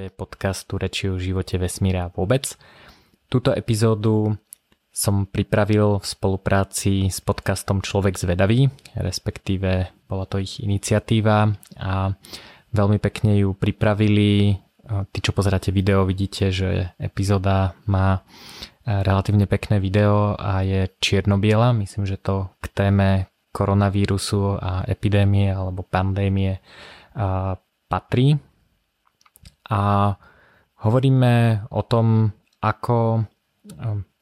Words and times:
počúvate 0.00 0.16
podcastu 0.16 0.80
Reči 0.80 1.12
o 1.12 1.20
živote 1.20 1.60
vesmíra 1.60 2.08
vôbec. 2.16 2.56
Túto 3.28 3.52
epizódu 3.52 4.32
som 4.88 5.28
pripravil 5.28 6.00
v 6.00 6.06
spolupráci 6.08 7.12
s 7.12 7.20
podcastom 7.20 7.84
Človek 7.84 8.16
zvedavý, 8.16 8.72
respektíve 8.96 9.92
bola 10.08 10.24
to 10.24 10.40
ich 10.40 10.64
iniciatíva 10.64 11.52
a 11.76 12.16
veľmi 12.72 12.96
pekne 12.96 13.44
ju 13.44 13.52
pripravili. 13.52 14.56
Tí, 14.88 15.18
čo 15.20 15.36
pozeráte 15.36 15.68
video, 15.68 16.08
vidíte, 16.08 16.48
že 16.48 16.96
epizóda 16.96 17.76
má 17.84 18.24
relatívne 18.88 19.44
pekné 19.44 19.84
video 19.84 20.32
a 20.34 20.64
je 20.64 20.88
čiernobiela. 20.96 21.76
Myslím, 21.76 22.08
že 22.08 22.16
to 22.16 22.48
k 22.64 22.72
téme 22.72 23.28
koronavírusu 23.52 24.56
a 24.56 24.80
epidémie 24.88 25.52
alebo 25.52 25.84
pandémie 25.84 26.58
patrí. 27.86 28.40
A 29.70 30.14
hovoríme 30.82 31.66
o 31.70 31.82
tom, 31.86 32.34
ako 32.58 33.24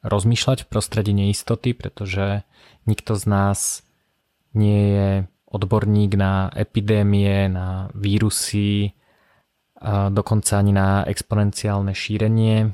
rozmýšľať 0.05 0.63
v 0.63 0.69
prostredí 0.71 1.11
neistoty, 1.11 1.73
pretože 1.73 2.47
nikto 2.85 3.17
z 3.17 3.23
nás 3.25 3.81
nie 4.53 4.81
je 4.95 5.09
odborník 5.49 6.13
na 6.13 6.53
epidémie, 6.53 7.49
na 7.49 7.89
vírusy, 7.97 8.93
dokonca 10.13 10.61
ani 10.61 10.71
na 10.71 11.03
exponenciálne 11.09 11.97
šírenie. 11.97 12.69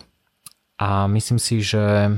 A 0.76 1.08
myslím 1.08 1.40
si, 1.40 1.64
že 1.64 2.12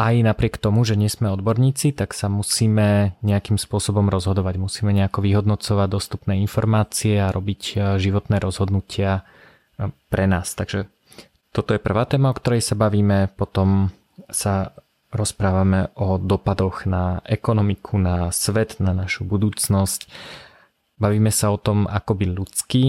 aj 0.00 0.24
napriek 0.24 0.56
tomu, 0.56 0.80
že 0.88 0.96
nie 0.96 1.12
sme 1.12 1.28
odborníci, 1.28 1.92
tak 1.92 2.16
sa 2.16 2.32
musíme 2.32 3.20
nejakým 3.20 3.60
spôsobom 3.60 4.08
rozhodovať. 4.08 4.56
Musíme 4.56 4.96
nejako 4.96 5.20
vyhodnocovať 5.20 5.88
dostupné 5.92 6.40
informácie 6.40 7.20
a 7.20 7.28
robiť 7.28 7.62
e, 7.76 7.78
životné 8.00 8.40
rozhodnutia 8.40 9.20
e, 9.20 9.92
pre 10.08 10.24
nás. 10.24 10.56
Takže 10.56 10.88
toto 11.52 11.76
je 11.76 11.84
prvá 11.84 12.08
téma, 12.08 12.32
o 12.32 12.38
ktorej 12.38 12.64
sa 12.64 12.80
bavíme. 12.80 13.28
Potom 13.36 13.92
sa 14.32 14.72
rozprávame 15.12 15.92
o 16.00 16.16
dopadoch 16.16 16.88
na 16.88 17.20
ekonomiku, 17.28 18.00
na 18.00 18.32
svet, 18.32 18.80
na 18.80 18.96
našu 18.96 19.28
budúcnosť. 19.28 20.08
Bavíme 20.96 21.28
sa 21.28 21.52
o 21.52 21.60
tom, 21.60 21.84
ako 21.84 22.12
byť 22.16 22.30
ľudský, 22.32 22.84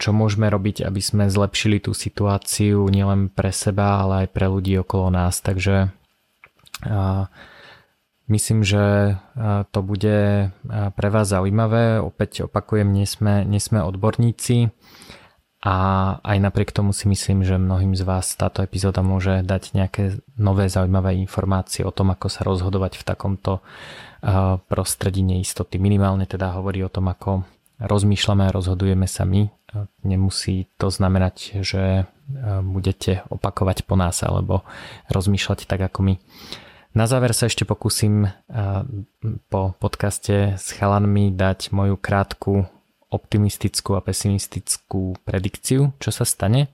čo 0.00 0.10
môžeme 0.16 0.48
robiť, 0.48 0.88
aby 0.88 1.04
sme 1.04 1.28
zlepšili 1.28 1.84
tú 1.84 1.92
situáciu 1.92 2.88
nielen 2.88 3.28
pre 3.28 3.52
seba, 3.52 4.00
ale 4.00 4.24
aj 4.24 4.28
pre 4.32 4.48
ľudí 4.48 4.80
okolo 4.80 5.12
nás. 5.12 5.44
Takže 5.44 5.92
myslím, 8.32 8.64
že 8.64 9.16
to 9.68 9.80
bude 9.84 10.48
pre 10.96 11.08
vás 11.12 11.28
zaujímavé. 11.28 12.00
Opäť 12.00 12.48
opakujem, 12.48 12.88
nie 12.88 13.04
sme, 13.04 13.44
nie 13.44 13.60
sme 13.60 13.84
odborníci 13.84 14.72
a 15.60 15.76
aj 16.24 16.40
napriek 16.40 16.72
tomu 16.72 16.96
si 16.96 17.04
myslím, 17.04 17.44
že 17.44 17.60
mnohým 17.60 17.92
z 17.92 18.00
vás 18.00 18.32
táto 18.32 18.64
epizóda 18.64 19.04
môže 19.04 19.44
dať 19.44 19.76
nejaké 19.76 20.24
nové 20.40 20.72
zaujímavé 20.72 21.20
informácie 21.20 21.84
o 21.84 21.92
tom, 21.92 22.16
ako 22.16 22.32
sa 22.32 22.48
rozhodovať 22.48 22.96
v 22.96 23.04
takomto 23.04 23.60
prostredí 24.72 25.20
neistoty. 25.20 25.76
Minimálne 25.76 26.24
teda 26.24 26.56
hovorí 26.56 26.80
o 26.80 26.88
tom, 26.88 27.12
ako 27.12 27.44
rozmýšľame 27.80 28.48
a 28.48 28.54
rozhodujeme 28.54 29.08
sa 29.08 29.24
my. 29.24 29.48
Nemusí 30.04 30.68
to 30.76 30.92
znamenať, 30.92 31.64
že 31.64 32.04
budete 32.62 33.26
opakovať 33.32 33.88
po 33.88 33.98
nás 33.98 34.22
alebo 34.22 34.62
rozmýšľať 35.10 35.66
tak 35.66 35.80
ako 35.90 36.00
my. 36.06 36.14
Na 36.90 37.06
záver 37.06 37.30
sa 37.34 37.46
ešte 37.46 37.62
pokúsim 37.62 38.30
po 39.46 39.60
podcaste 39.78 40.58
s 40.58 40.74
chalanmi 40.74 41.30
dať 41.30 41.70
moju 41.70 41.94
krátku 41.94 42.66
optimistickú 43.10 43.98
a 43.98 44.02
pesimistickú 44.02 45.18
predikciu, 45.26 45.94
čo 45.98 46.10
sa 46.14 46.26
stane. 46.26 46.70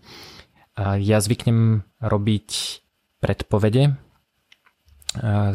Ja 0.76 1.20
zvyknem 1.20 1.84
robiť 2.00 2.48
predpovede, 3.20 3.96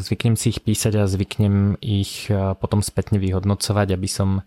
zvyknem 0.01 0.35
si 0.37 0.51
ich 0.51 0.61
písať 0.61 0.93
a 0.99 1.09
zvyknem 1.09 1.77
ich 1.81 2.29
potom 2.59 2.81
spätne 2.81 3.21
vyhodnocovať, 3.21 3.87
aby 3.93 4.09
som 4.09 4.41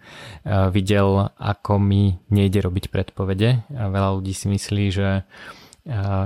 videl, 0.47 1.31
ako 1.39 1.79
mi 1.79 2.19
nejde 2.29 2.65
robiť 2.65 2.91
predpovede. 2.91 3.69
Veľa 3.71 4.11
ľudí 4.19 4.35
si 4.35 4.47
myslí, 4.51 4.85
že 4.91 5.23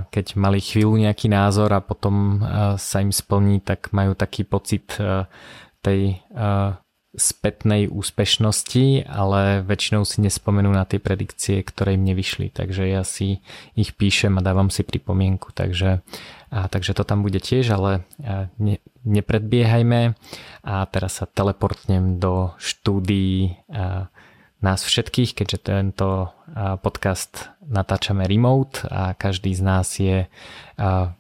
keď 0.09 0.27
mali 0.39 0.63
chvíľu 0.63 1.03
nejaký 1.03 1.27
názor 1.27 1.75
a 1.75 1.83
potom 1.83 2.41
sa 2.79 3.03
im 3.03 3.11
splní, 3.11 3.59
tak 3.59 3.91
majú 3.91 4.15
taký 4.15 4.47
pocit 4.47 4.87
tej 5.83 6.23
spätnej 7.17 7.89
úspešnosti, 7.89 9.09
ale 9.09 9.65
väčšinou 9.65 10.05
si 10.05 10.21
nespomenú 10.21 10.69
na 10.69 10.85
tie 10.85 11.01
predikcie, 11.01 11.65
ktoré 11.65 11.97
im 11.97 12.05
nevyšli. 12.05 12.53
Takže 12.53 12.85
ja 12.85 13.01
si 13.01 13.41
ich 13.73 13.97
píšem 13.97 14.37
a 14.37 14.45
dávam 14.45 14.69
si 14.69 14.85
pripomienku. 14.85 15.55
Takže, 15.57 16.05
a, 16.53 16.59
takže 16.69 16.93
to 16.93 17.09
tam 17.09 17.25
bude 17.25 17.41
tiež, 17.41 17.73
ale 17.73 18.05
ne, 18.61 18.77
nepredbiehajme. 19.09 20.13
A 20.69 20.75
teraz 20.93 21.25
sa 21.25 21.25
teleportnem 21.25 22.21
do 22.21 22.53
štúdií 22.61 23.57
nás 24.59 24.83
všetkých, 24.83 25.39
keďže 25.39 25.59
tento 25.71 26.35
podcast 26.83 27.47
natáčame 27.63 28.27
remote 28.27 28.83
a 28.91 29.15
každý 29.15 29.55
z 29.55 29.63
nás 29.63 29.87
je 30.03 30.27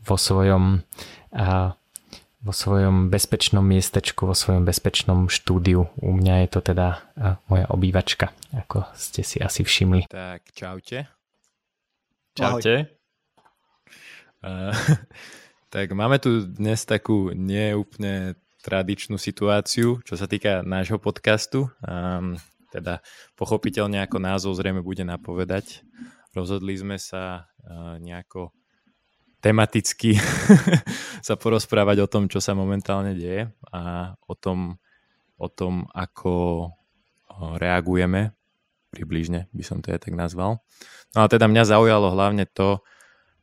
vo 0.02 0.16
svojom 0.18 0.82
vo 2.48 2.56
svojom 2.56 3.12
bezpečnom 3.12 3.60
miestečku, 3.60 4.24
vo 4.24 4.32
svojom 4.32 4.64
bezpečnom 4.64 5.28
štúdiu. 5.28 5.92
U 6.00 6.16
mňa 6.16 6.34
je 6.40 6.48
to 6.48 6.60
teda 6.64 7.04
moja 7.52 7.68
obývačka, 7.68 8.32
ako 8.56 8.88
ste 8.96 9.20
si 9.20 9.36
asi 9.36 9.68
všimli. 9.68 10.08
Tak, 10.08 10.48
čaute. 10.56 11.12
Čaute. 12.32 12.88
Uh, 14.40 14.72
tak 15.74 15.92
máme 15.92 16.16
tu 16.16 16.48
dnes 16.48 16.80
takú 16.88 17.36
neúplne 17.36 18.40
tradičnú 18.64 19.20
situáciu, 19.20 20.00
čo 20.08 20.16
sa 20.16 20.24
týka 20.24 20.64
nášho 20.64 20.96
podcastu. 20.96 21.68
Um, 21.84 22.40
teda 22.72 23.04
pochopiteľne 23.36 24.00
ako 24.08 24.24
názov 24.24 24.56
zrejme 24.56 24.80
bude 24.80 25.04
napovedať. 25.04 25.84
Rozhodli 26.32 26.80
sme 26.80 26.96
sa 26.96 27.44
uh, 27.44 28.00
nejako 28.00 28.56
tematicky 29.38 30.18
sa 31.26 31.34
porozprávať 31.38 32.04
o 32.04 32.10
tom, 32.10 32.26
čo 32.26 32.42
sa 32.42 32.58
momentálne 32.58 33.14
deje 33.14 33.50
a 33.70 34.12
o 34.26 34.34
tom, 34.34 34.78
o 35.38 35.48
tom 35.48 35.86
ako 35.94 36.66
reagujeme, 37.38 38.34
približne 38.90 39.46
by 39.54 39.62
som 39.62 39.78
to 39.78 39.94
ja 39.94 39.98
tak 40.02 40.16
nazval. 40.18 40.58
No 41.14 41.18
a 41.24 41.26
teda 41.30 41.46
mňa 41.46 41.64
zaujalo 41.70 42.10
hlavne 42.12 42.50
to, 42.50 42.82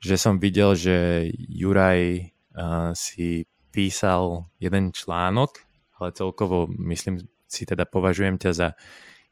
že 0.03 0.19
som 0.19 0.37
videl, 0.37 0.75
že 0.75 1.29
Juraj 1.33 2.19
uh, 2.19 2.91
si 2.93 3.47
písal 3.71 4.51
jeden 4.59 4.91
článok, 4.91 5.55
ale 5.97 6.11
celkovo 6.11 6.67
myslím 6.91 7.23
si 7.47 7.63
teda 7.63 7.87
považujem 7.87 8.35
ťa 8.35 8.51
za 8.51 8.67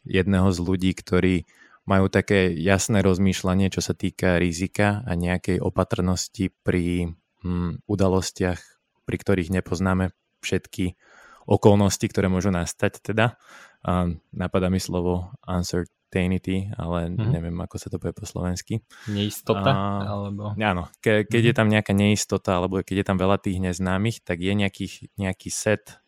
jedného 0.08 0.52
z 0.52 0.60
ľudí, 0.64 0.92
ktorí 0.96 1.44
majú 1.84 2.08
také 2.08 2.52
jasné 2.56 3.04
rozmýšľanie, 3.04 3.68
čo 3.68 3.84
sa 3.84 3.92
týka 3.92 4.40
rizika 4.40 5.04
a 5.04 5.20
nejakej 5.20 5.60
opatrnosti 5.60 6.52
pri 6.64 7.12
hm, 7.44 7.84
udalostiach, 7.84 8.60
pri 9.04 9.18
ktorých 9.20 9.52
nepoznáme 9.52 10.16
všetky 10.40 10.96
okolnosti, 11.44 12.04
ktoré 12.08 12.32
môžu 12.32 12.56
nastať 12.56 13.04
teda. 13.04 13.36
A 13.84 14.08
napadá 14.32 14.72
mi 14.72 14.80
slovo 14.80 15.36
uncertainty, 15.44 16.72
ale 16.80 17.12
mm-hmm. 17.12 17.32
neviem, 17.36 17.58
ako 17.60 17.76
sa 17.76 17.92
to 17.92 18.00
povie 18.00 18.16
po 18.16 18.24
slovensky. 18.24 18.80
Neistota? 19.12 19.72
A, 19.76 20.08
alebo... 20.08 20.56
Áno, 20.56 20.88
ke, 21.04 21.28
keď 21.28 21.28
mm-hmm. 21.28 21.52
je 21.52 21.54
tam 21.60 21.68
nejaká 21.68 21.92
neistota, 21.92 22.52
alebo 22.56 22.80
keď 22.80 23.04
je 23.04 23.08
tam 23.12 23.20
veľa 23.20 23.44
tých 23.44 23.60
neznámych, 23.60 24.24
tak 24.24 24.40
je 24.40 24.54
nejaký, 24.56 24.88
nejaký 25.20 25.52
set, 25.52 26.00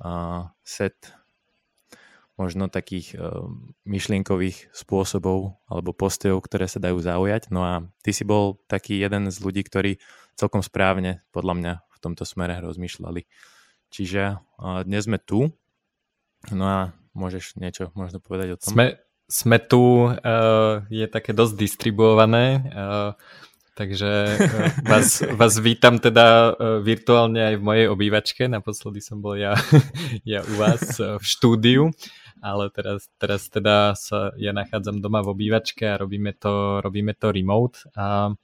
uh, 0.00 0.48
set 0.64 0.96
možno 2.42 2.66
takých 2.66 3.14
uh, 3.14 3.46
myšlienkových 3.86 4.74
spôsobov 4.74 5.62
alebo 5.70 5.94
postojov, 5.94 6.42
ktoré 6.42 6.66
sa 6.66 6.82
dajú 6.82 6.98
zaujať. 6.98 7.54
No 7.54 7.62
a 7.62 7.86
ty 8.02 8.10
si 8.10 8.26
bol 8.26 8.58
taký 8.66 8.98
jeden 8.98 9.30
z 9.30 9.38
ľudí, 9.38 9.62
ktorí 9.62 10.02
celkom 10.34 10.66
správne 10.66 11.22
podľa 11.30 11.54
mňa 11.54 11.72
v 11.86 11.98
tomto 12.02 12.26
smere 12.26 12.58
rozmýšľali. 12.58 13.22
Čiže 13.94 14.22
uh, 14.42 14.82
dnes 14.82 15.06
sme 15.06 15.22
tu, 15.22 15.54
no 16.50 16.64
a 16.66 16.78
môžeš 17.14 17.54
niečo 17.62 17.94
možno 17.94 18.18
povedať 18.18 18.56
o 18.56 18.58
tom? 18.58 18.74
Sme, 18.74 18.86
sme 19.30 19.62
tu, 19.62 20.10
uh, 20.10 20.82
je 20.90 21.06
také 21.06 21.30
dosť 21.30 21.54
distribuované, 21.54 22.66
uh, 22.74 23.14
takže 23.74 24.10
uh, 24.36 24.88
vás, 24.90 25.24
vás 25.32 25.54
vítam 25.58 25.98
teda 25.98 26.52
uh, 26.52 26.78
virtuálne 26.84 27.40
aj 27.40 27.54
v 27.58 27.62
mojej 27.62 27.86
obývačke, 27.88 28.42
naposledy 28.48 29.00
som 29.00 29.24
bol 29.24 29.36
ja, 29.36 29.56
ja 30.28 30.44
u 30.44 30.54
vás 30.60 31.00
uh, 31.00 31.16
v 31.16 31.24
štúdiu. 31.24 31.82
Ale 32.42 32.74
teraz, 32.74 33.06
teraz 33.22 33.46
teda 33.46 33.94
sa 33.94 34.34
ja 34.34 34.50
nachádzam 34.50 34.98
doma 34.98 35.22
v 35.22 35.30
obývačke 35.30 35.86
a 35.86 35.94
robíme 35.94 36.34
to, 36.34 36.82
robíme 36.82 37.14
to 37.14 37.30
remote. 37.30 37.86
A, 37.94 38.34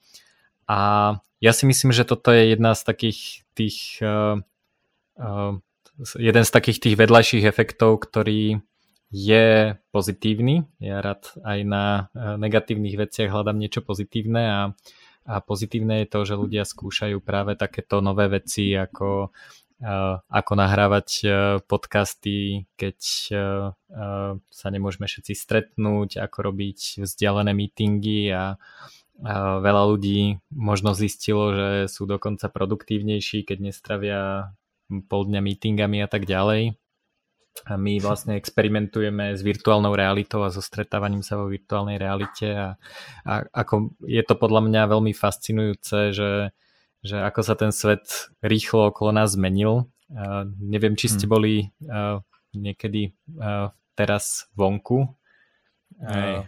a 0.70 0.78
ja 1.42 1.52
si 1.52 1.66
myslím, 1.66 1.90
že 1.90 2.06
toto 2.06 2.30
je 2.30 2.54
jedna 2.54 2.78
z 2.78 2.82
takých 2.86 3.20
tých 3.58 3.98
uh, 3.98 4.38
uh, 5.19 5.58
jeden 6.14 6.44
z 6.46 6.50
takých 6.54 6.78
tých 6.78 6.94
vedľajších 6.94 7.42
efektov, 7.42 8.06
ktorý 8.06 8.62
je 9.10 9.75
pozitívny. 9.90 10.69
Ja 10.78 11.00
rád 11.00 11.32
aj 11.42 11.58
na 11.64 11.84
negatívnych 12.14 12.94
veciach 12.94 13.32
hľadám 13.32 13.56
niečo 13.56 13.80
pozitívne 13.80 14.42
a, 14.46 14.60
a 15.24 15.40
pozitívne 15.42 16.04
je 16.04 16.10
to, 16.12 16.20
že 16.28 16.34
ľudia 16.38 16.62
skúšajú 16.68 17.18
práve 17.24 17.56
takéto 17.56 17.98
nové 18.04 18.28
veci 18.28 18.76
ako 18.76 19.32
ako 20.26 20.52
nahrávať 20.58 21.08
podcasty, 21.70 22.66
keď 22.74 22.98
sa 24.34 24.66
nemôžeme 24.74 25.06
všetci 25.06 25.38
stretnúť, 25.38 26.18
ako 26.18 26.50
robiť 26.50 27.06
vzdialené 27.06 27.54
meetingy 27.54 28.26
a 28.34 28.58
veľa 29.62 29.82
ľudí 29.94 30.42
možno 30.50 30.98
zistilo, 30.98 31.54
že 31.54 31.68
sú 31.86 32.10
dokonca 32.10 32.50
produktívnejší, 32.50 33.46
keď 33.46 33.58
nestravia 33.62 34.50
pol 35.06 35.30
dňa 35.30 35.40
meetingami 35.46 36.02
a 36.02 36.10
tak 36.10 36.26
ďalej. 36.26 36.74
A 37.66 37.75
my 37.75 37.99
vlastne 37.99 38.38
experimentujeme 38.38 39.34
s 39.34 39.43
virtuálnou 39.43 39.96
realitou 39.96 40.46
a 40.46 40.52
so 40.52 40.62
stretávaním 40.62 41.26
sa 41.26 41.34
vo 41.34 41.50
virtuálnej 41.50 41.99
realite 41.99 42.46
a, 42.55 42.69
a 43.26 43.43
ako 43.50 43.99
je 44.06 44.22
to 44.22 44.34
podľa 44.38 44.62
mňa 44.70 44.82
veľmi 44.93 45.12
fascinujúce, 45.16 46.14
že, 46.14 46.55
že 47.02 47.16
ako 47.19 47.40
sa 47.43 47.55
ten 47.58 47.75
svet 47.75 48.31
rýchlo 48.44 48.94
okolo 48.94 49.10
nás 49.10 49.34
zmenil. 49.34 49.90
Uh, 50.08 50.49
neviem, 50.62 50.94
či 50.94 51.10
ste 51.10 51.26
hmm. 51.26 51.32
boli 51.32 51.69
uh, 51.88 52.22
niekedy 52.55 53.12
uh, 53.37 53.75
teraz 53.99 54.46
vonku. 54.54 55.11
Uh, 55.99 56.46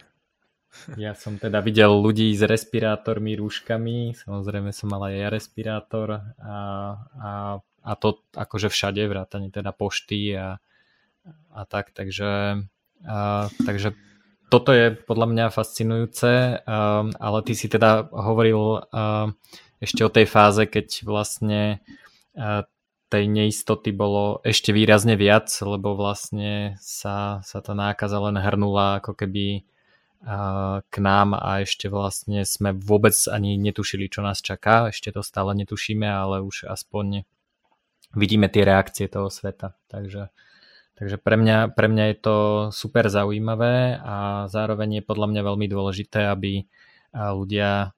ja 0.94 1.18
som 1.18 1.34
teda 1.34 1.58
videl 1.58 1.90
ľudí 1.90 2.30
s 2.30 2.46
respirátormi, 2.46 3.34
rúškami, 3.34 4.14
samozrejme 4.14 4.70
som 4.70 4.94
mal 4.94 5.10
aj 5.10 5.14
ja 5.18 5.28
respirátor 5.28 6.22
a, 6.38 6.56
a 7.18 7.30
a 7.80 7.96
to 7.96 8.20
akože 8.36 8.68
všade, 8.68 9.00
vrátane 9.08 9.48
teda 9.48 9.72
pošty 9.72 10.36
a, 10.36 10.60
a 11.52 11.62
tak, 11.68 11.90
takže, 11.90 12.62
a, 13.06 13.18
takže 13.66 13.92
toto 14.50 14.74
je 14.74 14.94
podľa 14.94 15.26
mňa 15.30 15.54
fascinujúce, 15.54 16.62
a, 16.62 17.04
ale 17.06 17.38
ty 17.42 17.52
si 17.54 17.66
teda 17.68 18.08
hovoril 18.10 18.86
a, 18.90 19.32
ešte 19.80 20.04
o 20.04 20.12
tej 20.12 20.26
fáze, 20.28 20.62
keď 20.68 21.04
vlastne 21.08 21.80
a, 22.36 22.64
tej 23.10 23.26
neistoty 23.26 23.90
bolo 23.90 24.38
ešte 24.46 24.70
výrazne 24.70 25.18
viac, 25.18 25.50
lebo 25.66 25.98
vlastne 25.98 26.78
sa, 26.78 27.42
sa 27.42 27.58
tá 27.58 27.74
nákaza 27.74 28.22
len 28.22 28.38
hrnula 28.38 29.02
ako 29.02 29.18
keby 29.18 29.66
k 30.84 30.94
nám 31.00 31.32
a 31.32 31.64
ešte 31.64 31.88
vlastne 31.88 32.44
sme 32.44 32.76
vôbec 32.76 33.16
ani 33.26 33.56
netušili, 33.56 34.12
čo 34.12 34.20
nás 34.20 34.44
čaká. 34.44 34.92
Ešte 34.92 35.16
to 35.16 35.24
stále 35.24 35.56
netušíme, 35.56 36.04
ale 36.04 36.44
už 36.44 36.68
aspoň 36.68 37.24
vidíme 38.12 38.52
tie 38.52 38.68
reakcie 38.68 39.08
toho 39.08 39.32
sveta. 39.32 39.80
Takže, 39.88 40.28
takže 41.00 41.16
pre, 41.16 41.40
mňa, 41.40 41.72
pre 41.72 41.88
mňa 41.88 42.04
je 42.12 42.16
to 42.20 42.36
super 42.68 43.08
zaujímavé 43.08 43.96
a 43.96 44.44
zároveň 44.52 45.00
je 45.00 45.08
podľa 45.08 45.32
mňa 45.32 45.42
veľmi 45.48 45.66
dôležité, 45.72 46.28
aby 46.28 46.68
ľudia 47.16 47.96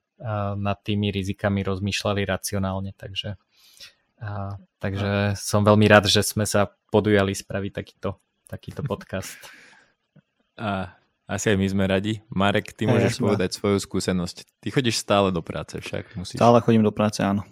nad 0.54 0.78
tými 0.86 1.10
rizikami 1.10 1.66
rozmýšľali 1.66 2.22
racionálne. 2.22 2.94
Takže, 2.94 3.34
a, 4.22 4.54
takže 4.78 5.34
som 5.34 5.66
veľmi 5.66 5.90
rád, 5.90 6.06
že 6.06 6.22
sme 6.22 6.46
sa 6.46 6.70
podujali 6.94 7.34
spraviť 7.34 7.72
takýto, 7.74 8.22
takýto 8.46 8.86
podcast. 8.86 9.34
A 10.54 10.94
asi 11.26 11.50
aj 11.50 11.58
my 11.58 11.66
sme 11.66 11.84
radi. 11.90 12.22
Marek, 12.30 12.70
ty 12.70 12.86
môžeš 12.86 13.18
ja 13.18 13.22
povedať 13.24 13.50
svoju 13.56 13.82
skúsenosť. 13.82 14.46
Ty 14.62 14.68
chodíš 14.70 15.02
stále 15.02 15.34
do 15.34 15.42
práce 15.42 15.82
však. 15.82 16.14
Musíš... 16.14 16.38
Stále 16.38 16.62
chodím 16.62 16.86
do 16.86 16.94
práce, 16.94 17.18
áno. 17.24 17.42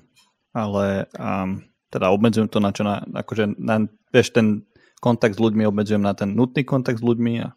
Ale 0.54 1.10
um, 1.18 1.66
teda 1.90 2.14
obmedzujem 2.14 2.46
to 2.46 2.62
na 2.62 2.70
čo 2.70 2.86
na, 2.86 3.02
akože 3.02 3.58
na, 3.58 3.90
vieš, 4.14 4.30
ten 4.30 4.62
kontakt 5.00 5.34
s 5.36 5.40
ľuďmi 5.40 5.64
obmedzujem 5.66 6.04
na 6.04 6.12
ten 6.12 6.36
nutný 6.36 6.62
kontakt 6.62 7.00
s 7.00 7.04
ľuďmi 7.04 7.32
a 7.42 7.56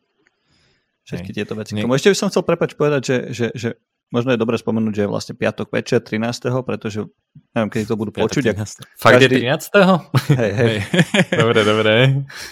všetky 1.03 1.29
Hej. 1.29 1.37
tieto 1.43 1.53
veci. 1.59 1.75
Tomu 1.75 1.99
ešte 1.99 2.15
by 2.15 2.17
som 2.17 2.27
chcel 2.31 2.43
prepač 2.47 2.73
povedať, 2.73 3.01
že, 3.03 3.17
že, 3.35 3.45
že 3.53 3.69
možno 4.09 4.31
je 4.31 4.39
dobre 4.39 4.55
spomenúť, 4.55 4.93
že 4.95 5.03
je 5.03 5.09
vlastne 5.11 5.33
piatok 5.35 5.67
večer 5.69 5.99
13. 5.99 6.47
pretože 6.63 7.03
neviem, 7.51 7.69
kedy 7.69 7.85
to 7.89 7.95
budú 7.99 8.11
počuť. 8.15 8.43
Ak 8.55 8.63
Fakt 8.95 9.19
každý... 9.19 9.43
je 9.43 9.51
13. 9.51 10.39
Hej, 10.39 10.51
hej. 10.55 10.75
dobre, 11.43 11.59
dobre. 11.67 11.91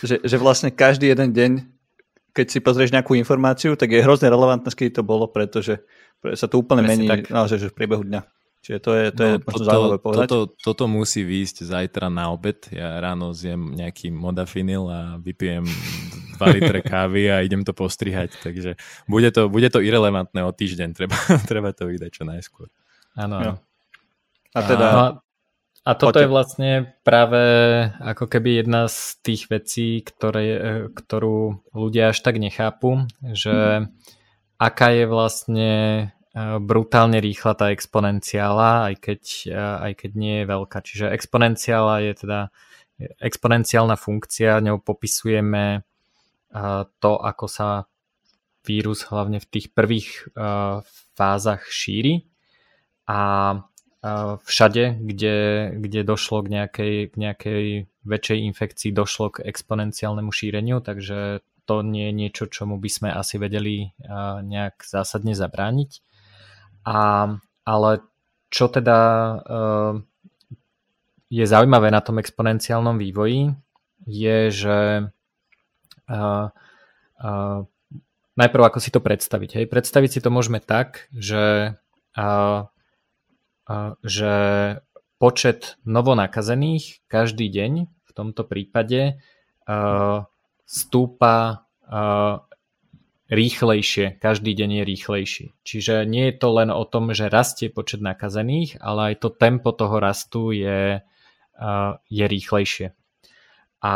Že, 0.04 0.16
že 0.28 0.36
vlastne 0.36 0.70
každý 0.74 1.14
jeden 1.16 1.32
deň, 1.32 1.52
keď 2.36 2.46
si 2.52 2.60
pozrieš 2.60 2.92
nejakú 2.92 3.16
informáciu, 3.16 3.80
tak 3.80 3.96
je 3.96 4.04
hrozne 4.04 4.28
relevantné, 4.28 4.68
kedy 4.68 5.00
to 5.00 5.04
bolo, 5.08 5.32
pretože 5.32 5.80
sa 6.36 6.46
to 6.52 6.60
úplne 6.60 6.84
Presne 6.84 7.08
mení 7.08 7.30
naozaj, 7.32 7.58
že 7.58 7.68
v 7.72 7.76
priebehu 7.78 8.04
dňa. 8.04 8.22
Čiže 8.62 8.78
to 8.78 8.92
je, 8.94 9.06
to 9.10 9.22
no, 9.22 9.26
je 9.26 9.36
možno 9.42 9.58
toto, 9.58 9.66
zaujímavé 9.66 9.98
povedať. 9.98 10.28
Toto, 10.30 10.38
toto 10.54 10.84
musí 10.86 11.26
výjsť 11.26 11.66
zajtra 11.66 12.14
na 12.14 12.30
obed. 12.30 12.62
Ja 12.70 13.02
ráno 13.02 13.34
zjem 13.34 13.74
nejaký 13.74 14.14
modafinil 14.14 14.86
a 14.86 15.00
vypijem 15.18 15.66
2 16.38 16.56
litre 16.62 16.86
kávy 16.94 17.34
a 17.34 17.42
idem 17.42 17.66
to 17.66 17.74
postrihať. 17.74 18.38
Takže 18.38 18.78
bude 19.10 19.34
to, 19.34 19.50
bude 19.50 19.66
to 19.74 19.82
irrelevantné 19.82 20.46
o 20.46 20.54
týždeň. 20.54 20.94
Treba, 20.98 21.18
treba 21.50 21.70
to 21.74 21.90
vydať 21.90 22.10
čo 22.14 22.24
najskôr. 22.24 22.70
Áno. 23.18 23.38
Ja. 23.42 23.52
A 24.54 24.60
teda... 24.62 24.88
A, 24.94 25.06
a 25.82 25.92
toto 25.98 26.22
Poďte. 26.22 26.22
je 26.22 26.30
vlastne 26.30 26.72
práve 27.02 27.42
ako 27.98 28.30
keby 28.30 28.62
jedna 28.62 28.86
z 28.86 29.18
tých 29.26 29.50
vecí, 29.50 30.06
ktoré, 30.06 30.86
ktorú 30.94 31.66
ľudia 31.74 32.14
až 32.14 32.22
tak 32.22 32.38
nechápu, 32.38 33.10
že 33.34 33.90
aká 34.62 34.94
je 34.94 35.06
vlastne 35.10 35.70
brutálne 36.38 37.20
rýchla 37.20 37.54
tá 37.60 37.76
exponenciála, 37.76 38.88
aj 38.88 38.96
keď, 39.04 39.22
aj 39.84 39.94
keď 40.00 40.12
nie 40.16 40.36
je 40.42 40.46
veľká. 40.48 40.78
Čiže 40.80 41.12
exponenciála 41.12 42.08
je 42.08 42.14
teda 42.16 42.40
exponenciálna 43.20 44.00
funkcia, 44.00 44.64
ňou 44.64 44.80
popisujeme 44.80 45.84
to, 47.04 47.12
ako 47.20 47.46
sa 47.52 47.90
vírus 48.64 49.04
hlavne 49.10 49.42
v 49.42 49.50
tých 49.50 49.74
prvých 49.76 50.32
fázach 51.18 51.68
šíri 51.68 52.30
a 53.10 53.20
všade, 54.46 54.98
kde, 55.04 55.38
kde 55.78 56.02
došlo 56.02 56.42
k 56.42 56.48
nejakej, 56.48 56.96
k 57.12 57.16
nejakej 57.18 57.64
väčšej 58.02 58.40
infekcii, 58.50 58.90
došlo 58.96 59.36
k 59.36 59.46
exponenciálnemu 59.46 60.32
šíreniu, 60.32 60.80
takže 60.80 61.44
to 61.70 61.86
nie 61.86 62.10
je 62.10 62.14
niečo, 62.16 62.44
čomu 62.50 62.82
by 62.82 62.90
sme 62.90 63.10
asi 63.14 63.38
vedeli 63.38 63.94
nejak 64.46 64.82
zásadne 64.86 65.38
zabrániť. 65.38 66.02
A, 66.86 67.30
ale 67.66 67.92
čo 68.52 68.68
teda 68.68 69.00
uh, 69.42 69.94
je 71.32 71.46
zaujímavé 71.48 71.88
na 71.94 72.04
tom 72.04 72.20
exponenciálnom 72.20 73.00
vývoji, 73.00 73.56
je, 74.04 74.40
že 74.52 74.78
uh, 76.12 76.48
uh, 77.22 77.60
najprv 78.36 78.64
ako 78.68 78.80
si 78.84 78.90
to 78.92 79.00
predstaviť. 79.00 79.50
Hej? 79.62 79.66
Predstaviť 79.72 80.10
si 80.12 80.20
to 80.20 80.34
môžeme 80.34 80.60
tak, 80.60 81.08
že, 81.16 81.78
uh, 82.20 82.60
uh, 83.70 83.92
že 84.04 84.34
počet 85.22 85.78
novonakazených 85.86 87.06
každý 87.06 87.48
deň 87.48 87.72
v 87.88 88.12
tomto 88.12 88.44
prípade 88.44 89.22
uh, 89.70 90.26
stúpa 90.66 91.70
uh, 91.88 92.44
rýchlejšie, 93.32 94.20
každý 94.20 94.52
deň 94.52 94.70
je 94.70 94.84
rýchlejší. 94.84 95.46
Čiže 95.64 96.04
nie 96.04 96.30
je 96.30 96.36
to 96.36 96.52
len 96.52 96.68
o 96.68 96.84
tom, 96.84 97.16
že 97.16 97.32
rastie 97.32 97.72
počet 97.72 98.04
nakazených, 98.04 98.84
ale 98.84 99.16
aj 99.16 99.24
to 99.24 99.30
tempo 99.32 99.72
toho 99.72 100.04
rastu 100.04 100.52
je, 100.52 101.00
uh, 101.00 101.92
je 102.12 102.26
rýchlejšie. 102.28 102.92
A 103.82 103.94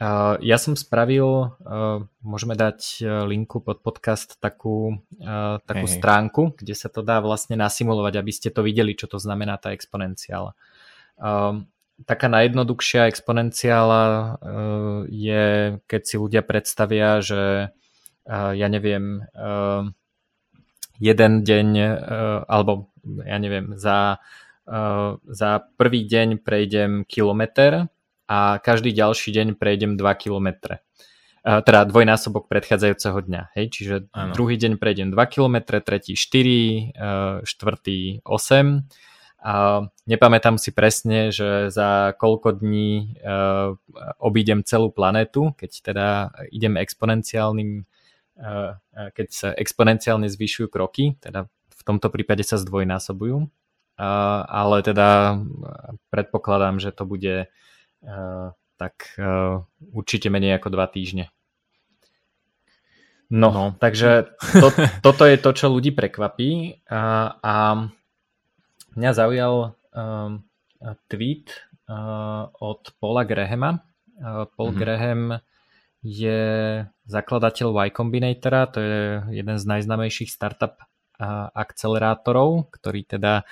uh, 0.00 0.34
ja 0.40 0.56
som 0.56 0.80
spravil, 0.80 1.28
uh, 1.28 2.08
môžeme 2.24 2.56
dať 2.56 3.04
linku 3.28 3.60
pod 3.60 3.84
podcast, 3.84 4.40
takú, 4.40 4.96
uh, 5.20 5.60
takú 5.68 5.84
hey. 5.84 5.96
stránku, 6.00 6.56
kde 6.56 6.72
sa 6.72 6.88
to 6.88 7.04
dá 7.04 7.20
vlastne 7.20 7.52
nasimulovať, 7.60 8.16
aby 8.16 8.32
ste 8.32 8.48
to 8.48 8.64
videli, 8.64 8.96
čo 8.96 9.12
to 9.12 9.20
znamená 9.20 9.60
tá 9.60 9.76
exponenciála. 9.76 10.56
Um, 11.20 11.68
taká 12.08 12.32
najjednoduchšia 12.32 13.12
exponenciála 13.12 14.02
uh, 14.08 14.28
je, 15.12 15.76
keď 15.84 16.00
si 16.00 16.16
ľudia 16.16 16.40
predstavia, 16.40 17.20
že 17.20 17.76
ja 18.28 18.68
neviem, 18.68 19.24
jeden 21.00 21.32
deň, 21.42 21.68
alebo 22.44 22.92
ja 23.24 23.38
neviem, 23.40 23.72
za, 23.80 24.20
za 25.24 25.50
prvý 25.80 26.04
deň 26.04 26.44
prejdem 26.44 27.08
kilometr 27.08 27.88
a 28.28 28.60
každý 28.60 28.92
ďalší 28.92 29.32
deň 29.32 29.48
prejdem 29.56 29.96
2 29.96 30.04
kilometre. 30.20 30.84
Teda 31.40 31.88
dvojnásobok 31.88 32.44
predchádzajúceho 32.52 33.24
dňa. 33.24 33.42
Hej? 33.56 33.66
Čiže 33.72 33.94
ano. 34.12 34.36
druhý 34.36 34.60
deň 34.60 34.76
prejdem 34.76 35.08
2 35.08 35.32
km, 35.32 35.80
tretí 35.80 36.12
4, 36.12 37.40
štvrtý 37.48 38.20
8. 38.26 38.84
A 39.38 39.86
nepamätám 40.04 40.58
si 40.58 40.74
presne, 40.74 41.30
že 41.32 41.72
za 41.72 42.12
koľko 42.18 42.58
dní 42.58 43.16
obídem 44.20 44.60
celú 44.66 44.92
planetu, 44.92 45.54
keď 45.56 45.70
teda 45.80 46.08
idem 46.52 46.76
exponenciálnym 46.76 47.88
keď 48.94 49.26
sa 49.34 49.48
exponenciálne 49.52 50.30
zvyšujú 50.30 50.70
kroky, 50.70 51.18
teda 51.18 51.50
v 51.50 51.82
tomto 51.82 52.08
prípade 52.08 52.46
sa 52.46 52.54
zdvojnásobujú, 52.58 53.50
ale 54.46 54.76
teda 54.86 55.42
predpokladám, 56.14 56.78
že 56.78 56.94
to 56.94 57.02
bude 57.02 57.50
tak 58.78 58.94
určite 59.90 60.30
menej 60.30 60.54
ako 60.62 60.68
dva 60.70 60.86
týždne. 60.86 61.34
No, 63.28 63.52
no. 63.52 63.66
takže 63.76 64.32
to, 64.56 64.72
toto 65.06 65.28
je 65.28 65.36
to, 65.36 65.50
čo 65.52 65.68
ľudí 65.68 65.92
prekvapí 65.92 66.80
a, 66.88 67.36
a 67.36 67.54
mňa 68.96 69.10
zaujal 69.12 69.76
um, 69.92 70.40
tweet 71.12 71.52
uh, 71.92 72.48
od 72.56 72.88
Paula 72.96 73.28
Grahama. 73.28 73.84
Uh, 74.16 74.48
Paul 74.56 74.72
mm-hmm. 74.72 74.80
Graham 74.80 75.22
je 76.02 76.40
zakladateľ 77.10 77.68
Y 77.74 77.90
Combinatora, 77.90 78.70
to 78.70 78.78
je 78.78 79.00
jeden 79.34 79.56
z 79.58 79.64
najznamejších 79.66 80.30
startup 80.30 80.78
akcelerátorov, 81.54 82.70
ktorý 82.70 83.02
teda 83.02 83.42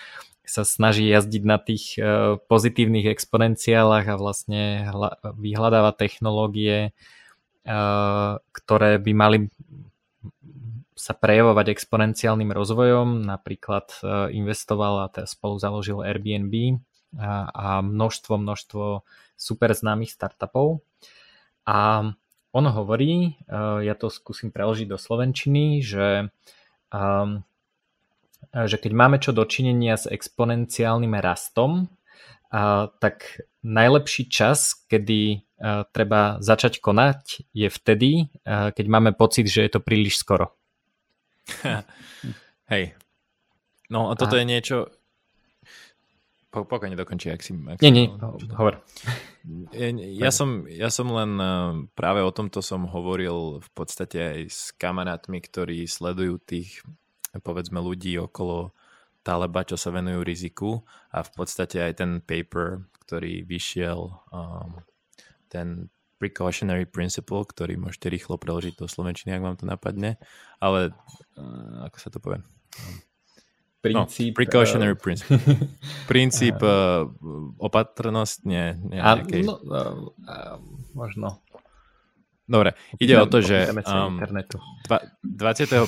sa 0.46 0.62
snaží 0.62 1.10
jazdiť 1.10 1.42
na 1.42 1.58
tých 1.58 1.98
uh, 1.98 2.38
pozitívnych 2.46 3.10
exponenciálach 3.10 4.06
a 4.06 4.14
vlastne 4.14 4.86
vyhľadáva 5.34 5.90
technológie, 5.98 6.94
uh, 7.66 8.38
ktoré 8.54 9.02
by 9.02 9.12
mali 9.12 9.38
sa 10.96 11.12
prejavovať 11.12 11.76
exponenciálnym 11.76 12.50
rozvojom. 12.56 13.28
Napríklad 13.28 14.00
e, 14.00 14.32
investoval 14.32 15.06
a 15.06 15.12
teda 15.12 15.28
spolu 15.28 15.60
založil 15.60 16.00
Airbnb 16.00 16.82
a 17.52 17.84
množstvo, 17.84 18.40
množstvo 18.40 18.84
super 19.36 19.70
známych 19.76 20.10
startupov. 20.10 20.80
A 21.68 22.10
on 22.56 22.72
hovorí, 22.72 23.12
e, 23.12 23.30
ja 23.84 23.92
to 23.92 24.08
skúsim 24.08 24.48
preložiť 24.48 24.88
do 24.88 24.96
slovenčiny, 24.96 25.84
že, 25.84 26.32
um, 26.88 27.44
že 28.56 28.76
keď 28.80 28.92
máme 28.96 29.20
čo 29.20 29.36
dočinenia 29.36 30.00
s 30.00 30.08
exponenciálnym 30.08 31.12
rastom, 31.20 31.92
a, 32.48 32.88
tak 32.96 33.44
najlepší 33.60 34.32
čas, 34.32 34.86
kedy 34.88 35.44
treba 35.96 36.36
začať 36.44 36.84
konať, 36.84 37.48
je 37.56 37.72
vtedy, 37.72 38.28
keď 38.44 38.86
máme 38.92 39.16
pocit, 39.16 39.48
že 39.48 39.64
je 39.64 39.72
to 39.72 39.80
príliš 39.80 40.20
skoro. 40.20 40.52
Hej. 42.72 42.92
No 43.88 44.10
a 44.10 44.18
toto 44.18 44.36
a... 44.36 44.40
je 44.42 44.46
niečo... 44.46 44.76
Po, 46.50 46.62
pokojne 46.64 46.96
dokončí, 46.96 47.28
ak 47.28 47.42
si... 47.42 47.52
Ak 47.54 47.82
nie, 47.82 47.92
nie, 47.92 48.06
hovor. 48.54 48.80
Ja, 49.74 49.90
ja, 49.92 50.30
som, 50.30 50.64
ja 50.70 50.88
som 50.88 51.10
len 51.12 51.32
eh, 51.36 51.72
práve 51.98 52.22
o 52.22 52.30
tomto 52.30 52.62
som 52.62 52.86
hovoril 52.86 53.60
v 53.60 53.70
podstate 53.74 54.18
aj 54.18 54.40
s 54.46 54.60
kamarátmi, 54.74 55.42
ktorí 55.42 55.84
sledujú 55.84 56.38
tých 56.42 56.80
povedzme 57.40 57.80
ľudí 57.80 58.16
okolo 58.20 58.72
Taleba, 59.26 59.66
čo 59.66 59.74
sa 59.74 59.90
venujú 59.90 60.22
riziku 60.22 60.70
a 61.10 61.26
v 61.26 61.30
podstate 61.34 61.82
aj 61.82 61.92
ten 61.98 62.10
paper, 62.22 62.86
ktorý 63.02 63.42
vyšiel 63.42 63.98
um, 64.30 64.78
ten 65.50 65.90
precautionary 66.22 66.86
principle, 66.86 67.42
ktorý 67.42 67.74
môžete 67.74 68.06
rýchlo 68.06 68.38
preložiť 68.38 68.78
do 68.78 68.86
slovenčiny, 68.86 69.34
ak 69.34 69.42
vám 69.42 69.56
to 69.58 69.66
napadne, 69.66 70.14
ale 70.62 70.94
uh, 71.36 71.90
ako 71.90 71.96
sa 71.98 72.08
to 72.08 72.22
povie? 72.22 72.38
Princíp... 73.86 74.32
No, 74.32 74.38
precautionary 74.42 74.94
uh... 74.94 75.00
principle. 75.00 75.38
Princíp 76.10 76.58
uh, 76.60 77.06
opatrnosť, 77.62 78.38
nie, 78.44 78.66
nie 78.90 78.98
a, 78.98 79.18
nejakej... 79.18 79.42
no, 79.46 79.54
uh, 79.62 80.10
uh, 80.26 80.56
možno. 80.92 81.40
Dobre, 82.46 82.78
ide 83.02 83.18
o 83.18 83.26
to, 83.26 83.42
že 83.42 83.74
um, 83.90 84.22
21. 84.22 85.82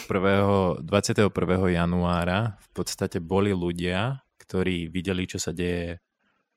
21. 0.82 1.30
januára 1.70 2.58
v 2.58 2.68
podstate 2.74 3.22
boli 3.22 3.54
ľudia, 3.54 4.26
ktorí 4.42 4.90
videli, 4.90 5.30
čo 5.30 5.38
sa 5.38 5.54
deje 5.54 6.02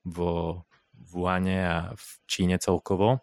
vo 0.02 0.66
Wuhane 1.14 1.58
a 1.62 1.78
v 1.94 2.06
Číne 2.26 2.58
celkovo 2.58 3.22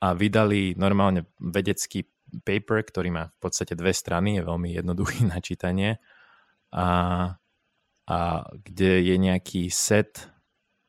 a 0.00 0.16
vydali 0.16 0.74
normálne 0.80 1.28
vedecký 1.36 2.08
paper, 2.40 2.88
ktorý 2.88 3.08
má 3.12 3.24
v 3.28 3.38
podstate 3.38 3.76
dve 3.76 3.92
strany, 3.92 4.40
je 4.40 4.48
veľmi 4.48 4.72
jednoduchý 4.72 5.26
na 5.32 5.38
čítanie 5.44 6.00
a, 6.72 6.88
a 8.08 8.18
kde 8.64 8.92
je 9.04 9.16
nejaký 9.20 9.68
set 9.68 10.32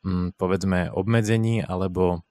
hm, 0.07 0.35
povedzme 0.39 0.89
obmedzení 0.91 1.61
alebo 1.63 2.23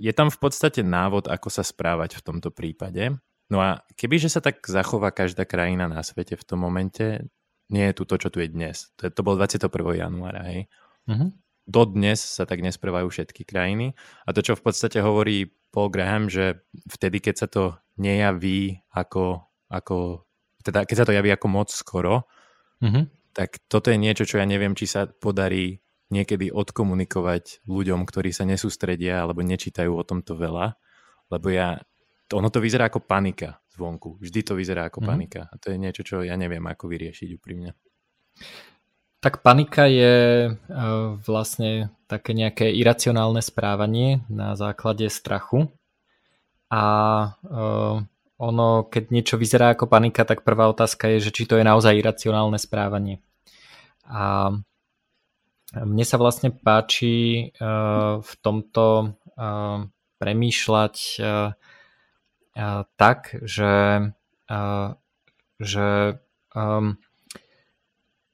je 0.00 0.10
tam 0.10 0.32
v 0.32 0.38
podstate 0.40 0.82
návod, 0.82 1.30
ako 1.30 1.48
sa 1.52 1.62
správať 1.62 2.18
v 2.18 2.24
tomto 2.24 2.50
prípade. 2.50 3.14
No 3.52 3.62
a 3.62 3.84
kebyže 3.94 4.32
sa 4.32 4.40
tak 4.42 4.64
zachová 4.64 5.14
každá 5.14 5.46
krajina 5.46 5.86
na 5.86 6.02
svete 6.02 6.34
v 6.34 6.42
tom 6.42 6.64
momente, 6.64 7.22
nie 7.70 7.86
je 7.92 7.94
tu 8.00 8.08
to, 8.08 8.18
čo 8.18 8.32
tu 8.32 8.42
je 8.42 8.50
dnes. 8.50 8.90
To, 8.98 9.06
je, 9.06 9.10
to 9.14 9.22
bol 9.22 9.38
21. 9.38 9.70
januára, 9.94 10.42
hej. 10.48 10.66
Uh-huh 11.06 11.30
dodnes 11.66 12.18
sa 12.18 12.42
tak 12.42 12.62
nesprávajú 12.62 13.08
všetky 13.10 13.46
krajiny. 13.46 13.94
A 14.26 14.34
to, 14.34 14.42
čo 14.42 14.58
v 14.58 14.64
podstate 14.66 14.98
hovorí 14.98 15.54
Paul 15.70 15.88
Graham, 15.94 16.26
že 16.28 16.62
vtedy, 16.90 17.22
keď 17.22 17.34
sa 17.38 17.48
to 17.48 17.78
nejaví 17.96 18.82
ako, 18.92 19.46
ako 19.70 20.26
teda 20.64 20.86
keď 20.86 20.96
sa 21.02 21.06
to 21.06 21.14
javí 21.14 21.30
ako 21.34 21.46
moc 21.50 21.68
skoro, 21.68 22.30
mm-hmm. 22.80 23.34
tak 23.34 23.60
toto 23.66 23.90
je 23.90 23.98
niečo, 23.98 24.24
čo 24.24 24.38
ja 24.40 24.46
neviem, 24.46 24.72
či 24.78 24.86
sa 24.86 25.06
podarí 25.10 25.82
niekedy 26.12 26.52
odkomunikovať 26.52 27.64
ľuďom, 27.64 28.04
ktorí 28.04 28.30
sa 28.36 28.44
nesústredia 28.44 29.24
alebo 29.24 29.40
nečítajú 29.40 29.96
o 29.96 30.04
tomto 30.04 30.36
veľa, 30.36 30.76
lebo 31.32 31.46
ja, 31.48 31.80
ono 32.28 32.48
to 32.52 32.60
vyzerá 32.60 32.92
ako 32.92 33.00
panika 33.00 33.62
zvonku. 33.72 34.20
Vždy 34.20 34.40
to 34.44 34.52
vyzerá 34.52 34.92
ako 34.92 35.00
mm-hmm. 35.00 35.10
panika. 35.10 35.42
A 35.48 35.54
to 35.56 35.72
je 35.72 35.80
niečo, 35.80 36.04
čo 36.04 36.20
ja 36.20 36.36
neviem, 36.36 36.62
ako 36.68 36.92
vyriešiť 36.92 37.28
úprimne. 37.40 37.72
Tak 39.22 39.40
panika 39.40 39.86
je 39.86 40.14
e, 40.44 40.52
vlastne 41.24 41.94
také 42.10 42.34
nejaké 42.34 42.68
iracionálne 42.74 43.40
správanie 43.40 44.26
na 44.28 44.58
základe 44.58 45.06
strachu. 45.08 45.70
A 46.68 46.84
e, 47.40 47.62
ono, 48.42 48.90
keď 48.90 49.14
niečo 49.14 49.38
vyzerá 49.38 49.78
ako 49.78 49.86
panika, 49.86 50.26
tak 50.26 50.42
prvá 50.42 50.66
otázka 50.66 51.06
je, 51.14 51.30
že 51.30 51.30
či 51.30 51.46
to 51.46 51.54
je 51.54 51.64
naozaj 51.64 51.94
iracionálne 51.94 52.58
správanie. 52.58 53.22
A 54.10 54.50
mne 55.72 56.04
sa 56.04 56.18
vlastne 56.18 56.50
páči 56.50 57.14
e, 57.38 57.44
v 58.20 58.32
tomto 58.42 59.14
premýšľať 60.20 60.96
tak, 62.96 63.20
že, 63.42 63.76
že 65.58 65.88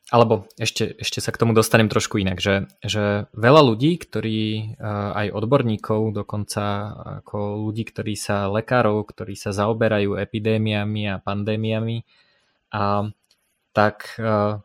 alebo 0.08 0.48
ešte, 0.56 0.96
ešte 0.96 1.20
sa 1.20 1.28
k 1.28 1.40
tomu 1.44 1.52
dostanem 1.52 1.92
trošku 1.92 2.16
inak, 2.16 2.40
že, 2.40 2.72
že 2.80 3.28
veľa 3.36 3.60
ľudí, 3.60 4.00
ktorí 4.00 4.40
eh, 4.40 4.64
aj 5.12 5.36
odborníkov, 5.36 6.16
dokonca 6.16 6.64
ako 7.20 7.68
ľudí, 7.68 7.84
ktorí 7.84 8.16
sa 8.16 8.48
lekárov, 8.48 9.04
ktorí 9.04 9.36
sa 9.36 9.52
zaoberajú 9.52 10.16
epidémiami 10.16 11.12
a 11.12 11.20
pandémiami, 11.20 12.08
a 12.72 13.12
tak 13.76 14.16
eh, 14.16 14.64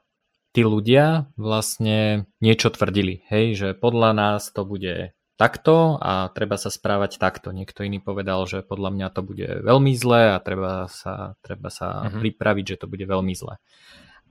tí 0.55 0.61
ľudia 0.63 1.27
vlastne 1.35 2.29
niečo 2.39 2.71
tvrdili, 2.71 3.27
hej, 3.27 3.45
že 3.59 3.67
podľa 3.75 4.15
nás 4.15 4.47
to 4.47 4.63
bude 4.63 5.11
takto 5.35 5.99
a 5.99 6.31
treba 6.31 6.55
sa 6.55 6.71
správať 6.71 7.19
takto. 7.19 7.51
Niekto 7.51 7.83
iný 7.83 7.99
povedal, 7.99 8.45
že 8.47 8.63
podľa 8.63 8.95
mňa 8.95 9.07
to 9.11 9.21
bude 9.25 9.49
veľmi 9.65 9.91
zlé 9.97 10.37
a 10.37 10.37
treba 10.39 10.87
sa, 10.87 11.35
treba 11.43 11.67
sa 11.67 12.07
mm-hmm. 12.07 12.21
pripraviť, 12.21 12.65
že 12.77 12.79
to 12.79 12.87
bude 12.87 13.03
veľmi 13.03 13.33
zlé. 13.35 13.59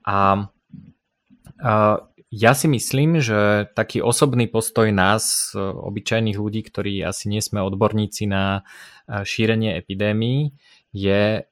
A 0.06 0.48
ja 2.32 2.52
si 2.56 2.66
myslím, 2.68 3.20
že 3.20 3.68
taký 3.76 4.00
osobný 4.00 4.48
postoj 4.48 4.88
nás, 4.88 5.52
obyčajných 5.56 6.40
ľudí, 6.40 6.64
ktorí 6.64 7.04
asi 7.04 7.28
nie 7.28 7.44
sme 7.44 7.60
odborníci 7.60 8.24
na 8.24 8.64
šírenie 9.08 9.76
epidémií, 9.76 10.56
je 10.92 11.44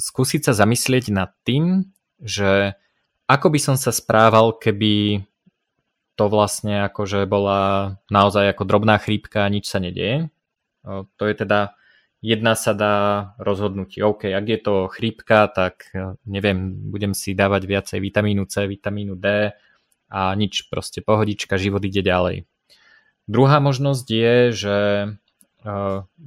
skúsiť 0.00 0.40
sa 0.48 0.52
zamyslieť 0.56 1.12
nad 1.12 1.32
tým, 1.44 1.92
že 2.20 2.76
ako 3.28 3.52
by 3.52 3.58
som 3.60 3.76
sa 3.76 3.92
správal, 3.92 4.56
keby 4.56 5.24
to 6.16 6.32
vlastne 6.32 6.88
akože 6.88 7.28
bola 7.28 8.00
naozaj 8.08 8.56
ako 8.56 8.64
drobná 8.64 8.96
chrípka 8.96 9.44
a 9.44 9.52
nič 9.52 9.68
sa 9.68 9.84
nedieje. 9.84 10.32
To 10.86 11.24
je 11.28 11.34
teda 11.36 11.76
jedna 12.24 12.56
sa 12.56 12.72
dá 12.72 12.94
rozhodnúť, 13.36 14.00
OK, 14.00 14.32
ak 14.32 14.46
je 14.48 14.58
to 14.60 14.74
chrípka, 14.88 15.48
tak 15.52 15.92
e, 15.92 16.16
neviem, 16.24 16.72
budem 16.88 17.12
si 17.12 17.36
dávať 17.36 17.62
viacej 17.68 17.98
vitamínu 18.00 18.48
C, 18.48 18.64
vitamínu 18.64 19.14
D 19.16 19.52
a 20.08 20.20
nič, 20.34 20.70
proste 20.70 21.04
pohodička, 21.04 21.60
život 21.60 21.84
ide 21.84 22.00
ďalej. 22.00 22.48
Druhá 23.26 23.58
možnosť 23.58 24.06
je, 24.06 24.36
že, 24.54 24.78
e, 25.66 25.70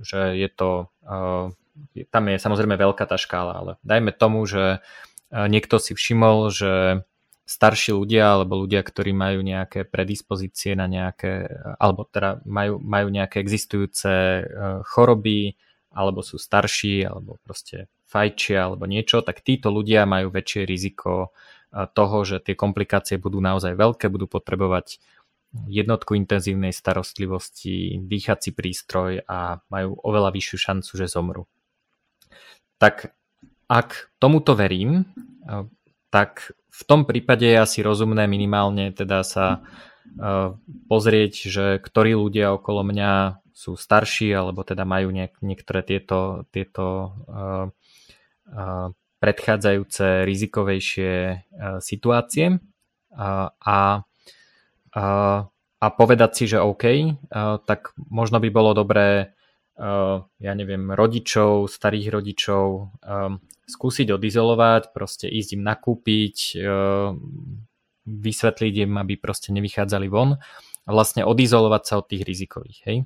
že 0.04 0.22
je 0.38 0.50
to, 0.52 0.92
e, 1.04 2.06
tam 2.12 2.24
je 2.30 2.38
samozrejme 2.38 2.76
veľká 2.76 3.06
tá 3.08 3.18
škála, 3.18 3.54
ale 3.56 3.72
dajme 3.88 4.12
tomu, 4.14 4.44
že 4.44 4.84
niekto 5.30 5.78
si 5.78 5.94
všimol, 5.94 6.50
že 6.50 7.06
starší 7.46 7.94
ľudia 7.94 8.34
alebo 8.34 8.66
ľudia, 8.66 8.82
ktorí 8.82 9.14
majú 9.14 9.46
nejaké 9.46 9.86
predispozície 9.86 10.74
na 10.74 10.90
nejaké, 10.90 11.46
alebo 11.78 12.04
teda 12.10 12.42
majú, 12.50 12.82
majú 12.82 13.08
nejaké 13.14 13.38
existujúce 13.38 14.44
choroby, 14.90 15.54
alebo 15.90 16.22
sú 16.22 16.38
starší, 16.38 17.06
alebo 17.10 17.42
proste 17.42 17.90
fajčia, 18.06 18.70
alebo 18.70 18.86
niečo, 18.86 19.22
tak 19.22 19.42
títo 19.42 19.74
ľudia 19.74 20.06
majú 20.06 20.30
väčšie 20.34 20.66
riziko 20.66 21.30
eh, 21.30 21.86
toho, 21.90 22.18
že 22.26 22.42
tie 22.42 22.56
komplikácie 22.58 23.18
budú 23.18 23.42
naozaj 23.42 23.74
veľké, 23.78 24.10
budú 24.10 24.30
potrebovať 24.30 25.02
jednotku 25.50 26.14
intenzívnej 26.14 26.70
starostlivosti, 26.70 27.98
dýchací 28.06 28.54
prístroj 28.54 29.26
a 29.26 29.58
majú 29.74 29.98
oveľa 30.06 30.30
vyššiu 30.30 30.58
šancu, 30.62 30.92
že 30.94 31.10
zomru. 31.10 31.50
tak 32.78 33.12
ak 33.70 34.10
tomuto 34.18 34.58
verím, 34.58 35.06
tak 36.10 36.58
v 36.74 36.82
tom 36.90 37.06
prípade 37.06 37.46
je 37.46 37.58
asi 37.58 37.86
rozumné 37.86 38.26
minimálne 38.26 38.90
teda 38.90 39.22
sa 39.22 39.62
pozrieť, 40.90 41.34
že 41.46 41.66
ktorí 41.78 42.18
ľudia 42.18 42.58
okolo 42.58 42.82
mňa 42.82 43.44
sú 43.60 43.76
starší 43.76 44.32
alebo 44.32 44.64
teda 44.64 44.88
majú 44.88 45.12
niek- 45.12 45.36
niektoré 45.44 45.84
tieto, 45.84 46.48
tieto 46.56 47.12
uh, 47.28 47.68
uh, 47.68 48.88
predchádzajúce 49.20 50.24
rizikovejšie 50.24 51.12
uh, 51.12 51.84
situácie. 51.84 52.64
Uh, 53.12 53.52
a, 53.52 54.08
uh, 54.96 55.40
a 55.76 55.86
povedať 55.92 56.32
si, 56.40 56.44
že 56.48 56.64
OK, 56.64 56.84
uh, 56.88 57.60
tak 57.68 57.92
možno 58.08 58.40
by 58.40 58.48
bolo 58.48 58.72
dobré 58.72 59.36
uh, 59.76 60.24
ja 60.40 60.54
neviem, 60.56 60.96
rodičov, 60.96 61.68
starých 61.68 62.16
rodičov 62.16 62.96
um, 63.04 63.44
skúsiť 63.68 64.08
odizolovať, 64.16 64.96
proste 64.96 65.28
ísť 65.28 65.60
im 65.60 65.68
nakúpiť, 65.68 66.38
uh, 66.64 67.12
vysvetliť 68.08 68.74
im, 68.88 68.92
aby 69.04 69.20
proste 69.20 69.52
nevychádzali 69.52 70.08
von 70.08 70.40
vlastne 70.90 71.22
odizolovať 71.22 71.84
sa 71.86 71.94
od 72.02 72.06
tých 72.10 72.26
rizikových. 72.26 72.80
Hej? 72.90 72.98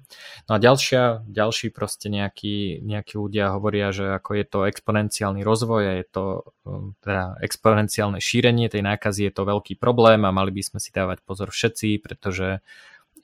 No 0.48 0.56
a 0.56 0.60
ďalšia, 0.60 1.28
ďalší 1.28 1.70
proste 1.75 2.08
nejakí, 2.08 2.80
nejakí 2.80 3.20
ľudia 3.20 3.52
hovoria, 3.54 3.92
že 3.92 4.16
ako 4.16 4.30
je 4.40 4.46
to 4.48 4.60
exponenciálny 4.66 5.44
rozvoj 5.44 5.84
a 5.84 5.94
je 6.00 6.06
to 6.08 6.25
um, 6.63 6.96
teda 7.04 7.38
exponenciálne 7.44 8.24
šírenie 8.24 8.72
tej 8.72 8.82
nákazy 8.82 9.28
je 9.30 9.34
to 9.36 9.44
veľký 9.44 9.75
problém 9.75 10.24
a 10.24 10.36
mali 10.36 10.56
by 10.56 10.63
sme 10.63 10.80
si 10.80 10.90
dávať 10.96 11.22
pozor 11.28 11.52
všetci, 11.52 12.00
pretože 12.00 12.63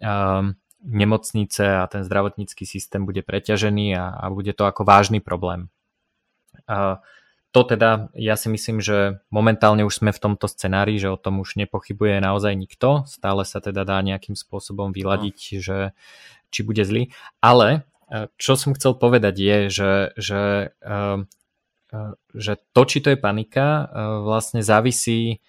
um, 0.03 0.53
nemocnice 0.83 1.63
a 1.79 1.83
ten 1.87 2.03
zdravotnícky 2.03 2.63
systém 2.63 3.03
bude 3.03 3.23
preťažený 3.23 3.95
a, 3.95 4.05
a 4.15 4.25
bude 4.31 4.51
to 4.55 4.67
ako 4.67 4.83
vážny 4.87 5.19
problém. 5.19 5.67
Uh, 6.69 6.99
to 7.49 7.65
teda, 7.65 8.13
ja 8.13 8.37
si 8.37 8.45
myslím, 8.45 8.77
že 8.77 9.25
momentálne 9.33 9.81
už 9.81 10.05
sme 10.05 10.13
v 10.13 10.21
tomto 10.21 10.45
scenári, 10.45 11.01
že 11.01 11.09
o 11.09 11.17
tom 11.17 11.41
už 11.41 11.57
nepochybuje 11.57 12.21
naozaj 12.21 12.53
nikto. 12.53 13.09
Stále 13.09 13.41
sa 13.41 13.57
teda 13.57 13.89
dá 13.89 13.97
nejakým 14.05 14.37
spôsobom 14.37 14.93
vyladiť, 14.93 15.37
no. 15.57 15.57
že 15.57 15.77
či 16.53 16.61
bude 16.61 16.85
zlý. 16.85 17.09
Ale 17.41 17.89
e, 18.05 18.29
čo 18.37 18.53
som 18.53 18.77
chcel 18.77 18.93
povedať 19.01 19.35
je, 19.41 19.57
že, 19.73 19.93
že, 20.13 20.43
e, 20.77 20.95
e, 21.89 21.99
že 22.37 22.53
to, 22.69 22.81
či 22.85 23.01
to 23.01 23.17
je 23.17 23.17
panika, 23.17 23.89
vlastne 24.21 24.61
závisí 24.61 25.41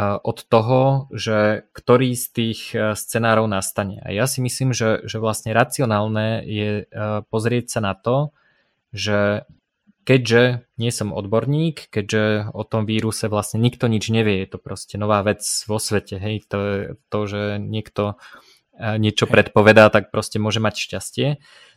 od 0.00 0.38
toho, 0.48 1.08
že 1.12 1.68
ktorý 1.72 2.16
z 2.16 2.26
tých 2.32 2.60
scenárov 2.96 3.44
nastane. 3.44 4.00
A 4.04 4.12
ja 4.12 4.24
si 4.24 4.40
myslím, 4.40 4.72
že, 4.72 5.04
že 5.04 5.20
vlastne 5.20 5.52
racionálne 5.52 6.44
je 6.48 6.88
pozrieť 7.28 7.76
sa 7.76 7.80
na 7.80 7.92
to, 7.92 8.32
že 8.92 9.44
keďže 10.06 10.70
nie 10.78 10.94
som 10.94 11.10
odborník, 11.10 11.90
keďže 11.90 12.54
o 12.54 12.62
tom 12.62 12.86
víruse 12.86 13.26
vlastne 13.26 13.58
nikto 13.58 13.90
nič 13.90 14.06
nevie, 14.14 14.46
je 14.46 14.54
to 14.54 14.58
proste 14.62 14.94
nová 14.94 15.26
vec 15.26 15.42
vo 15.66 15.82
svete, 15.82 16.22
hej, 16.22 16.46
to, 16.46 16.58
je 16.62 16.80
to 17.10 17.18
že 17.26 17.42
niekto 17.58 18.14
e, 18.78 19.02
niečo 19.02 19.26
predpovedá, 19.26 19.90
tak 19.90 20.14
proste 20.14 20.38
môže 20.38 20.62
mať 20.62 20.74
šťastie, 20.78 21.28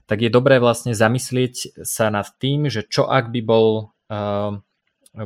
tak 0.06 0.22
je 0.22 0.30
dobré 0.30 0.62
vlastne 0.62 0.94
zamyslieť 0.94 1.82
sa 1.82 2.14
nad 2.14 2.30
tým, 2.38 2.70
že 2.70 2.86
čo 2.86 3.06
ak 3.06 3.30
by 3.30 3.42
bol 3.46 3.94
uh, 4.10 4.58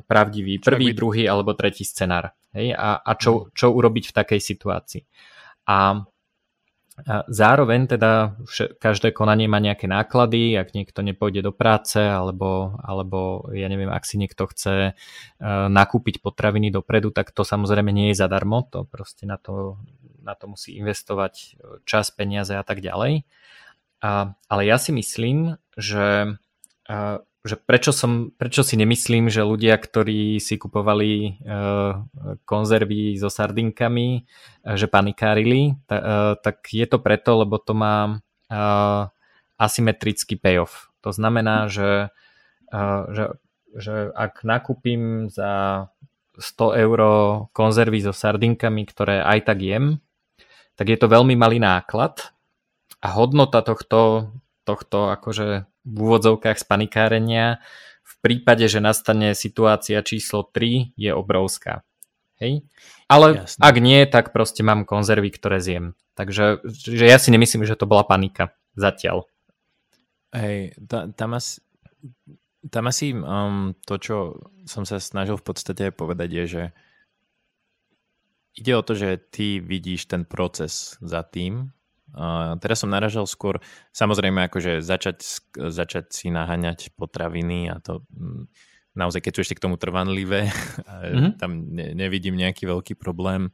pravdivý 0.03 0.59
prvý, 0.59 0.91
by... 0.91 0.95
druhý 0.95 1.23
alebo 1.23 1.55
tretí 1.55 1.87
scenár, 1.87 2.35
hej, 2.51 2.75
a, 2.75 2.99
a 2.99 3.11
čo, 3.15 3.31
mhm. 3.31 3.55
čo 3.55 3.71
urobiť 3.71 4.11
v 4.11 4.15
takej 4.15 4.39
situácii. 4.43 5.03
A 5.71 6.03
Zároveň 7.25 7.89
teda 7.89 8.37
každé 8.77 9.17
konanie 9.17 9.49
má 9.49 9.57
nejaké 9.57 9.89
náklady, 9.89 10.53
ak 10.53 10.77
niekto 10.77 11.01
nepôjde 11.01 11.41
do 11.41 11.49
práce, 11.49 11.97
alebo, 11.97 12.77
alebo 12.85 13.49
ja 13.49 13.65
neviem, 13.65 13.89
ak 13.89 14.05
si 14.05 14.21
niekto 14.21 14.45
chce 14.45 14.73
e, 14.85 14.91
nakúpiť 15.73 16.21
potraviny 16.21 16.69
dopredu, 16.69 17.09
tak 17.09 17.33
to 17.33 17.41
samozrejme 17.41 17.89
nie 17.89 18.13
je 18.13 18.21
zadarmo, 18.21 18.69
to 18.69 18.85
proste 18.85 19.25
na 19.25 19.41
to, 19.41 19.81
na 20.21 20.37
to 20.37 20.53
musí 20.53 20.77
investovať 20.77 21.33
e, 21.33 21.45
čas, 21.81 22.13
peniaze 22.13 22.53
a 22.53 22.61
tak 22.61 22.77
ďalej. 22.77 23.25
A, 24.05 24.37
ale 24.45 24.61
ja 24.61 24.77
si 24.77 24.93
myslím, 24.93 25.57
že 25.73 26.37
e, 26.85 26.93
že 27.43 27.59
prečo, 27.59 27.91
som, 27.91 28.31
prečo 28.31 28.63
si 28.63 28.79
nemyslím, 28.79 29.27
že 29.27 29.43
ľudia, 29.43 29.75
ktorí 29.75 30.39
si 30.39 30.55
kupovali 30.55 31.43
uh, 31.43 32.07
konzervy 32.47 33.19
so 33.19 33.27
sardinkami, 33.27 34.23
uh, 34.23 34.79
že 34.79 34.87
panikárili, 34.87 35.75
ta, 35.83 35.97
uh, 35.99 36.33
tak 36.39 36.71
je 36.71 36.87
to 36.87 37.03
preto, 37.03 37.43
lebo 37.43 37.59
to 37.59 37.75
má 37.75 38.23
uh, 38.47 39.11
asymetrický 39.59 40.39
payoff. 40.39 40.87
To 41.03 41.11
znamená, 41.11 41.67
že, 41.67 42.15
uh, 42.71 43.01
že, 43.11 43.35
že 43.75 44.15
ak 44.15 44.47
nakúpim 44.47 45.27
za 45.27 45.85
100 46.39 46.79
eur 46.79 46.99
konzervy 47.51 47.99
so 48.07 48.15
sardinkami, 48.15 48.87
ktoré 48.87 49.19
aj 49.19 49.51
tak 49.51 49.59
jem, 49.59 49.99
tak 50.79 50.89
je 50.89 50.97
to 50.97 51.11
veľmi 51.11 51.35
malý 51.35 51.59
náklad 51.59 52.33
a 53.03 53.07
hodnota 53.13 53.61
tohto, 53.61 54.31
tohto 54.63 55.11
akože 55.11 55.67
v 55.83 55.97
úvodzovkách 55.99 56.57
z 56.59 56.65
panikárenia 56.65 57.59
v 58.03 58.13
prípade, 58.19 58.67
že 58.67 58.83
nastane 58.83 59.35
situácia 59.35 60.03
číslo 60.03 60.43
3 60.47 60.95
je 60.95 61.11
obrovská. 61.11 61.83
Hej? 62.39 62.67
Ale 63.07 63.47
Jasne. 63.47 63.61
ak 63.63 63.75
nie, 63.79 63.99
tak 64.07 64.35
proste 64.35 64.63
mám 64.63 64.83
konzervy, 64.83 65.31
ktoré 65.31 65.63
zjem. 65.63 65.95
Takže 66.13 66.63
že 66.67 67.05
ja 67.07 67.17
si 67.17 67.31
nemyslím, 67.31 67.65
že 67.65 67.79
to 67.79 67.89
bola 67.89 68.03
panika 68.05 68.53
zatiaľ. 68.75 69.25
Hej, 70.33 70.77
tam 70.89 71.29
asi, 71.37 71.61
tam 72.67 72.89
asi 72.89 73.13
um, 73.13 73.77
to, 73.85 74.01
čo 74.01 74.15
som 74.65 74.81
sa 74.83 74.97
snažil 74.97 75.37
v 75.37 75.45
podstate 75.45 75.93
povedať 75.93 76.29
je, 76.33 76.45
že 76.45 76.63
ide 78.57 78.73
o 78.73 78.85
to, 78.85 78.97
že 78.97 79.21
ty 79.29 79.61
vidíš 79.61 80.09
ten 80.09 80.25
proces 80.25 80.97
za 81.01 81.21
tým 81.21 81.73
Uh, 82.13 82.53
teraz 82.61 82.85
som 82.85 82.93
naražal 82.93 83.25
skôr, 83.25 83.57
samozrejme 83.89 84.45
akože 84.45 84.85
začať, 84.85 85.49
začať 85.57 86.13
si 86.13 86.29
naháňať 86.29 86.93
potraviny 86.93 87.73
a 87.73 87.81
to 87.81 88.05
mm, 88.13 88.45
naozaj, 88.93 89.25
keď 89.25 89.31
sú 89.33 89.39
ešte 89.41 89.57
k 89.57 89.65
tomu 89.65 89.81
trvanlivé, 89.81 90.47
mm-hmm. 90.53 91.41
tam 91.41 91.73
ne, 91.73 91.97
nevidím 91.97 92.37
nejaký 92.37 92.69
veľký 92.69 92.93
problém 93.01 93.49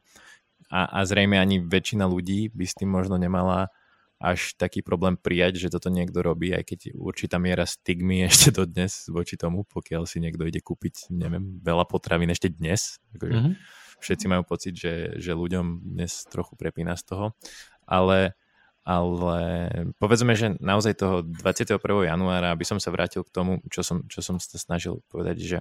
a, 0.68 0.86
a 0.86 0.98
zrejme 1.08 1.40
ani 1.40 1.64
väčšina 1.64 2.04
ľudí 2.04 2.52
by 2.52 2.64
s 2.68 2.76
tým 2.76 2.92
možno 2.92 3.16
nemala 3.16 3.72
až 4.20 4.52
taký 4.60 4.84
problém 4.84 5.16
prijať, 5.16 5.56
že 5.56 5.72
toto 5.72 5.88
niekto 5.88 6.20
robí, 6.20 6.52
aj 6.52 6.68
keď 6.68 6.92
určitá 6.92 7.40
miera 7.40 7.64
stigmy 7.64 8.28
ešte 8.28 8.52
dodnes 8.52 9.08
voči 9.08 9.40
tomu, 9.40 9.64
pokiaľ 9.64 10.04
si 10.04 10.20
niekto 10.20 10.44
ide 10.44 10.60
kúpiť, 10.60 11.08
neviem, 11.08 11.58
veľa 11.64 11.88
potravín 11.88 12.28
ešte 12.28 12.52
dnes. 12.52 13.00
Akože 13.16 13.32
mm-hmm. 13.32 13.54
Všetci 14.00 14.26
majú 14.32 14.48
pocit, 14.48 14.76
že, 14.76 15.20
že 15.20 15.36
ľuďom 15.36 15.84
dnes 15.84 16.24
trochu 16.24 16.56
prepína 16.56 16.96
z 16.96 17.04
toho, 17.04 17.26
ale 17.84 18.32
ale 18.90 19.70
povedzme, 20.02 20.34
že 20.34 20.58
naozaj 20.58 20.98
toho 20.98 21.22
21. 21.22 21.78
januára, 22.10 22.50
aby 22.50 22.66
som 22.66 22.82
sa 22.82 22.90
vrátil 22.90 23.22
k 23.22 23.30
tomu, 23.30 23.62
čo 23.70 23.86
som, 23.86 24.02
čo 24.10 24.18
som 24.18 24.42
sa 24.42 24.58
snažil 24.58 24.98
povedať, 25.06 25.38
že 25.38 25.58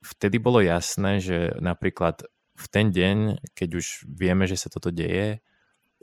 vtedy 0.00 0.40
bolo 0.40 0.64
jasné, 0.64 1.20
že 1.20 1.52
napríklad 1.60 2.24
v 2.56 2.66
ten 2.72 2.88
deň, 2.88 3.44
keď 3.52 3.68
už 3.76 4.08
vieme, 4.08 4.48
že 4.48 4.56
sa 4.56 4.72
toto 4.72 4.88
deje, 4.88 5.44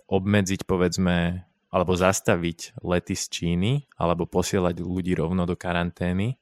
obmedziť 0.05 0.69
povedzme, 0.69 1.41
alebo 1.73 1.97
zastaviť 1.97 2.77
lety 2.85 3.17
z 3.17 3.25
Číny, 3.25 3.71
alebo 3.97 4.29
posielať 4.29 4.85
ľudí 4.85 5.17
rovno 5.17 5.49
do 5.49 5.57
karantény, 5.57 6.37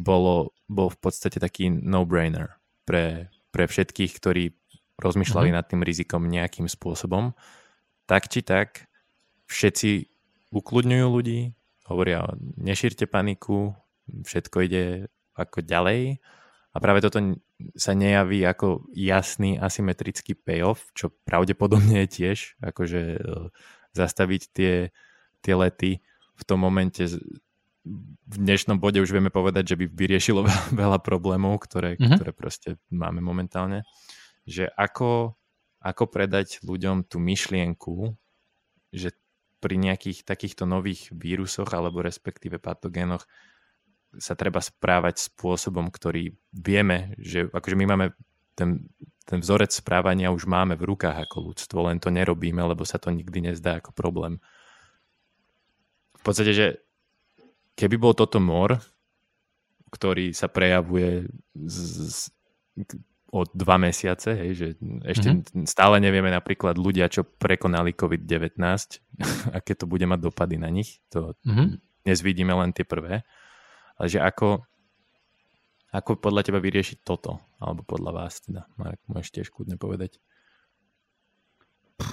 bolo, 0.00 0.56
bol 0.64 0.88
v 0.88 0.98
podstate 0.98 1.36
taký 1.36 1.68
no-brainer 1.68 2.56
pre, 2.88 3.28
pre 3.52 3.68
všetkých, 3.68 4.12
ktorí 4.16 4.56
rozmýšľali 4.96 5.52
mm-hmm. 5.52 5.60
nad 5.60 5.68
tým 5.68 5.82
rizikom 5.84 6.24
nejakým 6.24 6.66
spôsobom 6.66 7.36
tak 8.08 8.32
či 8.32 8.40
tak 8.40 8.88
všetci 9.52 10.08
ukludňujú 10.48 11.06
ľudí, 11.06 11.52
hovoria, 11.92 12.24
nešírte 12.56 13.04
paniku, 13.04 13.76
všetko 14.08 14.56
ide 14.64 14.84
ako 15.36 15.60
ďalej 15.60 16.16
a 16.72 16.76
práve 16.80 17.04
toto 17.04 17.20
sa 17.76 17.92
nejaví 17.92 18.40
ako 18.48 18.88
jasný 18.96 19.60
asymetrický 19.60 20.32
payoff, 20.32 20.88
čo 20.96 21.12
pravdepodobne 21.28 22.06
je 22.06 22.08
tiež 22.08 22.38
akože 22.64 23.02
e, 23.18 23.20
zastaviť 23.92 24.42
tie, 24.56 24.74
tie 25.44 25.54
lety 25.54 26.00
v 26.38 26.42
tom 26.46 26.62
momente 26.62 27.02
v 28.28 28.36
dnešnom 28.36 28.76
bode 28.76 29.00
už 29.00 29.08
vieme 29.08 29.32
povedať, 29.32 29.74
že 29.74 29.78
by 29.80 29.84
vyriešilo 29.88 30.44
veľa 30.82 31.00
problémov, 31.00 31.56
ktoré, 31.64 31.96
mm-hmm. 31.96 32.16
ktoré 32.20 32.30
proste 32.36 32.76
máme 32.92 33.24
momentálne. 33.24 33.88
Že 34.44 34.68
ako 34.76 35.37
ako 35.88 36.04
predať 36.12 36.60
ľuďom 36.60 37.08
tú 37.08 37.16
myšlienku, 37.16 38.12
že 38.92 39.16
pri 39.58 39.74
nejakých 39.80 40.22
takýchto 40.22 40.68
nových 40.68 41.10
vírusoch 41.10 41.72
alebo 41.74 42.04
respektíve 42.04 42.62
patogénoch 42.62 43.26
sa 44.16 44.32
treba 44.38 44.62
správať 44.62 45.32
spôsobom, 45.32 45.92
ktorý 45.92 46.32
vieme, 46.54 47.12
že 47.20 47.48
akože 47.50 47.76
my 47.76 47.86
máme 47.88 48.06
ten, 48.56 48.88
ten 49.28 49.38
vzorec 49.44 49.70
správania 49.74 50.32
už 50.32 50.48
máme 50.48 50.78
v 50.78 50.88
rukách 50.88 51.28
ako 51.28 51.52
ľudstvo, 51.52 51.78
len 51.84 52.00
to 52.00 52.08
nerobíme, 52.08 52.60
lebo 52.64 52.88
sa 52.88 52.96
to 52.96 53.12
nikdy 53.12 53.44
nezdá 53.44 53.82
ako 53.82 53.92
problém. 53.92 54.40
V 56.18 56.22
podstate, 56.24 56.52
že 56.56 56.66
keby 57.78 58.00
bol 58.00 58.16
toto 58.16 58.40
mor, 58.40 58.80
ktorý 59.92 60.32
sa 60.32 60.48
prejavuje 60.48 61.28
z, 61.54 61.76
z, 62.08 62.16
o 63.28 63.44
dva 63.44 63.76
mesiace, 63.76 64.32
hej, 64.32 64.52
že 64.56 64.66
ešte 65.04 65.28
mm-hmm. 65.28 65.68
stále 65.68 66.00
nevieme 66.00 66.32
napríklad 66.32 66.80
ľudia, 66.80 67.12
čo 67.12 67.28
prekonali 67.28 67.92
COVID-19, 67.92 68.56
aké 69.58 69.72
to 69.76 69.84
bude 69.84 70.04
mať 70.08 70.20
dopady 70.24 70.56
na 70.56 70.72
nich, 70.72 71.04
to 71.12 71.36
mm-hmm. 71.44 71.76
dnes 72.08 72.18
vidíme 72.24 72.56
len 72.56 72.72
tie 72.72 72.88
prvé, 72.88 73.20
ale 74.00 74.06
že 74.08 74.16
ako, 74.24 74.64
ako 75.92 76.10
podľa 76.16 76.48
teba 76.48 76.56
vyriešiť 76.60 77.04
toto, 77.04 77.36
alebo 77.60 77.84
podľa 77.84 78.12
vás 78.16 78.40
teda, 78.40 78.64
Marek, 78.80 79.04
môžeš 79.04 79.30
tiež 79.36 79.52
kľudne 79.52 79.76
povedať. 79.76 80.16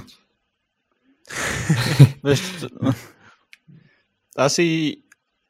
asi 4.36 4.99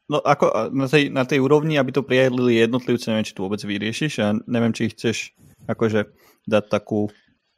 No 0.06 0.22
ako 0.22 0.70
na 0.70 0.86
tej, 0.86 1.10
na 1.10 1.26
tej 1.26 1.42
úrovni, 1.42 1.82
aby 1.82 1.90
to 1.90 2.06
prijedlili 2.06 2.62
jednotlivci, 2.62 3.10
neviem, 3.10 3.26
či 3.26 3.34
to 3.34 3.42
vôbec 3.42 3.58
vyriešiš 3.58 4.14
a 4.22 4.38
neviem, 4.46 4.70
či 4.70 4.94
chceš 4.94 5.34
akože 5.66 6.10
dať 6.46 6.64
takú 6.70 7.10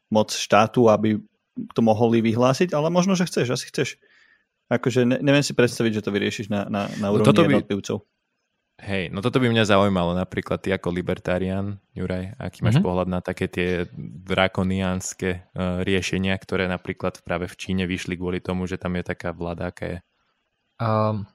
moc 0.08 0.32
štátu, 0.32 0.88
aby 0.88 1.20
to 1.74 1.80
mohli 1.82 2.22
vyhlásiť, 2.22 2.72
ale 2.72 2.88
možno, 2.88 3.18
že 3.18 3.26
chceš, 3.26 3.54
asi 3.54 3.66
chceš. 3.68 3.88
Akože 4.68 5.08
ne, 5.08 5.16
neviem 5.24 5.44
si 5.44 5.56
predstaviť, 5.56 6.00
že 6.00 6.04
to 6.04 6.12
vyriešiš 6.12 6.52
na, 6.52 6.68
na, 6.68 6.92
na 7.00 7.08
no 7.08 7.16
úrovni 7.16 7.56
no 7.56 7.60
jednotlivcov. 7.60 8.04
Hej, 8.78 9.10
no 9.10 9.18
toto 9.18 9.42
by 9.42 9.50
mňa 9.50 9.74
zaujímalo, 9.74 10.14
napríklad 10.14 10.62
ty 10.62 10.70
ako 10.70 10.94
libertarián, 10.94 11.82
Juraj, 11.98 12.38
aký 12.38 12.62
máš 12.62 12.78
mm-hmm. 12.78 12.86
pohľad 12.86 13.08
na 13.10 13.18
také 13.18 13.50
tie 13.50 13.90
drakoniánske 14.22 15.50
uh, 15.50 15.82
riešenia, 15.82 16.38
ktoré 16.38 16.70
napríklad 16.70 17.18
práve 17.26 17.50
v 17.50 17.58
Číne 17.58 17.90
vyšli 17.90 18.14
kvôli 18.14 18.38
tomu, 18.38 18.70
že 18.70 18.78
tam 18.78 18.94
je 18.94 19.02
taká 19.02 19.34
vláda, 19.34 19.74
aká 19.74 19.84
je? 19.90 19.98
Um, 20.78 21.26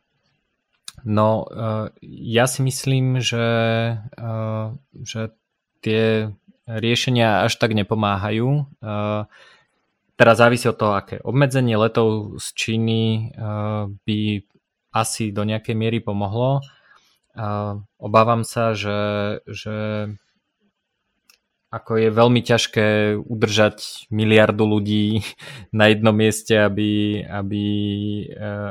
no, 1.04 1.44
uh, 1.52 1.92
ja 2.08 2.48
si 2.48 2.64
myslím, 2.64 3.20
že, 3.20 3.44
uh, 4.00 4.72
že 5.04 5.36
tie 5.84 6.32
riešenia 6.68 7.44
až 7.44 7.60
tak 7.60 7.76
nepomáhajú. 7.76 8.68
Teraz 10.14 10.36
závisí 10.38 10.70
od 10.70 10.78
toho, 10.78 10.94
aké 10.94 11.18
obmedzenie 11.20 11.74
letov 11.76 12.38
z 12.38 12.48
Číny 12.54 13.34
by 14.06 14.20
asi 14.94 15.34
do 15.34 15.42
nejakej 15.44 15.76
miery 15.76 16.00
pomohlo. 16.00 16.62
Obávam 17.98 18.46
sa, 18.46 18.78
že, 18.78 19.42
že 19.50 20.08
ako 21.74 21.98
je 21.98 22.10
veľmi 22.14 22.42
ťažké 22.46 23.18
udržať 23.18 24.06
miliardu 24.14 24.62
ľudí 24.62 25.26
na 25.74 25.90
jednom 25.90 26.14
mieste, 26.14 26.54
aby, 26.54 27.26
aby, 27.26 27.66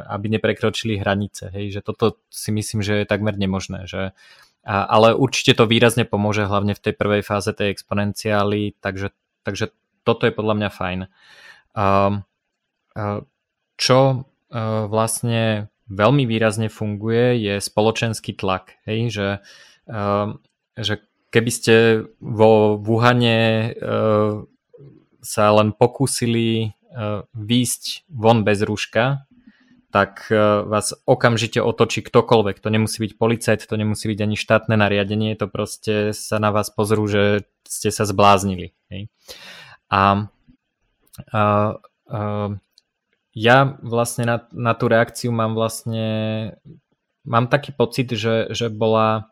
aby 0.07 0.27
neprekročili 0.39 1.03
hranice. 1.03 1.51
Hej, 1.51 1.75
že 1.75 1.81
toto 1.83 2.23
si 2.31 2.55
myslím, 2.55 2.87
že 2.87 3.03
je 3.03 3.11
takmer 3.11 3.35
nemožné. 3.35 3.91
Že 3.91 4.15
a, 4.63 4.87
ale 4.87 5.15
určite 5.19 5.59
to 5.59 5.67
výrazne 5.67 6.07
pomôže 6.07 6.47
hlavne 6.47 6.75
v 6.75 6.83
tej 6.83 6.95
prvej 6.95 7.23
fáze 7.27 7.51
tej 7.51 7.75
exponenciály, 7.75 8.79
takže, 8.79 9.11
takže 9.43 9.75
toto 10.07 10.27
je 10.27 10.33
podľa 10.35 10.55
mňa 10.59 10.71
fajn. 10.71 11.01
A, 11.75 11.85
čo 13.77 13.99
a, 13.99 14.15
vlastne 14.87 15.73
veľmi 15.93 16.25
výrazne 16.25 16.73
funguje 16.73 17.37
je 17.43 17.55
spoločenský 17.61 18.33
tlak. 18.39 18.81
Hej? 18.89 19.13
Že, 19.13 19.29
že 20.81 20.95
keby 21.29 21.51
ste 21.53 21.75
vo 22.17 22.81
Wuhane 22.81 23.73
sa 25.21 25.45
len 25.53 25.77
pokúsili 25.77 26.73
výjsť 27.37 28.09
von 28.09 28.41
bez 28.41 28.65
rúška, 28.65 29.29
tak 29.93 30.33
e, 30.33 30.65
vás 30.65 30.97
okamžite 31.05 31.61
otočí 31.61 32.01
ktokoľvek. 32.01 32.65
To 32.65 32.69
nemusí 32.73 32.97
byť 33.05 33.13
policajt, 33.21 33.69
to 33.69 33.77
nemusí 33.77 34.09
byť 34.09 34.19
ani 34.25 34.37
štátne 34.41 34.75
nariadenie, 34.75 35.37
to 35.37 35.47
proste 35.47 36.17
sa 36.17 36.41
na 36.41 36.49
vás 36.49 36.73
pozrú, 36.73 37.05
že 37.05 37.45
ste 37.69 37.93
sa 37.93 38.09
zbláznili. 38.09 38.73
Hej. 38.89 39.13
A, 39.93 40.27
a, 41.29 41.43
a 42.09 42.21
ja 43.37 43.59
vlastne 43.85 44.25
na, 44.25 44.37
na 44.57 44.73
tú 44.73 44.89
reakciu 44.89 45.29
mám 45.29 45.53
vlastne 45.53 46.09
mám 47.29 47.47
taký 47.53 47.77
pocit, 47.77 48.09
že, 48.13 48.49
že 48.51 48.73
bola 48.73 49.31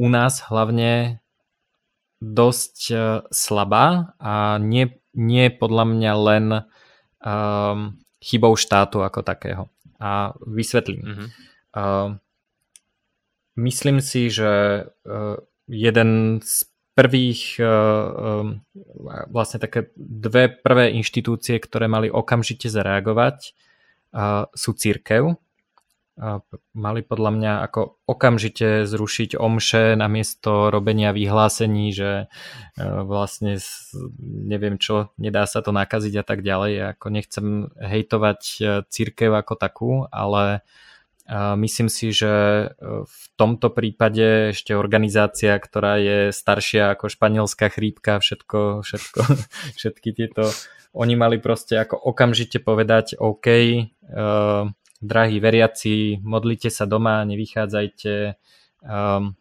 u 0.00 0.08
nás 0.08 0.40
hlavne 0.48 1.20
dosť 2.20 2.76
e, 2.92 2.96
slabá 3.32 4.16
a 4.20 4.60
nie, 4.60 5.00
nie 5.16 5.48
podľa 5.48 5.84
mňa 5.88 6.12
len 6.20 6.46
um, 7.24 7.96
chybou 8.20 8.54
štátu 8.56 9.00
ako 9.02 9.24
takého. 9.24 9.66
A 10.00 10.32
vysvetlím. 10.44 11.02
Mm-hmm. 11.02 11.28
Uh, 11.76 12.16
myslím 13.60 14.00
si, 14.00 14.28
že 14.30 14.84
uh, 14.86 15.36
jeden 15.68 16.40
z 16.44 16.64
prvých, 16.96 17.56
uh, 17.60 18.44
vlastne 19.28 19.58
také 19.60 19.88
dve 19.96 20.52
prvé 20.52 20.92
inštitúcie, 20.96 21.56
ktoré 21.56 21.88
mali 21.88 22.12
okamžite 22.12 22.68
zareagovať, 22.68 23.56
sú 24.58 24.74
církev 24.74 25.38
mali 26.76 27.00
podľa 27.00 27.30
mňa 27.32 27.52
ako 27.70 28.04
okamžite 28.04 28.84
zrušiť 28.84 29.40
omše 29.40 29.96
namiesto 29.96 30.68
robenia 30.68 31.16
vyhlásení, 31.16 31.96
že 31.96 32.10
e, 32.20 32.84
vlastne 32.84 33.56
neviem 34.20 34.76
čo, 34.76 35.16
nedá 35.16 35.48
sa 35.48 35.64
to 35.64 35.72
nakaziť 35.72 36.14
a 36.20 36.24
tak 36.24 36.44
ďalej. 36.44 36.72
Ako 36.96 37.06
nechcem 37.08 37.46
hejtovať 37.80 38.40
e, 38.40 38.62
církev 38.92 39.32
ako 39.32 39.54
takú, 39.56 39.92
ale 40.12 40.60
e, 41.24 41.36
myslím 41.64 41.88
si, 41.88 42.12
že 42.12 42.32
v 42.84 43.22
tomto 43.40 43.72
prípade 43.72 44.52
ešte 44.52 44.76
organizácia, 44.76 45.56
ktorá 45.56 45.96
je 45.96 46.18
staršia 46.36 47.00
ako 47.00 47.08
španielská 47.08 47.72
chrípka, 47.72 48.20
všetko, 48.20 48.84
všetko, 48.84 49.20
všetky 49.80 50.08
tieto, 50.12 50.52
oni 50.92 51.16
mali 51.16 51.40
proste 51.40 51.80
ako 51.80 51.96
okamžite 51.96 52.60
povedať 52.60 53.16
OK, 53.16 53.46
drahí 55.00 55.40
veriaci, 55.40 56.20
modlite 56.20 56.68
sa 56.68 56.84
doma, 56.84 57.24
nevychádzajte 57.24 58.36
um, 58.84 59.34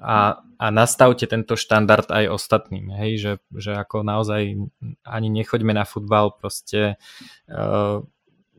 a, 0.00 0.18
a 0.58 0.66
nastavte 0.74 1.24
tento 1.30 1.54
štandard 1.54 2.10
aj 2.10 2.24
ostatným, 2.28 2.90
hej, 2.98 3.12
že, 3.16 3.32
že 3.54 3.72
ako 3.78 4.02
naozaj 4.02 4.58
ani 5.06 5.28
nechoďme 5.30 5.72
na 5.72 5.86
futbal, 5.86 6.34
proste 6.34 6.98
uh, 7.48 8.02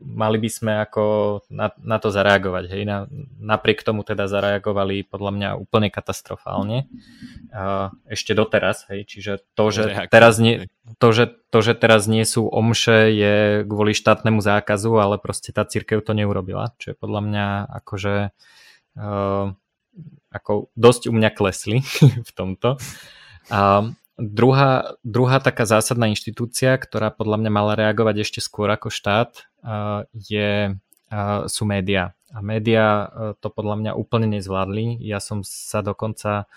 mali 0.00 0.36
by 0.36 0.50
sme 0.52 0.72
ako 0.84 1.04
na, 1.48 1.72
na 1.80 1.96
to 1.96 2.12
zareagovať. 2.12 2.64
Hej. 2.68 2.82
Na, 2.84 2.98
napriek 3.40 3.80
tomu 3.80 4.04
teda 4.04 4.28
zareagovali 4.28 5.08
podľa 5.08 5.32
mňa 5.32 5.48
úplne 5.56 5.88
katastrofálne. 5.88 6.88
Ešte 8.08 8.36
doteraz. 8.36 8.84
Hej. 8.92 9.08
Čiže 9.08 9.32
to, 9.56 9.64
že 9.72 10.08
teraz 10.12 10.36
nie, 10.36 10.68
to, 11.00 11.08
že, 11.16 11.32
to, 11.48 11.58
že 11.64 11.72
teraz 11.76 12.04
nie 12.06 12.24
sú 12.28 12.44
omše, 12.44 13.12
je 13.12 13.36
kvôli 13.64 13.96
štátnemu 13.96 14.44
zákazu, 14.44 14.92
ale 15.00 15.16
proste 15.16 15.50
tá 15.50 15.64
církev 15.64 16.04
to 16.04 16.12
neurobila. 16.12 16.76
Čo 16.76 16.92
je 16.92 16.96
podľa 16.96 17.20
mňa 17.24 17.46
akože 17.84 18.14
uh, 19.00 19.46
ako 20.32 20.52
dosť 20.76 21.02
u 21.08 21.12
mňa 21.16 21.30
klesli 21.32 21.80
v 22.28 22.30
tomto. 22.36 22.76
A 23.48 23.88
Druhá, 24.16 24.96
druhá 25.04 25.44
taká 25.44 25.68
zásadná 25.68 26.08
inštitúcia, 26.08 26.72
ktorá 26.80 27.12
podľa 27.12 27.36
mňa 27.36 27.50
mala 27.52 27.76
reagovať 27.76 28.24
ešte 28.24 28.40
skôr 28.40 28.72
ako 28.72 28.88
štát, 28.88 29.44
je, 30.16 30.72
sú 31.52 31.62
médiá. 31.68 32.16
A 32.32 32.40
médiá 32.40 33.12
to 33.44 33.52
podľa 33.52 33.76
mňa 33.76 33.92
úplne 33.92 34.32
nezvládli. 34.40 35.04
Ja 35.04 35.20
som 35.20 35.44
sa 35.44 35.84
dokonca 35.84 36.48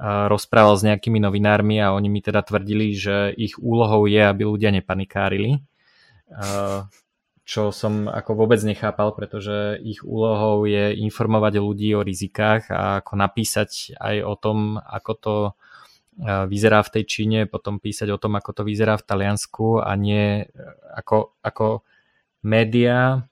rozprával 0.00 0.80
s 0.80 0.88
nejakými 0.88 1.20
novinármi 1.20 1.76
a 1.84 1.92
oni 1.92 2.08
mi 2.08 2.24
teda 2.24 2.40
tvrdili, 2.40 2.96
že 2.96 3.28
ich 3.36 3.60
úlohou 3.60 4.08
je, 4.08 4.24
aby 4.24 4.48
ľudia 4.48 4.72
nepanikárili. 4.72 5.60
Čo 7.44 7.76
som 7.76 8.08
ako 8.08 8.40
vôbec 8.40 8.64
nechápal, 8.64 9.12
pretože 9.12 9.76
ich 9.84 10.00
úlohou 10.00 10.64
je 10.64 10.96
informovať 10.96 11.60
ľudí 11.60 11.92
o 11.92 12.00
rizikách 12.00 12.72
a 12.72 13.04
ako 13.04 13.20
napísať 13.20 14.00
aj 14.00 14.16
o 14.24 14.34
tom, 14.40 14.80
ako 14.80 15.12
to 15.20 15.34
vyzerá 16.20 16.84
v 16.84 16.92
tej 16.98 17.04
Číne, 17.08 17.38
potom 17.48 17.80
písať 17.80 18.12
o 18.12 18.20
tom, 18.20 18.36
ako 18.36 18.50
to 18.52 18.62
vyzerá 18.68 19.00
v 19.00 19.06
Taliansku 19.06 19.80
a 19.80 19.96
nie 19.96 20.44
e, 20.44 20.46
ako, 20.92 21.36
ako 21.40 21.86
médiá 22.44 23.24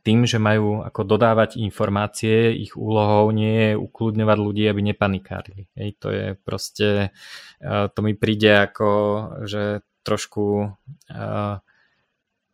tým, 0.00 0.24
že 0.24 0.40
majú 0.40 0.80
ako 0.80 1.04
dodávať 1.04 1.60
informácie, 1.60 2.56
ich 2.56 2.72
úlohou 2.72 3.28
nie 3.36 3.72
je 3.72 3.72
ukludňovať 3.76 4.38
ľudí, 4.40 4.64
aby 4.64 4.80
nepanikárili. 4.80 5.68
Hej, 5.76 6.00
to 6.00 6.08
je 6.08 6.26
proste, 6.40 7.12
to 7.60 7.98
mi 8.00 8.16
príde 8.16 8.64
ako, 8.64 8.88
že 9.44 9.84
trošku 10.08 10.72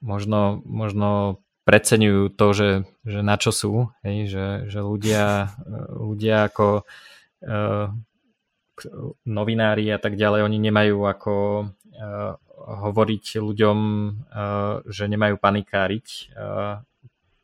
možno, 0.02 0.40
možno 0.66 1.38
preceňujú 1.62 2.34
to, 2.34 2.46
že, 2.50 2.70
že 3.06 3.20
na 3.22 3.38
čo 3.38 3.54
sú, 3.54 3.94
hej, 4.02 4.26
že, 4.26 4.46
že 4.66 4.80
ľudia, 4.82 5.54
ľudia 5.94 6.50
ako 6.50 6.82
novinári 9.24 9.90
a 9.92 9.98
tak 9.98 10.18
ďalej, 10.18 10.46
oni 10.46 10.58
nemajú 10.58 10.98
ako 11.06 11.34
uh, 11.64 12.32
hovoriť 12.64 13.24
ľuďom, 13.38 13.78
uh, 13.78 14.82
že 14.88 15.04
nemajú 15.10 15.36
panikáriť. 15.38 16.06
Uh, 16.34 16.82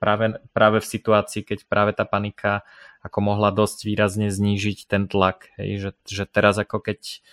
práve, 0.01 0.41
práve 0.51 0.79
v 0.81 0.91
situácii, 0.91 1.45
keď 1.45 1.59
práve 1.69 1.93
tá 1.93 2.09
panika 2.09 2.65
ako 3.05 3.19
mohla 3.21 3.53
dosť 3.53 3.85
výrazne 3.85 4.29
znížiť 4.33 4.89
ten 4.89 5.09
tlak. 5.09 5.53
Hej, 5.61 5.71
že, 5.81 5.91
že 6.09 6.25
teraz 6.29 6.57
ako 6.61 6.81
keď 6.85 7.25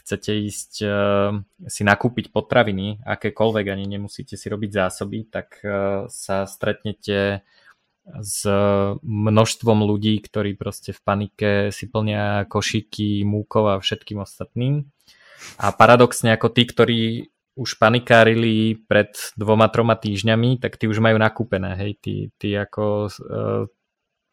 chcete 0.00 0.32
ísť 0.48 0.72
uh, 0.84 1.38
si 1.68 1.82
nakúpiť 1.84 2.32
potraviny, 2.32 3.04
akékoľvek, 3.04 3.66
ani 3.68 3.84
nemusíte 3.86 4.36
si 4.36 4.46
robiť 4.48 4.70
zásoby, 4.72 5.28
tak 5.28 5.60
uh, 5.62 6.08
sa 6.08 6.48
stretnete 6.48 7.44
s 8.18 8.42
množstvom 9.04 9.86
ľudí, 9.86 10.18
ktorí 10.18 10.58
proste 10.58 10.90
v 10.90 11.00
panike 11.00 11.50
si 11.70 11.86
plnia 11.86 12.50
košíky, 12.50 13.22
múkov 13.22 13.64
a 13.70 13.74
všetkým 13.78 14.18
ostatným. 14.18 14.90
A 15.56 15.72
paradoxne 15.72 16.34
ako 16.34 16.48
tí, 16.52 16.62
ktorí 16.66 17.00
už 17.60 17.76
panikárili 17.76 18.78
pred 18.88 19.12
dvoma, 19.36 19.68
troma 19.68 19.98
týždňami, 19.98 20.62
tak 20.62 20.80
tí 20.80 20.88
už 20.88 21.02
majú 21.02 21.20
nakúpené, 21.20 21.76
hej, 21.76 21.92
tí, 22.00 22.14
tí 22.40 22.56
ako 22.56 23.10
uh, 23.10 23.68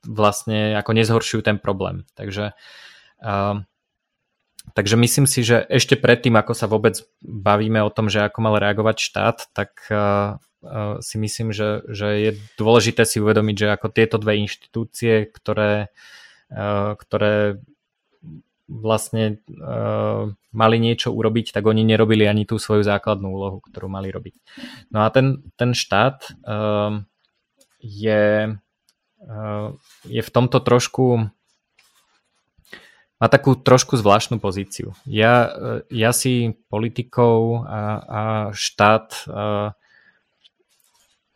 vlastne 0.07 0.77
ako 0.77 0.91
nezhoršujú 0.95 1.41
ten 1.43 1.57
problém. 1.59 2.07
Takže 2.15 2.55
uh, 3.23 3.59
Takže 4.73 4.95
myslím 4.99 5.25
si, 5.25 5.41
že 5.41 5.63
ešte 5.67 5.95
predtým, 5.95 6.35
ako 6.37 6.53
sa 6.53 6.67
vôbec 6.69 6.99
bavíme 7.23 7.81
o 7.81 7.93
tom, 7.93 8.11
že 8.11 8.25
ako 8.25 8.39
mal 8.43 8.55
reagovať 8.59 8.97
štát, 8.99 9.37
tak 9.55 9.73
uh, 9.89 10.37
uh, 10.61 10.99
si 11.01 11.15
myslím, 11.17 11.55
že, 11.55 11.81
že 11.87 12.07
je 12.19 12.31
dôležité 12.59 13.07
si 13.07 13.17
uvedomiť, 13.23 13.55
že 13.57 13.67
ako 13.73 13.87
tieto 13.89 14.21
dve 14.21 14.37
inštitúcie, 14.43 15.29
ktoré, 15.33 15.89
uh, 16.53 16.93
ktoré 16.99 17.63
vlastne 18.67 19.39
mali 20.51 20.75
niečo 20.75 21.15
urobiť, 21.15 21.55
tak 21.55 21.63
oni 21.63 21.87
nerobili 21.87 22.27
ani 22.27 22.43
tú 22.43 22.59
svoju 22.59 22.83
základnú 22.83 23.31
úlohu, 23.31 23.63
ktorú 23.63 23.87
mali 23.87 24.11
robiť. 24.11 24.35
No 24.91 25.07
a 25.07 25.09
ten, 25.09 25.39
ten 25.55 25.71
štát 25.71 26.35
je, 27.79 28.23
je 30.03 30.21
v 30.21 30.33
tomto 30.35 30.59
trošku 30.59 31.31
má 33.17 33.27
takú 33.27 33.57
trošku 33.57 33.97
zvláštnu 33.97 34.37
pozíciu. 34.37 34.93
Ja, 35.09 35.49
ja 35.89 36.11
si 36.13 36.53
politikov 36.69 37.65
a, 37.65 37.81
a 37.97 38.21
štát 38.53 39.07
uh, 39.25 39.73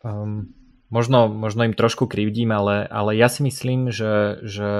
um, 0.06 0.54
možno, 0.92 1.32
možno 1.32 1.64
im 1.64 1.74
trošku 1.74 2.06
krivdím, 2.06 2.52
ale, 2.52 2.84
ale 2.84 3.16
ja 3.16 3.32
si 3.32 3.42
myslím, 3.42 3.88
že, 3.88 4.44
že 4.44 4.70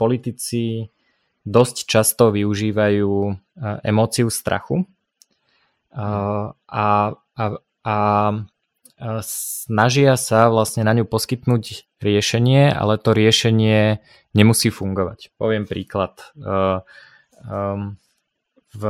politici 0.00 0.88
dosť 1.44 1.76
často 1.84 2.32
využívajú 2.32 3.12
emóciu 3.84 4.28
strachu 4.32 4.88
a, 5.92 6.52
a, 6.64 7.44
a 7.84 7.96
snažia 9.22 10.18
sa 10.18 10.50
vlastne 10.50 10.82
na 10.82 10.92
ňu 10.94 11.06
poskytnúť 11.06 11.86
riešenie, 12.02 12.70
ale 12.70 12.98
to 12.98 13.14
riešenie 13.14 14.02
nemusí 14.34 14.70
fungovať. 14.70 15.34
Poviem 15.38 15.66
príklad. 15.66 16.18
Um, 16.34 17.96
v, 18.68 18.82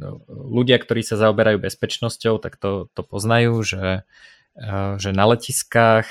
no, 0.00 0.08
ľudia, 0.28 0.80
ktorí 0.80 1.04
sa 1.04 1.20
zaoberajú 1.20 1.60
bezpečnosťou, 1.60 2.40
tak 2.40 2.56
to, 2.56 2.88
to 2.96 3.02
poznajú, 3.04 3.60
že, 3.62 4.08
uh, 4.56 4.96
že 4.96 5.10
na 5.12 5.24
letiskách 5.30 6.08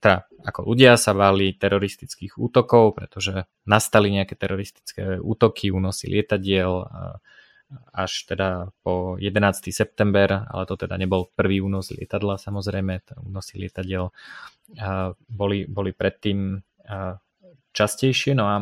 teda 0.00 0.30
ako 0.40 0.72
ľudia 0.72 0.96
sa 0.96 1.12
báli 1.12 1.52
teroristických 1.52 2.40
útokov, 2.40 2.96
pretože 2.96 3.44
nastali 3.68 4.08
nejaké 4.08 4.34
teroristické 4.36 5.20
útoky, 5.20 5.68
únosy 5.68 6.08
lietadiel, 6.08 6.88
až 7.94 8.26
teda 8.26 8.74
po 8.82 9.14
11. 9.18 9.70
september, 9.70 10.46
ale 10.50 10.66
to 10.66 10.74
teda 10.74 10.98
nebol 10.98 11.30
prvý 11.34 11.62
únos 11.62 11.94
lietadla 11.94 12.38
samozrejme, 12.38 13.02
únosy 13.22 13.62
lietadiel 13.62 14.10
boli, 15.30 15.66
boli 15.70 15.90
predtým 15.94 16.58
častejšie, 17.70 18.34
no 18.34 18.44
a, 18.50 18.56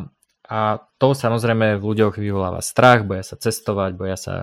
a 0.49 0.59
to 1.01 1.17
samozrejme 1.17 1.81
v 1.81 1.85
ľuďoch 1.85 2.21
vyvoláva 2.21 2.61
strach, 2.61 3.09
boja 3.09 3.25
sa 3.25 3.41
cestovať, 3.41 3.91
boja 3.97 4.17
sa 4.21 4.35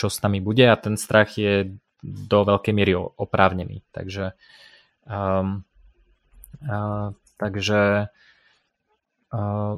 čo 0.00 0.08
s 0.08 0.24
nami 0.24 0.40
bude 0.40 0.64
a 0.64 0.80
ten 0.80 0.96
strach 0.96 1.36
je 1.36 1.76
do 2.00 2.40
veľkej 2.48 2.72
miery 2.72 2.96
oprávnený. 2.96 3.84
Takže 3.92 4.32
um, 5.04 5.60
uh, 6.64 7.12
takže 7.36 8.08
uh, 9.32 9.74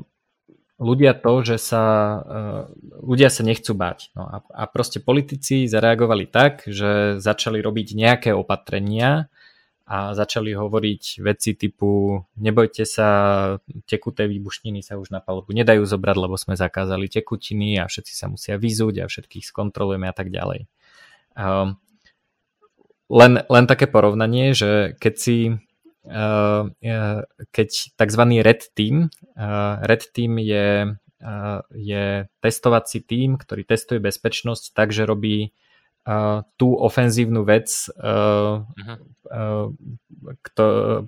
ľudia 0.82 1.14
to, 1.14 1.46
že 1.46 1.56
sa 1.62 1.84
uh, 2.18 2.62
ľudia 3.06 3.30
sa 3.30 3.46
nechcú 3.46 3.72
báť. 3.72 4.10
No 4.18 4.26
a, 4.26 4.42
a 4.42 4.64
proste 4.66 4.98
politici 4.98 5.70
zareagovali 5.70 6.26
tak, 6.26 6.66
že 6.66 7.22
začali 7.22 7.62
robiť 7.62 7.94
nejaké 7.94 8.30
opatrenia 8.34 9.30
a 9.86 10.14
začali 10.14 10.54
hovoriť 10.54 11.22
veci 11.22 11.54
typu 11.54 12.22
nebojte 12.38 12.82
sa, 12.82 13.08
tekuté 13.86 14.26
výbušniny 14.26 14.82
sa 14.82 14.98
už 14.98 15.14
na 15.14 15.22
palubu 15.22 15.54
nedajú 15.54 15.86
zobrať, 15.86 16.16
lebo 16.18 16.34
sme 16.38 16.58
zakázali 16.58 17.06
tekutiny 17.06 17.78
a 17.78 17.86
všetci 17.86 18.12
sa 18.14 18.26
musia 18.30 18.54
vyzúť 18.58 19.02
a 19.02 19.10
všetkých 19.10 19.46
skontrolujeme 19.46 20.06
a 20.06 20.14
tak 20.14 20.30
ďalej. 20.30 20.66
Um, 21.38 21.78
len, 23.12 23.42
len 23.46 23.64
také 23.68 23.90
porovnanie, 23.90 24.56
že 24.56 24.96
keď 24.96 25.14
si 25.18 25.36
Eh, 25.50 25.71
keď 27.52 27.70
tzv. 27.94 28.22
red 28.42 28.62
team, 28.74 29.06
eh, 29.38 29.74
red 29.86 30.02
team 30.10 30.38
je, 30.38 30.98
eh, 30.98 31.60
je 31.70 32.04
testovací 32.42 32.98
tým, 33.06 33.38
ktorý 33.38 33.62
testuje 33.62 34.02
bezpečnosť 34.02 34.74
tak, 34.74 34.90
že 34.90 35.06
robí 35.06 35.54
tú 36.58 36.74
ofenzívnu 36.74 37.46
vec, 37.46 37.70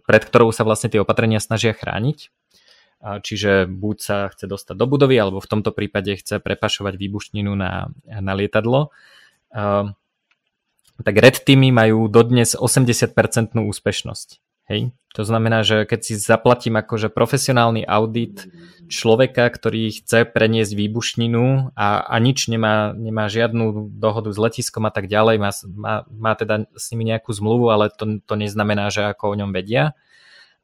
pred 0.06 0.22
ktorou 0.22 0.54
sa 0.54 0.62
vlastne 0.62 0.86
tie 0.86 1.02
opatrenia 1.02 1.42
snažia 1.42 1.74
chrániť. 1.74 2.30
Čiže 3.02 3.66
buď 3.66 3.96
sa 3.98 4.30
chce 4.30 4.46
dostať 4.46 4.78
do 4.78 4.86
budovy, 4.86 5.18
alebo 5.18 5.42
v 5.42 5.50
tomto 5.50 5.74
prípade 5.74 6.14
chce 6.14 6.38
prepašovať 6.38 6.94
výbušninu 6.94 7.58
na, 7.58 7.90
na 8.06 8.32
lietadlo. 8.38 8.94
Tak 11.02 11.14
red 11.18 11.42
teamy 11.42 11.74
majú 11.74 12.06
dodnes 12.06 12.54
80% 12.54 13.58
úspešnosť. 13.58 14.43
Hej? 14.68 14.92
To 15.14 15.22
znamená, 15.22 15.62
že 15.62 15.86
keď 15.86 16.00
si 16.02 16.14
zaplatím 16.18 16.74
akože 16.74 17.06
profesionálny 17.06 17.86
audit 17.86 18.50
človeka, 18.90 19.46
ktorý 19.46 19.94
chce 20.02 20.26
preniesť 20.26 20.74
výbušninu 20.74 21.70
a, 21.78 22.02
a 22.02 22.14
nič 22.18 22.50
nemá, 22.50 22.90
nemá 22.90 23.30
žiadnu 23.30 23.94
dohodu 23.94 24.34
s 24.34 24.38
letiskom 24.42 24.84
a 24.84 24.92
tak 24.92 25.06
ďalej, 25.06 25.36
má, 25.38 25.50
má, 25.70 25.94
má 26.10 26.32
teda 26.34 26.66
s 26.74 26.90
nimi 26.90 27.06
nejakú 27.06 27.30
zmluvu, 27.30 27.70
ale 27.70 27.94
to, 27.94 28.18
to 28.26 28.34
neznamená, 28.34 28.90
že 28.90 29.06
ako 29.06 29.32
o 29.32 29.38
ňom 29.38 29.54
vedia. 29.54 29.94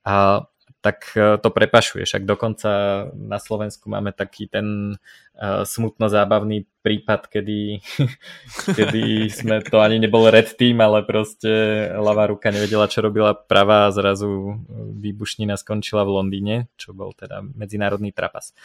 A 0.03 0.45
tak 0.81 1.13
e, 1.13 1.37
to 1.37 1.49
prepašuješ. 1.53 2.21
Ak 2.21 2.25
dokonca 2.25 2.71
na 3.13 3.37
Slovensku 3.37 3.93
máme 3.93 4.17
taký 4.17 4.49
ten 4.49 4.97
uh, 5.37 5.63
smutno 5.69 6.09
zábavný 6.09 6.65
prípad, 6.81 7.29
kedy, 7.29 7.85
kedy 8.79 9.29
sme 9.29 9.61
to 9.61 9.85
ani 9.85 10.01
nebol 10.01 10.25
red 10.33 10.57
team, 10.57 10.81
ale 10.81 11.05
proste 11.05 11.49
ľavá 11.93 12.33
ruka 12.33 12.49
nevedela, 12.49 12.89
čo 12.89 13.05
robila 13.05 13.37
pravá 13.37 13.89
a 13.89 13.95
zrazu 13.95 14.57
výbušnina 14.97 15.61
skončila 15.61 16.09
v 16.09 16.15
Londýne, 16.17 16.57
čo 16.81 16.97
bol 16.97 17.13
teda 17.13 17.45
medzinárodný 17.45 18.13
trapas. 18.17 18.57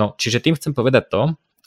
No, 0.00 0.16
čiže 0.16 0.40
tým 0.40 0.56
chcem 0.56 0.72
povedať 0.72 1.12
to, 1.12 1.22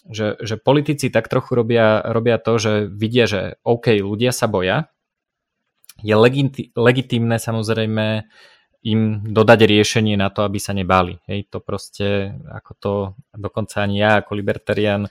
že, 0.10 0.42
že 0.42 0.58
politici 0.58 1.14
tak 1.14 1.30
trochu 1.30 1.54
robia, 1.54 2.02
robia 2.02 2.42
to, 2.42 2.58
že 2.58 2.90
vidia, 2.90 3.30
že 3.30 3.62
OK, 3.62 4.02
ľudia 4.02 4.34
sa 4.34 4.50
boja, 4.50 4.90
je 6.02 6.18
legiti- 6.18 6.74
legitímne 6.74 7.38
samozrejme 7.38 8.26
im 8.82 9.22
dodať 9.22 9.60
riešenie 9.70 10.18
na 10.18 10.34
to, 10.34 10.42
aby 10.42 10.58
sa 10.58 10.74
nebáli. 10.74 11.22
Hej, 11.30 11.54
to 11.54 11.62
proste, 11.62 12.34
ako 12.50 12.72
to, 12.78 12.94
dokonca 13.38 13.86
ani 13.86 14.02
ja 14.02 14.22
ako 14.22 14.34
libertarian 14.34 15.06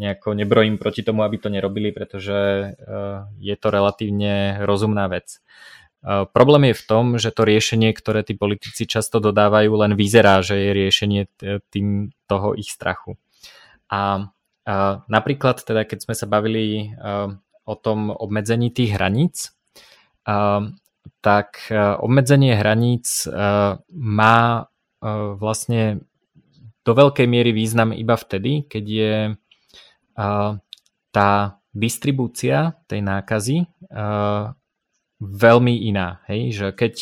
nejako 0.00 0.32
nebrojím 0.32 0.80
proti 0.80 1.04
tomu, 1.04 1.20
aby 1.20 1.36
to 1.36 1.52
nerobili, 1.52 1.92
pretože 1.92 2.72
uh, 2.72 3.28
je 3.36 3.56
to 3.60 3.68
relatívne 3.68 4.64
rozumná 4.64 5.12
vec. 5.12 5.44
Uh, 6.00 6.24
problém 6.24 6.72
je 6.72 6.80
v 6.80 6.86
tom, 6.88 7.04
že 7.20 7.28
to 7.28 7.44
riešenie, 7.44 7.92
ktoré 7.92 8.24
tí 8.24 8.32
politici 8.32 8.88
často 8.88 9.20
dodávajú, 9.20 9.68
len 9.76 9.92
vyzerá, 9.92 10.40
že 10.40 10.56
je 10.56 10.70
riešenie 10.72 11.22
tým 11.68 12.16
toho 12.24 12.56
ich 12.56 12.72
strachu. 12.72 13.20
A 13.92 14.32
napríklad 15.10 15.60
teda, 15.66 15.82
keď 15.82 15.98
sme 16.06 16.14
sa 16.14 16.30
bavili 16.30 16.94
o 17.66 17.74
tom 17.74 18.14
obmedzení 18.14 18.70
tých 18.70 18.94
hraníc, 18.94 19.50
tak 21.20 21.68
e, 21.68 21.76
obmedzenie 21.76 22.56
hraníc 22.56 23.26
e, 23.26 23.30
má 23.92 24.36
e, 24.56 24.62
vlastne 25.36 26.04
do 26.80 26.92
veľkej 26.96 27.28
miery 27.28 27.52
význam 27.52 27.92
iba 27.92 28.16
vtedy, 28.16 28.64
keď 28.64 28.84
je 28.88 29.14
tá 31.12 31.30
distribúcia 31.72 32.76
tej 32.88 33.00
nákazy 33.04 33.68
veľmi 35.20 35.74
iná. 35.92 36.24
Hej? 36.28 36.40
Že 36.56 36.66
keď 36.72 36.94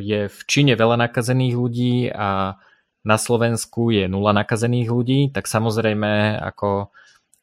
je 0.00 0.20
v 0.32 0.40
Číne 0.48 0.74
veľa 0.80 0.96
nakazených 1.08 1.54
ľudí 1.54 2.08
a 2.08 2.56
na 3.04 3.16
Slovensku 3.20 3.92
je 3.92 4.08
nula 4.08 4.32
nakazených 4.32 4.88
ľudí, 4.88 5.20
tak 5.32 5.44
samozrejme 5.44 6.40
ako 6.40 6.88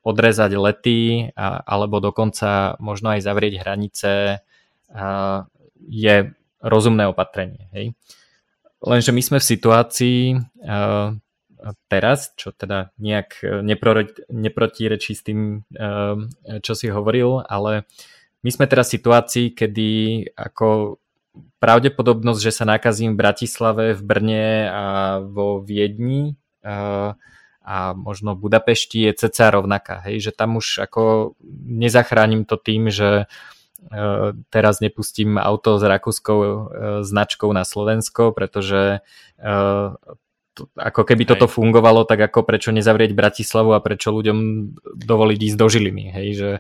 odrezať 0.06 0.52
lety 0.58 1.34
a, 1.34 1.65
alebo 1.65 2.02
dokonca 2.02 2.78
možno 2.78 3.13
aj 3.18 3.26
zavrieť 3.26 3.62
hranice 3.62 4.12
je 5.80 6.34
rozumné 6.64 7.06
opatrenie. 7.10 7.70
Hej. 7.76 7.94
Lenže 8.82 9.12
my 9.12 9.22
sme 9.22 9.38
v 9.42 9.50
situácii 9.50 10.20
uh, 10.38 11.16
teraz, 11.90 12.34
čo 12.38 12.54
teda 12.54 12.94
nejak 13.02 13.42
neprotirečí 14.30 15.14
s 15.18 15.22
tým, 15.26 15.66
uh, 15.74 16.16
čo 16.62 16.74
si 16.78 16.88
hovoril, 16.92 17.42
ale 17.46 17.90
my 18.46 18.50
sme 18.54 18.70
teraz 18.70 18.94
v 18.94 19.02
situácii, 19.02 19.46
kedy 19.58 19.90
ako 20.38 21.02
pravdepodobnosť, 21.58 22.42
že 22.42 22.54
sa 22.54 22.66
nakazím 22.70 23.18
v 23.18 23.22
Bratislave, 23.26 23.86
v 23.98 24.02
Brne 24.06 24.70
a 24.70 24.86
vo 25.20 25.60
Viedni 25.66 26.38
uh, 26.62 27.18
a 27.66 27.98
možno 27.98 28.38
v 28.38 28.46
Budapešti 28.46 29.10
je 29.10 29.26
ceca 29.26 29.50
rovnaká, 29.50 30.06
hej, 30.06 30.30
že 30.30 30.32
tam 30.38 30.62
už 30.62 30.86
ako 30.86 31.34
nezachránim 31.66 32.46
to 32.46 32.62
tým, 32.62 32.94
že 32.94 33.26
e, 33.26 33.55
teraz 34.50 34.82
nepustím 34.82 35.38
auto 35.38 35.78
s 35.78 35.84
rakúskou 35.84 36.40
e, 36.40 36.50
značkou 37.04 37.52
na 37.54 37.68
Slovensko, 37.68 38.32
pretože 38.32 39.00
e, 39.38 39.50
ako 40.80 41.02
keby 41.04 41.28
toto 41.28 41.52
fungovalo, 41.52 42.08
tak 42.08 42.32
ako 42.32 42.48
prečo 42.48 42.72
nezavrieť 42.72 43.12
Bratislavu 43.12 43.76
a 43.76 43.84
prečo 43.84 44.16
ľuďom 44.16 44.40
dovoliť 45.04 45.40
ísť 45.52 45.58
do 45.60 45.68
Žiliny. 45.68 46.06
Hej? 46.16 46.28
Že, 46.40 46.52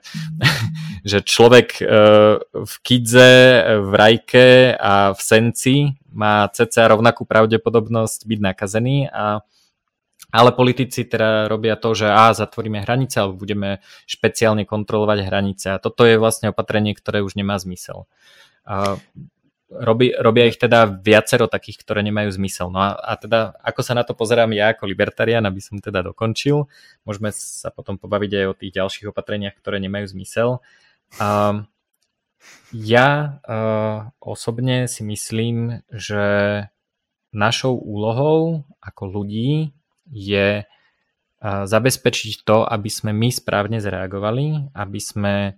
že 1.15 1.17
človek 1.23 1.79
v 2.51 2.73
Kidze, 2.83 3.31
v 3.79 3.91
Rajke 3.95 4.75
a 4.75 5.15
v 5.15 5.19
Senci 5.23 5.75
má 6.11 6.43
ceca 6.51 6.91
rovnakú 6.91 7.23
pravdepodobnosť 7.23 8.27
byť 8.27 8.39
nakazený 8.43 9.07
a 9.07 9.47
ale 10.31 10.53
politici 10.53 11.05
teda 11.05 11.49
robia 11.49 11.75
to, 11.75 11.93
že 11.93 12.07
a 12.07 12.33
zatvoríme 12.33 12.81
hranice 12.81 13.21
alebo 13.21 13.41
budeme 13.41 13.83
špeciálne 14.09 14.63
kontrolovať 14.63 15.19
hranice 15.25 15.67
a 15.75 15.81
toto 15.81 16.05
je 16.05 16.21
vlastne 16.21 16.53
opatrenie, 16.53 16.93
ktoré 16.93 17.21
už 17.21 17.37
nemá 17.37 17.57
zmysel. 17.57 18.09
A 18.65 18.97
robí, 19.69 20.13
robia 20.15 20.45
ich 20.47 20.61
teda 20.61 20.85
viacero 20.87 21.49
takých, 21.49 21.81
ktoré 21.81 22.05
nemajú 22.05 22.29
zmysel. 22.37 22.69
No 22.69 22.79
a, 22.81 22.95
a 22.95 23.13
teda 23.17 23.57
ako 23.61 23.81
sa 23.81 23.93
na 23.97 24.03
to 24.05 24.13
pozerám 24.13 24.53
ja 24.53 24.71
ako 24.71 24.85
libertarian, 24.85 25.43
aby 25.43 25.61
som 25.61 25.81
teda 25.81 26.05
dokončil, 26.05 26.69
môžeme 27.03 27.33
sa 27.33 27.73
potom 27.73 27.97
pobaviť 27.97 28.31
aj 28.31 28.45
o 28.45 28.57
tých 28.57 28.71
ďalších 28.75 29.09
opatreniach, 29.09 29.57
ktoré 29.57 29.81
nemajú 29.81 30.05
zmysel. 30.15 30.49
A 31.17 31.61
ja 32.73 33.07
uh, 33.41 34.13
osobne 34.21 34.85
si 34.85 35.01
myslím, 35.01 35.81
že 35.89 36.67
našou 37.33 37.75
úlohou 37.75 38.63
ako 38.79 39.03
ľudí 39.11 39.75
je 40.09 40.63
zabezpečiť 41.45 42.45
to, 42.45 42.65
aby 42.65 42.89
sme 42.89 43.13
my 43.13 43.29
správne 43.29 43.77
zareagovali, 43.77 44.73
aby 44.73 44.99
sme 45.01 45.57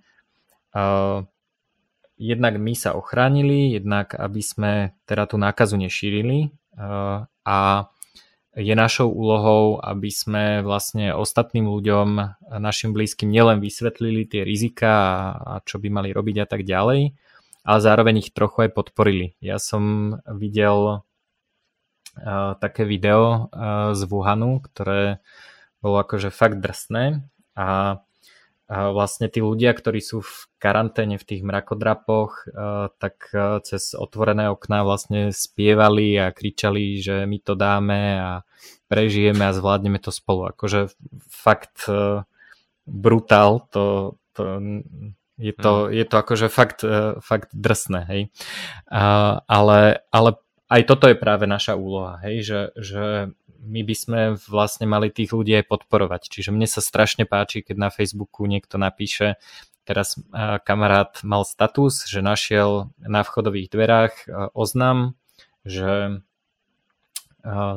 jednak 2.18 2.54
my 2.58 2.74
sa 2.74 2.98
ochránili, 2.98 3.78
jednak 3.78 4.18
aby 4.18 4.42
sme 4.42 4.72
teda 5.06 5.30
tú 5.30 5.38
nákazu 5.38 5.78
nešírili 5.78 6.52
a 7.46 7.58
je 8.58 8.74
našou 8.74 9.14
úlohou, 9.14 9.78
aby 9.86 10.10
sme 10.10 10.66
vlastne 10.66 11.14
ostatným 11.14 11.70
ľuďom, 11.70 12.08
našim 12.58 12.90
blízkym 12.90 13.30
nielen 13.30 13.62
vysvetlili 13.62 14.26
tie 14.26 14.42
rizika 14.42 14.90
a, 15.38 15.62
čo 15.62 15.78
by 15.78 15.94
mali 15.94 16.10
robiť 16.10 16.42
a 16.42 16.46
tak 16.50 16.66
ďalej, 16.66 17.14
ale 17.62 17.80
zároveň 17.86 18.26
ich 18.26 18.34
trochu 18.34 18.66
aj 18.66 18.74
podporili. 18.74 19.38
Ja 19.46 19.62
som 19.62 20.18
videl 20.26 21.06
také 22.62 22.84
video 22.86 23.54
z 23.94 24.02
Wuhanu, 24.10 24.62
ktoré 24.62 25.20
bolo 25.82 26.02
akože 26.02 26.34
fakt 26.34 26.58
drsné 26.62 27.22
a 27.54 28.02
a 28.68 28.92
vlastne 28.92 29.32
tí 29.32 29.40
ľudia, 29.40 29.72
ktorí 29.72 30.04
sú 30.04 30.20
v 30.20 30.52
karanténe 30.60 31.16
v 31.16 31.24
tých 31.24 31.40
mrakodrapoch, 31.40 32.52
tak 33.00 33.32
cez 33.64 33.96
otvorené 33.96 34.52
okná 34.52 34.84
vlastne 34.84 35.32
spievali 35.32 36.20
a 36.20 36.36
kričali, 36.36 37.00
že 37.00 37.24
my 37.24 37.40
to 37.40 37.56
dáme 37.56 38.20
a 38.20 38.44
prežijeme 38.92 39.48
a 39.48 39.56
zvládneme 39.56 40.04
to 40.04 40.12
spolu. 40.12 40.52
Akože 40.52 40.92
fakt 41.32 41.88
brutál, 42.84 43.72
to, 43.72 44.20
to 44.36 44.60
je 45.40 45.54
to, 45.56 45.72
mm. 45.88 45.96
je 45.96 46.04
to 46.04 46.16
akože 46.20 46.48
fakt, 46.52 46.84
fakt 47.24 47.56
drsné, 47.56 48.04
hej. 48.12 48.22
Ale, 49.48 50.04
ale 50.12 50.30
aj 50.68 50.82
toto 50.84 51.08
je 51.08 51.16
práve 51.16 51.48
naša 51.48 51.80
úloha, 51.80 52.20
hej, 52.28 52.44
že, 52.44 52.60
že 52.76 53.06
my 53.68 53.82
by 53.84 53.96
sme 53.96 54.22
vlastne 54.48 54.88
mali 54.88 55.12
tých 55.12 55.32
ľudí 55.32 55.56
aj 55.60 55.68
podporovať. 55.68 56.32
Čiže 56.32 56.56
mne 56.56 56.68
sa 56.68 56.80
strašne 56.80 57.28
páči, 57.28 57.64
keď 57.64 57.76
na 57.76 57.90
Facebooku 57.92 58.48
niekto 58.48 58.80
napíše, 58.80 59.36
teraz 59.88 60.20
kamarát 60.64 61.20
mal 61.24 61.48
status, 61.48 62.08
že 62.08 62.20
našiel 62.20 62.92
na 63.00 63.24
vchodových 63.24 63.72
dverách 63.72 64.14
oznam, 64.52 65.16
že 65.64 66.24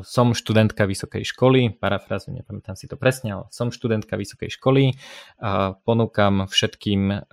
som 0.03 0.35
študentka 0.35 0.83
vysokej 0.83 1.23
školy, 1.23 1.71
parafrázu, 1.79 2.35
nepamätám 2.35 2.75
si 2.75 2.91
to 2.91 2.99
presne, 2.99 3.39
ale 3.39 3.45
som 3.55 3.71
študentka 3.71 4.19
vysokej 4.19 4.51
školy, 4.51 4.99
ponúkam 5.87 6.51
všetkým 6.51 7.31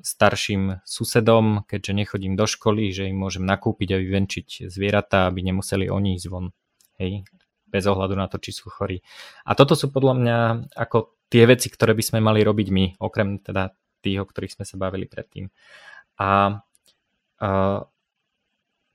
starším 0.00 0.82
susedom, 0.84 1.64
keďže 1.68 1.92
nechodím 1.92 2.34
do 2.34 2.44
školy, 2.48 2.90
že 2.90 3.08
im 3.08 3.20
môžem 3.20 3.44
nakúpiť 3.44 3.96
a 3.96 4.00
vyvenčiť 4.00 4.68
zvieratá, 4.68 5.28
aby 5.28 5.44
nemuseli 5.46 5.88
oni 5.88 6.16
ísť 6.16 6.26
von. 6.28 6.52
Hej, 7.00 7.24
bez 7.70 7.84
ohľadu 7.86 8.18
na 8.18 8.26
to, 8.26 8.42
či 8.42 8.50
sú 8.50 8.68
chorí. 8.68 9.00
A 9.46 9.54
toto 9.54 9.78
sú 9.78 9.88
podľa 9.88 10.14
mňa 10.18 10.38
ako 10.74 11.16
tie 11.30 11.46
veci, 11.46 11.70
ktoré 11.70 11.94
by 11.94 12.02
sme 12.02 12.18
mali 12.20 12.42
robiť 12.42 12.68
my, 12.68 12.84
okrem 12.98 13.38
teda 13.38 13.72
tých, 14.02 14.18
o 14.20 14.26
ktorých 14.26 14.58
sme 14.58 14.64
sa 14.66 14.76
bavili 14.76 15.06
predtým. 15.06 15.48
A, 16.18 16.60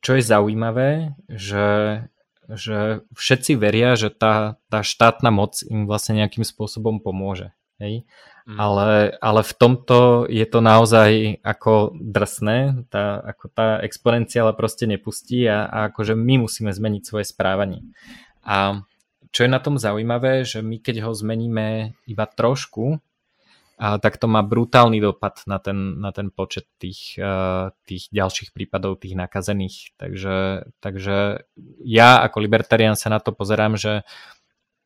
čo 0.04 0.12
je 0.13 0.22
zaujímavé, 0.22 1.18
že, 1.32 2.04
že 2.46 3.02
všetci 3.15 3.58
veria, 3.58 3.98
že 3.98 4.13
tá, 4.13 4.60
tá 4.70 4.86
štátna 4.86 5.34
moc 5.34 5.63
im 5.65 5.89
vlastne 5.89 6.22
nejakým 6.22 6.46
spôsobom 6.46 7.02
pomôže. 7.02 7.56
Hej? 7.81 8.07
Mm. 8.45 8.57
Ale, 8.61 9.17
ale 9.19 9.41
v 9.41 9.53
tomto 9.57 10.29
je 10.29 10.45
to 10.45 10.59
naozaj 10.61 11.41
ako 11.41 11.97
drsné, 11.97 12.88
tá, 12.88 13.19
ako 13.19 13.45
tá 13.51 13.67
exponenciála 13.83 14.53
proste 14.53 14.85
nepustí 14.88 15.43
a, 15.49 15.65
a 15.65 15.77
akože 15.91 16.13
my 16.13 16.45
musíme 16.45 16.71
zmeniť 16.71 17.03
svoje 17.03 17.25
správanie. 17.27 17.83
A 18.45 18.85
čo 19.35 19.43
je 19.43 19.51
na 19.51 19.59
tom 19.59 19.75
zaujímavé, 19.75 20.47
že 20.47 20.63
my 20.63 20.79
keď 20.79 21.03
ho 21.03 21.11
zmeníme 21.11 21.97
iba 22.07 22.25
trošku, 22.29 23.03
a 23.75 23.99
tak 23.99 24.15
to 24.15 24.31
má 24.31 24.39
brutálny 24.39 25.03
dopad 25.03 25.43
na 25.51 25.59
ten, 25.59 25.99
na 25.99 26.15
ten 26.15 26.31
počet 26.31 26.63
tých, 26.79 27.19
tých 27.83 28.03
ďalších 28.07 28.55
prípadov, 28.55 29.03
tých 29.03 29.19
nakazených. 29.19 29.99
Takže, 29.99 30.71
takže 30.79 31.43
ja 31.83 32.23
ako 32.23 32.38
libertarian 32.39 32.95
sa 32.95 33.11
na 33.11 33.19
to 33.19 33.35
pozerám, 33.35 33.75
že 33.75 34.07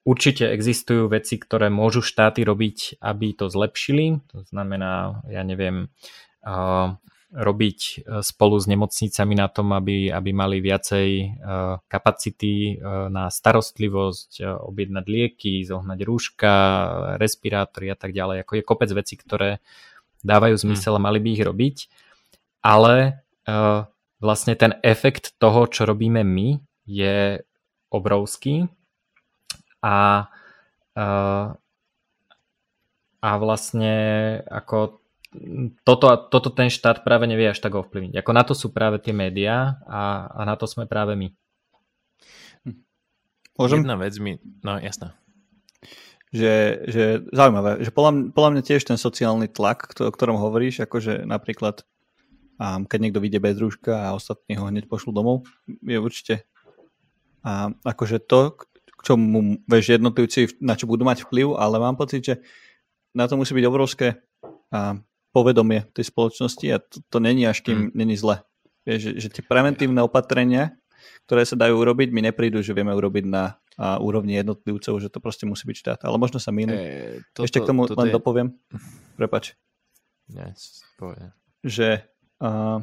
Určite 0.08 0.48
existujú 0.48 1.12
veci, 1.12 1.36
ktoré 1.36 1.68
môžu 1.68 2.00
štáty 2.00 2.48
robiť, 2.48 3.04
aby 3.04 3.36
to 3.36 3.52
zlepšili. 3.52 4.24
To 4.32 4.48
znamená, 4.48 5.22
ja 5.28 5.44
neviem, 5.44 5.92
uh, 6.48 6.96
robiť 7.30 7.80
e, 7.80 7.96
spolu 8.26 8.58
s 8.58 8.66
nemocnicami 8.66 9.38
na 9.38 9.46
tom, 9.54 9.70
aby, 9.70 10.10
aby 10.10 10.34
mali 10.34 10.66
viacej 10.66 11.10
uh, 11.30 11.78
kapacity 11.86 12.74
uh, 12.74 13.06
na 13.06 13.30
starostlivosť, 13.30 14.42
objednať 14.42 15.06
lieky, 15.06 15.62
zohnať 15.62 16.00
rúška, 16.10 16.54
respirátory 17.22 17.94
a 17.94 17.98
tak 18.00 18.18
ďalej. 18.18 18.42
Ako 18.42 18.54
je 18.58 18.64
kopec 18.66 18.90
veci, 18.98 19.14
ktoré 19.14 19.62
dávajú 20.26 20.58
hm. 20.58 20.62
zmysel 20.66 20.98
a 20.98 21.06
mali 21.06 21.22
by 21.22 21.30
ich 21.38 21.46
robiť. 21.46 21.78
Ale 22.66 23.24
vlastne 24.20 24.54
ten 24.54 24.76
efekt 24.84 25.40
toho, 25.40 25.66
čo 25.72 25.88
robíme 25.88 26.28
my, 26.28 26.60
je 26.84 27.40
obrovský 27.88 28.68
a, 29.84 30.28
a, 30.96 31.06
a 33.20 33.30
vlastne 33.40 33.96
ako 34.48 35.00
toto, 35.86 36.10
toto 36.34 36.50
ten 36.50 36.74
štát 36.74 37.06
práve 37.06 37.30
nevie 37.30 37.54
až 37.54 37.62
tak 37.62 37.78
ovplyvniť. 37.78 38.18
Ako 38.18 38.32
na 38.34 38.44
to 38.44 38.58
sú 38.58 38.74
práve 38.74 38.98
tie 38.98 39.14
médiá 39.14 39.78
a, 39.86 40.26
a 40.34 40.42
na 40.46 40.58
to 40.58 40.66
sme 40.66 40.90
práve 40.90 41.14
my. 41.14 41.30
Môžem? 43.60 43.84
Jedna 43.84 44.00
vec 44.00 44.16
mi... 44.18 44.40
No, 44.64 44.80
jasná. 44.80 45.14
Že, 46.30 46.54
že 46.88 47.04
zaujímavé, 47.34 47.82
že 47.82 47.90
podľa, 47.90 48.32
podľa 48.32 48.52
mňa 48.54 48.64
tiež 48.64 48.86
ten 48.86 48.98
sociálny 49.02 49.50
tlak, 49.50 49.98
o 49.98 50.14
ktorom 50.14 50.38
hovoríš, 50.38 50.86
akože 50.86 51.26
napríklad 51.26 51.84
um, 52.62 52.86
keď 52.86 53.00
niekto 53.02 53.20
vyjde 53.20 53.40
bez 53.42 53.56
rúška 53.58 54.10
a 54.10 54.16
ostatní 54.16 54.54
ho 54.56 54.70
hneď 54.70 54.86
pošlú 54.86 55.10
domov, 55.10 55.50
je 55.66 55.98
určite 55.98 56.46
a 57.40 57.72
akože 57.72 58.20
to, 58.20 58.52
k 58.52 58.60
čomu, 59.04 59.60
vieš, 59.66 59.96
jednotlivci 59.96 60.60
na 60.60 60.76
čo 60.76 60.86
budú 60.86 61.08
mať 61.08 61.28
vplyv, 61.28 61.56
ale 61.56 61.76
mám 61.80 61.96
pocit, 61.96 62.22
že 62.24 62.36
na 63.16 63.26
to 63.26 63.40
musí 63.40 63.56
byť 63.56 63.66
obrovské 63.66 64.22
a, 64.72 65.00
povedomie 65.30 65.86
tej 65.94 66.10
spoločnosti 66.10 66.66
a 66.74 66.78
to, 66.82 67.02
to 67.06 67.18
není 67.22 67.46
až 67.46 67.62
kým 67.62 67.90
hmm. 67.90 67.96
není 67.96 68.18
zle. 68.18 68.42
Vieš, 68.88 69.00
že, 69.00 69.12
že 69.22 69.28
tie 69.30 69.44
preventívne 69.46 70.02
opatrenia, 70.02 70.74
ktoré 71.30 71.46
sa 71.46 71.54
dajú 71.54 71.78
urobiť, 71.78 72.10
mi 72.10 72.26
neprídu, 72.26 72.66
že 72.66 72.74
vieme 72.74 72.94
urobiť 72.96 73.26
na 73.30 73.62
a, 73.78 74.02
úrovni 74.02 74.36
jednotlivcov, 74.42 74.98
že 75.00 75.08
to 75.14 75.22
proste 75.22 75.46
musí 75.46 75.64
byť 75.70 75.78
štát. 75.78 76.00
Ale 76.04 76.18
možno 76.18 76.42
sa 76.42 76.50
mýlim. 76.50 76.76
E, 76.76 77.22
Ešte 77.38 77.62
k 77.62 77.70
tomu 77.70 77.86
len 77.86 78.10
je... 78.10 78.14
dopoviem. 78.14 78.48
Prepač. 79.20 79.54
Yes, 80.30 80.86
že, 81.66 82.06
a, 82.42 82.82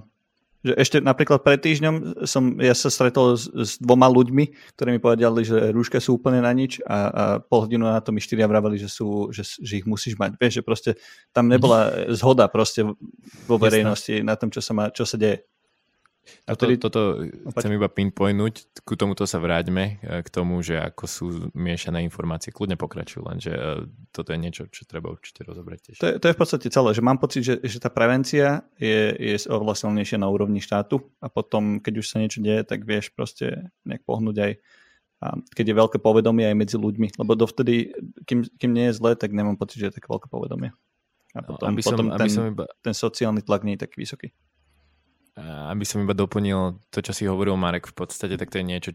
Že 0.66 0.72
ešte 0.74 0.96
napríklad 0.98 1.46
pred 1.46 1.62
týždňom 1.62 2.26
som, 2.26 2.58
ja 2.58 2.74
sa 2.74 2.90
stretol 2.90 3.38
s, 3.38 3.46
s 3.46 3.78
dvoma 3.78 4.10
ľuďmi, 4.10 4.74
ktorí 4.74 4.98
mi 4.98 5.00
povedali, 5.00 5.46
že 5.46 5.70
rúška 5.70 6.02
sú 6.02 6.18
úplne 6.18 6.42
na 6.42 6.50
nič 6.50 6.82
a, 6.82 6.98
a 7.06 7.22
pol 7.38 7.70
hodinu 7.70 7.86
na 7.86 8.02
to 8.02 8.10
mi 8.10 8.18
štyria 8.18 8.50
vraveli, 8.50 8.76
že, 8.76 8.90
sú, 8.90 9.30
že, 9.30 9.46
že 9.46 9.78
ich 9.78 9.86
musíš 9.86 10.18
mať. 10.18 10.34
Vieš, 10.36 10.60
že 10.60 10.66
proste 10.66 10.90
tam 11.30 11.46
nebola 11.46 12.10
zhoda 12.10 12.50
proste 12.50 12.82
vo 13.46 13.56
verejnosti 13.56 14.20
Jasne. 14.20 14.26
na 14.26 14.34
tom, 14.34 14.50
čo 14.50 14.58
sa, 14.58 14.72
má, 14.74 14.90
čo 14.90 15.06
sa 15.06 15.14
deje. 15.14 15.46
A 16.46 16.58
to, 16.58 16.66
toto 16.78 17.22
chcem 17.54 17.72
iba 17.74 17.86
pinpointnúť, 17.86 18.82
ku 18.82 18.98
tomuto 18.98 19.26
sa 19.26 19.38
vráťme, 19.38 20.02
e, 20.02 20.22
k 20.22 20.28
tomu, 20.28 20.58
že 20.60 20.78
ako 20.78 21.04
sú 21.06 21.26
miešané 21.54 22.02
informácie. 22.02 22.50
Kľudne 22.50 22.74
pokračujú, 22.74 23.22
lenže 23.26 23.52
e, 23.54 23.86
toto 24.10 24.34
je 24.34 24.38
niečo, 24.38 24.66
čo 24.70 24.86
treba 24.86 25.14
určite 25.14 25.46
rozobrať 25.46 25.78
tiež. 25.82 25.96
To 26.02 26.06
je, 26.10 26.14
to 26.18 26.26
je 26.26 26.34
v 26.34 26.40
podstate 26.40 26.66
celé, 26.70 26.90
že 26.94 27.02
mám 27.02 27.18
pocit, 27.22 27.42
že, 27.46 27.54
že 27.62 27.78
tá 27.78 27.90
prevencia 27.90 28.66
je, 28.78 29.14
je 29.14 29.34
oveľa 29.46 29.86
silnejšia 29.86 30.18
na 30.18 30.26
úrovni 30.26 30.58
štátu 30.58 31.02
a 31.22 31.30
potom, 31.30 31.78
keď 31.78 31.94
už 32.02 32.06
sa 32.06 32.18
niečo 32.18 32.42
deje, 32.42 32.66
tak 32.66 32.82
vieš 32.82 33.14
proste 33.14 33.70
nejak 33.86 34.02
pohnúť 34.02 34.36
aj 34.42 34.52
a 35.16 35.32
keď 35.56 35.72
je 35.72 35.80
veľké 35.80 35.98
povedomie 36.04 36.44
aj 36.44 36.56
medzi 36.60 36.76
ľuďmi, 36.76 37.16
lebo 37.16 37.32
dovtedy, 37.32 37.88
kým, 38.28 38.44
kým 38.60 38.70
nie 38.76 38.92
je 38.92 39.00
zle, 39.00 39.16
tak 39.16 39.32
nemám 39.32 39.56
pocit, 39.56 39.80
že 39.80 39.88
je 39.88 39.96
také 39.96 40.12
veľké 40.12 40.28
povedomie. 40.28 40.76
A 41.32 41.40
no, 41.40 41.56
potom, 41.56 41.64
no, 41.64 41.72
aby 41.72 41.80
som, 41.80 41.96
potom 41.96 42.08
ten, 42.12 42.20
aby 42.20 42.28
som 42.28 42.44
iba... 42.52 42.64
ten 42.84 42.92
sociálny 42.92 43.40
tlak 43.40 43.64
nie 43.64 43.80
je 43.80 43.88
taký 43.88 43.96
vysoký 44.04 44.28
aby 45.36 45.84
som 45.84 46.00
iba 46.00 46.16
doplnil 46.16 46.80
to, 46.88 47.04
čo 47.04 47.12
si 47.12 47.28
hovoril 47.28 47.60
Marek, 47.60 47.92
v 47.92 47.96
podstate 47.96 48.40
tak 48.40 48.48
to 48.48 48.60
je 48.60 48.64
niečo, 48.64 48.90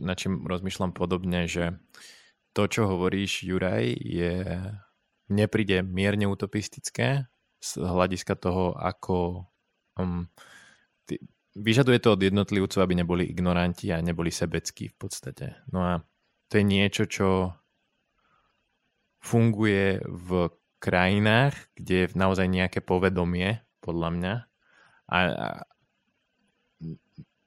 na 0.00 0.16
čím 0.16 0.48
rozmýšľam 0.48 0.96
podobne, 0.96 1.44
že 1.44 1.76
to, 2.56 2.64
čo 2.64 2.88
hovoríš, 2.88 3.44
Juraj, 3.44 3.92
je, 4.00 4.32
mne 5.28 5.46
mierne 5.84 6.26
utopistické 6.30 7.28
z 7.60 7.70
hľadiska 7.84 8.32
toho, 8.40 8.72
ako 8.80 9.44
um, 10.00 10.30
ty, 11.04 11.20
vyžaduje 11.52 12.00
to 12.00 12.16
od 12.16 12.20
jednotlivcov, 12.22 12.80
aby 12.80 12.94
neboli 12.96 13.28
ignoranti 13.28 13.92
a 13.92 14.00
neboli 14.00 14.32
sebeckí 14.32 14.88
v 14.88 14.96
podstate. 14.96 15.60
No 15.68 15.84
a 15.84 15.92
to 16.48 16.60
je 16.60 16.64
niečo, 16.64 17.04
čo 17.04 17.52
funguje 19.20 20.00
v 20.04 20.48
krajinách, 20.80 21.56
kde 21.76 21.94
je 22.04 22.12
naozaj 22.12 22.44
nejaké 22.48 22.80
povedomie, 22.84 23.64
podľa 23.80 24.08
mňa. 24.12 24.34
A, 25.08 25.18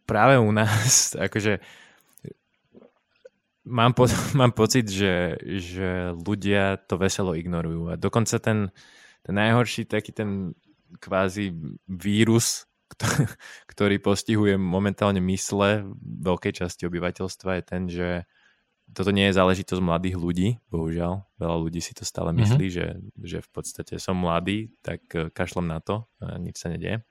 práve 0.08 0.39
u 0.39 0.49
nás, 0.55 1.12
akože 1.28 1.60
mám, 3.68 3.91
po, 3.91 4.08
mám 4.39 4.55
pocit, 4.55 4.88
že, 4.88 5.36
že 5.43 6.16
ľudia 6.16 6.80
to 6.88 6.95
veselo 6.95 7.36
ignorujú. 7.36 7.91
A 7.91 7.99
dokonca 7.99 8.39
ten, 8.39 8.72
ten 9.22 9.36
najhorší 9.36 9.86
taký 9.86 10.16
ten 10.16 10.55
kvázi 11.03 11.51
vírus, 11.86 12.66
ktorý 13.72 13.99
postihuje 13.99 14.55
momentálne 14.55 15.20
mysle 15.20 15.84
veľkej 15.99 16.64
časti 16.64 16.88
obyvateľstva 16.88 17.60
je 17.60 17.64
ten, 17.68 17.84
že 17.91 18.10
toto 18.88 19.12
nie 19.12 19.28
je 19.28 19.36
záležitosť 19.36 19.84
mladých 19.84 20.16
ľudí, 20.16 20.49
bohužiaľ. 20.72 21.28
Veľa 21.36 21.58
ľudí 21.60 21.84
si 21.84 21.91
to 21.91 22.08
stále 22.08 22.32
mhm. 22.32 22.39
myslí, 22.39 22.66
mm-hmm. 22.72 22.80
že, 22.80 22.88
že 23.20 23.38
v 23.43 23.49
podstate 23.51 23.93
som 23.99 24.16
mladý, 24.16 24.72
tak 24.80 25.03
eh, 25.12 25.28
kašlem 25.28 25.68
na 25.68 25.84
to, 25.84 26.08
a 26.24 26.39
nič 26.39 26.55
sa 26.55 26.72
nedieje. 26.72 27.03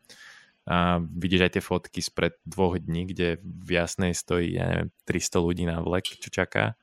A 0.66 0.98
vidíš 0.98 1.46
aj 1.46 1.52
tie 1.54 1.62
fotky 1.62 2.00
spred 2.02 2.34
dvoch 2.42 2.74
dní, 2.74 3.06
kde 3.06 3.38
v 3.42 3.70
jasnej 3.78 4.18
stojí, 4.18 4.58
ja 4.58 4.66
neviem, 4.66 4.90
300 5.06 5.46
ľudí 5.46 5.62
na 5.62 5.78
vlek, 5.78 6.18
čo 6.18 6.26
čaká. 6.26 6.74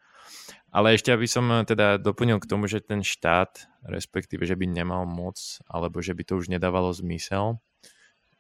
Ale 0.74 0.98
ešte 0.98 1.14
aby 1.14 1.30
som 1.30 1.46
eh, 1.54 1.62
teda 1.68 2.02
doplnil 2.02 2.42
k 2.42 2.50
tomu, 2.50 2.66
že 2.66 2.82
ten 2.82 3.06
štát, 3.06 3.70
respektíve, 3.86 4.48
že 4.48 4.58
by 4.58 4.66
nemal 4.66 5.06
moc, 5.06 5.38
alebo 5.70 6.02
že 6.02 6.18
by 6.18 6.24
to 6.26 6.34
už 6.40 6.50
nedávalo 6.50 6.90
zmysel. 6.96 7.62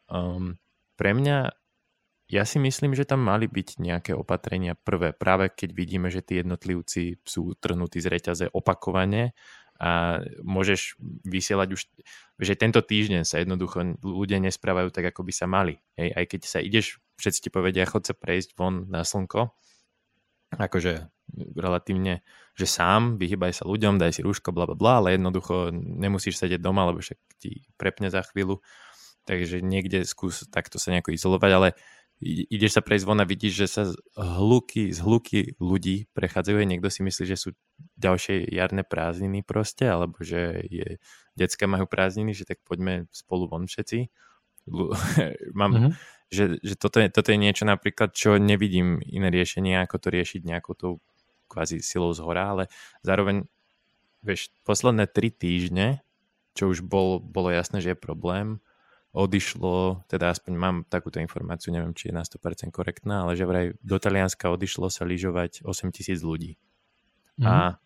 Um, 0.09 0.57
pre 0.97 1.13
mňa, 1.13 1.53
ja 2.31 2.43
si 2.47 2.57
myslím, 2.57 2.97
že 2.97 3.05
tam 3.05 3.21
mali 3.21 3.45
byť 3.45 3.77
nejaké 3.77 4.11
opatrenia 4.17 4.73
prvé, 4.73 5.13
práve 5.13 5.53
keď 5.53 5.69
vidíme, 5.75 6.07
že 6.09 6.25
tí 6.25 6.41
jednotlivci 6.41 7.21
sú 7.21 7.53
trhnutí 7.59 8.01
z 8.01 8.07
reťaze 8.09 8.45
opakovane 8.49 9.37
a 9.81 10.21
môžeš 10.45 10.95
vysielať 11.25 11.69
už, 11.73 11.81
že 12.39 12.53
tento 12.53 12.79
týždeň 12.79 13.25
sa 13.25 13.41
jednoducho 13.41 13.99
ľudia 14.05 14.37
nesprávajú 14.39 14.93
tak, 14.93 15.11
ako 15.11 15.25
by 15.25 15.33
sa 15.33 15.45
mali. 15.49 15.81
Hej, 15.97 16.13
aj 16.13 16.25
keď 16.29 16.41
sa 16.45 16.59
ideš, 16.61 17.01
všetci 17.17 17.39
ti 17.45 17.49
povedia, 17.49 17.89
chod 17.89 18.05
sa 18.05 18.13
prejsť 18.13 18.53
von 18.53 18.85
na 18.87 19.01
slnko, 19.01 19.49
akože 20.55 21.09
relatívne, 21.57 22.21
že 22.53 22.69
sám, 22.69 23.17
vyhýbaj 23.17 23.57
sa 23.57 23.63
ľuďom, 23.65 23.97
daj 23.97 24.19
si 24.19 24.21
rúško, 24.21 24.53
bla, 24.53 24.69
bla, 24.69 24.77
bla, 24.77 24.93
ale 25.01 25.17
jednoducho 25.17 25.73
nemusíš 25.73 26.37
sedieť 26.37 26.61
doma, 26.61 26.85
lebo 26.85 27.01
však 27.01 27.17
ti 27.41 27.65
prepne 27.79 28.13
za 28.13 28.21
chvíľu, 28.21 28.61
takže 29.25 29.63
niekde 29.63 30.05
skús 30.05 30.45
takto 30.53 30.77
sa 30.77 30.93
nejako 30.93 31.15
izolovať, 31.15 31.51
ale 31.55 31.69
ideš 32.23 32.79
sa 32.79 32.81
prejsť 32.81 33.05
von 33.05 33.19
a 33.19 33.27
vidíš, 33.27 33.53
že 33.53 33.67
sa 33.67 33.83
hluky, 34.15 34.95
z 34.95 34.99
hluky 35.03 35.39
ľudí 35.59 36.07
prechádzajú 36.15 36.57
a 36.63 36.69
niekto 36.69 36.87
si 36.87 37.03
myslí, 37.03 37.23
že 37.27 37.37
sú 37.37 37.49
ďalšie 37.99 38.47
jarné 38.49 38.87
prázdniny 38.87 39.43
proste, 39.43 39.85
alebo 39.85 40.17
že 40.23 40.63
je, 40.71 40.97
decka 41.35 41.67
majú 41.67 41.85
prázdniny, 41.85 42.31
že 42.31 42.47
tak 42.47 42.63
poďme 42.63 43.11
spolu 43.11 43.51
von 43.51 43.67
všetci. 43.67 44.07
Mám, 45.59 45.71
mm-hmm. 45.75 45.91
že, 46.31 46.43
že 46.63 46.75
toto, 46.79 47.03
je, 47.03 47.11
toto 47.11 47.35
je 47.35 47.39
niečo 47.39 47.67
napríklad, 47.67 48.15
čo 48.15 48.39
nevidím 48.39 49.03
iné 49.03 49.27
riešenie, 49.27 49.83
ako 49.83 49.99
to 49.99 50.07
riešiť 50.07 50.41
nejakou 50.47 50.73
tou 50.73 50.93
kvázi 51.51 51.83
silou 51.83 52.15
z 52.15 52.23
hora, 52.23 52.55
ale 52.55 52.63
zároveň 53.05 53.45
vieš, 54.23 54.49
posledné 54.63 55.05
tri 55.11 55.29
týždne, 55.29 56.01
čo 56.55 56.71
už 56.71 56.81
bol, 56.81 57.19
bolo 57.19 57.51
jasné, 57.51 57.83
že 57.83 57.93
je 57.93 57.99
problém, 57.99 58.63
odišlo, 59.13 60.09
teda 60.09 60.33
aspoň 60.33 60.53
mám 60.57 60.75
takúto 60.89 61.21
informáciu, 61.21 61.69
neviem, 61.69 61.93
či 61.93 62.09
je 62.09 62.17
na 62.17 62.25
100% 62.25 62.73
korektná, 62.73 63.23
ale 63.23 63.37
že 63.37 63.45
vraj 63.45 63.77
do 63.85 64.01
Talianska 64.01 64.49
odišlo 64.49 64.89
sa 64.89 65.05
lyžovať 65.05 65.61
8 65.61 65.93
tisíc 65.93 66.25
ľudí. 66.25 66.57
Mm-hmm. 67.37 67.45
A 67.45 67.77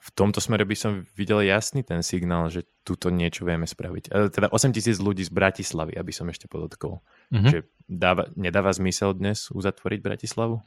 v 0.00 0.08
tomto 0.12 0.40
smere 0.40 0.68
by 0.68 0.76
som 0.76 0.92
videl 1.16 1.44
jasný 1.44 1.84
ten 1.84 2.04
signál, 2.04 2.52
že 2.52 2.68
túto 2.84 3.08
niečo 3.08 3.48
vieme 3.48 3.64
spraviť. 3.64 4.04
E, 4.12 4.28
teda 4.28 4.52
8 4.52 4.76
tisíc 4.76 5.00
ľudí 5.00 5.24
z 5.24 5.32
Bratislavy, 5.32 5.96
aby 5.96 6.12
som 6.12 6.28
ešte 6.28 6.48
podotkol. 6.52 7.00
Mm-hmm. 7.32 7.50
Že 7.52 7.58
dáva, 7.88 8.28
nedáva 8.36 8.76
zmysel 8.76 9.16
dnes 9.16 9.48
uzatvoriť 9.48 10.00
Bratislavu? 10.04 10.60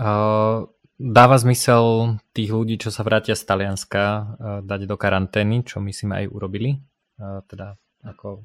Uh, 0.00 0.64
dáva 0.96 1.36
zmysel 1.36 2.16
tých 2.32 2.56
ľudí, 2.56 2.80
čo 2.80 2.88
sa 2.88 3.04
vrátia 3.04 3.36
z 3.36 3.44
Talianska, 3.44 4.04
uh, 4.04 4.24
dať 4.64 4.88
do 4.88 4.96
karantény, 4.96 5.60
čo 5.68 5.84
myslím 5.84 6.16
aj 6.16 6.24
urobili. 6.32 6.80
Teda 7.46 7.78
ako 8.02 8.42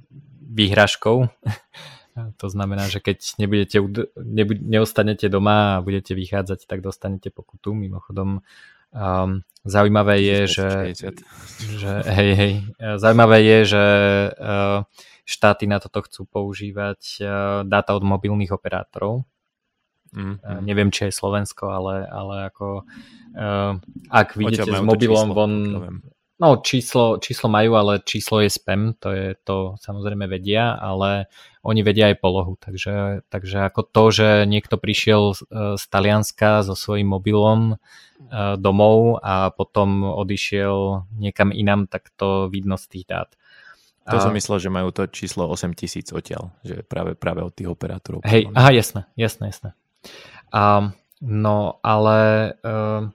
výhražkou. 0.54 1.26
to 2.42 2.48
znamená, 2.50 2.90
že 2.90 3.02
keď 3.02 3.18
nebudete, 3.42 3.78
nebu- 4.18 4.62
neostanete 4.62 5.30
doma 5.30 5.78
a 5.78 5.84
budete 5.86 6.18
vychádzať, 6.18 6.66
tak 6.66 6.82
dostanete 6.82 7.30
pokutu. 7.30 7.74
Mimochodom, 7.74 8.42
um, 8.94 9.32
zaujímavé 9.66 10.22
je, 10.22 10.40
že, 10.48 10.70
že 11.78 11.92
hej, 12.06 12.32
hej, 12.34 12.54
zaujímavé 12.98 13.38
je, 13.44 13.60
že 13.66 13.86
uh, 14.34 14.86
štáty 15.28 15.66
na 15.68 15.78
toto 15.78 16.06
chcú 16.06 16.26
používať 16.26 17.02
uh, 17.22 17.28
dáta 17.66 17.94
od 17.94 18.04
mobilných 18.06 18.54
operátorov. 18.54 19.26
Mm, 20.16 20.40
mm. 20.40 20.62
Neviem, 20.64 20.90
či 20.90 21.12
je 21.12 21.20
Slovensko, 21.20 21.68
ale, 21.68 22.08
ale 22.08 22.48
ako 22.48 22.88
uh, 23.36 23.76
ak 24.08 24.40
vidíte 24.40 24.72
s 24.72 24.82
mobilom 24.82 25.36
von, 25.36 25.54
No, 26.38 26.62
číslo, 26.62 27.18
číslo 27.18 27.50
majú, 27.50 27.74
ale 27.74 27.98
číslo 28.06 28.46
je 28.46 28.54
spam, 28.54 28.94
to 29.02 29.10
je 29.10 29.34
to 29.42 29.74
samozrejme 29.82 30.30
vedia, 30.30 30.78
ale 30.78 31.26
oni 31.66 31.82
vedia 31.82 32.14
aj 32.14 32.22
polohu, 32.22 32.54
takže, 32.62 33.26
takže 33.26 33.66
ako 33.66 33.82
to, 33.82 34.04
že 34.14 34.30
niekto 34.46 34.78
prišiel 34.78 35.34
z, 35.34 35.42
z 35.82 35.84
Talianska 35.90 36.62
so 36.62 36.78
svojím 36.78 37.10
mobilom 37.10 37.74
e, 37.74 37.76
domov 38.62 39.18
a 39.26 39.50
potom 39.50 40.06
odišiel 40.06 41.10
niekam 41.18 41.50
inám, 41.50 41.90
tak 41.90 42.14
to 42.14 42.54
vidno 42.54 42.78
z 42.78 42.86
tých 42.86 43.06
dát. 43.10 43.30
To 44.06 44.16
a... 44.16 44.24
som 44.24 44.32
myslel, 44.38 44.62
že 44.62 44.70
majú 44.70 44.94
to 44.94 45.10
číslo 45.10 45.50
8000 45.50 46.14
odtiaľ, 46.14 46.54
že 46.62 46.86
práve, 46.86 47.18
práve 47.18 47.42
od 47.42 47.52
tých 47.52 47.68
operátorov. 47.68 48.22
Hej, 48.30 48.54
aha, 48.54 48.78
jasné, 48.78 49.10
jasné, 49.18 49.50
jasné. 49.50 49.70
A, 50.54 50.94
no, 51.18 51.82
ale 51.82 52.18
uh, 52.62 53.10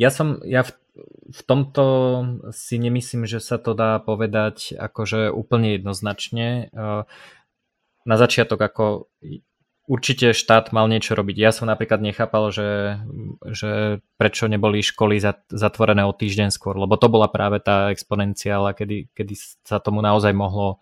ja 0.00 0.10
som, 0.10 0.42
ja 0.42 0.66
v 0.66 0.72
v 1.32 1.40
tomto 1.48 1.84
si 2.52 2.76
nemyslím, 2.76 3.24
že 3.24 3.40
sa 3.40 3.56
to 3.56 3.72
dá 3.72 3.96
povedať 4.00 4.76
akože 4.76 5.32
úplne 5.32 5.80
jednoznačne. 5.80 6.68
Na 8.02 8.16
začiatok 8.18 8.60
ako 8.60 8.84
určite 9.86 10.30
štát 10.30 10.70
mal 10.70 10.86
niečo 10.86 11.18
robiť. 11.18 11.36
Ja 11.38 11.50
som 11.50 11.66
napríklad 11.66 11.98
nechápal, 11.98 12.54
že, 12.54 13.02
že 13.50 13.98
prečo 14.14 14.46
neboli 14.46 14.80
školy 14.80 15.18
zatvorené 15.50 16.06
o 16.06 16.14
týždeň 16.14 16.54
skôr, 16.54 16.78
lebo 16.78 16.94
to 16.94 17.10
bola 17.10 17.26
práve 17.26 17.58
tá 17.58 17.90
exponenciála, 17.90 18.78
kedy, 18.78 19.10
kedy 19.10 19.34
sa 19.66 19.82
tomu 19.82 19.98
naozaj 19.98 20.30
mohlo, 20.30 20.78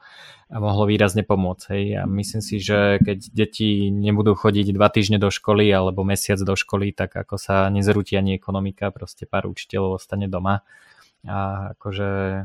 mohlo 0.53 0.85
výrazne 0.85 1.25
pomôcť. 1.25 1.65
Hej. 1.73 1.85
A 2.01 2.03
myslím 2.05 2.43
si, 2.45 2.61
že 2.61 3.01
keď 3.01 3.19
deti 3.33 3.89
nebudú 3.89 4.37
chodiť 4.37 4.77
dva 4.77 4.93
týždne 4.93 5.17
do 5.17 5.33
školy 5.33 5.73
alebo 5.73 6.05
mesiac 6.05 6.39
do 6.41 6.53
školy, 6.53 6.93
tak 6.93 7.17
ako 7.17 7.41
sa 7.41 7.73
nezrúti 7.73 8.21
ani 8.21 8.37
ekonomika, 8.37 8.93
proste 8.93 9.25
pár 9.25 9.49
učiteľov 9.49 9.97
ostane 9.97 10.29
doma 10.29 10.61
a 11.29 11.73
akože 11.77 12.09
e, 12.09 12.43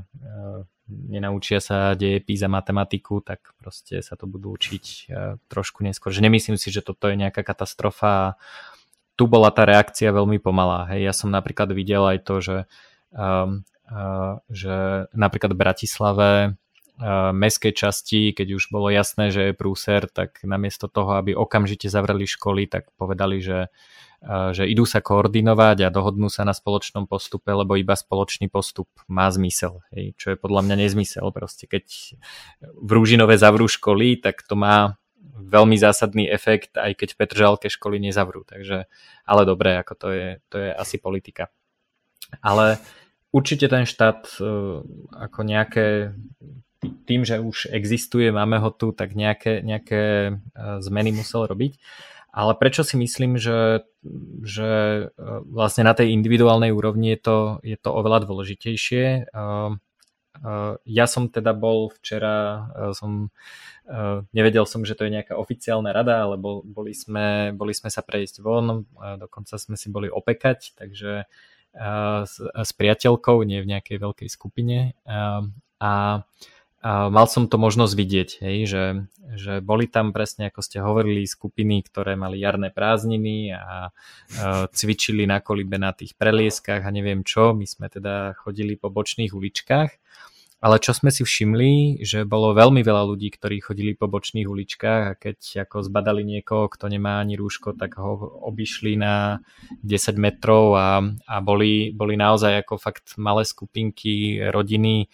nenaučia 0.89 1.57
sa 1.61 1.97
dejepis 1.97 2.45
a 2.45 2.49
matematiku, 2.49 3.21
tak 3.21 3.53
proste 3.57 4.01
sa 4.05 4.13
to 4.13 4.29
budú 4.29 4.53
učiť 4.53 4.85
uh, 5.09 5.35
trošku 5.49 5.81
neskôr. 5.81 6.13
Že 6.13 6.25
nemyslím 6.29 6.57
si, 6.57 6.69
že 6.69 6.85
toto 6.85 7.09
je 7.09 7.17
nejaká 7.17 7.41
katastrofa. 7.41 8.37
Tu 9.15 9.25
bola 9.25 9.49
tá 9.49 9.65
reakcia 9.65 10.13
veľmi 10.13 10.37
pomalá. 10.37 10.91
Hej. 10.93 11.01
Ja 11.09 11.13
som 11.15 11.31
napríklad 11.31 11.71
videl 11.71 12.03
aj 12.05 12.17
to, 12.27 12.35
že, 12.43 12.57
um, 13.15 13.63
uh, 13.89 14.41
že 14.51 15.07
napríklad 15.15 15.55
v 15.55 15.61
Bratislave 15.61 16.29
mestskej 17.35 17.73
časti, 17.75 18.31
keď 18.31 18.55
už 18.55 18.71
bolo 18.71 18.87
jasné, 18.87 19.27
že 19.27 19.51
je 19.51 19.57
prúser, 19.57 20.07
tak 20.07 20.39
namiesto 20.47 20.87
toho, 20.87 21.19
aby 21.19 21.35
okamžite 21.35 21.91
zavreli 21.91 22.23
školy, 22.23 22.71
tak 22.71 22.87
povedali, 22.95 23.43
že, 23.43 23.67
že 24.55 24.63
idú 24.63 24.87
sa 24.87 25.03
koordinovať 25.03 25.83
a 25.83 25.93
dohodnú 25.93 26.31
sa 26.31 26.47
na 26.47 26.55
spoločnom 26.55 27.03
postupe, 27.03 27.51
lebo 27.51 27.75
iba 27.75 27.99
spoločný 27.99 28.47
postup 28.47 28.87
má 29.11 29.27
zmysel, 29.27 29.83
hej, 29.91 30.15
čo 30.15 30.33
je 30.33 30.37
podľa 30.39 30.71
mňa 30.71 30.75
nezmysel. 30.87 31.27
Proste 31.35 31.67
keď 31.67 32.15
v 32.63 32.89
Rúžinové 32.95 33.35
zavrú 33.35 33.67
školy, 33.67 34.15
tak 34.23 34.47
to 34.47 34.55
má 34.55 34.95
veľmi 35.35 35.75
zásadný 35.75 36.31
efekt, 36.31 36.79
aj 36.79 36.95
keď 36.95 37.09
v 37.11 37.19
Petržalke 37.19 37.67
školy 37.67 37.99
nezavrú. 37.99 38.47
Takže, 38.47 38.87
ale 39.27 39.41
dobre, 39.43 39.75
ako 39.75 39.93
to 39.99 40.07
je, 40.15 40.27
to 40.47 40.55
je 40.63 40.69
asi 40.71 40.95
politika. 40.95 41.51
Ale 42.39 42.79
určite 43.35 43.67
ten 43.67 43.83
štát 43.83 44.39
e, 44.39 44.43
ako 45.11 45.39
nejaké 45.43 46.15
tým, 47.05 47.25
že 47.25 47.41
už 47.41 47.71
existuje, 47.71 48.29
máme 48.29 48.59
ho 48.61 48.69
tu, 48.69 48.91
tak 48.91 49.13
nejaké, 49.13 49.61
nejaké 49.61 50.03
e, 50.29 50.31
zmeny 50.81 51.15
musel 51.15 51.45
robiť. 51.45 51.77
Ale 52.35 52.51
prečo 52.59 52.83
si 52.83 52.99
myslím, 52.99 53.39
že, 53.39 53.87
že 54.43 54.69
e, 54.69 55.03
vlastne 55.47 55.87
na 55.87 55.95
tej 55.95 56.11
individuálnej 56.11 56.75
úrovni 56.75 57.15
je 57.15 57.19
to, 57.21 57.37
je 57.63 57.77
to 57.79 57.89
oveľa 57.91 58.27
dôležitejšie. 58.27 59.03
E, 59.03 59.21
ja 60.83 61.05
som 61.07 61.31
teda 61.31 61.55
bol 61.55 61.95
včera, 61.95 62.67
som, 62.91 63.31
nevedel 64.35 64.67
som, 64.67 64.83
že 64.83 64.91
to 64.91 65.07
je 65.07 65.15
nejaká 65.15 65.39
oficiálna 65.39 65.95
rada, 65.95 66.27
ale 66.27 66.35
bol, 66.35 66.59
boli, 66.59 66.91
sme, 66.91 67.55
boli 67.55 67.71
sme 67.71 67.87
sa 67.87 68.03
prejsť 68.03 68.43
von, 68.43 68.83
dokonca 69.15 69.55
sme 69.55 69.79
si 69.79 69.87
boli 69.87 70.11
opekať, 70.11 70.75
takže 70.75 71.23
s, 72.27 72.35
s 72.43 72.71
priateľkou, 72.75 73.47
nie 73.47 73.63
v 73.63 73.71
nejakej 73.79 73.95
veľkej 73.95 74.27
skupine. 74.27 74.99
A 75.07 75.39
a 75.79 76.23
mal 76.85 77.25
som 77.25 77.49
to 77.49 77.57
možnosť 77.57 77.93
vidieť, 77.97 78.29
hej, 78.45 78.57
že, 78.69 78.83
že 79.33 79.53
boli 79.65 79.89
tam 79.89 80.13
presne, 80.13 80.53
ako 80.53 80.61
ste 80.61 80.77
hovorili, 80.85 81.25
skupiny, 81.25 81.81
ktoré 81.81 82.13
mali 82.13 82.37
jarné 82.37 82.69
prázdniny 82.69 83.57
a 83.57 83.89
uh, 83.89 84.69
cvičili 84.69 85.25
na 85.25 85.41
kolibe 85.41 85.81
na 85.81 85.97
tých 85.97 86.13
prelieskách 86.13 86.85
a 86.85 86.93
neviem 86.93 87.25
čo. 87.25 87.57
My 87.57 87.65
sme 87.65 87.89
teda 87.89 88.37
chodili 88.37 88.77
po 88.77 88.93
bočných 88.93 89.33
uličkách. 89.33 89.91
Ale 90.63 90.81
čo 90.81 90.97
sme 90.97 91.13
si 91.13 91.21
všimli, 91.21 92.01
že 92.01 92.25
bolo 92.25 92.55
veľmi 92.55 92.81
veľa 92.81 93.05
ľudí, 93.05 93.29
ktorí 93.29 93.61
chodili 93.61 93.93
po 93.93 94.09
bočných 94.09 94.49
uličkách 94.49 95.03
a 95.05 95.13
keď 95.13 95.67
ako 95.67 95.85
zbadali 95.85 96.25
niekoho, 96.25 96.71
kto 96.71 96.89
nemá 96.89 97.21
ani 97.21 97.37
rúško, 97.37 97.77
tak 97.77 98.01
ho 98.01 98.17
obišli 98.49 98.97
na 98.97 99.45
10 99.85 100.17
metrov 100.17 100.73
a, 100.73 101.05
a 101.05 101.35
boli, 101.43 101.93
boli 101.93 102.17
naozaj 102.17 102.65
ako 102.65 102.81
fakt 102.81 103.13
malé 103.21 103.45
skupinky, 103.45 104.41
rodiny, 104.49 105.05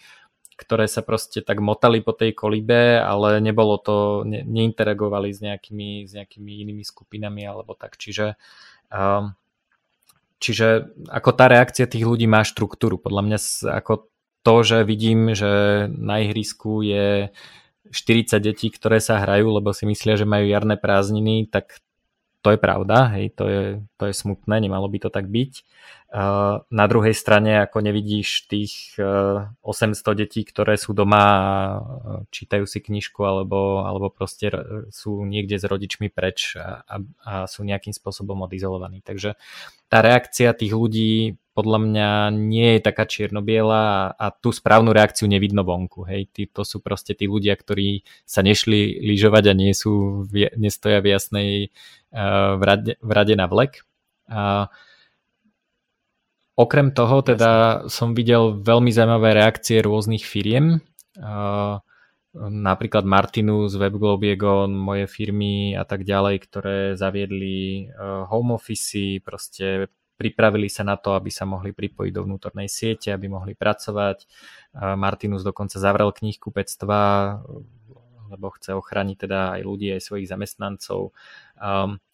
ktoré 0.56 0.86
sa 0.86 1.00
proste 1.00 1.40
tak 1.40 1.58
motali 1.58 2.04
po 2.04 2.12
tej 2.16 2.36
kolibe, 2.36 3.00
ale 3.00 3.42
nebolo 3.42 3.78
to, 3.80 4.22
ne, 4.26 4.44
neinteragovali 4.44 5.32
s 5.32 5.40
nejakými, 5.40 6.04
s 6.06 6.12
nejakými 6.16 6.50
inými 6.66 6.84
skupinami 6.84 7.42
alebo 7.44 7.72
tak. 7.72 7.96
Čiže, 7.96 8.36
um, 8.92 9.34
čiže 10.38 10.92
ako 11.08 11.30
tá 11.32 11.46
reakcia 11.48 11.88
tých 11.88 12.04
ľudí 12.04 12.26
má 12.26 12.42
štruktúru. 12.42 12.98
Podľa 12.98 13.22
mňa 13.24 13.38
ako 13.82 14.12
to, 14.42 14.54
že 14.66 14.78
vidím, 14.82 15.32
že 15.38 15.86
na 15.92 16.22
ihrisku 16.26 16.82
je 16.82 17.30
40 17.92 18.40
detí, 18.42 18.72
ktoré 18.72 18.98
sa 18.98 19.20
hrajú, 19.22 19.52
lebo 19.52 19.70
si 19.70 19.84
myslia, 19.86 20.16
že 20.16 20.26
majú 20.26 20.48
jarné 20.48 20.80
prázdniny, 20.80 21.46
tak 21.52 21.78
to 22.42 22.50
je 22.50 22.58
pravda, 22.58 23.14
hej, 23.14 23.30
to 23.38 23.44
je, 23.46 23.62
to 23.96 24.04
je 24.10 24.14
smutné, 24.14 24.58
nemalo 24.58 24.90
by 24.90 24.98
to 24.98 25.10
tak 25.14 25.30
byť. 25.30 25.52
Na 26.68 26.86
druhej 26.92 27.16
strane, 27.16 27.64
ako 27.64 27.80
nevidíš 27.80 28.44
tých 28.44 29.00
800 29.00 29.64
e, 29.64 30.12
detí, 30.12 30.44
ktoré 30.44 30.76
sú 30.76 30.92
doma 30.92 31.24
a 31.24 31.40
e, 31.40 31.80
čítajú 32.28 32.68
si 32.68 32.84
knižku 32.84 33.24
alebo, 33.24 33.80
alebo 33.88 34.12
proste 34.12 34.52
sú 34.92 35.24
niekde 35.24 35.56
s 35.56 35.64
rodičmi 35.64 36.12
preč 36.12 36.60
a, 36.60 36.84
a, 36.84 36.96
a 37.24 37.32
sú 37.48 37.64
nejakým 37.64 37.96
spôsobom 37.96 38.44
odizolovaní. 38.44 39.00
Takže 39.00 39.40
tá 39.88 40.04
reakcia 40.04 40.52
tých 40.52 40.76
ľudí 40.76 41.40
podľa 41.52 41.78
mňa 41.84 42.08
nie 42.32 42.76
je 42.76 42.80
taká 42.84 43.04
čierno-biela 43.04 43.80
a, 43.80 43.96
a 44.16 44.26
tú 44.32 44.52
správnu 44.52 44.92
reakciu 44.92 45.28
nevidno 45.28 45.64
vonku. 45.64 46.08
Hej. 46.08 46.32
Tí, 46.32 46.42
to 46.48 46.64
sú 46.64 46.80
proste 46.80 47.12
tí 47.12 47.28
ľudia, 47.28 47.56
ktorí 47.56 48.04
sa 48.24 48.40
nešli 48.40 49.00
lyžovať 49.04 49.44
a 49.48 49.54
nie 49.54 49.72
sú, 49.76 50.24
nestoja 50.56 51.04
v 51.04 51.12
jasnej 51.12 51.50
uh, 52.12 52.56
v, 52.56 52.62
rade, 52.64 52.92
v 52.98 53.10
rade 53.12 53.34
na 53.36 53.46
vlek. 53.46 53.84
Uh, 54.28 54.66
Okrem 56.52 56.92
toho 56.92 57.24
teda 57.24 57.82
som 57.88 58.12
videl 58.12 58.60
veľmi 58.60 58.92
zaujímavé 58.92 59.40
reakcie 59.40 59.80
rôznych 59.80 60.20
firiem, 60.20 60.84
napríklad 62.36 63.08
Martinus, 63.08 63.72
WebGlobiegon, 63.80 64.68
moje 64.76 65.08
firmy 65.08 65.72
a 65.72 65.88
tak 65.88 66.04
ďalej, 66.04 66.36
ktoré 66.44 66.78
zaviedli 66.92 67.88
home 68.28 68.52
office, 68.52 69.16
proste 69.24 69.88
pripravili 70.22 70.70
sa 70.70 70.86
na 70.86 70.94
to, 70.94 71.18
aby 71.18 71.34
sa 71.34 71.42
mohli 71.42 71.74
pripojiť 71.74 72.12
do 72.14 72.22
vnútornej 72.22 72.70
siete, 72.70 73.10
aby 73.10 73.26
mohli 73.26 73.58
pracovať. 73.58 74.30
Martinus 74.94 75.42
dokonca 75.42 75.82
zavrel 75.82 76.14
knihkupectva, 76.14 77.02
lebo 78.30 78.46
chce 78.54 78.78
ochrániť 78.78 79.16
teda 79.26 79.58
aj 79.58 79.60
ľudí, 79.66 79.90
aj 79.90 80.06
svojich 80.06 80.30
zamestnancov. 80.30 81.10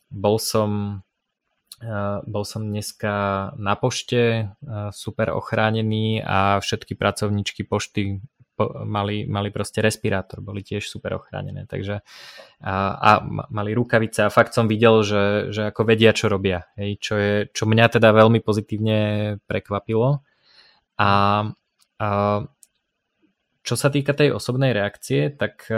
Bol 0.09 0.37
som 0.41 1.05
bol 2.27 2.43
som 2.43 2.67
dneska 2.67 3.55
na 3.55 3.79
pošte, 3.79 4.51
super 4.91 5.31
ochránený 5.31 6.19
a 6.27 6.59
všetky 6.59 6.99
pracovníčky 6.99 7.63
pošty 7.63 8.19
mali, 8.83 9.29
mali 9.31 9.49
proste 9.55 9.79
respirátor, 9.79 10.43
boli 10.43 10.67
tiež 10.67 10.91
super 10.91 11.15
ochránené. 11.15 11.65
Takže 11.71 12.03
a, 12.65 12.75
a 12.99 13.11
mali 13.49 13.71
rukavice 13.73 14.27
a 14.27 14.35
fakt 14.35 14.57
som 14.57 14.67
videl, 14.67 15.07
že, 15.07 15.55
že 15.55 15.71
ako 15.71 15.87
vedia, 15.87 16.11
čo 16.11 16.27
robia. 16.27 16.67
Hej, 16.75 16.91
čo, 16.99 17.15
je, 17.15 17.35
čo 17.55 17.65
mňa 17.71 17.87
teda 18.01 18.11
veľmi 18.11 18.43
pozitívne 18.43 18.99
prekvapilo. 19.47 20.25
A, 20.99 21.11
a 22.03 22.09
čo 23.63 23.75
sa 23.77 23.89
týka 23.93 24.17
tej 24.17 24.35
osobnej 24.35 24.73
reakcie, 24.73 25.31
tak 25.31 25.69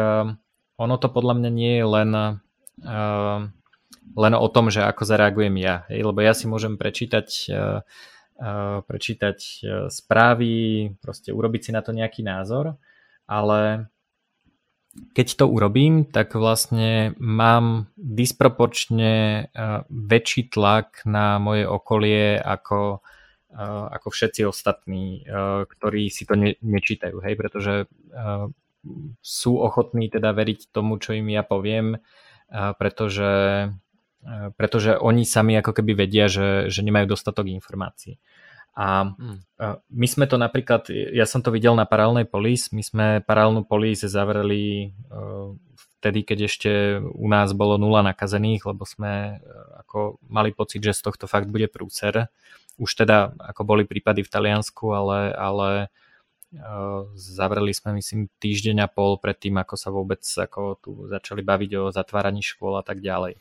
ono 0.80 0.94
to 0.96 1.08
podľa 1.10 1.34
mňa 1.42 1.50
nie 1.50 1.74
je 1.82 1.86
len 1.86 2.10
len 4.16 4.34
o 4.34 4.48
tom, 4.50 4.70
že 4.72 4.82
ako 4.82 5.06
zareagujem 5.06 5.54
ja. 5.60 5.86
Hej? 5.90 6.02
Lebo 6.02 6.18
ja 6.22 6.34
si 6.34 6.50
môžem 6.50 6.74
prečítať, 6.74 7.28
uh, 7.50 7.56
uh, 7.56 7.82
prečítať 8.88 9.38
uh, 9.38 9.92
správy, 9.92 10.88
proste 11.04 11.28
urobiť 11.28 11.60
si 11.60 11.70
na 11.76 11.84
to 11.84 11.92
nejaký 11.92 12.24
názor, 12.24 12.80
ale 13.28 13.92
keď 15.14 15.38
to 15.38 15.46
urobím, 15.46 16.02
tak 16.02 16.34
vlastne 16.34 17.14
mám 17.22 17.86
disproporčne 17.94 19.46
väčší 19.86 20.50
tlak 20.50 21.06
na 21.06 21.38
moje 21.38 21.62
okolie 21.62 22.34
ako, 22.34 22.98
ako 23.86 24.08
všetci 24.10 24.42
ostatní, 24.50 25.22
ktorí 25.70 26.10
si 26.10 26.26
to 26.26 26.34
ne, 26.34 26.58
nečítajú, 26.58 27.22
hej, 27.22 27.38
pretože 27.38 27.86
sú 29.22 29.52
ochotní 29.62 30.10
teda 30.10 30.34
veriť 30.34 30.74
tomu, 30.74 30.98
čo 30.98 31.14
im 31.14 31.30
ja 31.30 31.46
poviem, 31.46 31.94
pretože 32.50 33.70
pretože 34.58 35.00
oni 35.00 35.24
sami 35.24 35.56
ako 35.56 35.80
keby 35.80 36.04
vedia, 36.04 36.28
že, 36.28 36.68
že 36.68 36.84
nemajú 36.84 37.08
dostatok 37.08 37.48
informácií. 37.48 38.20
A 38.76 39.10
hmm. 39.10 39.38
E, 39.60 39.66
my 39.92 40.06
sme 40.06 40.24
to 40.30 40.38
napríklad, 40.38 40.88
ja 40.90 41.26
som 41.26 41.42
to 41.42 41.50
videl 41.50 41.74
na 41.74 41.84
paralelnej 41.84 42.24
polis, 42.24 42.70
my 42.70 42.82
sme 42.82 43.06
paralelnú 43.26 43.66
polis 43.66 44.06
zavreli 44.06 44.88
e, 44.88 45.18
vtedy, 45.98 46.24
keď 46.24 46.38
ešte 46.48 46.70
u 47.02 47.26
nás 47.28 47.52
bolo 47.52 47.76
nula 47.76 48.00
nakazených, 48.06 48.64
lebo 48.64 48.88
sme 48.88 49.42
ako 49.84 50.22
mali 50.32 50.54
pocit, 50.56 50.80
že 50.80 50.96
z 50.96 51.04
tohto 51.04 51.28
fakt 51.28 51.52
bude 51.52 51.68
prúcer. 51.68 52.32
Už 52.80 52.96
teda 52.96 53.36
ako 53.36 53.68
boli 53.68 53.84
prípady 53.84 54.24
v 54.24 54.32
Taliansku, 54.32 54.96
ale, 54.96 55.36
ale 55.36 55.68
zavreli 57.14 57.70
sme 57.70 58.00
myslím 58.02 58.26
týždeň 58.42 58.82
a 58.82 58.90
pol 58.90 59.22
pred 59.22 59.38
tým, 59.38 59.62
ako 59.62 59.74
sa 59.78 59.94
vôbec 59.94 60.18
ako 60.24 60.82
tu 60.82 60.90
začali 61.06 61.46
baviť 61.46 61.70
o 61.78 61.82
zatváraní 61.94 62.42
škôl 62.42 62.74
a 62.74 62.82
tak 62.82 62.98
ďalej. 62.98 63.38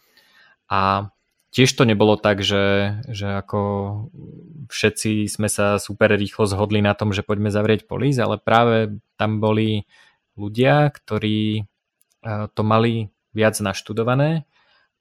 A 0.69 1.09
tiež 1.49 1.69
to 1.73 1.83
nebolo 1.85 2.13
tak, 2.15 2.45
že, 2.45 2.97
že 3.09 3.41
ako 3.41 3.61
všetci 4.69 5.25
sme 5.25 5.49
sa 5.49 5.81
super 5.81 6.13
rýchlo 6.13 6.45
zhodli 6.45 6.81
na 6.81 6.93
tom, 6.93 7.09
že 7.09 7.25
poďme 7.25 7.49
zavrieť 7.49 7.89
polis, 7.89 8.21
ale 8.21 8.37
práve 8.37 9.01
tam 9.17 9.41
boli 9.41 9.89
ľudia, 10.37 10.93
ktorí 10.93 11.65
to 12.53 12.61
mali 12.61 13.09
viac 13.33 13.57
naštudované 13.57 14.45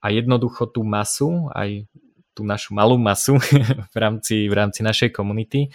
a 0.00 0.06
jednoducho 0.08 0.70
tú 0.70 0.86
masu, 0.86 1.50
aj 1.52 1.84
tú 2.32 2.46
našu 2.46 2.70
malú 2.72 2.96
masu 2.96 3.36
v 3.94 3.96
rámci, 3.98 4.46
v 4.46 4.54
rámci 4.54 4.80
našej 4.86 5.10
komunity, 5.10 5.68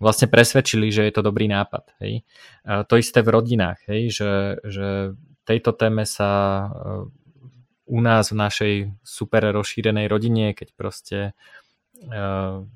vlastne 0.00 0.28
presvedčili, 0.28 0.88
že 0.92 1.04
je 1.08 1.12
to 1.12 1.24
dobrý 1.24 1.48
nápad. 1.48 1.92
Hej. 2.00 2.24
To 2.64 2.94
isté 2.96 3.20
v 3.20 3.32
rodinách, 3.32 3.80
hej, 3.88 4.12
že, 4.12 4.32
že 4.64 4.88
tejto 5.44 5.72
téme 5.76 6.04
sa 6.08 6.64
u 7.86 7.98
nás 8.02 8.34
v 8.34 8.38
našej 8.42 8.74
super 9.06 9.46
rozšírenej 9.54 10.10
rodine, 10.10 10.52
keď 10.52 10.68
proste 10.74 11.18
uh, 12.10 12.66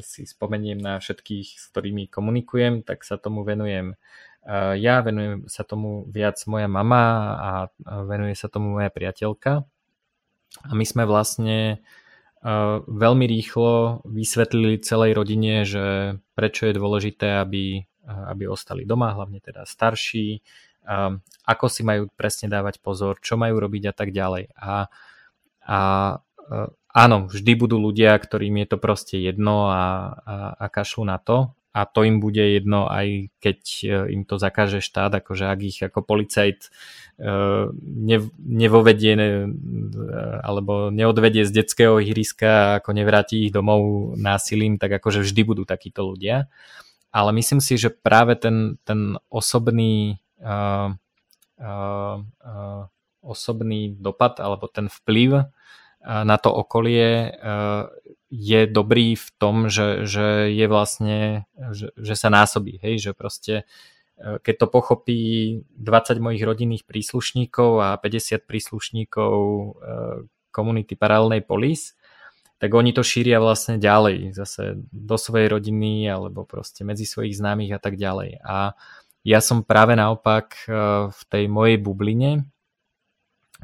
si 0.00 0.22
spomeniem 0.24 0.78
na 0.78 1.02
všetkých, 1.02 1.48
s 1.58 1.64
ktorými 1.74 2.08
komunikujem, 2.08 2.86
tak 2.86 3.02
sa 3.02 3.18
tomu 3.18 3.42
venujem 3.42 3.98
uh, 4.46 4.74
ja, 4.78 5.02
venujem 5.02 5.50
sa 5.50 5.66
tomu 5.66 6.06
viac 6.06 6.38
moja 6.46 6.70
mama 6.70 7.04
a 7.36 7.50
venuje 8.06 8.38
sa 8.38 8.46
tomu 8.46 8.78
moja 8.78 8.88
priateľka. 8.94 9.66
A 10.62 10.72
my 10.72 10.84
sme 10.86 11.04
vlastne 11.04 11.82
uh, 12.46 12.80
veľmi 12.86 13.26
rýchlo 13.26 14.06
vysvetlili 14.06 14.78
celej 14.80 15.18
rodine, 15.18 15.66
že 15.66 16.16
prečo 16.38 16.70
je 16.70 16.78
dôležité, 16.78 17.42
aby, 17.42 17.82
aby 18.06 18.44
ostali 18.46 18.86
doma, 18.86 19.18
hlavne 19.18 19.42
teda 19.42 19.66
starší, 19.66 20.40
ako 21.46 21.66
si 21.66 21.82
majú 21.82 22.06
presne 22.14 22.46
dávať 22.46 22.78
pozor, 22.78 23.18
čo 23.18 23.34
majú 23.34 23.58
robiť 23.58 23.90
a 23.90 23.94
tak 23.94 24.14
ďalej. 24.14 24.54
A, 24.54 24.86
a 25.66 25.78
uh, 26.18 26.68
áno, 26.94 27.16
vždy 27.26 27.52
budú 27.58 27.76
ľudia, 27.82 28.14
ktorým 28.14 28.62
je 28.62 28.66
to 28.70 28.78
proste 28.78 29.16
jedno 29.18 29.70
a, 29.70 29.82
a, 30.22 30.34
a 30.56 30.66
kašľú 30.70 31.04
na 31.06 31.18
to 31.18 31.56
a 31.76 31.84
to 31.84 32.08
im 32.08 32.24
bude 32.24 32.40
jedno 32.40 32.88
aj 32.88 33.28
keď 33.36 33.58
e, 33.84 33.86
im 34.16 34.24
to 34.24 34.40
zakáže 34.40 34.80
štát, 34.80 35.20
akože 35.20 35.44
ak 35.44 35.60
ich 35.60 35.78
ako 35.84 36.00
policajt 36.08 36.72
ne, 37.20 38.18
nevovedie 38.40 39.12
ne, 39.16 39.28
alebo 40.44 40.92
neodvedie 40.92 41.48
z 41.48 41.52
detského 41.52 42.00
ihriska 42.00 42.80
ako 42.80 42.92
nevráti 42.92 43.48
ich 43.48 43.52
domov 43.52 44.12
násilím, 44.20 44.76
tak 44.76 45.00
akože 45.00 45.24
vždy 45.24 45.42
budú 45.44 45.62
takíto 45.64 46.04
ľudia. 46.04 46.48
Ale 47.08 47.32
myslím 47.32 47.64
si, 47.64 47.80
že 47.80 47.88
práve 47.88 48.36
ten, 48.36 48.76
ten 48.84 49.16
osobný 49.32 50.20
osobný 53.24 53.96
dopad 53.96 54.38
alebo 54.38 54.68
ten 54.68 54.86
vplyv 54.86 55.48
na 56.06 56.36
to 56.38 56.50
okolie 56.54 57.34
je 58.30 58.60
dobrý 58.66 59.14
v 59.16 59.28
tom, 59.38 59.70
že, 59.70 60.04
že 60.04 60.50
je 60.50 60.66
vlastne, 60.66 61.46
že, 61.72 61.94
že 61.94 62.14
sa 62.14 62.28
násobí, 62.30 62.78
hej, 62.82 62.98
že 62.98 63.12
proste 63.14 63.64
keď 64.16 64.54
to 64.64 64.66
pochopí 64.72 65.20
20 65.76 66.24
mojich 66.24 66.42
rodinných 66.42 66.88
príslušníkov 66.88 67.70
a 67.84 67.88
50 68.00 68.48
príslušníkov 68.48 69.32
komunity 70.48 70.96
paralelnej 70.96 71.44
polis, 71.44 71.92
tak 72.56 72.72
oni 72.72 72.96
to 72.96 73.04
šíria 73.04 73.36
vlastne 73.36 73.76
ďalej, 73.76 74.32
zase 74.32 74.80
do 74.88 75.20
svojej 75.20 75.52
rodiny 75.52 76.08
alebo 76.08 76.48
proste 76.48 76.88
medzi 76.88 77.04
svojich 77.04 77.36
známych 77.36 77.76
a 77.76 77.80
tak 77.80 78.00
ďalej. 78.00 78.40
A 78.40 78.72
ja 79.26 79.42
som 79.42 79.66
práve 79.66 79.98
naopak 79.98 80.54
e, 80.54 80.70
v 81.10 81.20
tej 81.26 81.50
mojej 81.50 81.82
bubline 81.82 82.46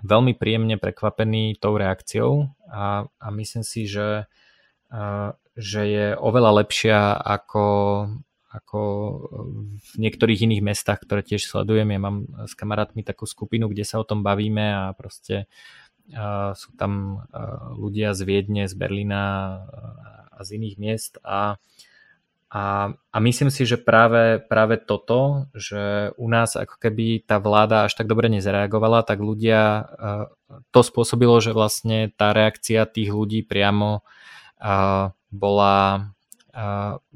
veľmi 0.03 0.35
príjemne 0.35 0.75
prekvapený 0.75 1.55
tou 1.63 1.79
reakciou 1.79 2.51
a, 2.67 3.07
a 3.07 3.27
myslím 3.31 3.63
si, 3.63 3.87
že, 3.87 4.27
e, 4.91 5.03
že 5.55 5.83
je 5.87 6.07
oveľa 6.19 6.67
lepšia 6.67 7.15
ako, 7.15 7.67
ako 8.51 8.81
v 9.79 9.93
niektorých 10.03 10.51
iných 10.51 10.67
mestách, 10.67 11.07
ktoré 11.07 11.23
tiež 11.23 11.47
sledujem. 11.47 11.95
Ja 11.95 12.01
mám 12.03 12.27
s 12.43 12.59
kamarátmi 12.59 13.07
takú 13.07 13.31
skupinu, 13.31 13.71
kde 13.71 13.87
sa 13.87 14.03
o 14.03 14.09
tom 14.09 14.27
bavíme 14.27 14.67
a 14.75 14.85
proste 14.99 15.47
uh, 16.13 16.53
sú 16.53 16.73
tam 16.77 17.25
ľudia 17.77 18.13
z 18.13 18.21
Viedne, 18.29 18.65
z 18.69 18.75
Berlína 18.77 19.25
a 20.33 20.39
z 20.41 20.57
iných 20.61 20.77
miest 20.81 21.13
a 21.21 21.57
uh, 21.57 21.92
a, 22.53 22.93
a 22.93 23.17
myslím 23.25 23.49
si, 23.49 23.65
že 23.65 23.81
práve, 23.81 24.37
práve 24.45 24.77
toto, 24.77 25.49
že 25.57 26.13
u 26.21 26.29
nás 26.29 26.53
ako 26.53 26.77
keby 26.77 27.25
tá 27.25 27.41
vláda 27.41 27.89
až 27.89 27.97
tak 27.97 28.13
dobre 28.13 28.29
nezareagovala, 28.29 29.09
tak 29.09 29.25
ľudia, 29.25 29.89
to 30.69 30.81
spôsobilo, 30.85 31.41
že 31.41 31.57
vlastne 31.57 32.13
tá 32.13 32.37
reakcia 32.37 32.85
tých 32.85 33.09
ľudí 33.09 33.41
priamo 33.41 34.05
bola, 35.33 36.13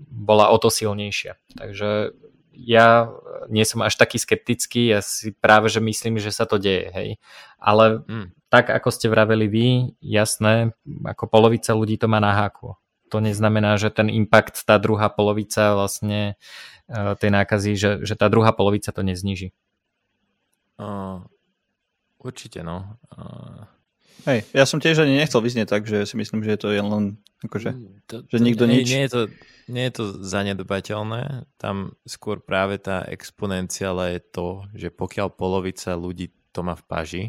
bola 0.09 0.47
o 0.49 0.57
to 0.57 0.72
silnejšia. 0.72 1.37
Takže 1.53 2.16
ja 2.57 3.12
nie 3.53 3.68
som 3.68 3.84
až 3.84 4.01
taký 4.01 4.16
skeptický, 4.16 4.89
ja 4.89 5.05
si 5.05 5.37
práve, 5.37 5.68
že 5.68 5.84
myslím, 5.84 6.16
že 6.16 6.32
sa 6.32 6.49
to 6.49 6.57
deje, 6.57 6.89
hej. 6.97 7.09
Ale 7.61 8.01
hmm. 8.09 8.32
tak, 8.49 8.72
ako 8.72 8.89
ste 8.89 9.12
vraveli 9.12 9.53
vy, 9.53 9.68
jasné, 10.01 10.72
ako 11.05 11.28
polovica 11.28 11.76
ľudí 11.76 12.01
to 12.01 12.09
má 12.09 12.24
na 12.24 12.32
háku 12.32 12.72
to 13.09 13.22
neznamená, 13.22 13.78
že 13.78 13.90
ten 13.94 14.11
impact, 14.11 14.66
tá 14.66 14.76
druhá 14.76 15.07
polovica 15.09 15.74
vlastne 15.74 16.34
e, 16.90 16.94
tej 17.16 17.30
nákazy, 17.30 17.70
že, 17.78 17.90
že 18.02 18.14
tá 18.18 18.26
druhá 18.26 18.50
polovica 18.50 18.90
to 18.90 19.02
nezniží. 19.07 19.54
Uh, 20.76 21.24
určite, 22.20 22.61
no. 22.61 22.98
Uh... 23.09 23.64
Hej, 24.28 24.44
ja 24.52 24.68
som 24.68 24.82
tiež 24.82 25.07
ani 25.07 25.16
nechcel 25.16 25.40
vyznieť 25.40 25.72
tak, 25.72 25.82
že 25.88 26.04
si 26.04 26.14
myslím, 26.20 26.44
že 26.44 26.57
je 26.57 26.61
to 26.61 26.68
len 26.74 27.16
akože, 27.46 27.70
mm, 27.72 27.88
to, 28.11 28.14
to, 28.26 28.32
že 28.32 28.38
nikto 28.42 28.64
nie, 28.66 28.82
nič... 28.82 28.88
Nie 28.90 29.02
je, 29.07 29.11
to, 29.12 29.22
nie 29.70 29.84
je 29.86 29.94
to 29.94 30.04
zanedbateľné, 30.24 31.46
tam 31.57 31.94
skôr 32.04 32.42
práve 32.42 32.76
tá 32.80 33.07
exponenciála 33.07 34.16
je 34.16 34.20
to, 34.20 34.46
že 34.74 34.88
pokiaľ 34.90 35.32
polovica 35.32 35.94
ľudí 35.94 36.34
to 36.50 36.61
má 36.64 36.74
v 36.74 36.84
paži, 36.84 37.24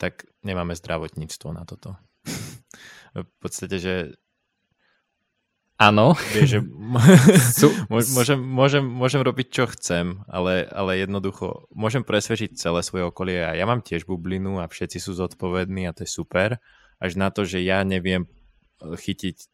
tak 0.00 0.28
nemáme 0.46 0.72
zdravotníctvo 0.72 1.48
na 1.52 1.68
toto. 1.68 1.96
v 3.16 3.34
podstate, 3.40 3.76
že 3.76 3.94
Áno. 5.80 6.12
Vieš, 6.36 6.48
že 6.52 6.60
môžem, 8.12 8.36
môžem, 8.36 8.84
môžem 8.84 9.24
robiť, 9.24 9.46
čo 9.48 9.64
chcem, 9.72 10.20
ale, 10.28 10.68
ale 10.68 11.00
jednoducho 11.00 11.72
môžem 11.72 12.04
presvedčiť 12.04 12.52
celé 12.52 12.84
svoje 12.84 13.08
okolie 13.08 13.40
a 13.40 13.56
ja 13.56 13.64
mám 13.64 13.80
tiež 13.80 14.04
bublinu 14.04 14.60
a 14.60 14.68
všetci 14.68 15.00
sú 15.00 15.16
zodpovední 15.16 15.88
a 15.88 15.96
to 15.96 16.04
je 16.04 16.12
super. 16.12 16.60
Až 17.00 17.16
na 17.16 17.32
to, 17.32 17.48
že 17.48 17.64
ja 17.64 17.80
neviem 17.80 18.28
eh, 18.28 18.92
chytiť, 18.92 19.48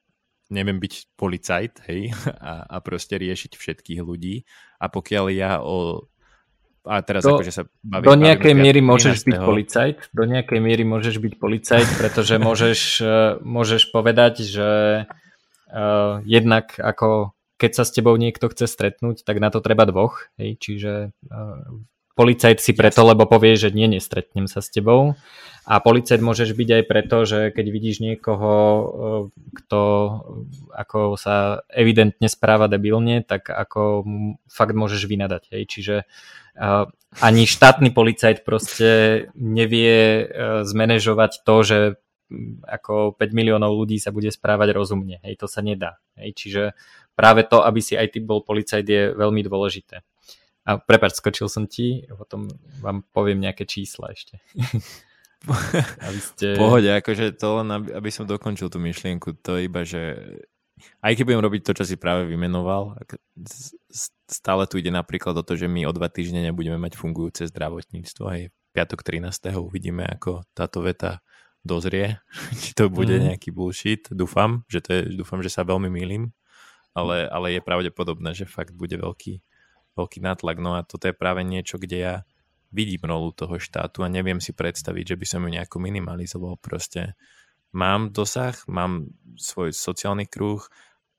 neviem 0.50 0.82
byť 0.82 1.14
policajt, 1.14 1.86
hej, 1.86 2.10
a, 2.42 2.74
a 2.74 2.76
proste 2.82 3.22
riešiť 3.22 3.54
všetkých 3.54 4.02
ľudí. 4.02 4.42
A 4.82 4.90
pokiaľ 4.90 5.24
ja 5.30 5.62
o 5.62 6.10
a 6.86 7.02
teraz 7.02 7.26
do, 7.26 7.34
akože 7.34 7.50
sa 7.50 7.66
bavím, 7.82 8.06
do 8.06 8.14
nejakej 8.14 8.54
bavím, 8.54 8.62
miery 8.62 8.80
môžeš 8.82 9.26
byť 9.26 9.38
policajt, 9.42 9.98
do 10.14 10.22
nejakej 10.22 10.60
miery 10.62 10.86
môžeš 10.86 11.18
byť 11.18 11.34
policajt, 11.34 11.88
pretože 11.98 12.34
môžeš, 12.38 12.80
eh, 12.98 13.38
môžeš 13.46 13.82
povedať, 13.94 14.42
že 14.42 14.70
Uh, 15.66 16.22
jednak 16.22 16.78
ako 16.78 17.34
keď 17.56 17.72
sa 17.72 17.84
s 17.88 17.94
tebou 17.96 18.14
niekto 18.20 18.52
chce 18.52 18.68
stretnúť, 18.68 19.24
tak 19.24 19.40
na 19.40 19.48
to 19.48 19.64
treba 19.64 19.88
dvoch. 19.88 20.28
Hej, 20.36 20.60
čiže 20.60 20.92
uh, 21.32 21.64
policajt 22.12 22.60
si 22.60 22.76
preto, 22.76 23.00
lebo 23.04 23.24
povie, 23.24 23.56
že 23.56 23.72
nie, 23.72 23.88
nestretnem 23.88 24.44
sa 24.48 24.60
s 24.60 24.68
tebou. 24.68 25.16
A 25.66 25.82
policajt 25.82 26.22
môžeš 26.22 26.54
byť 26.54 26.68
aj 26.78 26.82
preto, 26.86 27.16
že 27.26 27.50
keď 27.50 27.66
vidíš 27.72 27.96
niekoho, 27.98 28.52
uh, 28.54 29.22
kto 29.56 29.80
ako 30.70 31.16
sa 31.16 31.66
evidentne 31.72 32.28
správa 32.28 32.68
debilne, 32.68 33.24
tak 33.24 33.48
ako 33.48 34.04
fakt 34.46 34.76
môžeš 34.76 35.08
vynadať. 35.08 35.42
Hej. 35.56 35.62
Čiže 35.66 35.96
uh, 36.60 36.86
ani 37.24 37.48
štátny 37.48 37.90
policajt 37.90 38.44
proste 38.44 38.90
nevie 39.32 40.28
uh, 40.28 40.62
zmanéžovať 40.62 41.40
to, 41.42 41.56
že 41.64 41.78
ako 42.66 43.14
5 43.14 43.30
miliónov 43.30 43.74
ľudí 43.74 44.02
sa 44.02 44.10
bude 44.10 44.28
správať 44.30 44.74
rozumne. 44.74 45.22
Hej, 45.22 45.38
to 45.38 45.46
sa 45.46 45.62
nedá. 45.62 46.02
Hej, 46.18 46.34
čiže 46.34 46.62
práve 47.14 47.46
to, 47.46 47.62
aby 47.62 47.78
si 47.78 47.94
aj 47.94 48.14
ty 48.14 48.18
bol 48.18 48.42
policajt, 48.42 48.86
je 48.86 49.02
veľmi 49.14 49.46
dôležité. 49.46 50.02
A 50.66 50.82
prepáč, 50.82 51.22
skočil 51.22 51.46
som 51.46 51.70
ti, 51.70 52.02
potom 52.10 52.50
vám 52.82 53.06
poviem 53.14 53.38
nejaké 53.38 53.62
čísla 53.70 54.10
ešte. 54.10 54.42
aby 56.06 56.20
ste... 56.20 56.46
Pohode, 56.58 56.90
akože 56.90 57.38
to 57.38 57.62
len, 57.62 57.68
aby, 57.70 57.88
aby 57.94 58.10
som 58.10 58.26
dokončil 58.26 58.66
tú 58.66 58.82
myšlienku, 58.82 59.38
to 59.46 59.62
je 59.62 59.70
iba, 59.70 59.86
že 59.86 60.18
aj 61.00 61.12
keď 61.16 61.24
budem 61.24 61.44
robiť 61.44 61.62
to, 61.62 61.72
čo 61.78 61.84
si 61.88 61.96
práve 61.96 62.28
vymenoval, 62.28 63.00
stále 64.26 64.68
tu 64.68 64.76
ide 64.76 64.92
napríklad 64.92 65.38
o 65.38 65.46
to, 65.46 65.56
že 65.56 65.70
my 65.70 65.88
o 65.88 65.92
dva 65.94 66.12
týždne 66.12 66.44
nebudeme 66.44 66.76
mať 66.76 67.00
fungujúce 67.00 67.48
zdravotníctvo. 67.48 68.24
Aj 68.26 68.40
piatok 68.76 69.00
13. 69.00 69.56
uvidíme, 69.56 70.04
ako 70.04 70.44
táto 70.52 70.84
veta 70.84 71.24
dozrie, 71.66 72.22
či 72.62 72.72
to 72.72 72.88
bude 72.88 73.12
mm. 73.12 73.34
nejaký 73.34 73.50
bullshit. 73.50 74.06
Dúfam, 74.08 74.62
že 74.70 74.80
to 74.80 74.90
je, 74.94 75.00
dúfam, 75.18 75.42
že 75.42 75.52
sa 75.52 75.66
veľmi 75.66 75.90
milím, 75.90 76.32
ale, 76.94 77.26
ale 77.28 77.58
je 77.58 77.66
pravdepodobné, 77.66 78.32
že 78.32 78.48
fakt 78.48 78.72
bude 78.72 78.96
veľký, 78.96 79.42
veľký 79.98 80.18
nátlak. 80.22 80.56
No 80.62 80.78
a 80.78 80.86
toto 80.86 81.10
je 81.10 81.14
práve 81.14 81.44
niečo, 81.44 81.76
kde 81.76 81.98
ja 81.98 82.14
vidím 82.70 83.04
rolu 83.04 83.34
toho 83.34 83.58
štátu 83.60 84.02
a 84.02 84.12
neviem 84.12 84.38
si 84.42 84.56
predstaviť, 84.56 85.14
že 85.14 85.18
by 85.18 85.26
som 85.26 85.40
ju 85.44 85.50
nejako 85.52 85.76
minimalizoval. 85.82 86.58
Proste 86.58 87.14
mám 87.74 88.10
dosah, 88.10 88.56
mám 88.66 89.12
svoj 89.36 89.76
sociálny 89.76 90.26
kruh, 90.26 90.64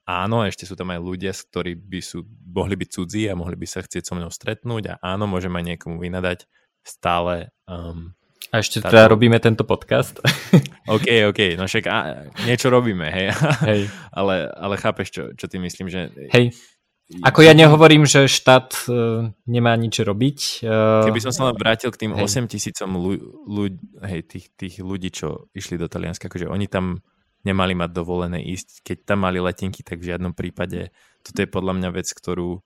áno, 0.08 0.48
ešte 0.48 0.64
sú 0.64 0.74
tam 0.80 0.90
aj 0.96 1.04
ľudia, 1.04 1.32
ktorí 1.36 1.76
by 1.76 2.00
sú, 2.00 2.24
mohli 2.48 2.80
byť 2.80 2.90
cudzí 2.90 3.28
a 3.28 3.38
mohli 3.38 3.60
by 3.60 3.68
sa 3.68 3.84
chcieť 3.84 4.04
so 4.08 4.16
mnou 4.16 4.32
stretnúť 4.32 4.96
a 4.96 5.00
áno, 5.04 5.28
môžem 5.28 5.52
aj 5.52 5.76
niekomu 5.76 6.00
vynadať 6.00 6.48
stále 6.88 7.52
um, 7.68 8.16
A 8.52 8.64
ešte 8.64 8.80
táto... 8.80 8.96
teda 8.96 9.12
robíme 9.12 9.38
tento 9.44 9.68
podcast. 9.68 10.24
OK, 10.96 11.32
OK, 11.32 11.60
no 11.60 11.68
však 11.68 11.84
a, 11.92 11.98
niečo 12.48 12.72
robíme, 12.72 13.12
hej. 13.12 13.36
hej. 13.68 13.82
ale, 14.20 14.48
ale 14.56 14.76
chápeš, 14.80 15.08
čo, 15.12 15.24
čo 15.36 15.46
ty 15.52 15.60
myslím, 15.60 15.92
že... 15.92 16.08
Hej, 16.32 16.56
ako 17.24 17.40
ja 17.40 17.56
nehovorím, 17.56 18.04
že 18.04 18.28
štát 18.28 18.92
uh, 18.92 19.32
nemá 19.48 19.72
nič 19.80 20.04
robiť. 20.04 20.60
Uh, 20.60 21.08
Keby 21.08 21.24
som 21.24 21.32
sa 21.32 21.48
len 21.48 21.56
vrátil 21.56 21.88
k 21.88 22.04
tým 22.04 22.12
hej. 22.12 22.28
8 22.28 22.52
tisícom 22.52 23.00
ľudí, 23.48 23.80
hej, 24.04 24.28
tých, 24.28 24.52
tých 24.60 24.76
ľudí, 24.84 25.08
čo 25.16 25.48
išli 25.56 25.80
do 25.80 25.88
Talianska, 25.88 26.28
akože 26.28 26.52
oni 26.52 26.68
tam 26.68 27.00
nemali 27.48 27.80
mať 27.80 27.96
dovolené 27.96 28.44
ísť. 28.44 28.84
Keď 28.84 28.98
tam 29.08 29.24
mali 29.24 29.40
letenky, 29.40 29.88
tak 29.88 30.04
v 30.04 30.12
žiadnom 30.12 30.36
prípade. 30.36 30.92
Toto 31.24 31.40
je 31.40 31.48
podľa 31.48 31.80
mňa 31.80 31.90
vec, 31.96 32.12
ktorú 32.12 32.60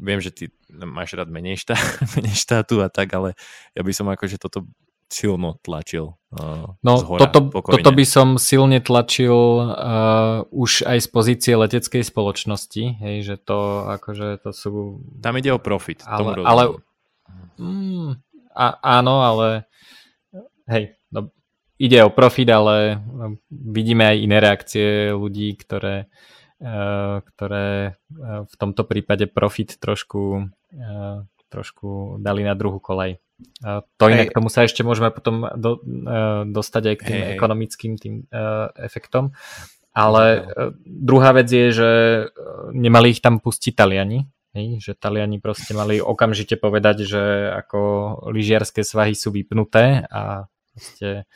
viem, 0.00 0.20
že 0.24 0.32
ty 0.32 0.44
máš 0.72 1.12
rád 1.12 1.28
menej, 1.28 1.60
štát, 1.60 1.76
menej 2.16 2.36
štátu 2.40 2.80
a 2.80 2.88
tak, 2.88 3.12
ale 3.12 3.36
ja 3.76 3.84
by 3.84 3.92
som 3.92 4.08
akože 4.08 4.40
toto 4.40 4.64
silno 5.10 5.58
tlačil. 5.60 6.14
Uh, 6.30 6.78
no, 6.86 7.02
zhora, 7.02 7.26
toto, 7.26 7.50
toto 7.50 7.90
by 7.90 8.06
som 8.06 8.38
silne 8.38 8.78
tlačil 8.78 9.34
uh, 9.34 10.46
už 10.54 10.86
aj 10.86 10.98
z 11.02 11.08
pozície 11.10 11.54
leteckej 11.58 12.06
spoločnosti, 12.06 13.02
hej, 13.02 13.16
že 13.26 13.34
to 13.34 13.90
akože 13.98 14.38
to 14.38 14.50
sú... 14.54 14.70
Tam 15.18 15.34
ide 15.34 15.50
o 15.50 15.58
profit, 15.58 16.06
ale, 16.06 16.38
tomu 16.38 16.46
ale 16.46 16.62
mm, 17.58 18.10
a, 18.54 18.66
áno, 18.78 19.14
ale 19.26 19.66
hej, 20.70 20.94
no, 21.10 21.34
ide 21.82 21.98
o 22.06 22.14
profit, 22.14 22.46
ale 22.54 23.02
no, 23.02 23.34
vidíme 23.50 24.06
aj 24.14 24.16
iné 24.22 24.36
reakcie 24.38 25.10
ľudí, 25.10 25.58
ktoré, 25.58 26.06
uh, 26.62 27.26
ktoré 27.26 27.98
uh, 27.98 28.46
v 28.46 28.54
tomto 28.54 28.86
prípade 28.86 29.26
profit 29.26 29.82
trošku, 29.82 30.46
uh, 30.46 31.26
trošku 31.50 32.22
dali 32.22 32.46
na 32.46 32.54
druhú 32.54 32.78
kolej. 32.78 33.18
To 33.62 34.04
inak, 34.08 34.32
k 34.32 34.36
tomu 34.36 34.48
sa 34.48 34.64
ešte 34.64 34.80
môžeme 34.80 35.12
potom 35.12 35.44
do, 35.56 35.80
uh, 35.80 36.48
dostať 36.48 36.82
aj 36.92 36.96
k 36.96 37.02
tým 37.04 37.20
hey. 37.20 37.32
ekonomickým 37.36 37.92
tým 38.00 38.14
uh, 38.32 38.72
efektom. 38.80 39.36
Ale 39.92 40.24
uh, 40.40 40.72
druhá 40.84 41.36
vec 41.36 41.50
je, 41.50 41.74
že 41.74 41.90
nemali 42.72 43.12
ich 43.12 43.20
tam 43.20 43.42
pustiť 43.42 43.76
Taliani, 43.76 44.24
hej? 44.56 44.80
že 44.80 44.92
Taliani 44.96 45.42
proste 45.42 45.76
mali 45.76 46.00
okamžite 46.00 46.56
povedať, 46.56 47.04
že 47.04 47.22
ako 47.52 47.80
lyžiarské 48.32 48.80
svahy 48.80 49.12
sú 49.12 49.28
vypnuté 49.34 50.08
a 50.08 50.48
proste 50.72 51.28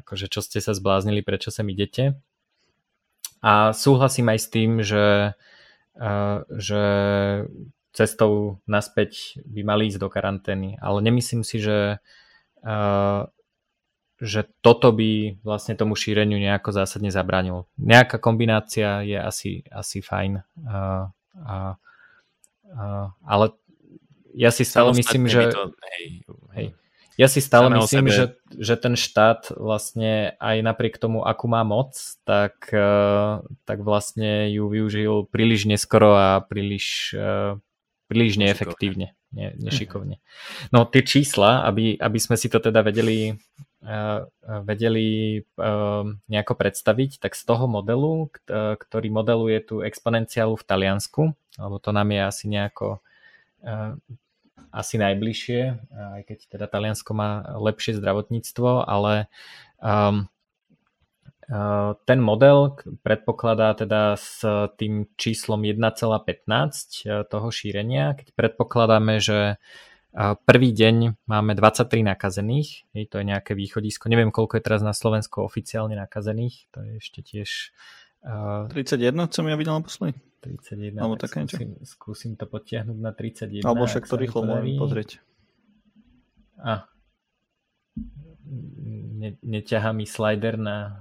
akože 0.00 0.28
čo 0.28 0.40
ste 0.44 0.60
sa 0.60 0.76
zbláznili, 0.76 1.24
prečo 1.24 1.48
sem 1.48 1.64
idete. 1.72 2.16
A 3.44 3.76
súhlasím 3.76 4.32
aj 4.32 4.38
s 4.40 4.48
tým, 4.48 4.70
že, 4.80 5.36
že 6.48 6.82
cestou 7.94 8.58
naspäť 8.66 9.38
by 9.46 9.62
mali 9.62 9.86
ísť 9.86 10.02
do 10.02 10.10
karantény. 10.10 10.74
Ale 10.82 10.98
nemyslím 10.98 11.46
si, 11.46 11.62
že, 11.62 12.02
uh, 12.66 13.22
že 14.18 14.50
toto 14.58 14.90
by 14.90 15.38
vlastne 15.46 15.78
tomu 15.78 15.94
šíreniu 15.94 16.42
nejako 16.42 16.74
zásadne 16.74 17.14
zabránilo. 17.14 17.70
Nejaká 17.78 18.18
kombinácia 18.18 19.06
je 19.06 19.14
asi, 19.14 19.62
asi 19.70 20.02
fajn. 20.02 20.42
Uh, 20.58 21.06
uh, 21.38 21.78
uh, 22.74 23.14
ale 23.22 23.54
ja 24.34 24.50
si 24.50 24.66
stále 24.66 24.90
myslím, 24.98 25.30
že... 25.30 25.54
To, 25.54 25.70
hej, 25.94 26.26
hej, 26.58 26.66
ja 27.14 27.30
si 27.30 27.38
stále 27.38 27.70
myslím, 27.78 28.10
že, 28.10 28.34
že 28.50 28.74
ten 28.74 28.98
štát 28.98 29.54
vlastne 29.54 30.34
aj 30.42 30.56
napriek 30.66 30.98
tomu, 30.98 31.22
akú 31.22 31.46
má 31.46 31.62
moc, 31.62 31.94
tak, 32.26 32.66
tak 33.62 33.78
vlastne 33.86 34.50
ju 34.50 34.66
využil 34.66 35.30
príliš 35.30 35.70
neskoro 35.70 36.18
a 36.18 36.42
príliš 36.42 37.14
príliš 38.06 38.36
neefektívne, 38.36 39.16
ne, 39.32 39.46
nešikovne. 39.56 40.20
No 40.70 40.84
tie 40.84 41.02
čísla, 41.04 41.64
aby, 41.64 41.96
aby 41.96 42.18
sme 42.20 42.36
si 42.36 42.52
to 42.52 42.60
teda 42.60 42.84
vedeli, 42.84 43.34
uh, 43.84 44.28
vedeli 44.62 45.40
uh, 45.40 46.04
nejako 46.28 46.54
predstaviť, 46.54 47.24
tak 47.24 47.32
z 47.34 47.42
toho 47.44 47.64
modelu, 47.64 48.28
ktorý 48.78 49.08
modeluje 49.08 49.58
tú 49.64 49.76
exponenciálu 49.80 50.54
v 50.56 50.66
Taliansku, 50.66 51.22
alebo 51.56 51.76
to 51.80 51.90
nám 51.90 52.12
je 52.12 52.20
asi 52.20 52.44
nejako 52.50 53.00
uh, 53.64 53.96
asi 54.74 54.98
najbližšie, 54.98 55.60
aj 56.18 56.22
keď 56.26 56.38
teda 56.50 56.66
Taliansko 56.66 57.14
má 57.14 57.46
lepšie 57.62 57.94
zdravotníctvo, 57.94 58.82
ale 58.82 59.30
um, 59.78 60.26
Eh, 60.26 60.33
ten 62.04 62.18
model 62.24 62.72
predpokladá 63.04 63.76
teda 63.76 64.16
s 64.16 64.40
tým 64.80 65.12
číslom 65.20 65.60
1,15 65.60 65.84
eh, 66.00 67.24
toho 67.28 67.48
šírenia, 67.52 68.16
keď 68.16 68.32
predpokladáme, 68.32 69.20
že 69.20 69.60
prvý 70.46 70.70
deň 70.70 71.26
máme 71.26 71.58
23 71.58 72.06
nakazených, 72.06 72.86
hej, 72.94 73.04
to 73.10 73.18
je 73.18 73.24
nejaké 73.26 73.58
východisko, 73.58 74.06
neviem 74.06 74.30
koľko 74.30 74.62
je 74.62 74.62
teraz 74.62 74.80
na 74.86 74.94
Slovensku 74.94 75.42
oficiálne 75.42 75.98
nakazených, 75.98 76.70
to 76.70 76.86
je 76.86 76.92
ešte 77.02 77.20
tiež... 77.26 77.74
Uh, 78.22 78.70
31 78.70 79.10
som 79.34 79.44
ja 79.50 79.58
videl 79.58 79.74
naposledy? 79.74 80.14
31, 80.46 81.02
Alebo 81.02 81.18
tak 81.18 81.34
skúsim, 81.34 81.74
skúsim 81.82 82.32
to 82.38 82.46
potiahnuť 82.46 82.98
na 83.00 83.10
31. 83.10 83.66
Alebo 83.66 83.90
však 83.90 84.06
to 84.06 84.14
rýchlo 84.14 84.46
môžem 84.46 84.78
pozrieť. 84.78 85.10
A, 86.62 86.86
ne, 89.18 89.34
neťahá 89.42 89.90
mi 89.90 90.06
slider 90.06 90.60
na 90.60 91.00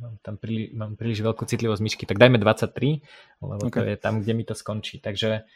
mám 0.00 0.14
tam 0.20 0.34
príliš, 0.36 0.68
mám 0.76 0.92
príliš 0.94 1.20
veľkú 1.24 1.44
citlivosť 1.46 1.82
myšky, 1.82 2.04
tak 2.04 2.20
dajme 2.20 2.36
23, 2.38 3.00
lebo 3.42 3.62
okay. 3.68 3.80
to 3.80 3.82
je 3.88 3.96
tam, 3.96 4.14
kde 4.20 4.32
mi 4.32 4.44
to 4.44 4.54
skončí. 4.56 4.98
Takže 5.00 5.46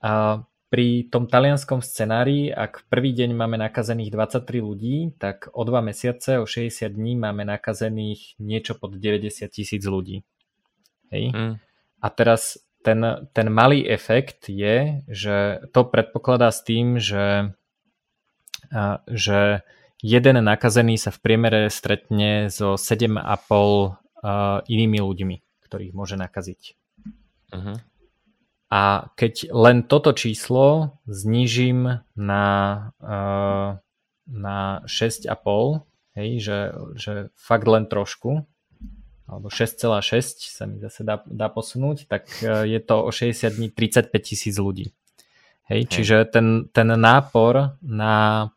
a 0.00 0.42
pri 0.70 1.10
tom 1.10 1.26
talianskom 1.26 1.82
scenári, 1.82 2.46
ak 2.46 2.86
prvý 2.86 3.10
deň 3.10 3.34
máme 3.34 3.58
nakazených 3.58 4.14
23 4.14 4.62
ľudí, 4.62 4.96
tak 5.18 5.50
o 5.50 5.66
2 5.66 5.82
mesiace, 5.82 6.38
o 6.38 6.46
60 6.46 6.86
dní 6.94 7.18
máme 7.18 7.42
nakazených 7.42 8.38
niečo 8.38 8.78
pod 8.78 8.94
90 8.94 9.50
tisíc 9.50 9.82
ľudí. 9.82 10.22
Hej? 11.10 11.34
Mm. 11.34 11.54
A 12.00 12.06
teraz 12.14 12.62
ten, 12.86 13.02
ten 13.34 13.50
malý 13.50 13.82
efekt 13.82 14.46
je, 14.46 15.02
že 15.10 15.66
to 15.74 15.90
predpokladá 15.90 16.54
s 16.54 16.62
tým, 16.62 17.02
že, 17.02 17.50
a, 18.70 19.02
že 19.10 19.66
jeden 20.00 20.36
nakazený 20.40 20.96
sa 20.96 21.12
v 21.12 21.18
priemere 21.20 21.68
stretne 21.68 22.48
so 22.48 22.74
7,5 22.74 23.20
uh, 23.20 24.60
inými 24.64 24.98
ľuďmi, 25.00 25.36
ktorých 25.68 25.92
môže 25.92 26.16
nakaziť. 26.16 26.60
Uh-huh. 27.52 27.76
A 28.70 29.10
keď 29.18 29.50
len 29.50 29.82
toto 29.82 30.14
číslo 30.14 30.96
znížim 31.10 32.06
na, 32.14 32.46
uh, 33.02 33.82
na 34.30 34.58
6,5, 34.86 35.26
hej, 36.14 36.30
že, 36.38 36.58
že 36.94 37.12
fakt 37.34 37.66
len 37.66 37.90
trošku, 37.90 38.46
alebo 39.30 39.46
6,6 39.46 40.50
sa 40.50 40.66
mi 40.66 40.82
zase 40.82 41.06
dá, 41.06 41.22
dá 41.26 41.46
posunúť, 41.50 42.06
tak 42.06 42.30
uh, 42.42 42.62
je 42.62 42.78
to 42.78 42.96
o 43.04 43.10
60 43.10 43.58
dní 43.58 43.68
35 43.74 44.10
tisíc 44.22 44.54
ľudí. 44.58 44.94
Hej, 45.70 45.86
hej. 45.86 45.90
Čiže 45.90 46.16
ten, 46.30 46.66
ten 46.74 46.88
nápor 46.94 47.78
na 47.82 48.50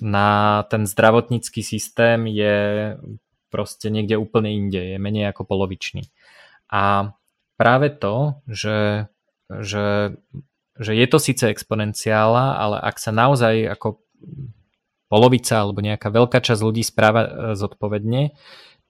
na 0.00 0.28
ten 0.70 0.82
zdravotnícky 0.86 1.60
systém 1.60 2.30
je 2.30 2.56
proste 3.50 3.90
niekde 3.90 4.16
úplne 4.16 4.54
inde, 4.54 4.94
je 4.94 4.96
menej 4.96 5.34
ako 5.34 5.44
polovičný. 5.44 6.06
A 6.70 7.12
práve 7.58 7.90
to, 7.90 8.38
že, 8.46 9.10
že, 9.50 10.16
že 10.78 10.92
je 10.94 11.06
to 11.10 11.18
síce 11.18 11.44
exponenciála, 11.44 12.56
ale 12.56 12.76
ak 12.78 12.96
sa 13.02 13.10
naozaj 13.10 13.66
ako 13.74 14.00
polovica 15.10 15.58
alebo 15.58 15.82
nejaká 15.82 16.08
veľká 16.08 16.38
časť 16.38 16.62
ľudí 16.62 16.86
správa 16.86 17.26
e, 17.26 17.30
zodpovedne, 17.58 18.38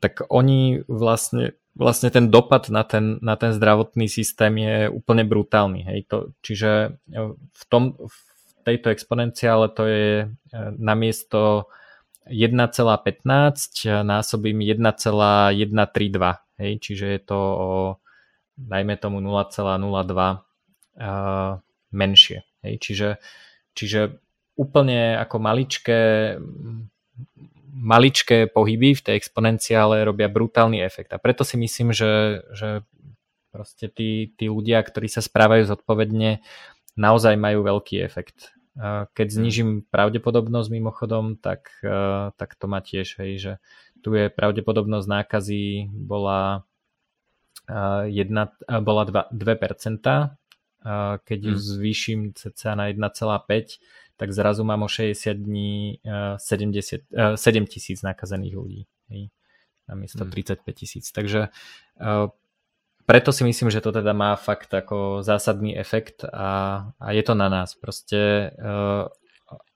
tak 0.04 0.28
oni 0.28 0.84
vlastne, 0.84 1.56
vlastne 1.72 2.12
ten 2.12 2.28
dopad 2.28 2.68
na 2.68 2.84
ten, 2.84 3.16
na 3.24 3.40
ten 3.40 3.56
zdravotný 3.56 4.12
systém 4.12 4.52
je 4.60 4.92
úplne 4.92 5.24
brutálny. 5.24 5.80
Hej. 5.88 6.00
To, 6.12 6.16
čiže 6.44 7.00
v, 7.32 7.62
tom, 7.72 7.96
v 7.96 8.18
tejto 8.62 8.92
exponenciále 8.92 9.68
to 9.72 9.82
je 9.86 10.08
e, 10.24 10.26
namiesto 10.78 11.70
1,15 12.28 14.04
násobím 14.04 14.58
1,132. 14.62 16.36
Hej, 16.60 16.72
čiže 16.84 17.06
je 17.16 17.20
to 17.24 17.38
o, 17.40 17.70
dajme 18.60 18.94
tomu 19.00 19.24
0,02 19.24 19.56
uh, 19.56 20.36
e, 20.94 21.08
menšie. 21.90 22.44
Hej, 22.60 22.74
čiže, 22.84 23.08
čiže 23.72 24.20
úplne 24.60 25.16
ako 25.16 25.36
maličké 25.40 26.00
maličké 27.70 28.50
pohyby 28.50 28.92
v 28.98 29.04
tej 29.04 29.14
exponenciále 29.16 30.04
robia 30.04 30.28
brutálny 30.28 30.84
efekt. 30.84 31.14
A 31.16 31.22
preto 31.22 31.46
si 31.46 31.56
myslím, 31.56 31.94
že, 31.96 32.44
že 32.52 32.84
proste 33.54 33.88
tí, 33.88 34.34
tí 34.36 34.52
ľudia, 34.52 34.82
ktorí 34.82 35.08
sa 35.08 35.24
správajú 35.24 35.64
zodpovedne, 35.64 36.44
naozaj 37.00 37.40
majú 37.40 37.64
veľký 37.64 38.04
efekt. 38.04 38.52
Keď 39.16 39.28
hm. 39.32 39.36
znižím 39.40 39.70
pravdepodobnosť 39.88 40.68
mimochodom, 40.68 41.40
tak, 41.40 41.72
tak 42.36 42.50
to 42.60 42.64
má 42.68 42.84
tiež, 42.84 43.16
hej, 43.24 43.32
že 43.40 43.52
tu 44.04 44.12
je 44.12 44.28
pravdepodobnosť 44.28 45.08
nákazy 45.08 45.88
bola, 45.92 46.64
jedna, 48.08 48.52
bola 48.68 49.08
2%, 49.08 49.32
2% 49.32 50.36
keď 51.24 51.38
ju 51.44 51.56
hm. 51.56 51.60
zvýšim 51.60 52.20
cca 52.32 52.72
na 52.72 52.88
1,5, 52.88 54.16
tak 54.16 54.28
zrazu 54.32 54.64
mám 54.64 54.84
o 54.84 54.88
60 54.88 55.32
dní 55.32 56.00
70, 56.36 57.36
7 57.36 57.66
tisíc 57.68 58.00
nakazených 58.04 58.54
ľudí. 58.56 58.82
Hej, 59.08 59.32
namiesto 59.88 60.24
hmm. 60.24 60.32
35 60.60 60.72
tisíc. 60.76 61.04
Takže 61.12 61.48
preto 63.10 63.34
si 63.34 63.42
myslím, 63.42 63.74
že 63.74 63.82
to 63.82 63.90
teda 63.90 64.14
má 64.14 64.38
fakt 64.38 64.70
ako 64.70 65.26
zásadný 65.26 65.74
efekt 65.74 66.22
a, 66.22 66.94
a 66.94 67.06
je 67.10 67.22
to 67.26 67.34
na 67.34 67.50
nás. 67.50 67.74
Proste 67.74 68.54
uh, 68.54 69.10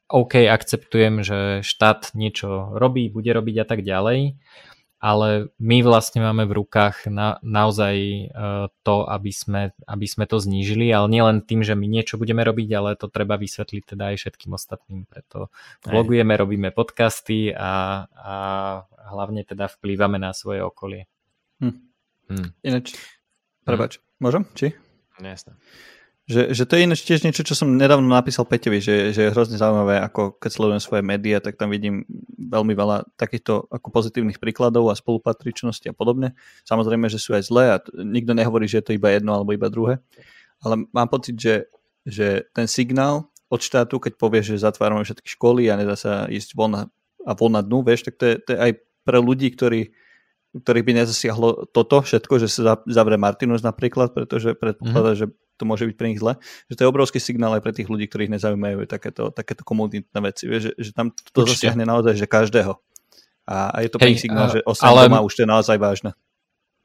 OK, 0.07 0.47
akceptujem, 0.47 1.26
že 1.26 1.66
štát 1.66 2.14
niečo 2.14 2.70
robí, 2.78 3.11
bude 3.11 3.35
robiť 3.35 3.57
a 3.59 3.66
tak 3.66 3.82
ďalej, 3.82 4.39
ale 5.03 5.51
my 5.59 5.82
vlastne 5.82 6.22
máme 6.22 6.47
v 6.47 6.62
rukách 6.62 7.11
na, 7.11 7.43
naozaj 7.43 7.97
uh, 8.30 8.70
to, 8.87 9.03
aby 9.11 9.35
sme, 9.35 9.74
aby 9.82 10.07
sme 10.07 10.30
to 10.30 10.39
znížili, 10.39 10.95
ale 10.95 11.11
nielen 11.11 11.43
tým, 11.43 11.66
že 11.66 11.74
my 11.74 11.91
niečo 11.91 12.22
budeme 12.22 12.47
robiť, 12.47 12.70
ale 12.70 12.95
to 12.95 13.11
treba 13.11 13.35
vysvetliť 13.35 13.82
teda 13.82 14.14
aj 14.14 14.16
všetkým 14.22 14.55
ostatným. 14.55 15.11
Preto 15.11 15.51
vlogujeme, 15.82 16.39
robíme 16.39 16.70
podcasty 16.70 17.51
a, 17.51 18.07
a 18.14 18.35
hlavne 19.11 19.43
teda 19.43 19.66
vplývame 19.66 20.22
na 20.22 20.30
svoje 20.30 20.62
okolie. 20.62 21.11
Hm. 21.59 21.82
Hm. 22.30 22.49
Ináč, 22.64 22.97
Prebač, 23.65 23.99
môžem? 24.21 24.45
Či? 24.53 24.77
No, 25.21 25.27
jasné. 25.33 25.57
Že, 26.25 26.57
že 26.57 26.65
to 26.65 26.73
je 26.77 26.85
ináč 26.89 27.01
tiež 27.05 27.21
niečo, 27.21 27.45
čo 27.45 27.53
som 27.53 27.69
nedávno 27.69 28.09
napísal 28.09 28.49
Peťovi, 28.49 28.81
že, 28.81 29.12
že 29.12 29.29
je 29.29 29.33
hrozne 29.33 29.61
zaujímavé, 29.61 30.01
ako 30.01 30.41
keď 30.41 30.51
sledujem 30.57 30.81
svoje 30.81 31.03
médiá, 31.05 31.37
tak 31.37 31.61
tam 31.61 31.69
vidím 31.69 32.09
veľmi 32.41 32.73
veľa 32.73 33.05
takýchto 33.21 33.69
ako 33.69 33.89
pozitívnych 33.93 34.41
príkladov 34.41 34.89
a 34.89 34.97
spolupatričnosti 34.97 35.85
a 35.85 35.93
podobne. 35.93 36.33
Samozrejme, 36.65 37.12
že 37.12 37.21
sú 37.21 37.37
aj 37.37 37.45
zlé 37.45 37.77
a 37.77 37.81
nikto 38.01 38.33
nehovorí, 38.33 38.65
že 38.65 38.81
je 38.81 38.87
to 38.89 38.97
iba 38.97 39.12
jedno 39.12 39.37
alebo 39.37 39.53
iba 39.53 39.69
druhé. 39.69 40.01
Ale 40.65 40.89
mám 40.97 41.12
pocit, 41.12 41.37
že, 41.37 41.69
že 42.09 42.49
ten 42.57 42.65
signál 42.65 43.29
od 43.53 43.61
štátu, 43.61 44.01
keď 44.01 44.17
povie, 44.17 44.41
že 44.41 44.57
zatvárame 44.57 45.05
všetky 45.05 45.29
školy 45.29 45.69
a 45.69 45.77
nedá 45.77 45.93
sa 45.93 46.25
ísť 46.25 46.57
von 46.57 46.89
a 47.25 47.33
von 47.37 47.53
na 47.53 47.61
dnu, 47.61 47.85
vieš, 47.85 48.09
tak 48.09 48.17
to 48.17 48.25
je, 48.29 48.35
to 48.41 48.49
je 48.57 48.59
aj 48.61 48.73
pre 49.05 49.21
ľudí, 49.21 49.53
ktorí 49.53 49.93
ktorých 50.55 50.87
by 50.87 50.93
nezasiahlo 51.03 51.75
toto 51.75 51.99
všetko, 52.05 52.35
že 52.39 52.47
sa 52.47 52.79
zavre 52.87 53.19
Martinus 53.19 53.67
napríklad, 53.67 54.15
pretože 54.15 54.55
predpokladá, 54.55 55.19
mm-hmm. 55.19 55.35
že 55.35 55.57
to 55.59 55.63
môže 55.67 55.85
byť 55.87 55.97
pre 55.99 56.11
nich 56.11 56.21
zle, 56.23 56.39
že 56.71 56.75
to 56.79 56.83
je 56.87 56.91
obrovský 56.91 57.19
signál 57.19 57.55
aj 57.59 57.63
pre 57.63 57.75
tých 57.75 57.91
ľudí, 57.91 58.07
ktorých 58.11 58.39
nezaujímajú 58.39 58.87
takéto, 58.87 59.31
takéto 59.31 59.63
komunitné 59.63 60.19
veci, 60.23 60.47
vieš, 60.47 60.71
že, 60.75 60.91
že 60.91 60.91
tam 60.95 61.11
to 61.11 61.43
Určite. 61.43 61.71
zasiahne 61.71 61.87
naozaj, 61.87 62.15
že 62.19 62.27
každého. 62.27 62.75
A, 63.45 63.71
a 63.71 63.77
je 63.85 63.91
to 63.93 63.99
pre 64.01 64.11
nich 64.11 64.23
signál, 64.23 64.49
že 64.51 64.65
osem 64.65 64.89
ale... 64.89 65.11
doma 65.11 65.21
už 65.23 65.35
to 65.37 65.43
je 65.45 65.51
naozaj 65.51 65.77
vážne. 65.77 66.11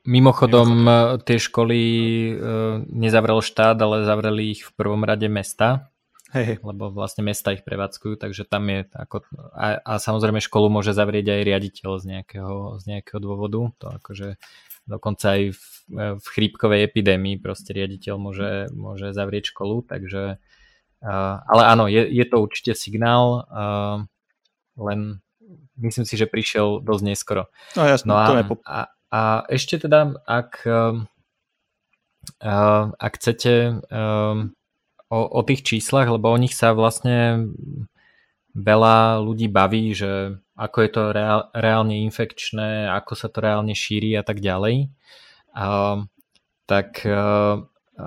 Mimochodom, 0.08 0.88
Mimochodom, 0.88 1.22
tie 1.28 1.38
školy 1.38 1.82
e, 1.84 2.34
nezavrel 2.88 3.44
štát, 3.44 3.76
ale 3.84 4.08
zavreli 4.08 4.56
ich 4.56 4.64
v 4.64 4.72
prvom 4.74 5.04
rade 5.04 5.28
mesta, 5.28 5.92
Hej, 6.30 6.62
lebo 6.62 6.94
vlastne 6.94 7.26
mesta 7.26 7.58
ich 7.58 7.66
prevádzkujú, 7.66 8.22
takže 8.22 8.46
tam 8.46 8.70
je 8.70 8.86
ako, 8.94 9.26
a, 9.50 9.82
a 9.82 9.94
samozrejme 9.98 10.38
školu 10.38 10.70
môže 10.70 10.94
zavrieť 10.94 11.34
aj 11.34 11.42
riaditeľ 11.42 11.90
z 11.98 12.06
nejakého, 12.06 12.78
z 12.78 12.84
nejakého 12.86 13.18
dôvodu, 13.18 13.74
to 13.82 13.88
akože 13.98 14.38
dokonca 14.86 15.26
aj 15.26 15.42
v, 15.58 15.64
v 16.22 16.26
chrípkovej 16.30 16.86
epidémii 16.86 17.42
proste 17.42 17.74
riaditeľ 17.74 18.22
môže, 18.22 18.70
môže 18.78 19.10
zavrieť 19.10 19.58
školu, 19.58 19.90
takže 19.90 20.38
uh, 21.02 21.36
ale 21.50 21.64
áno, 21.66 21.90
je, 21.90 22.06
je 22.06 22.26
to 22.30 22.38
určite 22.46 22.78
signál, 22.78 23.50
uh, 23.50 23.98
len 24.78 25.26
myslím 25.82 26.06
si, 26.06 26.14
že 26.14 26.30
prišiel 26.30 26.86
dosť 26.86 27.04
neskoro. 27.10 27.50
No 27.74 27.90
jasne, 27.90 28.06
no 28.06 28.22
a, 28.22 28.26
to 28.30 28.34
nepop- 28.38 28.66
a, 28.70 28.94
a 29.10 29.22
ešte 29.50 29.82
teda, 29.82 30.14
ak, 30.30 30.62
uh, 30.70 30.94
ak 32.94 33.14
chcete 33.18 33.82
um, 33.90 34.54
o, 35.10 35.20
o 35.26 35.41
tých 35.41 35.66
číslach, 35.66 36.07
lebo 36.07 36.30
o 36.30 36.38
nich 36.38 36.53
sa 36.53 36.78
vlastne 36.78 37.49
veľa 38.53 39.22
ľudí 39.26 39.49
baví, 39.49 39.93
že 39.93 40.38
ako 40.57 40.78
je 40.86 40.89
to 40.89 41.01
reál, 41.14 41.41
reálne 41.53 42.01
infekčné, 42.05 42.89
ako 42.93 43.14
sa 43.18 43.28
to 43.30 43.41
reálne 43.41 43.74
šíri 43.74 44.14
a 44.18 44.24
tak 44.24 44.41
ďalej. 44.41 44.89
A, 45.53 45.66
tak 46.70 47.01
a, 47.05 47.18
a, 47.97 48.03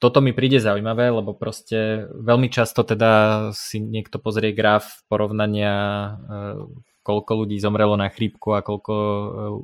toto 0.00 0.18
mi 0.24 0.32
príde 0.32 0.56
zaujímavé, 0.56 1.12
lebo 1.12 1.36
proste 1.36 2.08
veľmi 2.08 2.48
často 2.48 2.82
teda 2.88 3.52
si 3.52 3.84
niekto 3.84 4.16
pozrie 4.16 4.56
graf 4.56 5.04
porovnania, 5.12 6.16
koľko 7.04 7.44
ľudí 7.44 7.60
zomrelo 7.60 8.00
na 8.00 8.08
chrípku 8.08 8.56
a 8.56 8.64
koľko 8.64 8.94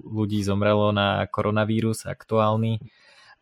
ľudí 0.04 0.44
zomrelo 0.44 0.92
na 0.92 1.24
koronavírus 1.32 2.04
aktuálny 2.04 2.84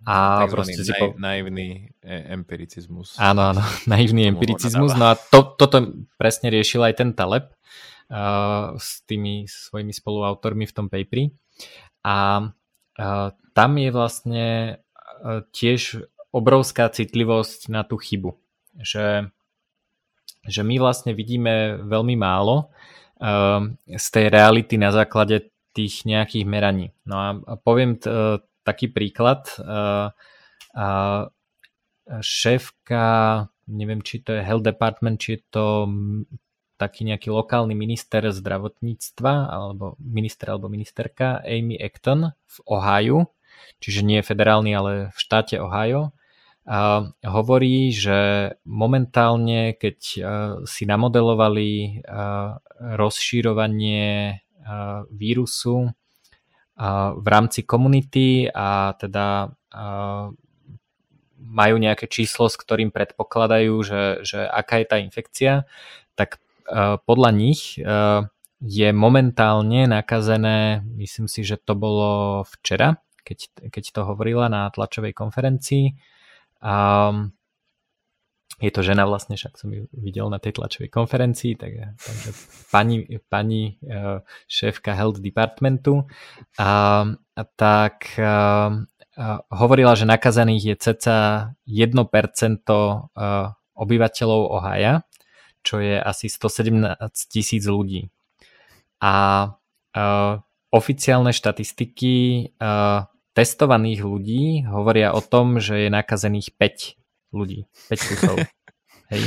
a 0.05 0.45
proste 0.47 0.85
si 0.85 0.93
po... 0.93 1.17
naivný 1.17 1.89
e, 2.05 2.17
empiricizmus. 2.37 3.17
Áno, 3.17 3.53
áno, 3.53 3.65
naivný 3.93 4.29
empiricizmus. 4.29 4.93
No 4.97 5.13
a 5.13 5.17
to, 5.17 5.57
toto 5.57 6.05
presne 6.21 6.53
riešil 6.53 6.85
aj 6.85 6.95
ten 7.01 7.11
Taleb 7.17 7.49
uh, 8.13 8.77
s 8.77 9.01
tými 9.09 9.49
svojimi 9.49 9.93
spoluautormi 9.97 10.69
v 10.69 10.75
tom 10.77 10.87
paperi. 10.93 11.33
A 12.05 12.45
uh, 12.45 13.29
tam 13.57 13.71
je 13.81 13.91
vlastne 13.91 14.47
uh, 15.25 15.41
tiež 15.57 16.05
obrovská 16.35 16.93
citlivosť 16.93 17.73
na 17.73 17.87
tú 17.87 17.97
chybu. 17.97 18.37
Že, 18.77 19.33
že 20.45 20.61
my 20.67 20.77
vlastne 20.83 21.17
vidíme 21.17 21.81
veľmi 21.81 22.19
málo 22.19 22.69
uh, 23.25 23.73
z 23.89 24.07
tej 24.13 24.29
reality 24.29 24.77
na 24.77 24.93
základe 24.93 25.49
tých 25.75 26.07
nejakých 26.07 26.45
meraní. 26.47 26.95
No 27.03 27.17
a, 27.19 27.29
a 27.35 27.55
poviem 27.59 27.99
t, 27.99 28.07
taký 28.65 28.89
príklad. 28.91 29.47
Šéfka, 32.05 33.07
neviem, 33.71 34.01
či 34.05 34.21
to 34.21 34.37
je 34.37 34.43
Health 34.45 34.67
Department, 34.67 35.17
či 35.21 35.39
je 35.39 35.41
to 35.49 35.67
taký 36.75 37.07
nejaký 37.07 37.31
lokálny 37.31 37.73
minister 37.73 38.27
zdravotníctva, 38.29 39.33
alebo 39.47 39.95
minister 40.03 40.51
alebo 40.51 40.67
ministerka 40.67 41.39
Amy 41.47 41.79
Acton 41.79 42.35
v 42.35 42.57
Ohio, 42.67 43.31
čiže 43.79 44.03
nie 44.03 44.27
federálny, 44.27 44.75
ale 44.75 44.93
v 45.15 45.19
štáte 45.21 45.63
Ohio, 45.63 46.11
a 46.65 47.13
hovorí, 47.29 47.93
že 47.93 48.53
momentálne, 48.65 49.77
keď 49.77 49.99
si 50.65 50.83
namodelovali 50.89 52.01
rozšírovanie 52.81 54.41
vírusu 55.13 55.93
v 57.15 57.27
rámci 57.27 57.63
komunity 57.63 58.51
a 58.51 58.99
teda 58.99 59.55
majú 61.39 61.77
nejaké 61.79 62.11
číslo, 62.11 62.51
s 62.51 62.59
ktorým 62.59 62.91
predpokladajú, 62.91 63.75
že, 63.87 64.03
že 64.27 64.43
aká 64.43 64.83
je 64.83 64.87
tá 64.91 64.97
infekcia, 64.99 65.71
tak 66.19 66.43
podľa 67.07 67.31
nich 67.31 67.79
je 68.65 68.89
momentálne 68.91 69.87
nakazené, 69.87 70.81
myslím 70.97 71.29
si, 71.29 71.45
že 71.45 71.61
to 71.61 71.77
bolo 71.77 72.43
včera, 72.59 72.99
keď, 73.23 73.71
keď 73.71 73.85
to 73.93 74.01
hovorila 74.09 74.49
na 74.49 74.67
tlačovej 74.73 75.13
konferencii, 75.13 75.95
je 78.65 78.73
to 78.73 78.81
žena 78.81 79.05
vlastne, 79.05 79.37
však 79.37 79.61
som 79.61 79.69
ju 79.69 79.85
videl 79.93 80.33
na 80.33 80.41
tej 80.41 80.57
tlačovej 80.57 80.89
konferencii, 80.89 81.53
tak, 81.61 81.95
takže 82.01 82.31
pani, 82.73 83.05
pani 83.29 83.77
uh, 83.85 84.25
šéfka 84.49 84.97
Health 84.97 85.21
Departmentu, 85.21 86.09
a, 86.57 87.05
a 87.13 87.43
tak 87.55 88.17
uh, 88.17 88.73
uh, 88.81 89.39
hovorila, 89.53 89.93
že 89.93 90.09
nakazaných 90.09 90.65
je 90.65 90.77
ceca 90.81 91.17
1% 91.69 91.93
uh, 91.93 93.53
obyvateľov 93.77 94.41
Ohaja, 94.57 95.05
čo 95.61 95.85
je 95.85 96.01
asi 96.01 96.33
117 96.33 96.97
tisíc 97.29 97.65
ľudí. 97.69 98.09
A 99.01 99.49
oficiálne 100.75 101.31
štatistiky 101.31 102.51
testovaných 103.35 104.01
ľudí 104.03 104.45
hovoria 104.67 105.15
o 105.15 105.23
tom, 105.23 105.63
že 105.63 105.87
je 105.87 105.89
nakazených 105.91 106.51
5 106.55 107.04
ľudí. 107.35 107.67
5 107.91 108.11
kusov. 108.15 108.37
Hej. 109.13 109.23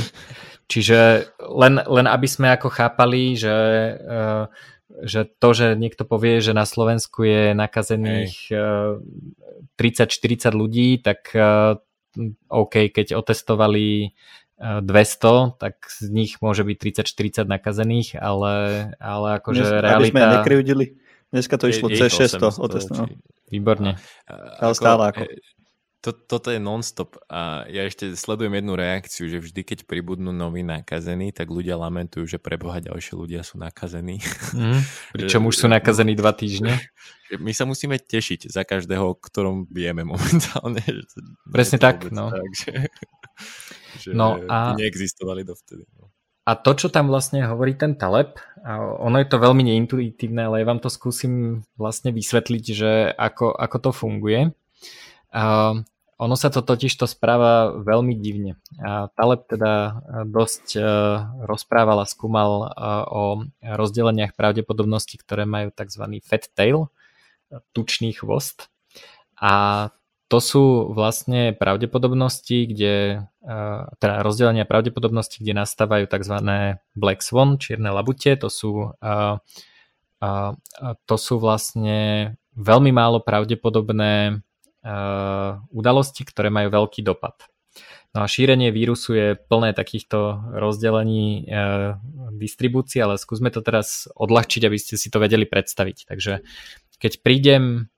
Čiže 0.68 1.32
len, 1.40 1.80
len 1.80 2.06
aby 2.08 2.28
sme 2.28 2.52
ako 2.52 2.68
chápali, 2.68 3.32
že, 3.38 3.56
uh, 4.04 4.52
že 5.00 5.24
to, 5.24 5.48
že 5.56 5.66
niekto 5.80 6.04
povie, 6.04 6.44
že 6.44 6.52
na 6.52 6.68
Slovensku 6.68 7.24
je 7.24 7.56
nakazených 7.56 8.52
uh, 8.52 9.00
eh, 9.78 10.04
30-40 10.08 10.52
ľudí, 10.52 11.00
tak 11.00 11.32
uh, 11.32 11.80
OK, 12.52 12.92
keď 12.92 13.16
otestovali 13.16 14.12
200, 14.58 15.54
tak 15.54 15.86
z 15.86 16.10
nich 16.10 16.42
môže 16.42 16.66
byť 16.66 16.76
30-40 17.06 17.46
nakazených, 17.46 18.18
ale, 18.18 18.54
ale 18.98 19.38
akože 19.38 19.62
Dnes, 19.62 19.86
realita... 19.86 20.02
Aby 20.02 20.10
sme 20.10 20.34
nekryvdili. 20.42 20.84
Dneska 21.30 21.54
to 21.60 21.70
išlo 21.70 21.86
cez 21.94 22.10
600 22.10 22.58
otestovaných. 22.58 23.22
Výborne. 23.54 24.02
Ale 24.58 24.72
stále 24.74 25.02
ako 25.14 25.22
to, 25.98 26.14
toto 26.14 26.54
je 26.54 26.62
non-stop 26.62 27.18
a 27.26 27.66
ja 27.66 27.82
ešte 27.82 28.14
sledujem 28.14 28.62
jednu 28.62 28.78
reakciu, 28.78 29.26
že 29.26 29.42
vždy, 29.42 29.66
keď 29.66 29.78
pribudnú 29.82 30.30
noví 30.30 30.62
nakazení, 30.62 31.34
tak 31.34 31.50
ľudia 31.50 31.74
lamentujú, 31.74 32.22
že 32.22 32.38
preboha 32.38 32.78
ďalšie 32.78 33.18
ľudia 33.18 33.42
sú 33.42 33.58
nakazení. 33.58 34.22
Mm, 34.48 34.80
pričom 35.12 35.44
už 35.44 35.54
sú 35.60 35.66
nakazení 35.68 36.16
dva 36.16 36.32
týždne. 36.32 36.80
My 37.44 37.52
sa 37.52 37.68
musíme 37.68 38.00
tešiť 38.00 38.48
za 38.48 38.64
každého, 38.64 39.12
o 39.12 39.14
ktorom 39.14 39.68
vieme 39.68 40.02
momentálne. 40.08 40.80
Presne 41.44 41.76
tak, 41.76 42.08
no. 42.08 42.32
Tak, 42.32 42.48
že, 42.56 42.72
že 44.08 44.10
no 44.16 44.40
a... 44.48 44.72
neexistovali 44.72 45.44
dovtedy. 45.44 45.84
No. 46.00 46.08
a 46.48 46.56
to, 46.56 46.72
čo 46.74 46.88
tam 46.88 47.12
vlastne 47.12 47.44
hovorí 47.44 47.76
ten 47.76 47.94
Taleb, 47.94 48.40
a 48.64 48.80
ono 48.80 49.20
je 49.20 49.28
to 49.28 49.36
veľmi 49.36 49.62
neintuitívne, 49.68 50.48
ale 50.48 50.64
ja 50.64 50.66
vám 50.66 50.80
to 50.80 50.88
skúsim 50.88 51.62
vlastne 51.76 52.10
vysvetliť, 52.10 52.64
že 52.72 53.12
ako, 53.14 53.52
ako 53.52 53.76
to 53.84 53.90
funguje. 53.92 54.40
A 55.32 55.74
ono 56.18 56.34
sa 56.34 56.50
to 56.50 56.66
totiž 56.66 56.98
to 56.98 57.06
správa 57.06 57.78
veľmi 57.78 58.18
divne. 58.18 58.58
A 58.82 59.06
Taleb 59.14 59.46
teda 59.46 60.02
dosť 60.26 60.66
uh, 60.74 60.84
rozprával 61.46 62.02
a 62.02 62.10
skúmal 62.10 62.66
uh, 62.66 63.06
o 63.06 63.22
rozdeleniach 63.62 64.34
pravdepodobnosti, 64.34 65.14
ktoré 65.14 65.46
majú 65.46 65.70
tzv. 65.70 66.02
fat 66.26 66.50
tail, 66.58 66.90
tučný 67.70 68.12
chvost. 68.18 68.66
A 69.38 69.88
to 70.28 70.44
sú 70.44 70.92
vlastne 70.92 71.56
pravdepodobnosti, 71.56 72.68
kde, 72.68 73.24
teda 73.96 74.20
rozdelenia 74.20 74.68
pravdepodobnosti, 74.68 75.40
kde 75.40 75.56
nastávajú 75.56 76.04
tzv. 76.04 76.36
black 76.92 77.24
swan, 77.24 77.56
čierne 77.56 77.88
labute, 77.88 78.36
to 78.36 78.52
sú, 78.52 78.92
to 81.08 81.16
sú 81.16 81.34
vlastne 81.40 82.36
veľmi 82.60 82.92
málo 82.92 83.24
pravdepodobné 83.24 84.44
udalosti, 85.74 86.22
ktoré 86.22 86.48
majú 86.48 86.68
veľký 86.70 87.02
dopad. 87.02 87.34
No 88.16 88.24
a 88.24 88.30
šírenie 88.30 88.72
vírusu 88.72 89.14
je 89.14 89.28
plné 89.36 89.76
takýchto 89.76 90.40
rozdelení 90.56 91.44
e, 91.44 91.92
distribúcií, 92.40 93.04
ale 93.04 93.20
skúsme 93.20 93.52
to 93.52 93.60
teraz 93.60 94.08
odľahčiť, 94.16 94.64
aby 94.64 94.78
ste 94.80 94.96
si 94.96 95.12
to 95.12 95.20
vedeli 95.20 95.44
predstaviť. 95.44 96.08
Takže 96.08 96.40
keď 96.98 97.12
prídem 97.20 97.92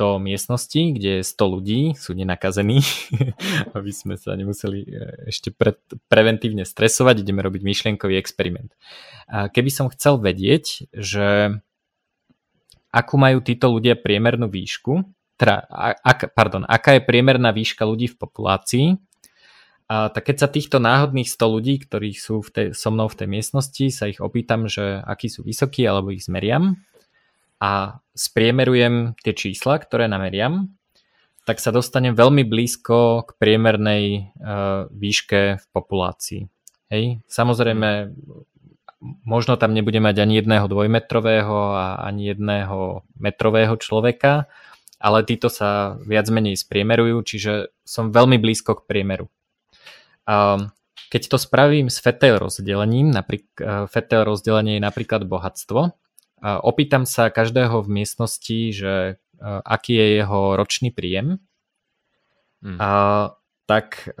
do 0.00 0.16
miestnosti, 0.16 0.96
kde 0.96 1.20
je 1.20 1.28
100 1.28 1.54
ľudí, 1.60 1.80
sú 1.92 2.16
nenakazení, 2.16 2.80
aby 3.76 3.92
sme 3.92 4.16
sa 4.16 4.32
nemuseli 4.32 4.80
e, 4.80 4.88
ešte 5.28 5.52
pre, 5.52 5.76
preventívne 6.08 6.64
stresovať, 6.64 7.20
ideme 7.20 7.44
robiť 7.44 7.60
myšlienkový 7.60 8.16
experiment. 8.16 8.72
A 9.28 9.52
keby 9.52 9.68
som 9.68 9.92
chcel 9.92 10.16
vedieť, 10.16 10.88
že 10.96 11.60
akú 12.88 13.20
majú 13.20 13.44
títo 13.44 13.68
ľudia 13.68 13.92
priemernú 13.92 14.48
výšku, 14.48 15.04
teda, 15.40 15.64
ak, 16.04 16.36
pardon, 16.36 16.68
aká 16.68 17.00
je 17.00 17.06
priemerná 17.08 17.48
výška 17.56 17.88
ľudí 17.88 18.12
v 18.12 18.20
populácii, 18.20 18.86
a 19.90 20.06
tak 20.12 20.30
keď 20.30 20.36
sa 20.46 20.48
týchto 20.52 20.78
náhodných 20.78 21.26
100 21.26 21.54
ľudí, 21.56 21.74
ktorí 21.82 22.14
sú 22.14 22.44
v 22.44 22.50
tej, 22.52 22.66
so 22.76 22.94
mnou 22.94 23.10
v 23.10 23.24
tej 23.24 23.28
miestnosti, 23.32 23.86
sa 23.90 24.06
ich 24.06 24.22
opýtam, 24.22 24.70
že 24.70 25.02
akí 25.02 25.26
sú 25.26 25.42
vysokí, 25.42 25.82
alebo 25.82 26.14
ich 26.14 26.28
zmeriam, 26.28 26.78
a 27.58 27.98
spriemerujem 28.14 29.18
tie 29.20 29.34
čísla, 29.34 29.82
ktoré 29.82 30.06
nameriam, 30.06 30.76
tak 31.42 31.58
sa 31.58 31.74
dostanem 31.74 32.14
veľmi 32.14 32.46
blízko 32.46 33.26
k 33.26 33.30
priemernej 33.40 34.04
uh, 34.38 34.86
výške 34.94 35.58
v 35.58 35.64
populácii. 35.74 36.46
Hej, 36.94 37.18
samozrejme, 37.26 38.14
možno 39.26 39.58
tam 39.58 39.74
nebude 39.74 39.98
mať 39.98 40.22
ani 40.22 40.38
jedného 40.38 40.70
dvojmetrového 40.70 41.56
a 41.74 41.86
ani 42.06 42.30
jedného 42.30 43.02
metrového 43.18 43.74
človeka, 43.74 44.46
ale 45.00 45.24
títo 45.24 45.48
sa 45.48 45.96
viac 46.04 46.28
menej 46.28 46.60
spriemerujú, 46.60 47.24
čiže 47.24 47.72
som 47.82 48.12
veľmi 48.12 48.36
blízko 48.36 48.78
k 48.78 48.86
priemeru. 48.86 49.26
Um, 50.28 50.70
keď 51.10 51.34
to 51.34 51.36
spravím 51.42 51.90
s 51.90 51.98
fetel 51.98 52.38
rozdelením, 52.38 53.10
napríklad 53.10 53.90
fetel 53.90 54.22
rozdelenie 54.22 54.78
je 54.78 54.86
napríklad 54.86 55.26
bohatstvo, 55.26 55.96
opýtam 56.40 57.04
sa 57.04 57.28
každého 57.34 57.82
v 57.82 57.88
miestnosti, 58.00 58.60
že 58.70 59.18
aký 59.42 59.92
je 59.98 60.06
jeho 60.22 60.54
ročný 60.56 60.88
príjem. 60.94 61.42
Hmm. 62.62 62.78
A, 62.78 62.90
tak 63.66 64.14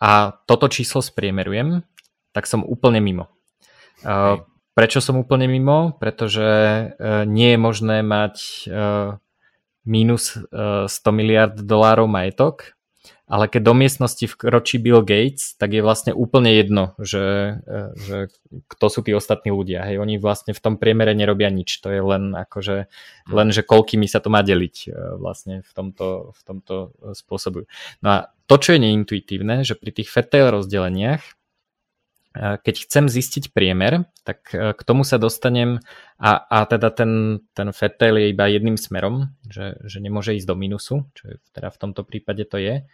a 0.00 0.10
toto 0.46 0.66
číslo 0.68 1.02
spriemerujem, 1.02 1.82
tak 2.32 2.46
som 2.46 2.62
úplne 2.62 3.02
mimo. 3.02 3.28
A, 4.06 4.40
prečo 4.72 5.02
som 5.02 5.18
úplne 5.18 5.50
mimo? 5.50 5.96
Pretože 5.98 6.48
nie 7.26 7.48
je 7.52 7.58
možné 7.58 8.00
mať 8.06 8.36
minus 9.84 10.36
100 10.52 10.88
miliard 11.12 11.56
dolárov 11.56 12.06
majetok, 12.06 12.76
ale 13.30 13.46
keď 13.46 13.62
do 13.62 13.74
miestnosti 13.78 14.26
vkročí 14.26 14.82
Bill 14.82 15.06
Gates, 15.06 15.54
tak 15.54 15.70
je 15.70 15.86
vlastne 15.86 16.10
úplne 16.10 16.50
jedno, 16.50 16.98
že, 16.98 17.62
e, 17.62 17.80
že 17.94 18.16
kto 18.66 18.86
sú 18.90 19.00
tí 19.06 19.14
ostatní 19.14 19.54
ľudia. 19.54 19.86
Hej, 19.86 20.02
oni 20.02 20.18
vlastne 20.18 20.50
v 20.50 20.58
tom 20.58 20.74
priemere 20.74 21.14
nerobia 21.14 21.46
nič. 21.46 21.78
To 21.86 21.94
je 21.94 22.02
len 22.02 22.34
akože, 22.34 22.90
hm. 22.90 23.30
len 23.30 23.48
že 23.54 23.62
koľkými 23.62 24.10
sa 24.10 24.18
to 24.18 24.34
má 24.34 24.42
deliť 24.42 24.76
e, 24.82 24.88
vlastne 25.22 25.62
v 25.62 25.70
tomto, 25.70 26.34
v 26.34 26.40
tomto 26.42 26.74
spôsobu. 27.14 27.70
No 28.02 28.08
a 28.10 28.18
to, 28.50 28.58
čo 28.58 28.74
je 28.74 28.82
neintuitívne, 28.82 29.62
že 29.62 29.78
pri 29.78 29.94
tých 29.94 30.10
fatal 30.10 30.50
rozdeleniach, 30.50 31.22
e, 31.22 31.32
keď 32.34 32.74
chcem 32.86 33.10
zistiť 33.10 33.50
priemer, 33.50 34.06
tak 34.22 34.54
k 34.54 34.80
tomu 34.86 35.02
sa 35.02 35.18
dostanem 35.18 35.82
a, 36.14 36.38
a 36.46 36.58
teda 36.62 36.94
ten, 36.94 37.42
ten 37.58 37.74
fatal 37.74 38.22
je 38.22 38.30
iba 38.30 38.46
jedným 38.46 38.78
smerom, 38.78 39.34
že, 39.50 39.74
že 39.82 39.98
nemôže 39.98 40.38
ísť 40.38 40.46
do 40.46 40.54
minusu, 40.54 41.10
čo 41.18 41.26
je, 41.26 41.36
teda 41.50 41.74
v 41.74 41.80
tomto 41.82 42.06
prípade 42.06 42.46
to 42.46 42.62
je 42.62 42.86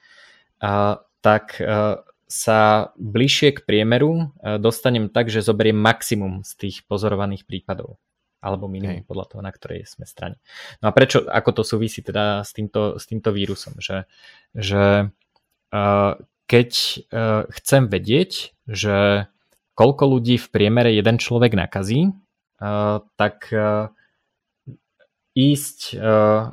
a, 0.64 0.72
tak 1.20 1.60
a, 1.60 2.00
e, 2.00 2.16
sa 2.26 2.90
bližšie 2.96 3.60
k 3.60 3.64
priemeru 3.68 4.32
e, 4.40 4.56
dostanem 4.56 5.12
tak, 5.12 5.28
že 5.28 5.44
zoberiem 5.44 5.76
maximum 5.76 6.40
z 6.40 6.52
tých 6.56 6.76
pozorovaných 6.88 7.44
prípadov 7.44 8.00
alebo 8.40 8.70
minimum 8.70 9.02
Hej. 9.02 9.08
podľa 9.08 9.26
toho, 9.26 9.40
na 9.42 9.52
ktorej 9.52 9.84
sme 9.84 10.06
strane. 10.08 10.40
No 10.80 10.88
a 10.88 10.92
prečo, 10.94 11.26
ako 11.26 11.60
to 11.60 11.62
súvisí 11.66 12.00
teda 12.00 12.40
s 12.40 12.54
týmto, 12.54 12.96
s 12.96 13.04
týmto 13.04 13.34
vírusom, 13.34 13.74
že, 13.82 14.06
že 14.54 15.10
keď 16.46 16.70
uh, 16.70 17.42
chcem 17.50 17.90
vedieť, 17.90 18.54
že 18.66 19.28
koľko 19.76 20.16
ľudí 20.16 20.40
v 20.40 20.50
priemere 20.50 20.94
jeden 20.94 21.20
človek 21.20 21.52
nakazí, 21.54 22.10
uh, 22.10 23.02
tak 23.18 23.50
uh, 23.52 23.92
ísť 25.36 26.00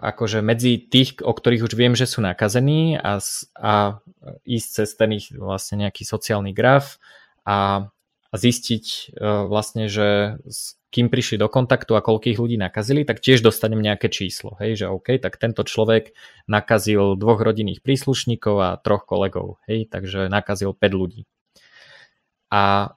akože 0.04 0.44
medzi 0.44 0.76
tých, 0.76 1.24
o 1.24 1.32
ktorých 1.32 1.64
už 1.64 1.74
viem, 1.80 1.96
že 1.96 2.04
sú 2.04 2.20
nakazení 2.20 3.00
a, 3.00 3.16
a 3.56 4.04
ísť 4.44 4.68
cez 4.76 4.90
ten 5.00 5.10
ich 5.16 5.32
vlastne 5.32 5.88
nejaký 5.88 6.04
sociálny 6.04 6.52
graf 6.52 7.00
a, 7.48 7.88
a 8.34 8.36
zistiť 8.36 9.14
uh, 9.14 9.46
vlastne, 9.46 9.86
že 9.86 10.42
s 10.50 10.82
kým 10.94 11.10
prišli 11.10 11.42
do 11.42 11.50
kontaktu 11.50 11.98
a 11.98 12.06
koľkých 12.06 12.38
ľudí 12.38 12.54
nakazili, 12.62 13.02
tak 13.02 13.18
tiež 13.18 13.42
dostanem 13.42 13.82
nejaké 13.82 14.14
číslo. 14.14 14.54
Hej, 14.62 14.86
že 14.86 14.94
OK, 14.94 15.18
tak 15.18 15.42
tento 15.42 15.66
človek 15.66 16.14
nakazil 16.46 17.18
dvoch 17.18 17.42
rodinných 17.42 17.82
príslušníkov 17.82 18.56
a 18.62 18.78
troch 18.78 19.10
kolegov. 19.10 19.58
Hej, 19.66 19.90
takže 19.90 20.30
nakazil 20.30 20.78
5 20.78 20.94
ľudí. 20.94 21.26
A, 22.54 22.94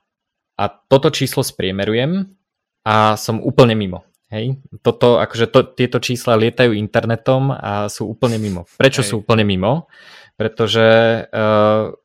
a 0.60 0.64
toto 0.92 1.08
číslo 1.08 1.40
spriemerujem 1.40 2.36
a 2.84 3.16
som 3.16 3.40
úplne 3.40 3.72
mimo. 3.72 4.04
Hej, 4.28 4.60
toto, 4.84 5.16
akože 5.16 5.48
to, 5.48 5.64
tieto 5.64 5.96
čísla 5.96 6.36
lietajú 6.36 6.76
internetom 6.76 7.48
a 7.48 7.88
sú 7.88 8.12
úplne 8.12 8.36
mimo. 8.36 8.68
Prečo 8.76 9.00
Hej. 9.00 9.08
sú 9.08 9.14
úplne 9.24 9.48
mimo? 9.48 9.88
Pretože 10.36 10.84
uh, 11.32 11.96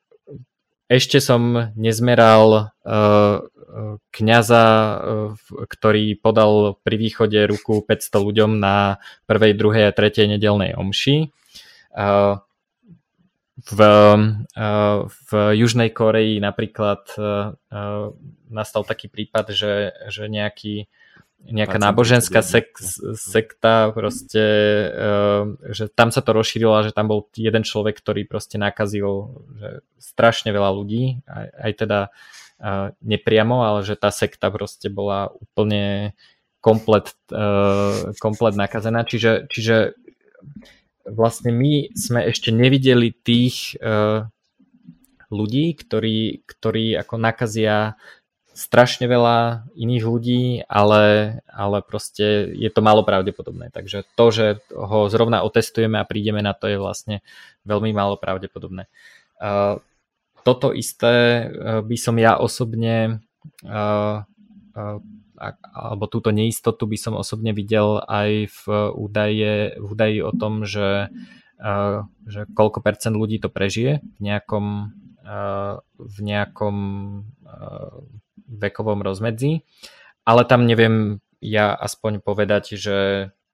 ešte 0.91 1.23
som 1.23 1.71
nezmeral 1.79 2.75
uh, 2.83 3.39
kňaza, 4.11 4.65
uh, 4.67 5.31
ktorý 5.63 6.19
podal 6.19 6.75
pri 6.83 6.95
východe 6.99 7.39
ruku 7.47 7.79
500 7.87 8.19
ľuďom 8.19 8.51
na 8.59 8.99
prvej, 9.23 9.55
druhej 9.55 9.87
a 9.87 9.95
tretej 9.95 10.27
nedelnej 10.27 10.75
omši. 10.75 11.31
V, 13.61 13.79
v 15.11 15.31
Južnej 15.59 15.91
Koreji 15.91 16.39
napríklad 16.39 17.03
nastal 18.47 18.87
taký 18.87 19.11
prípad, 19.11 19.51
že, 19.51 19.91
že 20.07 20.31
nejaký 20.31 20.87
nejaká 21.49 21.81
náboženská 21.81 22.45
sek, 22.45 22.77
sekta, 23.17 23.89
proste, 23.91 24.43
uh, 24.93 25.43
že 25.73 25.89
tam 25.89 26.13
sa 26.13 26.21
to 26.21 26.37
rozšírilo, 26.37 26.85
že 26.85 26.93
tam 26.93 27.09
bol 27.09 27.25
jeden 27.33 27.65
človek, 27.65 27.97
ktorý 27.97 28.29
proste 28.29 28.61
nakazil 28.61 29.33
že 29.57 29.69
strašne 29.97 30.53
veľa 30.53 30.71
ľudí, 30.73 31.25
aj, 31.25 31.47
aj 31.49 31.71
teda 31.81 31.99
uh, 32.07 32.93
nepriamo, 33.01 33.65
ale 33.65 33.79
že 33.81 33.97
tá 33.97 34.13
sekta 34.13 34.53
proste 34.53 34.93
bola 34.93 35.33
úplne 35.33 36.13
komplet, 36.61 37.09
uh, 37.33 38.13
komplet 38.21 38.53
nakazená, 38.53 39.01
čiže, 39.01 39.49
čiže 39.49 39.97
vlastne 41.09 41.49
my 41.49 41.89
sme 41.97 42.29
ešte 42.29 42.53
nevideli 42.53 43.09
tých 43.09 43.81
uh, 43.81 44.29
ľudí, 45.31 45.73
ktorí, 45.73 46.45
ktorí 46.45 46.93
ako 46.99 47.15
nakazia 47.17 47.95
strašne 48.51 49.07
veľa 49.07 49.67
iných 49.73 50.03
ľudí, 50.03 50.43
ale, 50.67 51.37
ale 51.47 51.79
proste 51.81 52.51
je 52.51 52.69
to 52.69 52.83
málo 52.83 53.01
pravdepodobné. 53.07 53.71
Takže 53.71 54.03
to, 54.15 54.25
že 54.31 54.45
ho 54.75 55.07
zrovna 55.07 55.41
otestujeme 55.47 55.97
a 55.97 56.07
prídeme 56.07 56.43
na 56.43 56.51
to, 56.51 56.67
je 56.67 56.75
vlastne 56.75 57.23
veľmi 57.63 57.95
málo 57.95 58.19
pravdepodobné. 58.19 58.91
Toto 60.41 60.67
isté 60.73 61.47
by 61.81 61.97
som 61.97 62.19
ja 62.19 62.35
osobne 62.37 63.23
alebo 65.41 66.05
túto 66.05 66.29
neistotu 66.29 66.85
by 66.85 66.97
som 67.01 67.17
osobne 67.17 67.49
videl 67.55 67.97
aj 68.05 68.51
v 68.51 68.63
údaje, 68.93 69.73
v 69.79 69.87
údaji 69.89 70.19
o 70.21 70.31
tom, 70.37 70.69
že, 70.69 71.09
že 72.29 72.45
koľko 72.53 72.85
percent 72.85 73.17
ľudí 73.17 73.41
to 73.41 73.49
prežije 73.49 74.05
v 74.05 74.19
nejakom 74.21 74.93
v 75.97 76.17
nejakom 76.21 76.75
vekovom 78.51 78.99
rozmedzi, 78.99 79.63
ale 80.27 80.43
tam 80.43 80.67
neviem 80.67 81.23
ja 81.41 81.73
aspoň 81.73 82.21
povedať, 82.21 82.77
že 82.77 82.97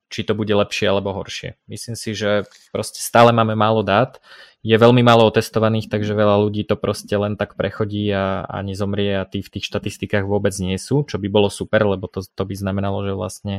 či 0.07 0.23
to 0.23 0.35
bude 0.35 0.51
lepšie 0.51 0.87
alebo 0.87 1.11
horšie. 1.11 1.59
Myslím 1.67 1.95
si, 1.99 2.15
že 2.15 2.47
proste 2.71 3.03
stále 3.03 3.35
máme 3.35 3.59
málo 3.59 3.83
dát, 3.83 4.23
je 4.63 4.75
veľmi 4.75 5.03
málo 5.03 5.27
otestovaných, 5.27 5.91
takže 5.91 6.15
veľa 6.15 6.43
ľudí 6.43 6.63
to 6.67 6.79
proste 6.79 7.11
len 7.11 7.35
tak 7.35 7.55
prechodí 7.59 8.07
a, 8.11 8.43
a 8.47 8.63
nezomrie 8.63 9.19
a 9.19 9.27
tí 9.27 9.43
v 9.43 9.51
tých 9.51 9.67
štatistikách 9.67 10.27
vôbec 10.27 10.55
nie 10.59 10.75
sú, 10.79 11.03
čo 11.03 11.19
by 11.19 11.27
bolo 11.27 11.47
super, 11.51 11.87
lebo 11.87 12.07
to, 12.07 12.23
to 12.23 12.43
by 12.43 12.55
znamenalo, 12.55 13.03
že 13.03 13.13
vlastne 13.15 13.55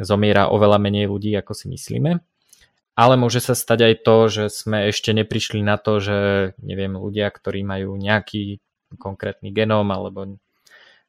zomiera 0.00 0.48
oveľa 0.48 0.80
menej 0.80 1.08
ľudí, 1.08 1.32
ako 1.36 1.52
si 1.52 1.68
myslíme. 1.72 2.20
Ale 2.92 3.16
môže 3.16 3.40
sa 3.40 3.56
stať 3.56 3.88
aj 3.88 3.94
to, 4.04 4.16
že 4.28 4.44
sme 4.52 4.92
ešte 4.92 5.16
neprišli 5.16 5.64
na 5.64 5.80
to, 5.80 5.96
že 6.00 6.18
neviem, 6.60 6.92
ľudia, 7.00 7.32
ktorí 7.32 7.64
majú 7.64 7.96
nejaký 7.96 8.60
konkrétny 9.00 9.48
genóm 9.56 9.88
alebo 9.88 10.36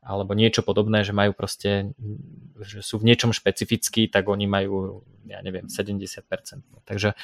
alebo 0.03 0.35
niečo 0.35 0.61
podobné, 0.61 1.07
že 1.07 1.15
majú 1.15 1.31
proste, 1.31 1.95
že 2.59 2.83
sú 2.83 2.99
v 2.99 3.07
niečom 3.07 3.31
špecifickí, 3.31 4.11
tak 4.11 4.27
oni 4.27 4.45
majú, 4.45 5.07
ja 5.23 5.39
neviem, 5.39 5.71
70%. 5.71 6.27
Takže 6.83 7.15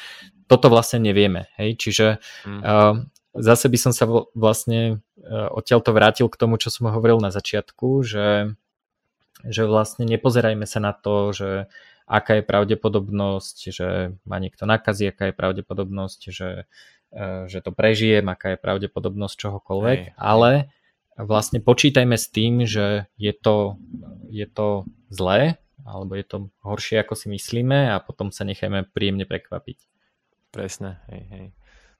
toto 0.47 0.71
vlastne 0.71 1.03
nevieme, 1.03 1.51
hej, 1.59 1.75
čiže 1.75 2.23
mm. 2.47 2.61
uh, 2.63 2.95
zase 3.36 3.67
by 3.67 3.77
som 3.77 3.91
sa 3.91 4.07
vlastne 4.32 5.03
uh, 5.19 5.51
odtiaľto 5.51 5.91
vrátil 5.91 6.32
k 6.32 6.39
tomu, 6.39 6.55
čo 6.55 6.71
som 6.71 6.88
hovoril 6.88 7.19
na 7.19 7.36
začiatku, 7.36 8.01
že, 8.07 8.55
že 9.43 9.63
vlastne 9.67 10.07
nepozerajme 10.07 10.63
sa 10.63 10.80
na 10.80 10.95
to, 10.95 11.36
že 11.36 11.49
aká 12.09 12.41
je 12.41 12.43
pravdepodobnosť, 12.47 13.57
že 13.69 14.17
ma 14.23 14.39
niekto 14.39 14.65
nakazí, 14.65 15.11
aká 15.11 15.30
je 15.30 15.36
pravdepodobnosť, 15.36 16.19
že, 16.32 16.49
uh, 17.11 17.43
že 17.51 17.59
to 17.59 17.75
prežijem, 17.75 18.23
aká 18.32 18.55
je 18.55 18.63
pravdepodobnosť 18.63 19.36
čohokoľvek, 19.36 19.99
hej. 19.99 20.15
ale 20.15 20.71
vlastne 21.20 21.59
počítajme 21.59 22.15
s 22.15 22.32
tým, 22.32 22.63
že 22.63 23.11
je 23.20 23.34
to, 23.36 23.76
je 24.32 24.47
to 24.47 24.88
zlé, 25.11 25.59
alebo 25.84 26.15
je 26.15 26.26
to 26.26 26.38
horšie, 26.63 27.01
ako 27.01 27.13
si 27.17 27.28
myslíme 27.34 27.91
a 27.91 27.99
potom 27.99 28.32
sa 28.32 28.45
nechajme 28.45 28.88
príjemne 28.93 29.26
prekvapiť. 29.26 29.80
Presne, 30.49 31.01
hej, 31.11 31.24
hej. 31.30 31.45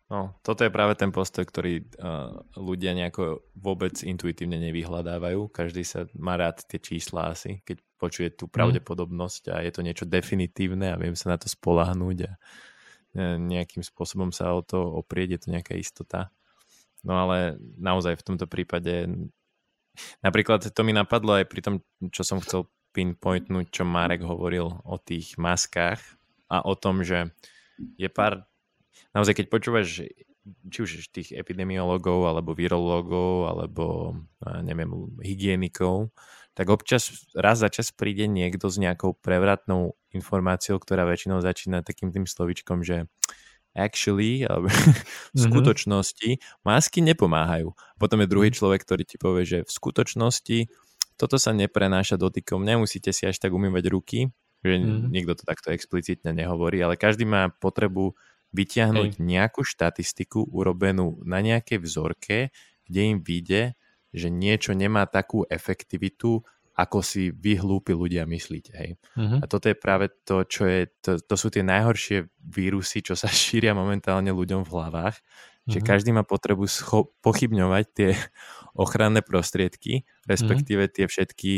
No, 0.10 0.34
toto 0.42 0.66
je 0.66 0.74
práve 0.74 0.98
ten 0.98 1.14
postoj, 1.14 1.46
ktorý 1.46 1.86
uh, 2.02 2.34
ľudia 2.58 2.98
nejako 2.98 3.46
vôbec 3.54 3.94
intuitívne 4.02 4.58
nevyhľadávajú. 4.58 5.54
Každý 5.54 5.86
sa 5.86 6.10
má 6.18 6.34
rád 6.34 6.66
tie 6.66 6.82
čísla 6.82 7.30
asi, 7.30 7.62
keď 7.62 7.78
počuje 8.02 8.34
tú 8.34 8.50
mhm. 8.50 8.54
pravdepodobnosť 8.58 9.54
a 9.54 9.62
je 9.62 9.72
to 9.74 9.86
niečo 9.86 10.06
definitívne 10.10 10.90
a 10.90 10.98
viem 10.98 11.14
sa 11.14 11.34
na 11.34 11.38
to 11.38 11.46
spolahnúť 11.46 12.18
a 12.26 12.32
nejakým 13.18 13.82
spôsobom 13.82 14.30
sa 14.30 14.54
o 14.54 14.62
to 14.62 14.78
oprieť, 14.78 15.30
je 15.38 15.40
to 15.42 15.48
nejaká 15.54 15.74
istota. 15.78 16.30
No 17.04 17.16
ale 17.16 17.56
naozaj 17.80 18.20
v 18.20 18.26
tomto 18.26 18.46
prípade 18.48 19.08
napríklad 20.24 20.64
to 20.68 20.82
mi 20.84 20.92
napadlo 20.92 21.40
aj 21.40 21.46
pri 21.48 21.62
tom, 21.64 21.76
čo 22.12 22.24
som 22.24 22.44
chcel 22.44 22.68
pinpointnúť, 22.92 23.70
čo 23.70 23.84
Marek 23.86 24.26
hovoril 24.26 24.68
o 24.84 24.96
tých 24.98 25.38
maskách 25.38 26.02
a 26.50 26.66
o 26.66 26.74
tom, 26.74 27.06
že 27.06 27.32
je 27.96 28.10
pár 28.12 28.50
naozaj 29.14 29.40
keď 29.40 29.46
počúvaš 29.48 30.10
či 30.50 30.78
už 30.82 31.14
tých 31.14 31.30
epidemiologov 31.38 32.26
alebo 32.26 32.58
virológov 32.58 33.54
alebo 33.54 34.18
neviem, 34.66 34.90
hygienikov, 35.22 36.10
tak 36.58 36.74
občas 36.74 37.30
raz 37.38 37.62
za 37.62 37.70
čas 37.70 37.94
príde 37.94 38.26
niekto 38.26 38.68
s 38.68 38.82
nejakou 38.82 39.14
prevratnou 39.14 39.94
informáciou, 40.10 40.82
ktorá 40.82 41.06
väčšinou 41.06 41.40
začína 41.40 41.86
takým 41.86 42.10
tým 42.10 42.26
slovičkom, 42.26 42.82
že 42.82 43.06
actually, 43.78 44.46
alebo 44.46 44.70
v 44.74 44.78
mm-hmm. 44.78 45.46
skutočnosti, 45.46 46.30
masky 46.66 47.00
nepomáhajú. 47.06 47.74
Potom 48.02 48.22
je 48.24 48.28
druhý 48.32 48.50
mhm. 48.50 48.58
človek, 48.58 48.82
ktorý 48.86 49.04
ti 49.06 49.18
povie, 49.22 49.44
že 49.46 49.60
v 49.66 49.72
skutočnosti 49.72 50.60
toto 51.20 51.36
sa 51.36 51.52
neprenáša 51.52 52.16
dotykom, 52.16 52.64
nemusíte 52.64 53.12
si 53.12 53.28
až 53.28 53.44
tak 53.44 53.52
umývať 53.52 53.92
ruky, 53.92 54.32
že 54.64 54.80
mm-hmm. 54.80 55.12
niekto 55.12 55.36
to 55.36 55.44
takto 55.44 55.76
explicitne 55.76 56.32
nehovorí, 56.32 56.80
ale 56.80 56.96
každý 56.96 57.28
má 57.28 57.52
potrebu 57.60 58.16
vyťahnuť 58.56 59.20
Hej. 59.20 59.22
nejakú 59.22 59.62
štatistiku 59.62 60.48
urobenú 60.48 61.20
na 61.28 61.44
nejakej 61.44 61.84
vzorke, 61.84 62.38
kde 62.88 63.02
im 63.14 63.18
vyjde, 63.20 63.76
že 64.16 64.32
niečo 64.34 64.74
nemá 64.74 65.06
takú 65.06 65.46
efektivitu, 65.46 66.42
ako 66.80 67.04
si 67.04 67.28
vy 67.36 67.60
hlúpi 67.60 67.92
ľudia 67.92 68.24
myslíte. 68.24 68.72
Hej. 68.72 68.92
Uh-huh. 69.20 69.44
A 69.44 69.46
toto 69.52 69.68
je 69.68 69.76
práve 69.76 70.08
to, 70.24 70.48
čo 70.48 70.64
je, 70.64 70.88
to, 71.04 71.20
to 71.20 71.36
sú 71.36 71.52
tie 71.52 71.60
najhoršie 71.60 72.32
vírusy, 72.40 73.04
čo 73.04 73.20
sa 73.20 73.28
šíria 73.44 73.76
momentálne 73.76 74.32
ľuďom 74.32 74.64
v 74.64 74.72
hlavách, 74.72 75.20
uh-huh. 75.20 75.72
že 75.76 75.80
mhm. 75.84 75.86
každý 75.86 76.10
má 76.16 76.24
potrebu 76.24 76.64
scho- 76.72 77.12
pochybňovať 77.20 77.86
tie 77.92 78.10
ochranné 78.84 79.20
prostriedky, 79.20 80.08
respektíve 80.24 80.88
uh-huh. 80.88 80.96
tie 80.96 81.06
všetky 81.08 81.54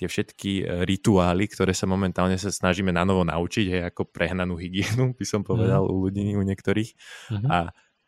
tie 0.00 0.08
všetky 0.08 0.64
e, 0.64 0.88
rituály, 0.88 1.44
ktoré 1.44 1.76
sa 1.76 1.84
momentálne 1.84 2.40
sa 2.40 2.48
snažíme 2.48 2.88
na 2.88 3.04
novo 3.04 3.20
naučiť, 3.20 3.66
hej, 3.68 3.82
ako 3.92 4.08
prehnanú 4.08 4.56
hygienu, 4.56 5.12
by 5.18 5.24
som 5.28 5.44
povedal 5.44 5.84
uh-huh. 5.84 5.92
u 5.92 6.08
ľudí, 6.08 6.32
u 6.32 6.40
niektorých. 6.40 6.90
Uh-huh. 7.36 7.44
A, 7.52 7.58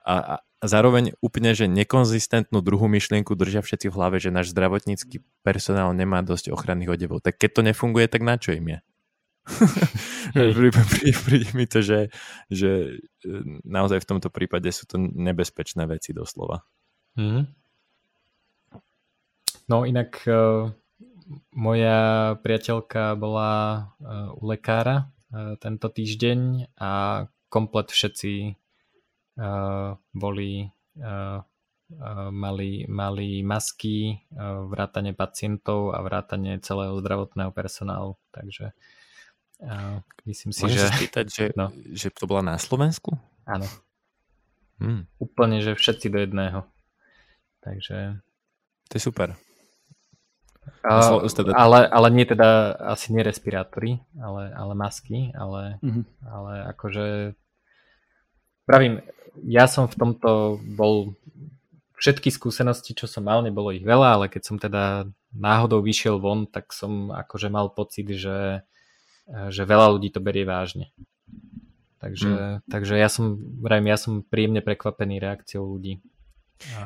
a, 0.08 0.14
a 0.16 0.34
zároveň 0.62 1.18
úplne, 1.18 1.52
že 1.52 1.66
nekonzistentnú 1.66 2.62
druhú 2.62 2.86
myšlienku 2.86 3.34
držia 3.34 3.60
všetci 3.60 3.90
v 3.90 3.96
hlave, 3.98 4.16
že 4.22 4.30
náš 4.30 4.54
zdravotnícky 4.54 5.20
personál 5.42 5.90
nemá 5.92 6.22
dosť 6.22 6.54
ochranných 6.54 6.94
odevov. 6.94 7.18
Tak 7.20 7.36
keď 7.36 7.50
to 7.50 7.62
nefunguje, 7.66 8.06
tak 8.06 8.22
na 8.22 8.38
čo 8.38 8.54
im 8.54 8.78
je? 8.78 8.78
Príde 11.26 11.50
mi 11.58 11.66
to, 11.66 11.82
že, 11.82 12.14
že 12.46 13.02
e, 13.26 13.30
naozaj 13.66 14.06
v 14.06 14.08
tomto 14.14 14.30
prípade 14.30 14.70
sú 14.70 14.86
to 14.86 15.02
nebezpečné 15.02 15.82
veci 15.90 16.14
doslova. 16.14 16.62
Mm. 17.18 17.50
No 19.66 19.82
inak 19.82 20.22
uh, 20.26 20.70
moja 21.54 22.34
priateľka 22.38 23.14
bola 23.18 23.50
uh, 23.98 24.30
u 24.36 24.46
lekára 24.46 25.06
uh, 25.06 25.54
tento 25.58 25.90
týždeň 25.90 26.70
a 26.78 27.24
komplet 27.52 27.88
všetci 27.92 28.61
boli 30.14 30.70
mali, 32.32 32.86
mali 32.88 33.28
masky, 33.44 34.22
vrátanie 34.70 35.12
pacientov 35.12 35.92
a 35.92 36.00
vrátanie 36.00 36.62
celého 36.62 36.96
zdravotného 37.02 37.52
personálu. 37.52 38.16
Takže 38.32 38.72
myslím 40.26 40.50
si, 40.50 40.62
Môžeš 40.66 40.80
že... 40.80 40.90
spýtať, 40.96 41.26
že, 41.28 41.44
no. 41.54 41.70
že 41.92 42.08
to 42.10 42.26
bola 42.26 42.42
na 42.42 42.56
Slovensku? 42.58 43.14
Áno. 43.44 43.66
Hmm. 44.82 45.06
Úplne, 45.22 45.62
že 45.62 45.78
všetci 45.78 46.10
do 46.10 46.18
jedného. 46.18 46.66
Takže... 47.62 48.18
To 48.90 48.92
je 48.98 49.02
super. 49.02 49.38
Uh, 50.82 51.26
ale, 51.54 51.86
ale 51.90 52.08
nie 52.10 52.26
teda 52.26 52.74
asi 52.94 53.14
nie 53.14 53.22
respirátory, 53.22 54.02
ale, 54.18 54.50
ale 54.54 54.72
masky, 54.78 55.34
ale, 55.34 55.78
mm-hmm. 55.82 56.04
ale 56.22 56.52
akože 56.74 57.06
pravím, 58.64 59.00
ja 59.46 59.66
som 59.66 59.88
v 59.88 59.96
tomto 59.96 60.60
bol 60.76 61.16
všetky 62.02 62.34
skúsenosti, 62.34 62.98
čo 62.98 63.06
som 63.06 63.26
mal, 63.26 63.46
nebolo 63.46 63.70
ich 63.70 63.86
veľa, 63.86 64.18
ale 64.18 64.26
keď 64.26 64.42
som 64.42 64.56
teda 64.58 65.06
náhodou 65.32 65.80
vyšiel 65.80 66.18
von, 66.18 66.50
tak 66.50 66.74
som 66.74 67.14
akože 67.14 67.48
mal 67.48 67.70
pocit, 67.70 68.10
že, 68.10 68.66
že 69.30 69.62
veľa 69.62 69.94
ľudí 69.96 70.10
to 70.10 70.18
berie 70.18 70.42
vážne. 70.42 70.90
Takže, 72.02 72.30
hmm. 72.34 72.66
takže 72.66 72.98
ja 72.98 73.06
som, 73.06 73.38
vrajím, 73.62 73.94
ja 73.94 73.98
som 73.98 74.26
príjemne 74.26 74.58
prekvapený 74.58 75.22
reakciou 75.22 75.62
ľudí. 75.62 76.02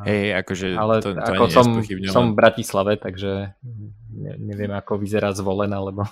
Hej, 0.05 0.36
akože 0.44 0.73
ale 0.77 1.05
to, 1.05 1.12
to 1.12 1.20
ako 1.20 1.44
som, 1.53 1.69
som 2.09 2.32
v 2.32 2.36
Bratislave, 2.36 2.97
takže 2.97 3.57
ne, 4.12 4.32
neviem, 4.40 4.73
ako 4.73 5.01
vyzerá 5.01 5.32
zvolen, 5.32 5.73
alebo... 5.73 6.05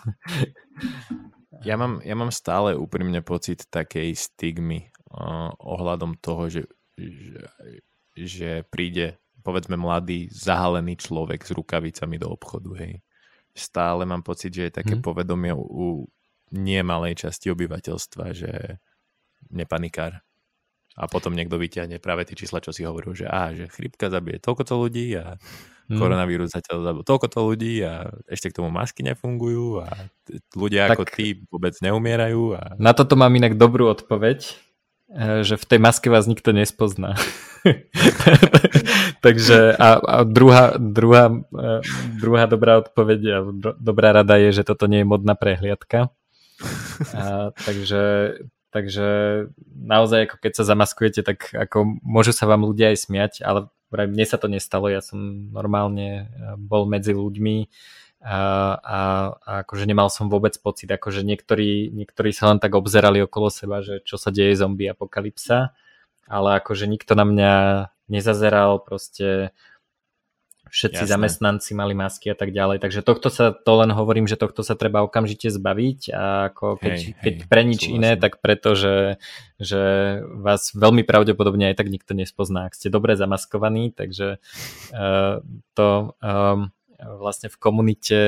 Ja 1.64 1.80
mám, 1.80 2.04
ja 2.04 2.12
mám 2.12 2.28
stále 2.28 2.76
úprimne 2.76 3.24
pocit 3.24 3.64
takej 3.72 4.12
stigmy 4.12 4.92
ohľadom 5.60 6.18
toho, 6.18 6.50
že, 6.50 6.62
že, 6.98 7.42
že 8.18 8.50
príde 8.66 9.18
povedzme 9.44 9.76
mladý, 9.76 10.32
zahalený 10.32 10.96
človek 10.96 11.44
s 11.44 11.52
rukavicami 11.52 12.16
do 12.16 12.32
obchodu, 12.32 12.72
hej. 12.80 13.04
Stále 13.54 14.08
mám 14.08 14.24
pocit, 14.24 14.50
že 14.50 14.66
je 14.66 14.76
také 14.82 14.98
hmm. 14.98 15.04
povedomie 15.04 15.52
u, 15.54 15.62
u 15.62 15.86
nie 16.56 16.80
malej 16.80 17.28
časti 17.28 17.52
obyvateľstva, 17.52 18.24
že 18.34 18.80
nepanikár. 19.52 20.24
A 20.94 21.10
potom 21.10 21.34
niekto 21.34 21.58
vyťahne 21.58 21.98
práve 21.98 22.24
tie 22.26 22.38
čísla, 22.38 22.62
čo 22.62 22.70
si 22.70 22.86
hovoril, 22.86 23.14
že, 23.14 23.26
á, 23.26 23.50
že 23.54 23.66
chrypka 23.66 24.10
zabije 24.10 24.38
toľkoto 24.42 24.74
ľudí 24.78 25.18
a 25.18 25.34
hmm. 25.36 25.98
koronavírus 25.98 26.54
zatiaľ 26.54 26.90
zabije 26.90 27.06
toľkoto 27.06 27.38
ľudí 27.42 27.74
a 27.82 28.10
ešte 28.30 28.50
k 28.50 28.56
tomu 28.62 28.70
masky 28.70 29.02
nefungujú 29.02 29.82
a 29.82 29.90
ľudia 30.54 30.90
tak, 30.90 30.98
ako 30.98 31.04
ty 31.10 31.42
vôbec 31.50 31.74
neumierajú. 31.82 32.58
A... 32.58 32.78
Na 32.78 32.94
toto 32.94 33.18
mám 33.18 33.34
inak 33.34 33.58
dobrú 33.58 33.90
odpoveď 33.90 34.54
Eh, 34.54 34.72
že 35.46 35.54
v 35.54 35.64
tej 35.64 35.78
maske 35.78 36.10
vás 36.10 36.26
nikto 36.26 36.50
nespozná. 36.50 37.14
Takže 39.24 39.72
a, 39.78 39.88
a 39.96 40.16
druhá, 40.26 40.76
druhá, 40.76 41.32
eh, 41.32 41.80
druhá 42.20 42.44
dobrá 42.44 42.82
odpoveď 42.82 43.20
a 43.30 43.38
dobrá 43.78 44.12
rada 44.12 44.36
je, 44.36 44.52
že 44.52 44.66
toto 44.66 44.90
nie 44.90 45.00
je 45.00 45.08
modná 45.08 45.38
prehliadka. 45.38 46.12
A, 47.14 47.50
takže, 47.66 48.36
takže 48.70 49.06
naozaj 49.74 50.30
ako 50.30 50.36
keď 50.38 50.52
sa 50.54 50.64
zamaskujete, 50.66 51.20
tak 51.26 51.50
ako 51.50 51.98
môžu 52.04 52.30
sa 52.30 52.46
vám 52.46 52.62
ľudia 52.62 52.94
aj 52.94 52.98
smiať, 53.10 53.32
ale 53.42 53.70
mne 53.90 54.26
sa 54.26 54.38
to 54.38 54.46
nestalo, 54.50 54.90
ja 54.90 55.02
som 55.02 55.50
normálne 55.50 56.30
bol 56.58 56.86
medzi 56.86 57.14
ľuďmi 57.14 57.70
a, 58.24 58.40
a, 58.80 59.00
a 59.44 59.50
akože 59.68 59.84
nemal 59.84 60.08
som 60.08 60.32
vôbec 60.32 60.56
pocit, 60.56 60.88
akože 60.88 61.20
niektorí, 61.20 61.92
niektorí 61.92 62.32
sa 62.32 62.48
len 62.48 62.56
tak 62.56 62.72
obzerali 62.72 63.20
okolo 63.20 63.52
seba, 63.52 63.84
že 63.84 64.00
čo 64.00 64.16
sa 64.16 64.32
deje 64.32 64.56
zombie 64.56 64.88
apokalypsa, 64.88 65.76
ale 66.24 66.56
akože 66.56 66.88
nikto 66.88 67.12
na 67.12 67.28
mňa 67.28 67.52
nezazeral, 68.08 68.80
proste 68.80 69.52
všetci 70.74 71.06
Jasné. 71.06 71.12
zamestnanci 71.14 71.70
mali 71.76 71.94
masky 71.94 72.32
a 72.32 72.36
tak 72.36 72.50
ďalej. 72.50 72.82
Takže 72.82 73.06
tohto 73.06 73.30
sa, 73.30 73.54
to 73.54 73.72
len 73.78 73.94
hovorím, 73.94 74.26
že 74.26 74.34
tohto 74.34 74.66
sa 74.66 74.74
treba 74.74 75.06
okamžite 75.06 75.46
zbaviť 75.46 76.10
a 76.10 76.50
ako 76.50 76.82
keď, 76.82 76.96
hej, 76.98 77.14
keď 77.22 77.34
hej, 77.38 77.46
pre 77.46 77.62
nič 77.62 77.82
súhlasím. 77.86 78.02
iné, 78.02 78.10
tak 78.18 78.42
preto, 78.42 78.74
že, 78.74 79.22
že 79.62 79.82
vás 80.24 80.74
veľmi 80.74 81.06
pravdepodobne 81.06 81.70
aj 81.70 81.78
tak 81.78 81.94
nikto 81.94 82.18
nespozná, 82.18 82.66
ak 82.66 82.74
ste 82.74 82.90
dobre 82.90 83.14
zamaskovaní, 83.14 83.94
takže 83.94 84.42
uh, 84.90 85.44
to 85.78 86.18
um, 86.18 86.74
vlastne 87.20 87.52
v 87.52 87.60
komunite, 87.60 88.20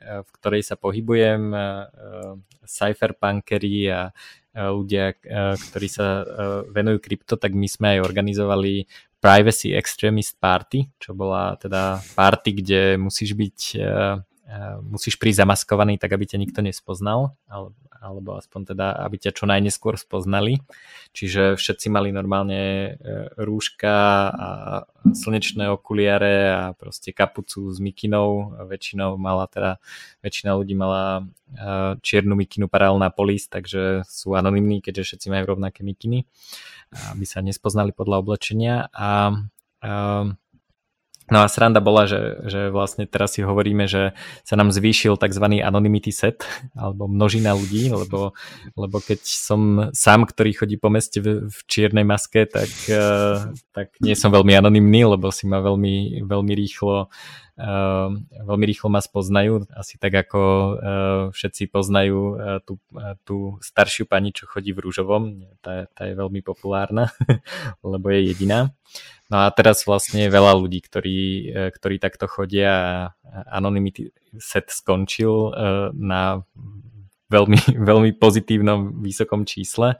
v 0.00 0.30
ktorej 0.40 0.62
sa 0.64 0.76
pohybujem, 0.80 1.52
uh, 1.52 2.36
cypherpunkery 2.64 3.90
a 3.92 4.14
ľudia, 4.52 5.16
ktorí 5.56 5.88
sa 5.88 6.28
venujú 6.68 7.00
krypto, 7.00 7.40
tak 7.40 7.56
my 7.56 7.64
sme 7.64 7.96
aj 7.96 8.04
organizovali 8.04 8.84
Privacy 9.16 9.72
Extremist 9.72 10.36
Party, 10.36 10.92
čo 11.00 11.16
bola 11.16 11.56
teda 11.56 12.04
party, 12.12 12.60
kde 12.60 12.80
musíš 13.00 13.32
byť, 13.32 13.58
musíš 14.84 15.16
prísť 15.16 15.46
zamaskovaný 15.46 15.96
tak, 15.96 16.12
aby 16.12 16.28
ťa 16.28 16.38
nikto 16.40 16.60
nespoznal, 16.60 17.36
ale, 17.48 17.72
alebo 18.02 18.36
aspoň 18.36 18.74
teda, 18.74 18.86
aby 19.06 19.16
ťa 19.16 19.32
čo 19.32 19.44
najneskôr 19.46 19.94
spoznali. 19.96 20.60
Čiže 21.14 21.56
všetci 21.56 21.86
mali 21.92 22.10
normálne 22.10 22.60
uh, 22.62 23.32
rúška 23.38 23.96
a 24.32 24.48
slnečné 25.02 25.70
okuliare 25.70 26.34
a 26.52 26.62
proste 26.76 27.10
kapucu 27.10 27.68
s 27.72 27.78
mikinou. 27.82 28.54
Väčšinou 28.66 29.18
mala 29.18 29.48
teda, 29.48 29.78
väčšina 30.22 30.54
ľudí 30.54 30.74
mala 30.78 31.26
čiernu 32.00 32.32
mikinu 32.32 32.64
paralelná 32.64 33.12
polis, 33.12 33.44
takže 33.44 34.08
sú 34.08 34.32
anonimní, 34.32 34.80
keďže 34.80 35.12
všetci 35.12 35.26
majú 35.28 35.52
rovnaké 35.52 35.84
mikiny 35.84 36.24
aby 36.92 37.24
sa 37.24 37.40
nespoznali 37.40 37.96
podľa 37.96 38.16
oblečenia 38.20 38.74
a, 38.92 39.32
a 39.80 39.90
No 41.30 41.44
a 41.44 41.46
sranda 41.46 41.78
bola, 41.78 42.10
že, 42.10 42.42
že 42.50 42.60
vlastne 42.74 43.06
teraz 43.06 43.38
si 43.38 43.46
hovoríme, 43.46 43.86
že 43.86 44.16
sa 44.42 44.54
nám 44.58 44.74
zvýšil 44.74 45.14
tzv. 45.14 45.44
anonymity 45.62 46.10
set, 46.10 46.42
alebo 46.74 47.06
množina 47.06 47.54
ľudí, 47.54 47.94
lebo, 47.94 48.34
lebo 48.74 48.96
keď 48.98 49.22
som 49.22 49.90
sám, 49.94 50.26
ktorý 50.26 50.50
chodí 50.58 50.76
po 50.82 50.90
meste 50.90 51.22
v, 51.22 51.46
v 51.46 51.58
čiernej 51.70 52.02
maske, 52.02 52.44
tak, 52.50 52.70
tak 53.70 53.94
nie 54.02 54.18
som 54.18 54.34
veľmi 54.34 54.58
anonymný, 54.58 55.14
lebo 55.14 55.30
si 55.30 55.46
ma 55.46 55.62
veľmi, 55.62 56.26
veľmi 56.26 56.52
rýchlo 56.58 57.06
veľmi 58.42 58.64
rýchlo 58.66 58.90
ma 58.90 58.98
spoznajú, 58.98 59.70
asi 59.70 59.94
tak 60.00 60.26
ako 60.26 60.40
uh, 60.40 60.74
všetci 61.30 61.70
poznajú 61.70 62.20
uh, 62.34 62.58
tú, 62.66 62.82
tú 63.22 63.62
staršiu 63.62 64.10
pani, 64.10 64.34
čo 64.34 64.50
chodí 64.50 64.74
v 64.74 64.82
rúžovom, 64.82 65.46
tá, 65.62 65.86
tá 65.94 66.10
je 66.10 66.18
veľmi 66.18 66.42
populárna, 66.42 67.14
lebo 67.86 68.10
je 68.10 68.34
jediná. 68.34 68.74
No 69.30 69.46
a 69.46 69.48
teraz 69.48 69.88
vlastne 69.88 70.28
veľa 70.28 70.60
ľudí, 70.60 70.84
ktorí, 70.84 71.20
ktorí 71.72 71.96
takto 71.96 72.28
chodia 72.28 72.68
a 72.68 72.92
anonymity 73.56 74.12
set 74.36 74.68
skončil 74.68 75.56
na 75.96 76.44
veľmi, 77.32 77.56
veľmi 77.88 78.10
pozitívnom 78.20 79.00
vysokom 79.00 79.48
čísle, 79.48 79.96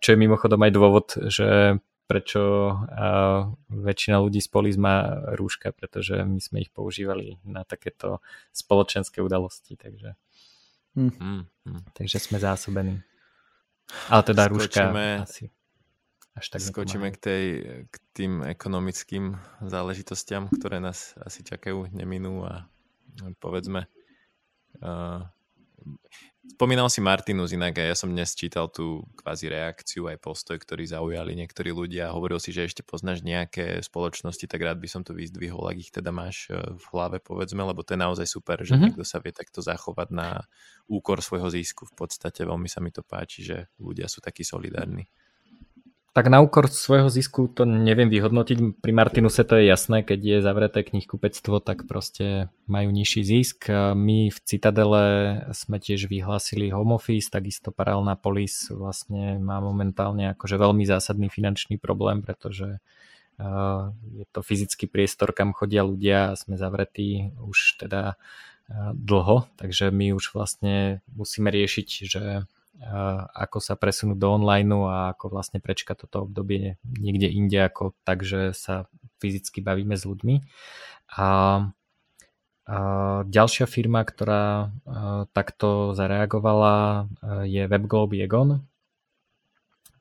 čo 0.00 0.08
je 0.08 0.16
mimochodom 0.16 0.64
aj 0.64 0.72
dôvod, 0.72 1.06
že 1.28 1.76
prečo 2.10 2.74
uh, 2.74 3.46
väčšina 3.70 4.18
ľudí 4.18 4.42
z 4.42 4.50
Polis 4.50 4.74
má 4.74 5.22
rúška, 5.38 5.70
pretože 5.70 6.18
my 6.26 6.42
sme 6.42 6.66
ich 6.66 6.74
používali 6.74 7.38
na 7.46 7.62
takéto 7.62 8.18
spoločenské 8.50 9.22
udalosti, 9.22 9.78
takže, 9.78 10.18
mm. 10.98 11.46
Mm, 11.70 11.82
takže 11.94 12.18
sme 12.18 12.42
zásobení. 12.42 12.98
Ale 14.10 14.22
teda 14.26 14.50
rúška 14.50 14.90
asi 15.22 15.54
až 16.34 16.46
tak 16.56 16.62
Skočíme 16.62 17.10
k, 17.14 17.18
tej, 17.18 17.44
k 17.90 17.94
tým 18.14 18.32
ekonomickým 18.46 19.34
záležitostiam, 19.66 20.46
ktoré 20.46 20.78
nás 20.78 21.18
asi 21.20 21.42
čakajú, 21.42 21.90
neminú 21.90 22.46
a 22.46 22.70
povedzme 23.42 23.90
uh, 24.80 25.26
Spomínal 26.40 26.88
si 26.88 27.04
Martinus 27.04 27.52
inak 27.52 27.76
a 27.76 27.92
ja 27.92 27.96
som 27.96 28.08
dnes 28.08 28.32
čítal 28.32 28.72
tú 28.72 29.04
kvázi 29.20 29.52
reakciu 29.52 30.08
aj 30.08 30.24
postoj, 30.24 30.56
ktorý 30.56 30.88
zaujali 30.88 31.36
niektorí 31.36 31.68
ľudia. 31.68 32.16
Hovoril 32.16 32.40
si, 32.40 32.48
že 32.48 32.64
ešte 32.64 32.80
poznáš 32.80 33.20
nejaké 33.20 33.76
spoločnosti, 33.84 34.48
tak 34.48 34.64
rád 34.64 34.80
by 34.80 34.88
som 34.88 35.04
to 35.04 35.12
vyzdvihol, 35.12 35.68
ak 35.68 35.76
ich 35.76 35.92
teda 35.92 36.08
máš 36.08 36.48
e, 36.48 36.56
v 36.56 36.84
hlave, 36.96 37.20
povedzme, 37.20 37.60
lebo 37.60 37.84
to 37.84 37.92
je 37.92 38.00
naozaj 38.00 38.24
super, 38.24 38.56
že 38.64 38.72
mm-hmm. 38.72 38.82
niekto 38.88 39.04
sa 39.04 39.20
vie 39.20 39.36
takto 39.36 39.60
zachovať 39.60 40.08
na 40.16 40.40
úkor 40.88 41.20
svojho 41.20 41.52
zisku. 41.52 41.84
V 41.84 42.08
podstate 42.08 42.48
veľmi 42.48 42.72
sa 42.72 42.80
mi 42.80 42.88
to 42.88 43.04
páči, 43.04 43.44
že 43.44 43.68
ľudia 43.76 44.08
sú 44.08 44.24
takí 44.24 44.40
solidárni. 44.40 45.12
Tak 46.10 46.26
na 46.26 46.42
úkor 46.42 46.66
svojho 46.66 47.06
zisku 47.06 47.46
to 47.46 47.62
neviem 47.62 48.10
vyhodnotiť. 48.10 48.82
Pri 48.82 48.90
Martinuse 48.90 49.46
to 49.46 49.62
je 49.62 49.70
jasné, 49.70 50.02
keď 50.02 50.18
je 50.18 50.36
zavreté 50.42 50.82
knihkupectvo, 50.82 51.62
tak 51.62 51.86
proste 51.86 52.50
majú 52.66 52.90
nižší 52.90 53.22
zisk. 53.22 53.70
My 53.94 54.34
v 54.34 54.38
Citadele 54.42 55.04
sme 55.54 55.78
tiež 55.78 56.10
vyhlásili 56.10 56.74
home 56.74 56.98
office, 56.98 57.30
takisto 57.30 57.70
paralelná 57.70 58.18
polis 58.18 58.66
vlastne 58.74 59.38
má 59.38 59.62
momentálne 59.62 60.34
akože 60.34 60.58
veľmi 60.58 60.82
zásadný 60.82 61.30
finančný 61.30 61.78
problém, 61.78 62.26
pretože 62.26 62.82
je 64.10 64.26
to 64.34 64.42
fyzický 64.42 64.90
priestor, 64.90 65.30
kam 65.30 65.54
chodia 65.54 65.86
ľudia 65.86 66.34
a 66.34 66.36
sme 66.36 66.58
zavretí 66.58 67.38
už 67.38 67.86
teda 67.86 68.18
dlho, 68.98 69.46
takže 69.62 69.94
my 69.94 70.10
už 70.18 70.34
vlastne 70.34 71.06
musíme 71.14 71.54
riešiť, 71.54 71.88
že 72.02 72.50
ako 73.36 73.60
sa 73.60 73.76
presunúť 73.76 74.16
do 74.16 74.28
online 74.40 74.72
a 74.88 75.12
ako 75.12 75.36
vlastne 75.36 75.60
prečkať 75.60 76.08
toto 76.08 76.24
obdobie 76.24 76.80
niekde 76.84 77.28
inde 77.28 77.60
ako 77.60 77.92
tak, 78.08 78.24
sa 78.56 78.88
fyzicky 79.20 79.60
bavíme 79.60 80.00
s 80.00 80.08
ľuďmi. 80.08 80.40
A, 81.20 81.28
a 82.64 82.76
ďalšia 83.28 83.68
firma, 83.68 84.00
ktorá 84.00 84.72
takto 85.36 85.92
zareagovala 85.92 87.06
je 87.44 87.68
WebGlobe 87.68 88.16
Egon. 88.24 88.64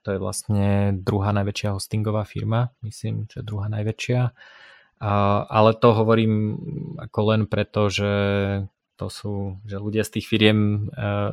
To 0.08 0.16
je 0.16 0.20
vlastne 0.24 0.96
druhá 0.96 1.36
najväčšia 1.36 1.76
hostingová 1.76 2.24
firma, 2.24 2.72
myslím, 2.88 3.28
že 3.28 3.44
druhá 3.44 3.68
najväčšia. 3.68 4.32
A, 5.04 5.12
ale 5.52 5.76
to 5.76 5.92
hovorím 5.92 6.56
ako 6.96 7.20
len 7.36 7.42
preto, 7.52 7.92
že 7.92 8.12
to 9.00 9.08
sú, 9.08 9.56
že 9.64 9.80
ľudia 9.80 10.04
z 10.04 10.20
tých 10.20 10.28
firiem 10.28 10.92
uh, 10.92 11.32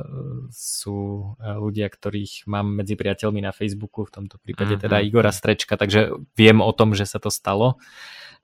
sú 0.55 1.35
uh, 1.35 1.59
ľudia, 1.59 1.91
ktorých 1.91 2.47
mám 2.47 2.71
medzi 2.79 2.95
priateľmi 2.95 3.43
na 3.43 3.51
Facebooku, 3.51 4.07
v 4.07 4.23
tomto 4.23 4.39
prípade 4.39 4.79
uh-huh. 4.79 4.87
teda 4.87 5.03
Igora 5.03 5.35
Strečka, 5.35 5.75
takže 5.75 6.15
viem 6.39 6.63
o 6.63 6.71
tom, 6.71 6.95
že 6.95 7.03
sa 7.03 7.19
to 7.19 7.27
stalo, 7.27 7.75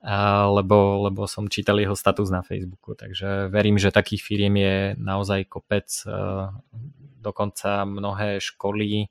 uh, 0.04 0.44
lebo, 0.52 1.08
lebo 1.08 1.24
som 1.24 1.48
čítal 1.48 1.80
jeho 1.80 1.96
status 1.96 2.28
na 2.28 2.44
Facebooku, 2.44 2.92
takže 2.92 3.48
verím, 3.48 3.80
že 3.80 3.88
takých 3.88 4.20
firiem 4.20 4.54
je 4.60 4.76
naozaj 5.00 5.48
kopec, 5.48 5.88
uh, 6.04 6.52
dokonca 7.24 7.88
mnohé 7.88 8.44
školy 8.44 9.08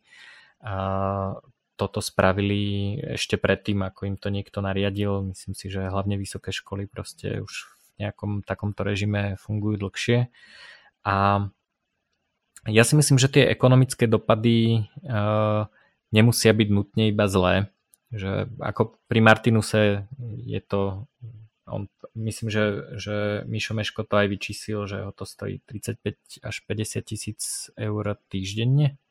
uh, 0.62 1.42
toto 1.74 2.06
spravili 2.06 2.96
ešte 3.02 3.42
predtým, 3.42 3.82
ako 3.82 4.14
im 4.14 4.16
to 4.22 4.30
niekto 4.30 4.62
nariadil. 4.62 5.26
Myslím 5.26 5.58
si, 5.58 5.74
že 5.74 5.90
hlavne 5.90 6.22
vysoké 6.22 6.54
školy 6.54 6.86
proste 6.86 7.42
už 7.42 7.73
nejakom 8.00 8.46
takomto 8.46 8.82
režime 8.82 9.36
fungujú 9.42 9.86
dlhšie. 9.86 10.30
A 11.04 11.48
ja 12.70 12.84
si 12.88 12.94
myslím, 12.96 13.20
že 13.20 13.28
tie 13.28 13.44
ekonomické 13.52 14.08
dopady 14.08 14.88
uh, 15.04 15.68
nemusia 16.16 16.56
byť 16.56 16.70
nutne 16.72 17.12
iba 17.12 17.28
zlé. 17.28 17.68
Že 18.14 18.48
ako 18.62 19.02
pri 19.10 19.20
Martinuse 19.20 19.82
je 20.46 20.62
to, 20.64 21.10
on, 21.66 21.90
myslím, 22.16 22.54
že, 22.54 22.64
že 22.96 23.16
Mišo 23.50 23.74
Meško 23.74 24.06
to 24.06 24.16
aj 24.16 24.28
vyčísil, 24.30 24.86
že 24.86 25.04
ho 25.04 25.12
to 25.12 25.26
stojí 25.28 25.60
35 25.66 26.46
až 26.46 26.56
50 26.70 27.04
tisíc 27.04 27.74
eur 27.76 28.16
týždenne 28.30 29.02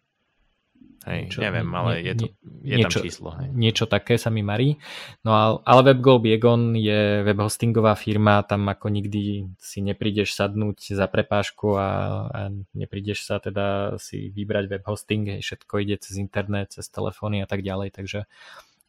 Hej, 1.02 1.34
niečo, 1.34 1.38
neviem, 1.42 1.66
ale 1.74 1.90
nie, 1.98 2.06
je, 2.06 2.12
to, 2.14 2.26
je 2.62 2.76
niečo, 2.78 2.98
tam 2.98 3.02
číslo. 3.02 3.28
Hej. 3.34 3.48
Niečo 3.58 3.84
také 3.90 4.14
sa 4.22 4.30
mi 4.30 4.46
marí. 4.46 4.78
No 5.26 5.58
ale 5.66 5.80
WebGo 5.90 6.22
Biegon 6.22 6.78
je 6.78 7.26
web 7.26 7.42
hostingová 7.42 7.98
firma, 7.98 8.46
tam 8.46 8.70
ako 8.70 8.86
nikdy 8.86 9.50
si 9.58 9.78
neprídeš 9.82 10.38
sadnúť 10.38 10.94
za 10.94 11.10
prepážku 11.10 11.74
a, 11.74 11.90
a 12.30 12.40
neprídeš 12.78 13.26
sa 13.26 13.42
teda 13.42 13.98
si 13.98 14.30
vybrať 14.30 14.64
web 14.70 14.84
hosting, 14.86 15.42
všetko 15.42 15.82
ide 15.82 15.98
cez 15.98 16.22
internet, 16.22 16.78
cez 16.78 16.86
telefóny 16.86 17.42
a 17.42 17.50
tak 17.50 17.66
ďalej, 17.66 17.90
takže 17.98 18.30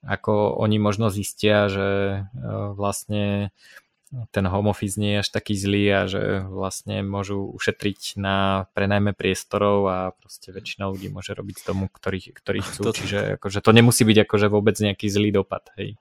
ako 0.03 0.59
oni 0.59 0.77
možno 0.83 1.07
zistia, 1.07 1.71
že 1.71 1.87
e, 1.87 2.19
vlastne 2.75 3.55
ten 4.29 4.45
home 4.45 4.69
office 4.69 5.01
nie 5.01 5.17
je 5.17 5.21
až 5.25 5.29
taký 5.33 5.57
zlý 5.57 5.85
a 5.89 6.01
že 6.05 6.45
vlastne 6.45 7.01
môžu 7.01 7.49
ušetriť 7.49 8.21
na 8.21 8.69
prenajme 8.77 9.17
priestorov 9.17 9.89
a 9.89 9.97
proste 10.13 10.53
väčšina 10.53 10.85
ľudí 10.85 11.09
môže 11.09 11.33
robiť 11.33 11.65
tomu, 11.65 11.89
ktorých, 11.89 12.37
ktorých 12.37 12.65
chcú. 12.69 12.81
To... 12.89 12.91
Čiže 12.93 13.41
akože 13.41 13.59
to 13.65 13.71
nemusí 13.73 14.05
byť 14.05 14.17
akože 14.29 14.47
vôbec 14.53 14.77
nejaký 14.77 15.09
zlý 15.09 15.33
dopad. 15.33 15.65
Hej. 15.81 15.97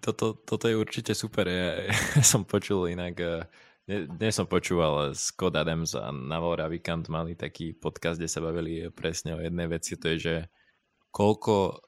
Toto, 0.00 0.40
toto 0.40 0.64
je 0.64 0.76
určite 0.80 1.12
super. 1.12 1.44
Ja, 1.44 1.84
ja 2.16 2.24
som 2.24 2.48
počul 2.48 2.88
inak, 2.88 3.20
dnes, 3.84 4.08
dnes 4.08 4.32
som 4.32 4.48
počúval 4.48 5.12
Scott 5.12 5.60
Adams 5.60 5.92
a 5.92 6.08
Naval 6.08 6.64
Ravikant 6.64 7.12
mali 7.12 7.36
taký 7.36 7.76
podcast, 7.76 8.16
kde 8.16 8.32
sa 8.32 8.40
bavili 8.40 8.88
presne 8.88 9.36
o 9.36 9.40
jednej 9.44 9.68
veci, 9.68 10.00
to 10.00 10.08
je, 10.16 10.16
že 10.16 10.34
koľko 11.12 11.84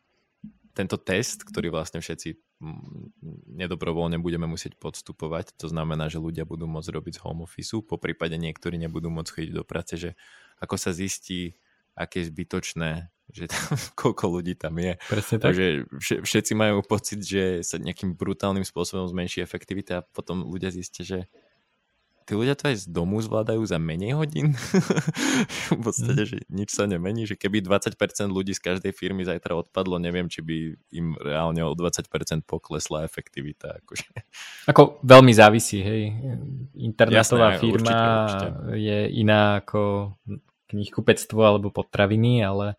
tento 0.76 1.00
test, 1.00 1.48
ktorý 1.48 1.72
vlastne 1.72 2.04
všetci 2.04 2.45
nedobrovoľne 3.52 4.16
budeme 4.16 4.48
musieť 4.48 4.80
podstupovať, 4.80 5.56
to 5.60 5.68
znamená, 5.68 6.08
že 6.08 6.22
ľudia 6.22 6.48
budú 6.48 6.64
môcť 6.64 6.88
robiť 6.88 7.20
z 7.20 7.22
home 7.22 7.44
office, 7.44 7.76
po 7.84 8.00
prípade 8.00 8.36
niektorí 8.40 8.80
nebudú 8.80 9.12
môcť 9.12 9.32
chodiť 9.32 9.52
do 9.52 9.64
práce, 9.64 10.00
že 10.00 10.10
ako 10.60 10.80
sa 10.80 10.96
zistí, 10.96 11.60
aké 11.92 12.24
je 12.24 12.32
zbytočné 12.32 13.12
že 13.32 13.50
tam, 13.50 13.74
koľko 14.00 14.38
ľudí 14.38 14.54
tam 14.54 14.78
je. 14.78 14.94
Presne 15.10 15.36
tak. 15.42 15.50
Takže 15.50 15.66
všetci 16.22 16.52
majú 16.54 16.82
pocit, 16.86 17.20
že 17.22 17.66
sa 17.66 17.76
nejakým 17.80 18.14
brutálnym 18.14 18.62
spôsobom 18.62 19.06
zmenší 19.10 19.42
efektivita 19.42 20.02
a 20.02 20.06
potom 20.06 20.46
ľudia 20.46 20.70
zistia, 20.70 21.02
že 21.02 21.18
tí 22.26 22.34
ľudia 22.34 22.58
to 22.58 22.74
aj 22.74 22.82
z 22.82 22.86
domu 22.90 23.22
zvládajú 23.22 23.62
za 23.62 23.78
menej 23.78 24.18
hodín. 24.18 24.58
v 25.72 25.80
podstate, 25.80 26.26
mm. 26.26 26.28
že 26.28 26.36
nič 26.50 26.74
sa 26.74 26.90
nemení, 26.90 27.24
že 27.24 27.38
keby 27.38 27.62
20% 27.62 27.94
ľudí 28.26 28.50
z 28.52 28.60
každej 28.60 28.90
firmy 28.90 29.22
zajtra 29.22 29.54
odpadlo, 29.54 30.02
neviem, 30.02 30.26
či 30.26 30.42
by 30.42 30.56
im 30.90 31.14
reálne 31.22 31.62
o 31.62 31.72
20% 31.72 32.10
poklesla 32.42 33.06
efektivita. 33.06 33.78
Akože. 33.78 34.10
Ako 34.66 34.98
veľmi 35.06 35.30
závisí, 35.30 35.78
hej. 35.80 36.10
Internetová 36.74 37.54
Jasné, 37.54 37.62
firma 37.62 37.94
určite, 37.94 38.08
určite. 38.10 38.46
je 38.74 38.98
iná 39.22 39.62
ako 39.62 40.12
knihkupectvo 40.66 41.40
alebo 41.46 41.70
potraviny, 41.70 42.42
ale 42.42 42.74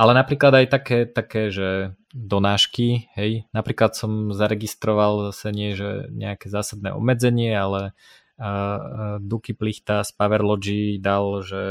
ale 0.00 0.14
napríklad 0.14 0.54
aj 0.54 0.66
také, 0.70 0.98
také 1.04 1.50
že 1.50 1.98
donášky, 2.14 3.10
hej, 3.18 3.44
napríklad 3.50 3.94
som 3.94 4.30
zaregistroval 4.30 5.30
zase 5.30 5.50
nie, 5.50 5.74
že 5.74 6.08
nejaké 6.14 6.46
zásadné 6.46 6.94
obmedzenie, 6.94 7.54
ale 7.54 7.92
Duky 9.20 9.52
Plichta 9.52 10.00
z 10.00 10.16
Powerlogy 10.16 10.96
dal, 10.96 11.44
že, 11.44 11.64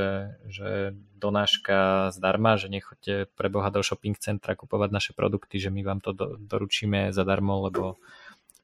že 0.45 0.93
donáška 1.17 2.13
zdarma, 2.13 2.61
že 2.61 2.69
nechoďte 2.69 3.33
pre 3.33 3.49
Boha 3.49 3.73
do 3.73 3.81
shopping 3.81 4.13
centra 4.13 4.53
kupovať 4.53 4.89
naše 4.93 5.11
produkty, 5.17 5.57
že 5.57 5.73
my 5.73 5.81
vám 5.81 5.99
to 6.05 6.13
do, 6.13 6.37
doručíme 6.37 7.09
zadarmo, 7.09 7.65
lebo 7.65 7.97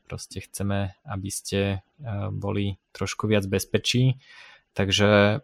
proste 0.05 0.45
chceme, 0.45 0.93
aby 1.01 1.29
ste 1.33 1.81
boli 2.29 2.77
trošku 2.93 3.25
viac 3.25 3.49
bezpečí. 3.49 4.21
Takže 4.77 5.41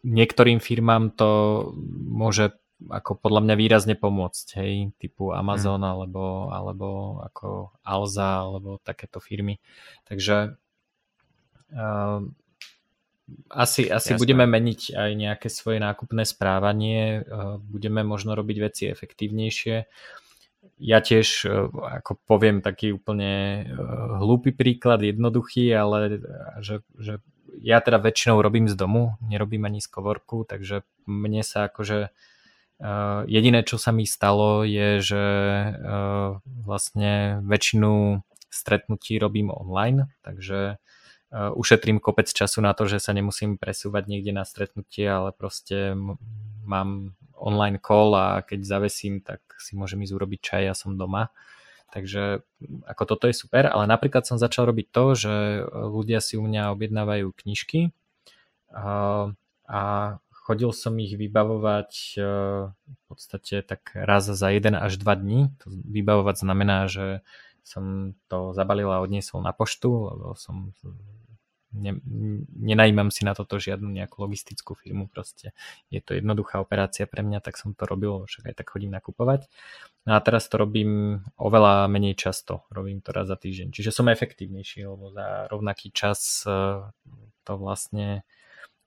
niektorým 0.00 0.56
firmám 0.56 1.12
to 1.12 1.30
môže 2.08 2.56
ako 2.76 3.16
podľa 3.16 3.40
mňa 3.40 3.54
výrazne 3.56 3.96
pomôcť, 3.96 4.46
hej, 4.60 4.92
typu 5.00 5.32
Amazon 5.32 5.80
mm. 5.80 5.90
alebo, 5.96 6.52
alebo 6.52 6.88
ako 7.24 7.72
Alza 7.80 8.44
alebo 8.44 8.76
takéto 8.84 9.16
firmy. 9.16 9.56
Takže 10.04 10.60
uh, 11.74 12.20
asi, 13.50 13.90
asi 13.90 14.14
budeme 14.14 14.46
meniť 14.46 14.94
aj 14.94 15.10
nejaké 15.16 15.48
svoje 15.50 15.82
nákupné 15.82 16.22
správanie, 16.22 17.26
uh, 17.26 17.58
budeme 17.58 18.06
možno 18.06 18.38
robiť 18.38 18.56
veci 18.62 18.82
efektívnejšie. 18.86 19.76
Ja 20.82 20.98
tiež 21.02 21.26
uh, 21.48 21.72
ako 22.02 22.22
poviem 22.26 22.62
taký 22.62 22.92
úplne 22.92 23.66
hlúpy 24.22 24.52
príklad, 24.52 25.02
jednoduchý, 25.02 25.74
ale 25.74 26.20
že, 26.62 26.86
že 27.00 27.18
ja 27.64 27.80
teda 27.80 27.98
väčšinou 27.98 28.44
robím 28.44 28.68
z 28.68 28.76
domu, 28.76 29.16
nerobím 29.24 29.64
ani 29.64 29.80
z 29.80 29.88
kovorku, 29.88 30.44
takže 30.44 30.84
mne 31.08 31.40
sa 31.40 31.72
akože 31.72 32.12
jediné, 33.24 33.64
čo 33.64 33.80
sa 33.80 33.88
mi 33.88 34.04
stalo, 34.04 34.60
je, 34.60 35.00
že 35.00 35.24
vlastne 36.44 37.40
väčšinu 37.40 38.20
stretnutí 38.52 39.16
robím 39.16 39.48
online, 39.48 40.12
takže 40.20 40.76
ušetrím 41.54 42.00
kopec 42.00 42.30
času 42.30 42.64
na 42.64 42.72
to, 42.72 42.88
že 42.88 43.02
sa 43.02 43.12
nemusím 43.12 43.60
presúvať 43.60 44.08
niekde 44.08 44.32
na 44.32 44.44
stretnutie, 44.48 45.04
ale 45.04 45.32
proste 45.34 45.92
mám 46.64 47.14
online 47.36 47.78
call 47.80 48.16
a 48.16 48.40
keď 48.40 48.60
zavesím, 48.64 49.20
tak 49.20 49.40
si 49.60 49.76
môžem 49.76 50.00
ísť 50.02 50.14
urobiť 50.16 50.40
čaj 50.40 50.64
a 50.72 50.74
som 50.78 50.96
doma. 50.96 51.28
Takže 51.92 52.42
ako 52.88 53.02
toto 53.06 53.24
je 53.30 53.36
super, 53.36 53.68
ale 53.70 53.86
napríklad 53.86 54.26
som 54.26 54.40
začal 54.40 54.66
robiť 54.68 54.86
to, 54.90 55.04
že 55.14 55.34
ľudia 55.70 56.18
si 56.18 56.34
u 56.34 56.42
mňa 56.42 56.74
objednávajú 56.74 57.30
knižky 57.30 57.94
a, 58.74 59.30
a 59.70 59.80
Chodil 60.46 60.70
som 60.70 60.94
ich 61.02 61.18
vybavovať 61.18 62.22
v 62.22 63.00
podstate 63.10 63.66
tak 63.66 63.90
raz 63.98 64.30
za 64.30 64.46
jeden 64.54 64.78
až 64.78 64.94
dva 64.94 65.18
dní. 65.18 65.50
To 65.58 65.74
vybavovať 65.74 66.46
znamená, 66.46 66.86
že 66.86 67.26
som 67.66 68.14
to 68.30 68.54
zabalil 68.54 68.86
a 68.94 69.02
odniesol 69.02 69.42
na 69.42 69.50
poštu, 69.50 69.90
lebo 69.90 70.38
som 70.38 70.70
ne, 71.76 72.00
nenajímam 72.56 73.12
si 73.12 73.28
na 73.28 73.36
toto 73.36 73.60
žiadnu 73.60 73.92
nejakú 73.92 74.24
logistickú 74.24 74.72
firmu, 74.72 75.06
proste 75.12 75.52
je 75.92 76.00
to 76.00 76.16
jednoduchá 76.16 76.58
operácia 76.58 77.04
pre 77.04 77.20
mňa, 77.20 77.44
tak 77.44 77.60
som 77.60 77.76
to 77.76 77.84
robil, 77.84 78.24
však 78.24 78.50
aj 78.50 78.54
tak 78.56 78.66
chodím 78.72 78.96
nakupovať. 78.96 79.46
No 80.08 80.16
a 80.16 80.20
teraz 80.24 80.48
to 80.48 80.56
robím 80.56 81.22
oveľa 81.36 81.86
menej 81.92 82.16
často, 82.16 82.64
robím 82.72 83.04
to 83.04 83.12
raz 83.12 83.28
za 83.28 83.36
týždeň, 83.36 83.70
čiže 83.76 83.92
som 83.92 84.08
efektívnejší, 84.08 84.88
lebo 84.88 85.12
za 85.12 85.46
rovnaký 85.52 85.92
čas 85.92 86.42
e, 86.48 86.82
to 87.46 87.52
vlastne 87.54 88.26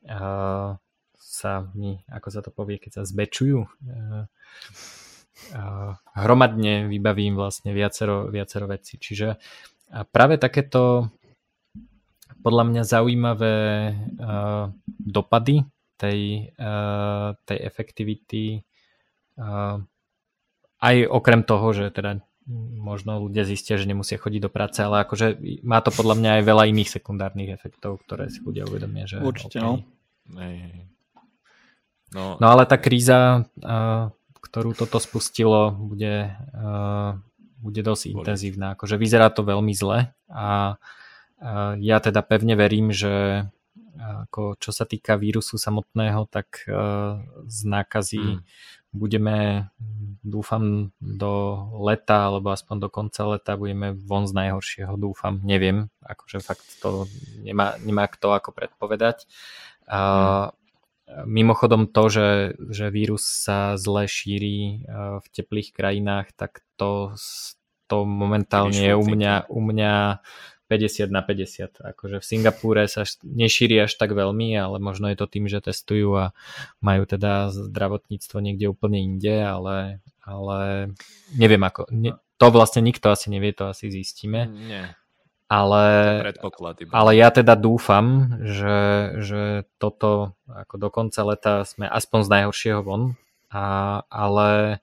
uh, 0.07 0.75
sa 1.19 1.67
mi, 1.75 1.99
ako 2.07 2.27
sa 2.31 2.41
to 2.41 2.49
povie, 2.49 2.79
keď 2.79 2.99
sa 2.99 3.03
zbečujú, 3.03 3.59
eh, 3.63 4.23
eh, 5.53 5.91
hromadne 6.15 6.87
vybavím 6.87 7.35
vlastne 7.35 7.75
viacero, 7.75 8.31
viacero 8.31 8.65
vecí. 8.65 8.97
Čiže 8.97 9.37
práve 10.09 10.39
takéto 10.39 11.11
podľa 12.39 12.63
mňa 12.71 12.83
zaujímavé 12.87 13.55
eh, 13.89 14.63
dopady 14.87 15.65
tej, 15.99 16.55
tej 17.43 17.59
efektivity 17.59 18.63
aj 20.79 20.95
okrem 21.11 21.43
toho, 21.43 21.67
že 21.75 21.91
teda 21.91 22.23
možno 22.79 23.21
ľudia 23.21 23.45
zistia, 23.45 23.77
že 23.77 23.85
nemusia 23.85 24.17
chodiť 24.17 24.41
do 24.47 24.51
práce, 24.51 24.81
ale 24.81 25.05
akože 25.05 25.37
má 25.61 25.83
to 25.83 25.91
podľa 25.93 26.15
mňa 26.17 26.29
aj 26.39 26.43
veľa 26.47 26.63
iných 26.71 26.89
sekundárnych 26.89 27.51
efektov, 27.53 28.01
ktoré 28.07 28.31
si 28.31 28.41
ľudia 28.41 28.65
uvedomia, 28.65 29.05
že 29.05 29.21
Určite, 29.21 29.59
okay. 29.59 29.67
no. 29.67 29.73
No, 32.09 32.41
no 32.41 32.45
ale 32.49 32.65
tá 32.65 32.81
kríza, 32.81 33.45
ktorú 34.41 34.73
toto 34.73 34.97
spustilo, 34.97 35.69
bude, 35.77 36.33
bude 37.61 37.81
dosť 37.85 38.03
Boli. 38.09 38.13
intenzívna. 38.17 38.73
Akože 38.73 38.97
vyzerá 38.97 39.29
to 39.29 39.45
veľmi 39.45 39.77
zle 39.77 40.09
a 40.25 40.79
ja 41.79 41.97
teda 42.03 42.19
pevne 42.23 42.59
verím, 42.59 42.91
že 42.91 43.45
ako 43.99 44.55
čo 44.59 44.71
sa 44.71 44.87
týka 44.87 45.19
vírusu 45.19 45.59
samotného, 45.59 46.23
tak 46.31 46.63
z 47.47 47.59
nákazy 47.67 48.39
hmm. 48.39 48.39
budeme, 48.95 49.67
dúfam, 50.23 50.95
do 50.99 51.31
leta, 51.83 52.31
alebo 52.31 52.55
aspoň 52.55 52.75
do 52.79 52.89
konca 52.91 53.27
leta 53.27 53.59
budeme 53.59 53.91
von 53.91 54.23
z 54.23 54.35
najhoršieho, 54.35 54.95
dúfam, 54.95 55.43
neviem, 55.43 55.91
akože 55.99 56.39
fakt 56.39 56.67
to 56.79 57.11
nemá, 57.43 57.75
nemá 57.83 58.07
kto 58.07 58.31
ako 58.31 58.55
predpovedať. 58.55 59.27
Hmm. 59.89 60.55
Mimochodom 61.09 61.89
to, 61.89 62.03
že, 62.13 62.29
že 62.69 62.93
vírus 62.93 63.25
sa 63.25 63.73
zle 63.81 64.05
šíri 64.05 64.85
eh, 64.85 65.17
v 65.17 65.25
teplých 65.33 65.73
krajinách, 65.73 66.37
tak 66.37 66.61
to, 66.77 67.17
to 67.89 68.05
momentálne 68.05 68.77
je 68.77 68.93
u 68.93 69.01
mňa, 69.01 69.49
u 69.49 69.59
mňa 69.59 70.21
50 70.69 71.09
na 71.09 71.25
50. 71.25 71.81
Akože 71.81 72.21
v 72.21 72.25
Singapúre 72.25 72.85
sa 72.85 73.01
nešíri 73.25 73.81
až 73.81 73.97
tak 73.97 74.13
veľmi, 74.13 74.53
ale 74.53 74.77
možno 74.77 75.09
je 75.09 75.17
to 75.17 75.25
tým, 75.25 75.49
že 75.49 75.65
testujú 75.65 76.13
a 76.13 76.25
majú 76.79 77.09
teda 77.09 77.49
zdravotníctvo 77.49 78.37
niekde 78.37 78.69
úplne 78.69 79.01
inde, 79.01 79.41
ale, 79.41 80.05
ale 80.21 80.93
neviem 81.33 81.65
ako. 81.65 81.89
Ne, 81.89 82.13
to 82.37 82.45
vlastne 82.53 82.85
nikto 82.85 83.09
asi 83.09 83.33
nevie, 83.33 83.51
to 83.51 83.67
asi 83.67 83.89
zistíme. 83.89 84.45
Nie. 84.45 84.93
Ale, 85.49 86.21
ale 86.93 87.11
ja 87.17 87.33
teda 87.33 87.57
dúfam, 87.57 88.37
že, 88.45 88.77
že 89.17 89.65
toto 89.81 90.37
ako 90.45 90.75
do 90.77 90.89
konca 90.93 91.25
leta 91.25 91.53
sme 91.65 91.89
aspoň 91.89 92.19
z 92.21 92.29
najhoršieho 92.37 92.85
von, 92.85 93.17
a, 93.49 94.05
ale 94.13 94.77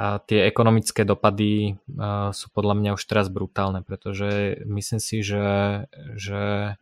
a 0.00 0.16
tie 0.24 0.48
ekonomické 0.48 1.04
dopady 1.04 1.76
a, 2.00 2.32
sú 2.32 2.48
podľa 2.56 2.74
mňa 2.80 2.90
už 2.96 3.02
teraz 3.04 3.28
brutálne, 3.28 3.84
pretože 3.84 4.56
myslím 4.64 5.00
si, 5.00 5.20
že, 5.20 5.84
že 6.16 6.74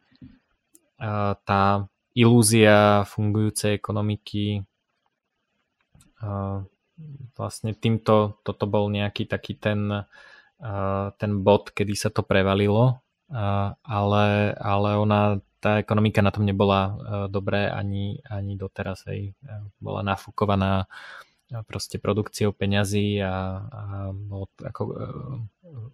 a, 1.02 1.34
tá 1.42 1.90
ilúzia 2.14 3.02
fungujúcej 3.10 3.74
ekonomiky 3.74 4.62
a, 6.22 6.62
vlastne 7.34 7.74
týmto 7.74 8.38
toto 8.46 8.64
bol 8.70 8.86
nejaký 8.86 9.26
taký 9.26 9.58
ten 9.58 10.06
ten 11.22 11.32
bod, 11.46 11.70
kedy 11.70 11.94
sa 11.94 12.10
to 12.10 12.26
prevalilo, 12.26 12.98
ale, 13.86 14.26
ale 14.58 14.90
ona, 14.98 15.38
tá 15.58 15.78
ekonomika 15.82 16.22
na 16.22 16.30
tom 16.30 16.46
nebola 16.46 16.80
e, 16.86 16.92
dobré 17.30 17.66
ani, 17.66 18.22
ani 18.30 18.54
doteraz. 18.54 19.02
Hej. 19.10 19.34
E, 19.42 19.52
bola 19.82 20.06
nafúkovaná 20.06 20.86
e, 20.86 20.86
proste 21.64 21.96
produkciou 21.96 22.52
peňazí 22.52 23.24
a, 23.24 23.64
a 23.64 23.82
bolo 24.12 24.52
ako, 24.60 24.82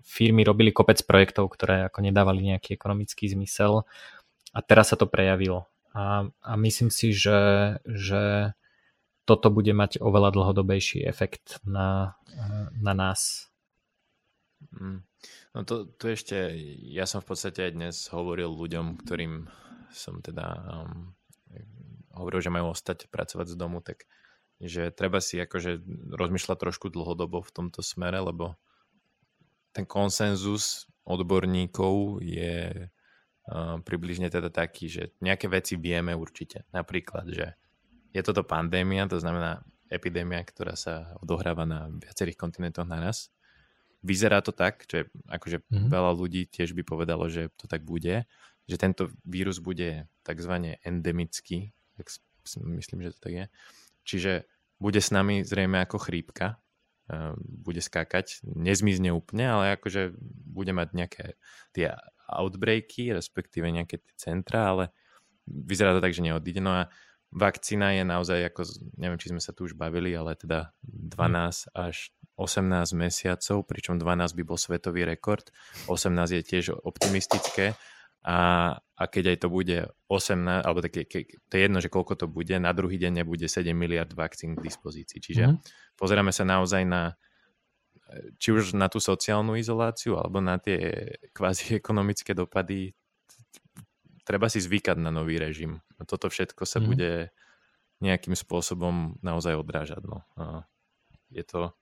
firmy 0.02 0.43
robili 0.43 0.74
kopec 0.74 0.98
projektov, 1.06 1.51
ktoré 1.55 1.86
ako 1.86 2.02
nedávali 2.02 2.43
nejaký 2.55 2.74
ekonomický 2.74 3.31
zmysel 3.31 3.86
a 4.51 4.59
teraz 4.62 4.90
sa 4.90 4.97
to 4.98 5.06
prejavilo. 5.06 5.70
A, 5.94 6.26
a 6.43 6.52
myslím 6.59 6.90
si, 6.90 7.14
že, 7.14 7.78
že 7.86 8.55
toto 9.24 9.48
bude 9.48 9.70
mať 9.70 10.02
oveľa 10.02 10.35
dlhodobejší 10.35 11.06
efekt 11.06 11.62
na, 11.62 12.18
na 12.74 12.93
nás. 12.93 13.47
Mm. 14.74 15.06
No 15.55 15.59
to, 15.62 15.86
to 15.86 16.10
ešte, 16.10 16.51
ja 16.90 17.06
som 17.06 17.22
v 17.22 17.31
podstate 17.31 17.70
aj 17.70 17.72
dnes 17.72 17.97
hovoril 18.10 18.51
ľuďom, 18.51 18.98
ktorým 19.01 19.47
som 19.94 20.18
teda 20.18 20.44
um, 20.82 21.14
hovoril, 22.18 22.43
že 22.43 22.51
majú 22.51 22.74
ostať 22.74 23.06
pracovať 23.09 23.55
z 23.55 23.56
domu, 23.56 23.78
tak 23.81 24.05
že 24.62 24.94
treba 24.94 25.18
si 25.18 25.40
akože 25.40 25.82
rozmýšľať 26.14 26.56
trošku 26.59 26.90
dlhodobo 26.90 27.43
v 27.43 27.55
tomto 27.55 27.81
smere, 27.82 28.22
lebo 28.22 28.55
ten 29.74 29.82
konsenzus 29.85 30.86
odborníkov 31.02 32.22
je 32.22 32.86
uh, 32.86 33.76
približne 33.82 34.31
teda 34.31 34.48
taký, 34.48 34.86
že 34.86 35.02
nejaké 35.18 35.51
veci 35.51 35.74
vieme 35.74 36.14
určite. 36.14 36.64
Napríklad, 36.70 37.26
že 37.28 37.59
je 38.14 38.22
toto 38.22 38.47
pandémia, 38.47 39.10
to 39.10 39.18
znamená 39.18 39.66
epidémia, 39.90 40.40
ktorá 40.47 40.78
sa 40.78 41.18
odohráva 41.18 41.66
na 41.66 41.90
viacerých 41.90 42.39
kontinentoch 42.39 42.86
naraz. 42.86 43.35
Vyzerá 44.05 44.39
to 44.44 44.55
tak, 44.55 44.85
že 44.86 45.10
akože 45.26 45.64
mm-hmm. 45.64 45.90
veľa 45.90 46.12
ľudí 46.14 46.47
tiež 46.47 46.76
by 46.76 46.86
povedalo, 46.86 47.26
že 47.26 47.51
to 47.59 47.66
tak 47.66 47.82
bude, 47.82 48.28
že 48.64 48.76
tento 48.76 49.10
vírus 49.24 49.60
bude 49.60 50.09
tzv. 50.24 50.55
endemický, 50.85 51.72
tak 51.97 52.12
myslím, 52.78 52.98
že 53.02 53.16
to 53.16 53.20
tak 53.20 53.32
je. 53.32 53.44
Čiže 54.05 54.48
bude 54.78 55.01
s 55.01 55.10
nami 55.10 55.43
zrejme 55.43 55.81
ako 55.85 55.97
chrípka, 55.97 56.60
e, 57.09 57.35
bude 57.40 57.81
skákať, 57.81 58.44
nezmizne 58.44 59.10
úplne, 59.10 59.48
ale 59.48 59.64
akože 59.81 60.12
bude 60.48 60.72
mať 60.76 60.89
nejaké 60.93 61.24
tie 61.72 61.97
outbreaky, 62.28 63.12
respektíve 63.12 63.68
nejaké 63.68 64.01
tie 64.01 64.14
centra, 64.16 64.72
ale 64.72 64.85
vyzerá 65.48 65.97
to 65.97 66.05
tak, 66.05 66.16
že 66.16 66.24
neodíde. 66.24 66.60
No 66.60 66.72
a 66.72 66.82
vakcína 67.35 67.97
je 67.98 68.05
naozaj, 68.06 68.40
ako, 68.52 68.62
neviem, 68.97 69.20
či 69.20 69.35
sme 69.35 69.43
sa 69.43 69.51
tu 69.51 69.66
už 69.66 69.76
bavili, 69.76 70.14
ale 70.14 70.39
teda 70.39 70.72
12 70.86 71.74
až 71.74 72.14
18 72.39 72.94
mesiacov, 72.98 73.66
pričom 73.66 73.98
12 73.98 74.39
by 74.39 74.43
bol 74.43 74.59
svetový 74.59 75.06
rekord, 75.06 75.51
18 75.86 76.40
je 76.40 76.43
tiež 76.43 76.64
optimistické 76.82 77.74
a, 78.24 78.38
a 78.80 79.02
keď 79.05 79.36
aj 79.36 79.38
to 79.44 79.48
bude 79.52 79.78
18, 80.09 80.64
alebo 80.64 80.80
také, 80.80 81.05
ke, 81.05 81.28
to 81.48 81.52
je 81.55 81.62
jedno, 81.68 81.78
že 81.84 81.92
koľko 81.92 82.24
to 82.24 82.26
bude, 82.26 82.56
na 82.56 82.72
druhý 82.72 82.96
deň 82.96 83.20
nebude 83.20 83.44
7 83.44 83.68
miliard 83.76 84.09
vakcín 84.16 84.56
k 84.56 84.64
dispozícii. 84.64 85.20
Čiže 85.20 85.44
mm. 85.44 85.56
pozeráme 86.01 86.32
sa 86.32 86.48
naozaj 86.48 86.88
na 86.88 87.14
či 88.38 88.52
už 88.55 88.76
na 88.76 88.86
tú 88.86 89.01
sociálnu 89.01 89.59
izoláciu, 89.59 90.20
alebo 90.20 90.38
na 90.38 90.60
tie 90.60 91.10
kvázi 91.34 91.80
ekonomické 91.80 92.36
dopady 92.36 92.94
treba 94.24 94.48
si 94.48 94.60
zvykať 94.60 94.96
na 95.01 95.12
nový 95.12 95.36
režim. 95.36 95.80
A 96.01 96.09
toto 96.09 96.32
všetko 96.32 96.64
sa 96.64 96.80
mm. 96.80 96.84
bude 96.84 97.10
nejakým 98.01 98.36
spôsobom 98.36 99.16
naozaj 99.20 99.56
odrážať. 99.56 100.02
No. 100.05 100.24
Je, 101.32 101.44
to, 101.44 101.72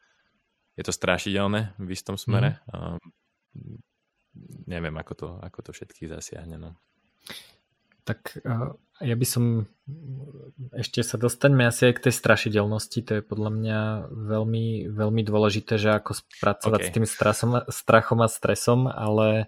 je 0.78 0.82
to 0.84 0.92
strašidelné 0.92 1.74
v 1.78 1.88
istom 1.94 2.18
smere. 2.18 2.58
Mm. 2.70 3.78
Neviem, 4.66 4.96
ako 4.96 5.12
to, 5.14 5.28
ako 5.44 5.58
to 5.68 5.70
všetkých 5.76 6.08
zasiahne. 6.08 6.56
No. 6.56 6.70
Tak 8.02 8.42
ja 9.02 9.14
by 9.14 9.26
som 9.26 9.70
ešte 10.74 11.06
sa 11.06 11.18
dostaňme 11.18 11.66
asi 11.66 11.90
aj 11.90 11.94
k 11.98 12.04
tej 12.08 12.14
strašidelnosti, 12.18 12.98
to 13.02 13.12
je 13.18 13.22
podľa 13.22 13.50
mňa 13.54 13.80
veľmi, 14.10 14.90
veľmi 14.90 15.22
dôležité, 15.22 15.78
že 15.78 15.94
ako 15.94 16.18
spracovať 16.18 16.80
okay. 16.82 16.88
s 16.90 16.94
tým 16.94 17.06
strasom, 17.06 17.50
strachom 17.70 18.18
a 18.22 18.28
stresom, 18.30 18.90
ale 18.90 19.46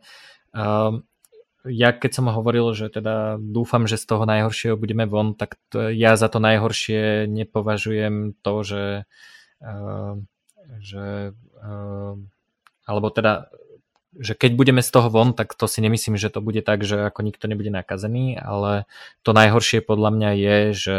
ja 1.65 1.91
keď 1.97 2.11
som 2.13 2.29
hovoril, 2.29 2.77
že 2.77 2.93
teda 2.93 3.41
dúfam, 3.41 3.89
že 3.89 3.97
z 3.97 4.05
toho 4.05 4.29
najhoršieho 4.29 4.77
budeme 4.77 5.09
von, 5.09 5.33
tak 5.33 5.57
to, 5.73 5.89
ja 5.89 6.15
za 6.21 6.29
to 6.29 6.37
najhoršie 6.37 7.25
nepovažujem 7.25 8.37
to, 8.45 8.55
že, 8.63 8.85
uh, 9.65 10.15
že 10.85 11.33
uh, 11.65 12.15
alebo 12.85 13.09
teda 13.09 13.49
že 14.19 14.39
keď 14.39 14.55
budeme 14.55 14.83
z 14.83 14.91
toho 14.91 15.11
von, 15.11 15.35
tak 15.35 15.55
to 15.59 15.67
si 15.67 15.83
nemyslím, 15.83 16.15
že 16.15 16.31
to 16.31 16.39
bude 16.39 16.63
tak, 16.63 16.87
že 16.87 17.11
ako 17.11 17.27
nikto 17.27 17.51
nebude 17.51 17.71
nakazený, 17.71 18.39
ale 18.39 18.87
to 19.27 19.35
najhoršie 19.35 19.83
podľa 19.83 20.11
mňa 20.15 20.31
je, 20.35 20.59
že 20.73 20.99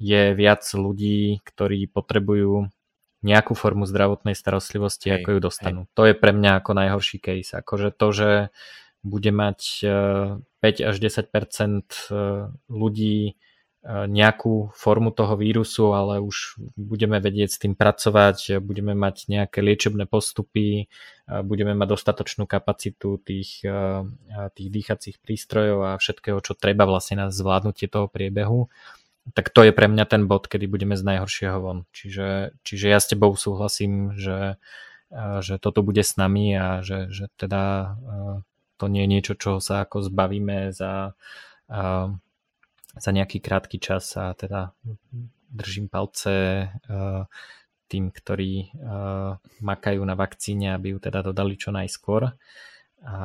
je 0.00 0.22
viac 0.32 0.64
ľudí, 0.72 1.44
ktorí 1.44 1.84
potrebujú 1.92 2.72
nejakú 3.20 3.52
formu 3.52 3.84
zdravotnej 3.84 4.32
starostlivosti, 4.32 5.12
hej, 5.12 5.20
ako 5.20 5.28
ju 5.36 5.38
dostanú. 5.44 5.80
Hej. 5.84 5.92
To 5.92 6.02
je 6.08 6.14
pre 6.16 6.32
mňa 6.32 6.64
ako 6.64 6.72
najhorší 6.72 7.20
case. 7.20 7.52
Akože 7.52 7.92
to, 7.92 8.06
že 8.16 8.30
bude 9.04 9.28
mať 9.28 9.60
5 9.84 10.64
e, 10.64 10.82
až 10.88 10.96
10 10.96 11.28
e, 11.28 11.44
ľudí 12.72 13.36
nejakú 13.88 14.76
formu 14.76 15.08
toho 15.08 15.40
vírusu, 15.40 15.96
ale 15.96 16.20
už 16.20 16.60
budeme 16.76 17.16
vedieť 17.16 17.48
s 17.48 17.60
tým 17.64 17.72
pracovať, 17.72 18.60
budeme 18.60 18.92
mať 18.92 19.32
nejaké 19.32 19.64
liečebné 19.64 20.04
postupy, 20.04 20.92
budeme 21.24 21.72
mať 21.72 21.88
dostatočnú 21.88 22.44
kapacitu 22.44 23.16
tých, 23.24 23.64
tých 24.52 24.68
dýchacích 24.68 25.16
prístrojov 25.24 25.96
a 25.96 26.00
všetkého, 26.00 26.44
čo 26.44 26.52
treba 26.52 26.84
vlastne 26.84 27.24
na 27.24 27.26
zvládnutie 27.32 27.88
toho 27.88 28.04
priebehu, 28.04 28.68
tak 29.32 29.48
to 29.48 29.64
je 29.64 29.72
pre 29.72 29.88
mňa 29.88 30.04
ten 30.04 30.28
bod, 30.28 30.44
kedy 30.44 30.68
budeme 30.68 30.92
z 30.92 31.06
najhoršieho 31.16 31.58
von. 31.64 31.88
Čiže, 31.96 32.60
čiže 32.60 32.86
ja 32.88 33.00
s 33.00 33.08
tebou 33.08 33.32
súhlasím, 33.32 34.12
že, 34.12 34.60
že 35.40 35.56
toto 35.56 35.80
bude 35.80 36.04
s 36.04 36.20
nami 36.20 36.52
a 36.52 36.84
že, 36.84 37.08
že 37.08 37.32
teda 37.40 37.96
to 38.76 38.92
nie 38.92 39.08
je 39.08 39.12
niečo, 39.12 39.34
čo 39.40 39.56
sa 39.56 39.88
ako 39.88 40.04
zbavíme 40.04 40.68
za, 40.76 41.16
za 42.96 43.10
nejaký 43.10 43.38
krátky 43.38 43.78
čas 43.78 44.14
a 44.18 44.34
teda 44.34 44.74
držím 45.50 45.90
palce 45.90 46.66
uh, 46.66 47.26
tým, 47.90 48.14
ktorí 48.14 48.70
uh, 48.70 49.38
makajú 49.62 50.02
na 50.06 50.14
vakcíne, 50.14 50.74
aby 50.74 50.94
ju 50.94 50.98
teda 51.02 51.26
dodali 51.26 51.58
čo 51.58 51.74
najskôr. 51.74 52.30
A, 52.30 52.34
a 53.06 53.16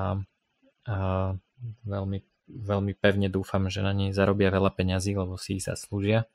veľmi, 1.86 2.20
veľmi 2.50 2.94
pevne 2.98 3.30
dúfam, 3.30 3.70
že 3.70 3.86
na 3.86 3.94
nej 3.94 4.10
zarobia 4.10 4.50
veľa 4.50 4.74
peňazí, 4.74 5.14
lebo 5.14 5.38
si 5.38 5.62
ich 5.62 5.66
zaslúžia. 5.70 6.26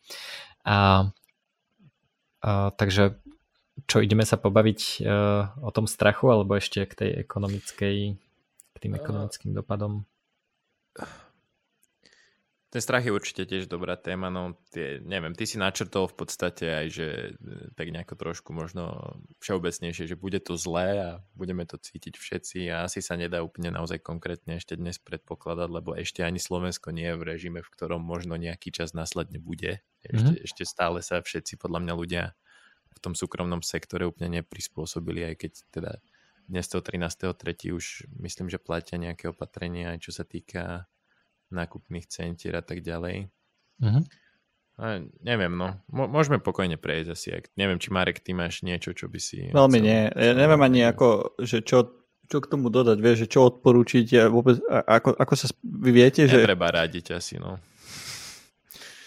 A, 0.63 1.11
a 2.43 2.71
takže 2.79 3.19
čo, 3.91 3.99
ideme 3.99 4.23
sa 4.23 4.39
pobaviť 4.39 4.81
uh, 5.03 5.59
o 5.67 5.71
tom 5.75 5.91
strachu, 5.91 6.31
alebo 6.31 6.55
ešte 6.55 6.87
k 6.87 6.93
tej 6.95 7.11
ekonomickej 7.27 7.97
tým 8.81 8.97
ekonomickým 8.97 9.53
dopadom? 9.53 10.09
Ten 12.71 12.79
strach 12.79 13.03
je 13.03 13.11
určite 13.11 13.51
tiež 13.51 13.67
dobrá 13.67 13.99
téma, 13.99 14.31
no 14.31 14.55
tie, 14.71 15.03
neviem, 15.03 15.35
ty 15.35 15.43
si 15.43 15.59
načrtol 15.59 16.07
v 16.07 16.23
podstate 16.23 16.71
aj, 16.71 16.87
že 16.87 17.07
e, 17.35 17.75
tak 17.75 17.91
nejako 17.91 18.15
trošku 18.15 18.55
možno 18.55 19.19
všeobecnejšie, 19.43 20.07
že 20.07 20.15
bude 20.15 20.39
to 20.39 20.55
zlé 20.55 21.03
a 21.03 21.11
budeme 21.35 21.67
to 21.67 21.83
cítiť 21.83 22.15
všetci 22.15 22.71
a 22.71 22.87
asi 22.87 23.03
sa 23.03 23.19
nedá 23.19 23.43
úplne 23.43 23.75
naozaj 23.75 23.99
konkrétne 24.07 24.55
ešte 24.55 24.79
dnes 24.79 25.03
predpokladať, 25.03 25.67
lebo 25.67 25.99
ešte 25.99 26.23
ani 26.23 26.39
Slovensko 26.39 26.95
nie 26.95 27.11
je 27.11 27.19
v 27.19 27.27
režime, 27.27 27.59
v 27.59 27.73
ktorom 27.75 28.07
možno 28.07 28.39
nejaký 28.39 28.71
čas 28.71 28.95
následne 28.95 29.43
bude. 29.43 29.83
Ešte, 30.07 30.31
mm-hmm. 30.39 30.47
ešte 30.47 30.63
stále 30.63 31.03
sa 31.03 31.19
všetci 31.19 31.59
podľa 31.59 31.83
mňa 31.83 31.95
ľudia 31.99 32.39
v 32.95 32.99
tom 33.03 33.19
súkromnom 33.19 33.67
sektore 33.67 34.07
úplne 34.07 34.47
neprispôsobili, 34.47 35.27
aj 35.27 35.35
keď 35.43 35.53
teda 35.75 35.93
dnes 36.47 36.71
toho 36.71 36.87
13.3. 36.87 37.75
už 37.75 38.07
myslím, 38.23 38.47
že 38.47 38.63
platia 38.63 38.95
nejaké 38.95 39.27
opatrenia, 39.27 39.95
aj 39.95 40.07
čo 40.07 40.15
sa 40.15 40.23
týka 40.23 40.87
nákupných 41.51 42.07
centier 42.07 42.55
a 42.59 42.65
tak 42.65 42.83
ďalej. 42.83 43.31
Uh-huh. 43.83 44.03
A 44.81 45.05
neviem, 45.21 45.53
no. 45.53 45.77
môžeme 45.93 46.41
pokojne 46.41 46.81
prejsť 46.81 47.09
asi. 47.13 47.29
Ak, 47.37 47.53
neviem, 47.55 47.77
či 47.77 47.93
Marek, 47.93 48.25
ty 48.25 48.33
máš 48.33 48.65
niečo, 48.65 48.97
čo 48.97 49.13
by 49.13 49.21
si... 49.21 49.53
Veľmi 49.53 49.79
chcel, 49.79 49.87
nie. 49.87 50.01
Ja 50.09 50.33
neviem 50.33 50.63
ani 50.65 50.81
ako, 50.89 51.37
že 51.37 51.61
čo, 51.61 52.01
čo 52.25 52.39
k 52.41 52.49
tomu 52.49 52.73
dodať, 52.73 52.97
vieš, 52.97 53.29
že 53.29 53.37
čo 53.37 53.51
odporúčiť 53.53 54.07
a 54.17 54.23
vôbec, 54.33 54.57
a, 54.73 54.81
ako, 55.01 55.21
ako 55.21 55.33
sa, 55.37 55.53
vy 55.61 55.91
viete, 55.93 56.25
že... 56.25 56.41
Netreba 56.41 56.73
radiť 56.73 57.13
asi, 57.13 57.37
no. 57.37 57.61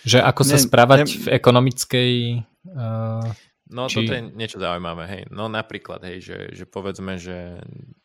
Že 0.06 0.22
ako 0.22 0.42
sa 0.46 0.58
ne, 0.60 0.62
správať 0.62 1.00
ne... 1.02 1.06
v 1.10 1.28
ekonomickej... 1.42 2.12
Uh 2.70 3.53
No 3.74 3.90
Či... 3.90 4.06
toto 4.06 4.14
je 4.14 4.22
niečo 4.38 4.62
zaujímavé, 4.62 5.04
hej. 5.10 5.24
No 5.34 5.50
napríklad, 5.50 6.06
hej, 6.06 6.22
že, 6.22 6.38
že 6.54 6.66
povedzme, 6.70 7.18
že 7.18 7.58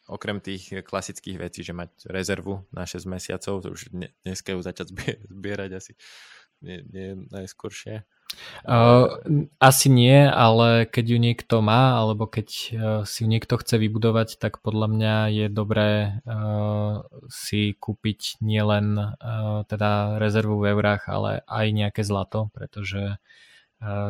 okrem 0.09 0.41
tých 0.41 0.81
klasických 0.81 1.37
vecí, 1.37 1.61
že 1.61 1.77
mať 1.77 2.09
rezervu 2.09 2.65
na 2.73 2.89
6 2.89 3.05
mesiacov, 3.05 3.61
to 3.61 3.69
už 3.77 3.93
dneska 4.25 4.57
ju 4.57 4.61
začať 4.65 4.97
zbierať 5.29 5.71
asi 5.77 5.93
nie, 6.65 6.81
nie 6.89 7.09
najskôršie. 7.29 8.03
Uh, 8.69 9.25
asi 9.57 9.89
nie, 9.89 10.29
ale 10.29 10.85
keď 10.85 11.17
ju 11.17 11.19
niekto 11.21 11.65
má, 11.65 11.97
alebo 11.97 12.29
keď 12.29 12.49
si 13.09 13.19
ju 13.25 13.29
niekto 13.29 13.57
chce 13.57 13.81
vybudovať, 13.81 14.37
tak 14.37 14.61
podľa 14.61 14.89
mňa 14.93 15.15
je 15.33 15.47
dobré 15.49 16.21
uh, 16.29 17.09
si 17.33 17.73
kúpiť 17.73 18.41
nielen 18.45 19.01
uh, 19.01 19.65
teda 19.65 20.21
rezervu 20.21 20.61
v 20.61 20.77
eurách, 20.77 21.09
ale 21.09 21.41
aj 21.49 21.67
nejaké 21.73 22.03
zlato, 22.05 22.53
pretože 22.53 23.21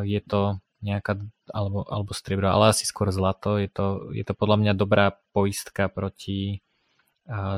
je 0.01 0.21
to 0.25 0.57
nejaká, 0.79 1.19
alebo, 1.51 1.83
alebo 1.87 2.11
striebro, 2.15 2.49
ale 2.49 2.71
asi 2.71 2.87
skôr 2.87 3.11
zlato. 3.11 3.59
Je 3.59 3.67
to, 3.67 4.15
je 4.15 4.23
to 4.23 4.33
podľa 4.33 4.57
mňa 4.63 4.73
dobrá 4.75 5.19
poistka 5.35 5.91
proti 5.91 6.63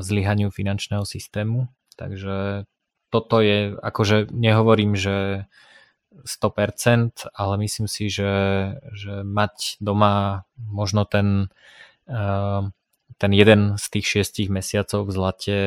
zlyhaniu 0.01 0.51
finančného 0.51 1.07
systému. 1.07 1.71
Takže 1.95 2.67
toto 3.11 3.39
je, 3.39 3.75
akože 3.77 4.31
nehovorím, 4.31 4.95
že 4.97 5.47
100%, 6.11 7.31
ale 7.31 7.53
myslím 7.61 7.87
si, 7.87 8.11
že, 8.11 8.33
že 8.91 9.23
mať 9.23 9.79
doma 9.79 10.43
možno 10.59 11.07
ten, 11.07 11.47
ten 13.15 13.31
jeden 13.31 13.79
z 13.79 13.85
tých 13.87 14.05
šiestich 14.07 14.49
mesiacov 14.51 15.07
v 15.07 15.11
zlate 15.11 15.57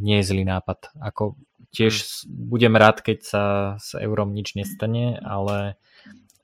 nie 0.00 0.22
je 0.22 0.28
zlý 0.28 0.48
nápad. 0.48 0.96
Ako 0.96 1.36
tiež 1.74 2.24
hmm. 2.26 2.50
budem 2.50 2.74
rád, 2.74 3.02
keď 3.04 3.18
sa 3.20 3.44
s 3.78 3.94
eurom 3.96 4.32
nič 4.32 4.54
nestane, 4.58 5.18
ale 5.22 5.80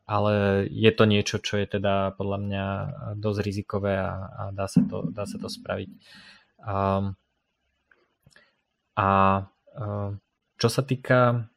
ale 0.07 0.65
je 0.71 0.91
to 0.95 1.05
niečo, 1.05 1.43
čo 1.43 1.59
je 1.59 1.67
teda 1.67 2.15
podľa 2.15 2.39
mňa 2.39 2.67
dosť 3.19 3.41
rizikové 3.43 3.99
a, 3.99 4.31
a 4.31 4.43
dá, 4.55 4.71
sa 4.71 4.81
to, 4.87 5.11
dá 5.11 5.27
sa 5.27 5.37
to 5.43 5.51
spraviť. 5.51 5.91
A, 6.63 7.11
a 8.95 9.09
čo 10.57 10.69
sa 10.71 10.83
týka, 10.87 11.51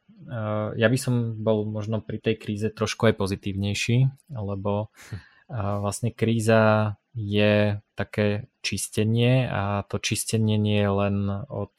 ja 0.74 0.88
by 0.90 0.98
som 0.98 1.38
bol 1.38 1.62
možno 1.62 2.02
pri 2.02 2.18
tej 2.18 2.36
kríze 2.42 2.68
trošku 2.74 3.06
aj 3.06 3.22
pozitívnejší, 3.22 4.10
lebo 4.34 4.90
vlastne 5.50 6.10
kríza 6.10 6.94
je 7.10 7.82
také 7.98 8.50
čistenie 8.62 9.50
a 9.50 9.82
to 9.90 9.98
čistenie 9.98 10.58
nie 10.58 10.78
je 10.78 10.90
len 10.94 11.16
od 11.50 11.74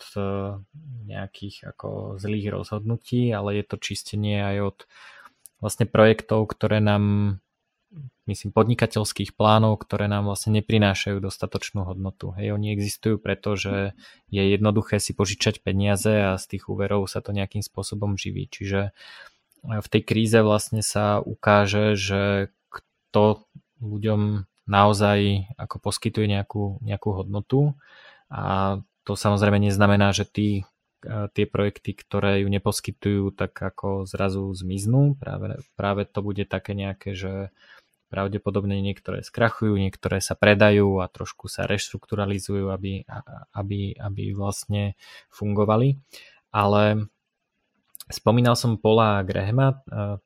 nejakých 1.07 1.71
ako 1.71 2.19
zlých 2.19 2.51
rozhodnutí, 2.51 3.31
ale 3.31 3.59
je 3.59 3.63
to 3.63 3.77
čistenie 3.79 4.43
aj 4.43 4.57
od 4.59 4.77
vlastne 5.61 5.85
projektov, 5.85 6.49
ktoré 6.49 6.81
nám 6.81 7.37
myslím 8.29 8.55
podnikateľských 8.55 9.35
plánov, 9.35 9.83
ktoré 9.83 10.07
nám 10.07 10.29
vlastne 10.31 10.55
neprinášajú 10.61 11.19
dostatočnú 11.19 11.83
hodnotu. 11.83 12.31
Hej, 12.39 12.55
oni 12.55 12.71
existujú 12.71 13.19
preto, 13.19 13.59
že 13.59 13.97
je 14.31 14.43
jednoduché 14.45 15.01
si 15.03 15.11
požičať 15.11 15.59
peniaze 15.59 16.09
a 16.09 16.39
z 16.39 16.57
tých 16.57 16.71
úverov 16.71 17.09
sa 17.11 17.19
to 17.19 17.35
nejakým 17.35 17.59
spôsobom 17.59 18.15
živí. 18.15 18.47
Čiže 18.47 18.89
e, 18.89 18.91
v 19.83 19.87
tej 19.91 20.01
kríze 20.07 20.39
vlastne 20.39 20.79
sa 20.79 21.19
ukáže, 21.19 21.99
že 21.99 22.53
kto 22.71 23.43
ľuďom 23.83 24.47
naozaj 24.69 25.51
ako 25.59 25.75
poskytuje 25.83 26.31
nejakú, 26.31 26.79
nejakú 26.85 27.09
hodnotu 27.11 27.75
a 28.31 28.77
to 29.03 29.17
samozrejme 29.17 29.59
neznamená, 29.59 30.13
že 30.15 30.23
tí 30.23 30.49
tie 31.05 31.45
projekty, 31.49 31.97
ktoré 31.97 32.45
ju 32.45 32.47
neposkytujú, 32.49 33.33
tak 33.33 33.57
ako 33.57 34.05
zrazu 34.05 34.53
zmiznú. 34.53 35.17
Práve, 35.17 35.61
práve 35.73 36.05
to 36.05 36.21
bude 36.21 36.45
také 36.45 36.77
nejaké, 36.77 37.17
že 37.17 37.49
pravdepodobne 38.11 38.83
niektoré 38.83 39.23
skrachujú, 39.23 39.79
niektoré 39.79 40.19
sa 40.19 40.35
predajú 40.35 40.99
a 40.99 41.07
trošku 41.07 41.47
sa 41.47 41.63
reštrukturalizujú, 41.63 42.67
aby, 42.67 43.07
aby, 43.55 43.95
aby 43.95 44.23
vlastne 44.35 44.99
fungovali. 45.31 45.95
Ale 46.51 47.07
spomínal 48.11 48.59
som 48.59 48.75
Paula 48.75 49.23
Grahama, 49.23 49.79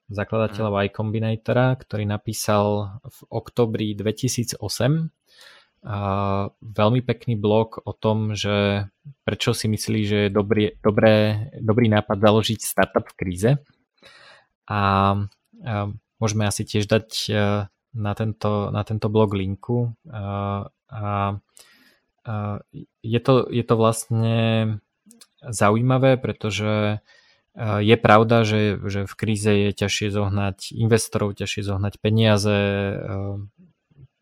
zakladateľa 0.09 0.89
Y 0.89 0.89
Combinatora, 0.89 1.77
ktorý 1.77 2.09
napísal 2.09 2.97
v 3.05 3.19
oktobri 3.29 3.93
2008 3.93 4.57
veľmi 6.59 7.01
pekný 7.05 7.37
blog 7.37 7.77
o 7.85 7.93
tom, 7.93 8.33
že 8.33 8.89
prečo 9.21 9.53
si 9.53 9.69
myslí, 9.69 10.01
že 10.05 10.17
je 10.27 10.29
dobrý, 10.33 10.73
dobré, 10.81 11.47
dobrý 11.61 11.87
nápad 11.93 12.17
založiť 12.17 12.59
startup 12.59 13.05
v 13.05 13.17
kríze. 13.17 13.51
A, 14.65 15.13
môžeme 16.19 16.47
asi 16.47 16.63
tiež 16.65 16.87
dať 16.87 17.07
e, 17.29 17.33
na 17.95 18.13
tento, 18.15 18.71
na 18.71 18.81
tento 18.81 19.07
blog 19.11 19.35
linku. 19.35 19.93
A, 20.09 20.67
a, 20.89 21.37
a 22.25 22.33
je, 23.03 23.19
to, 23.21 23.45
je 23.51 23.63
to 23.63 23.75
vlastne 23.77 24.37
zaujímavé, 25.43 26.17
pretože 26.17 26.97
e, 26.97 26.97
je 27.83 27.95
pravda, 27.99 28.41
že, 28.47 28.79
že 28.81 29.01
v 29.05 29.13
kríze 29.13 29.51
je 29.51 29.69
ťažšie 29.75 30.07
zohnať 30.11 30.57
investorov, 30.73 31.37
ťažšie 31.37 31.61
zohnať 31.61 31.93
peniaze, 32.01 32.57
e, 32.57 32.95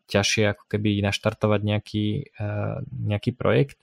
ťažšie 0.06 0.44
ako 0.56 0.64
keby 0.68 1.00
naštartovať 1.04 1.60
nejaký, 1.64 2.06
eh, 2.30 2.76
nejaký 2.84 3.32
projekt. 3.36 3.80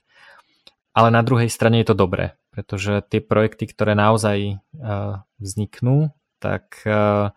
Ale 0.92 1.08
na 1.08 1.24
druhej 1.24 1.48
strane 1.48 1.80
je 1.80 1.88
to 1.88 1.96
dobré, 1.96 2.36
pretože 2.52 3.00
tie 3.08 3.24
projekty, 3.24 3.64
ktoré 3.70 3.96
naozaj 3.96 4.38
eh, 4.38 4.58
vzniknú, 5.40 6.12
tak, 6.38 6.82
eh, 6.84 7.30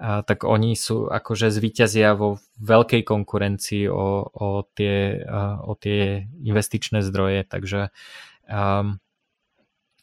tak 0.00 0.48
oni 0.48 0.72
sú 0.80 1.12
akože 1.12 1.52
zvíťazia 1.52 2.16
vo 2.16 2.40
veľkej 2.56 3.04
konkurencii 3.04 3.84
o, 3.92 4.24
o, 4.32 4.64
tie, 4.72 5.20
o 5.60 5.76
tie 5.76 6.24
investičné 6.40 7.04
zdroje. 7.04 7.44
Takže 7.44 7.92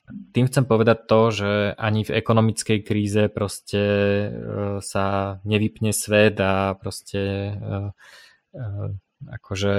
tým 0.07 0.47
chcem 0.47 0.63
povedať 0.63 1.03
to, 1.03 1.19
že 1.35 1.51
ani 1.75 2.07
v 2.07 2.15
ekonomickej 2.15 2.79
kríze 2.83 3.27
proste 3.27 3.83
sa 4.79 5.37
nevypne 5.43 5.91
svet 5.91 6.39
a 6.39 6.79
proste 6.79 7.51
Eh, 8.57 8.89
akože 9.27 9.75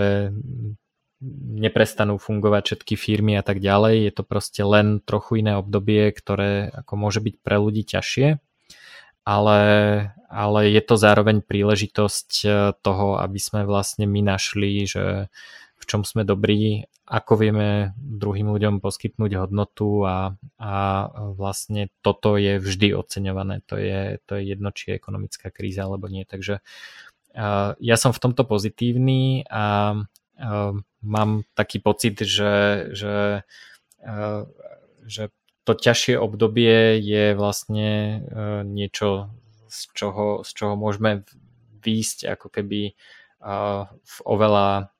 neprestanú 1.58 2.14
fungovať 2.18 2.62
všetky 2.62 2.94
firmy 2.94 3.34
a 3.38 3.42
tak 3.42 3.58
ďalej. 3.58 4.06
Je 4.06 4.12
to 4.14 4.22
proste 4.22 4.62
len 4.62 5.02
trochu 5.02 5.42
iné 5.42 5.58
obdobie, 5.58 6.14
ktoré 6.14 6.70
ako 6.70 6.94
môže 6.94 7.18
byť 7.18 7.34
pre 7.42 7.58
ľudí 7.58 7.82
ťažšie, 7.82 8.38
ale, 9.26 9.60
ale 10.30 10.60
je 10.70 10.82
to 10.82 10.94
zároveň 10.94 11.42
príležitosť 11.42 12.30
toho, 12.82 13.18
aby 13.18 13.38
sme 13.42 13.66
vlastne 13.66 14.06
my 14.06 14.22
našli, 14.22 14.86
že 14.86 15.26
v 15.78 15.84
čom 15.86 16.02
sme 16.02 16.26
dobrí, 16.26 16.90
ako 17.06 17.38
vieme 17.38 17.94
druhým 17.96 18.50
ľuďom 18.50 18.82
poskytnúť 18.82 19.38
hodnotu 19.38 20.02
a, 20.04 20.34
a 20.58 20.72
vlastne 21.38 21.88
toto 22.02 22.34
je 22.34 22.58
vždy 22.58 22.92
oceňované. 22.98 23.62
To 23.70 23.78
je, 23.78 24.18
to 24.26 24.36
je 24.36 24.42
jedno, 24.52 24.74
či 24.74 24.92
je 24.92 24.98
ekonomická 24.98 25.54
kríza 25.54 25.86
alebo 25.86 26.10
nie. 26.10 26.26
Takže 26.26 26.60
ja 27.78 27.96
som 27.96 28.10
v 28.10 28.22
tomto 28.22 28.42
pozitívny 28.42 29.46
a 29.46 29.94
mám 31.02 31.30
taký 31.54 31.78
pocit, 31.78 32.18
že, 32.18 32.90
že, 32.90 33.46
že 35.06 35.22
to 35.62 35.72
ťažšie 35.78 36.18
obdobie 36.18 36.98
je 36.98 37.38
vlastne 37.38 38.22
niečo, 38.66 39.30
z 39.70 39.80
čoho, 39.94 40.42
z 40.42 40.50
čoho 40.50 40.74
môžeme 40.74 41.22
výjsť 41.78 42.34
ako 42.34 42.48
keby 42.50 42.98
v 43.86 44.16
oveľa 44.26 44.90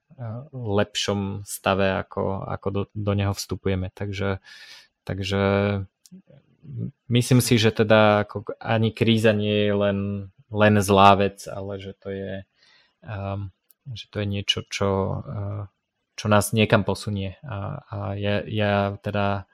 lepšom 0.53 1.47
stave, 1.47 1.95
ako, 1.95 2.43
ako 2.47 2.69
do, 2.71 2.83
do 2.95 3.13
neho 3.15 3.33
vstupujeme. 3.35 3.95
Takže, 3.95 4.43
takže 5.07 5.41
myslím 7.07 7.41
si, 7.41 7.55
že 7.59 7.71
teda 7.71 8.27
ako 8.27 8.59
ani 8.59 8.91
kríza 8.91 9.31
nie 9.31 9.71
je 9.71 9.75
len 9.75 9.99
len 10.49 10.81
zlá 10.81 11.17
vec, 11.17 11.45
ale 11.45 11.77
že 11.77 11.93
to 11.97 12.09
je, 12.09 12.33
um, 13.05 13.53
že 13.93 14.09
to 14.09 14.25
je 14.25 14.27
niečo, 14.27 14.59
čo, 14.69 14.91
uh, 15.25 15.63
čo 16.17 16.27
nás 16.29 16.57
niekam 16.57 16.89
posunie. 16.89 17.37
A, 17.45 17.85
a 17.85 17.97
ja, 18.17 18.41
ja 18.49 18.97
teda 19.01 19.45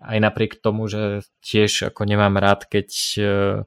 aj 0.00 0.18
napriek 0.22 0.62
tomu, 0.62 0.88
že 0.88 1.26
tiež 1.44 1.92
ako 1.92 2.06
nemám 2.06 2.38
rád, 2.38 2.70
keď 2.70 2.88
uh, 3.20 3.66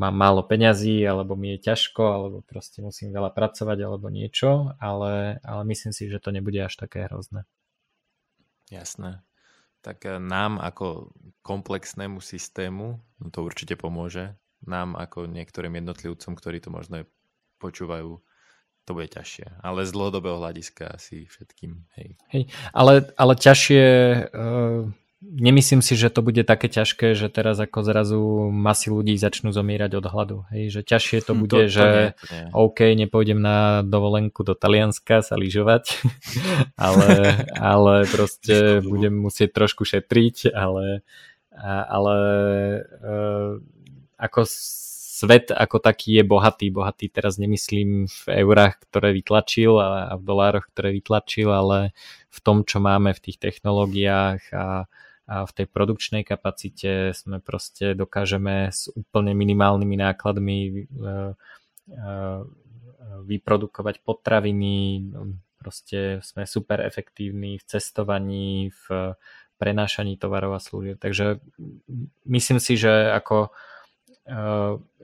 mám 0.00 0.16
málo 0.16 0.40
peňazí, 0.40 1.04
alebo 1.04 1.36
mi 1.36 1.52
je 1.54 1.68
ťažko, 1.68 2.00
alebo 2.00 2.36
proste 2.40 2.80
musím 2.80 3.12
veľa 3.12 3.36
pracovať, 3.36 3.78
alebo 3.84 4.08
niečo, 4.08 4.72
ale, 4.80 5.36
ale 5.44 5.62
myslím 5.68 5.92
si, 5.92 6.08
že 6.08 6.16
to 6.16 6.32
nebude 6.32 6.56
až 6.56 6.80
také 6.80 7.04
hrozné. 7.04 7.44
Jasné. 8.72 9.20
Tak 9.84 10.08
uh, 10.08 10.16
nám 10.16 10.56
ako 10.56 11.12
komplexnému 11.44 12.24
systému 12.24 13.00
no 13.20 13.28
to 13.28 13.44
určite 13.44 13.76
pomôže 13.76 14.32
nám 14.64 14.96
ako 14.96 15.28
niektorým 15.28 15.76
jednotlivcom, 15.80 16.32
ktorí 16.36 16.60
to 16.60 16.68
možno 16.72 17.08
počúvajú, 17.60 18.20
to 18.84 18.90
bude 18.92 19.08
ťažšie. 19.12 19.60
Ale 19.64 19.88
z 19.88 19.92
dlhodobého 19.92 20.36
hľadiska 20.36 20.96
asi 20.96 21.24
všetkým. 21.28 21.80
Hej. 21.96 22.08
Hej, 22.32 22.42
ale, 22.72 23.12
ale 23.16 23.32
ťažšie... 23.36 23.84
Uh, 24.32 24.92
nemyslím 25.20 25.84
si, 25.84 26.00
že 26.00 26.08
to 26.08 26.24
bude 26.24 26.40
také 26.48 26.72
ťažké, 26.72 27.12
že 27.12 27.28
teraz 27.28 27.60
ako 27.60 27.84
zrazu 27.84 28.20
masy 28.48 28.88
ľudí 28.88 29.14
začnú 29.20 29.52
zomírať 29.52 30.00
od 30.00 30.06
hladu. 30.08 30.38
Hej, 30.48 30.80
že 30.80 30.80
ťažšie 30.80 31.18
to 31.28 31.32
hm, 31.36 31.40
bude, 31.44 31.60
to, 31.60 31.68
to 31.68 31.72
že 31.72 31.84
nie, 31.84 32.08
to 32.16 32.26
nie. 32.32 32.44
OK, 32.56 32.78
nepôjdem 32.96 33.40
na 33.40 33.84
dovolenku 33.84 34.40
do 34.40 34.56
Talianska 34.56 35.20
sa 35.20 35.36
lyžovať, 35.36 36.00
ale, 36.80 37.08
ale 37.72 37.94
proste 38.08 38.80
budem 38.80 39.12
musieť 39.12 39.52
trošku 39.52 39.84
šetriť, 39.84 40.56
ale, 40.56 41.04
ale 41.68 42.16
uh, 43.04 43.60
ako 44.16 44.40
svet 45.20 45.52
ako 45.52 45.84
taký 45.84 46.16
je 46.16 46.24
bohatý. 46.24 46.72
Bohatý 46.72 47.12
teraz 47.12 47.36
nemyslím 47.36 48.08
v 48.08 48.40
eurách, 48.40 48.80
ktoré 48.88 49.12
vytlačil 49.12 49.76
a, 49.76 50.08
a 50.08 50.14
v 50.16 50.24
dolároch, 50.24 50.72
ktoré 50.72 50.96
vytlačil, 50.96 51.52
ale 51.52 51.92
v 52.32 52.38
tom, 52.40 52.64
čo 52.64 52.80
máme 52.80 53.12
v 53.12 53.20
tých 53.28 53.36
technológiách 53.36 54.42
a, 54.56 54.88
a 55.30 55.46
v 55.46 55.52
tej 55.54 55.66
produkčnej 55.70 56.26
kapacite 56.26 57.14
sme 57.14 57.38
proste 57.38 57.94
dokážeme 57.94 58.74
s 58.74 58.90
úplne 58.90 59.30
minimálnymi 59.30 59.96
nákladmi 60.02 60.90
vyprodukovať 63.30 64.02
potraviny, 64.02 65.06
proste 65.54 66.18
sme 66.26 66.50
super 66.50 66.82
efektívni 66.82 67.62
v 67.62 67.64
cestovaní, 67.64 68.74
v 68.74 69.14
prenášaní 69.54 70.18
tovarov 70.18 70.58
a 70.58 70.60
služieb. 70.60 70.98
Takže 70.98 71.38
myslím 72.26 72.58
si, 72.58 72.74
že 72.74 73.14
ako 73.14 73.54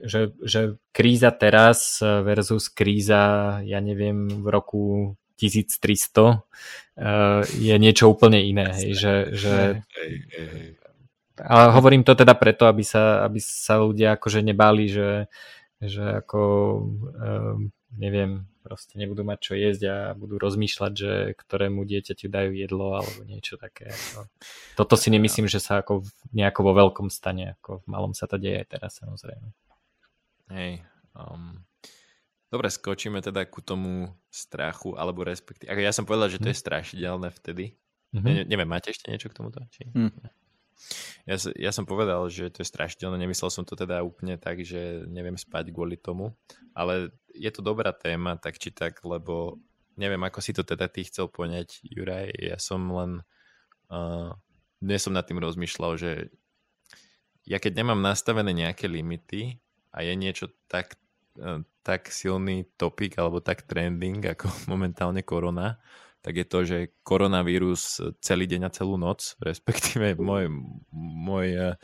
že, 0.03 0.31
že 0.39 0.79
kríza 0.95 1.31
teraz 1.35 1.99
versus 2.01 2.71
kríza, 2.71 3.59
ja 3.63 3.79
neviem, 3.83 4.27
v 4.27 4.47
roku 4.47 4.83
1300 5.37 6.41
je 7.53 7.75
niečo 7.77 8.09
úplne 8.09 8.41
iné. 8.41 8.73
Hej, 8.73 8.91
že, 8.97 9.13
že... 9.37 9.53
Ale 11.37 11.69
hovorím 11.69 12.01
to 12.01 12.17
teda 12.17 12.33
preto, 12.33 12.65
aby 12.65 12.81
sa, 12.81 13.21
aby 13.21 13.37
sa 13.37 13.77
ľudia 13.77 14.17
akože 14.17 14.41
nebáli, 14.41 14.89
že, 14.89 15.29
že 15.77 16.25
ako 16.25 16.41
neviem, 17.95 18.49
proste 18.67 18.99
nebudú 18.99 19.23
mať 19.23 19.39
čo 19.39 19.53
jesť 19.55 19.81
a 19.87 19.97
budú 20.11 20.35
rozmýšľať, 20.35 20.91
že 20.91 21.11
ktorému 21.39 21.87
dieťaťu 21.87 22.27
dajú 22.27 22.51
jedlo 22.51 22.99
alebo 22.99 23.23
niečo 23.23 23.55
také. 23.55 23.95
Toto 24.75 24.99
si 24.99 25.07
nemyslím, 25.07 25.47
že 25.47 25.63
sa 25.63 25.79
ako 25.79 26.03
nejako 26.35 26.59
vo 26.67 26.73
veľkom 26.75 27.07
stane, 27.07 27.55
ako 27.57 27.79
v 27.81 27.85
malom 27.87 28.11
sa 28.11 28.27
to 28.27 28.35
deje 28.35 28.59
aj 28.59 28.67
teraz 28.67 28.99
samozrejme. 28.99 29.47
Hej, 30.51 30.83
um, 31.15 31.63
dobre, 32.47 32.67
skočíme 32.71 33.19
teda 33.19 33.43
ku 33.47 33.59
tomu 33.59 34.11
strachu, 34.31 34.95
alebo 34.95 35.23
respektíve, 35.23 35.71
ja 35.71 35.93
som 35.95 36.07
povedal, 36.07 36.31
že 36.31 36.39
to 36.39 36.49
je 36.51 36.57
mhm. 36.57 36.63
strašidelné 36.63 37.29
vtedy. 37.31 37.75
Mm-hmm. 38.15 38.23
Ne, 38.23 38.43
neviem, 38.47 38.69
máte 38.69 38.95
ešte 38.95 39.11
niečo 39.11 39.27
k 39.27 39.35
tomuto? 39.35 39.59
Či... 39.67 39.91
Mm. 39.91 40.15
Ja, 41.27 41.35
ja 41.57 41.71
som 41.75 41.83
povedal, 41.83 42.23
že 42.31 42.47
to 42.53 42.63
je 42.63 42.71
strašidelné, 42.71 43.19
nemyslel 43.19 43.51
som 43.51 43.67
to 43.67 43.75
teda 43.75 43.99
úplne 44.05 44.39
tak, 44.39 44.63
že 44.63 45.03
neviem 45.09 45.35
spať 45.35 45.75
kvôli 45.75 45.99
tomu, 45.99 46.37
ale 46.71 47.11
je 47.35 47.49
to 47.51 47.65
dobrá 47.65 47.91
téma, 47.91 48.39
tak 48.39 48.61
či 48.61 48.71
tak, 48.71 49.01
lebo 49.03 49.59
neviem, 49.99 50.21
ako 50.23 50.39
si 50.39 50.53
to 50.53 50.63
teda 50.63 50.87
ty 50.87 51.03
chcel 51.03 51.27
poňať, 51.27 51.81
Juraj, 51.83 52.31
ja 52.31 52.55
som 52.61 52.79
len 52.93 53.11
uh, 53.89 54.31
dnes 54.77 55.01
som 55.01 55.11
nad 55.11 55.25
tým 55.25 55.41
rozmýšľal, 55.41 55.97
že 55.97 56.11
ja 57.43 57.57
keď 57.57 57.81
nemám 57.81 57.99
nastavené 57.99 58.53
nejaké 58.53 58.85
limity 58.85 59.57
a 59.91 60.05
je 60.05 60.13
niečo 60.13 60.53
tak, 60.69 60.95
tak 61.87 62.11
silný 62.11 62.67
topik 62.75 63.15
alebo 63.15 63.39
tak 63.39 63.63
trending 63.63 64.19
ako 64.19 64.51
momentálne 64.71 65.23
korona, 65.23 65.79
tak 66.19 66.43
je 66.43 66.45
to, 66.45 66.59
že 66.67 66.77
koronavírus 67.07 68.03
celý 68.19 68.51
deň 68.51 68.67
a 68.67 68.73
celú 68.75 68.99
noc, 68.99 69.33
respektíve 69.47 70.19
môj, 70.19 70.51
môj, 70.91 71.47
eh, 71.55 71.75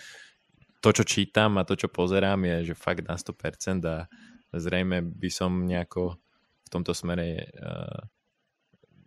to, 0.84 0.92
čo 0.92 1.08
čítam 1.08 1.56
a 1.56 1.64
to, 1.64 1.80
čo 1.80 1.88
pozerám, 1.88 2.44
je, 2.44 2.76
že 2.76 2.76
fakt 2.76 3.08
na 3.08 3.16
100% 3.16 3.88
a 3.88 4.12
zrejme 4.52 5.00
by 5.00 5.30
som 5.32 5.64
nejako 5.64 6.20
v 6.64 6.70
tomto 6.70 6.92
smere 6.92 7.48
uh, 7.56 8.04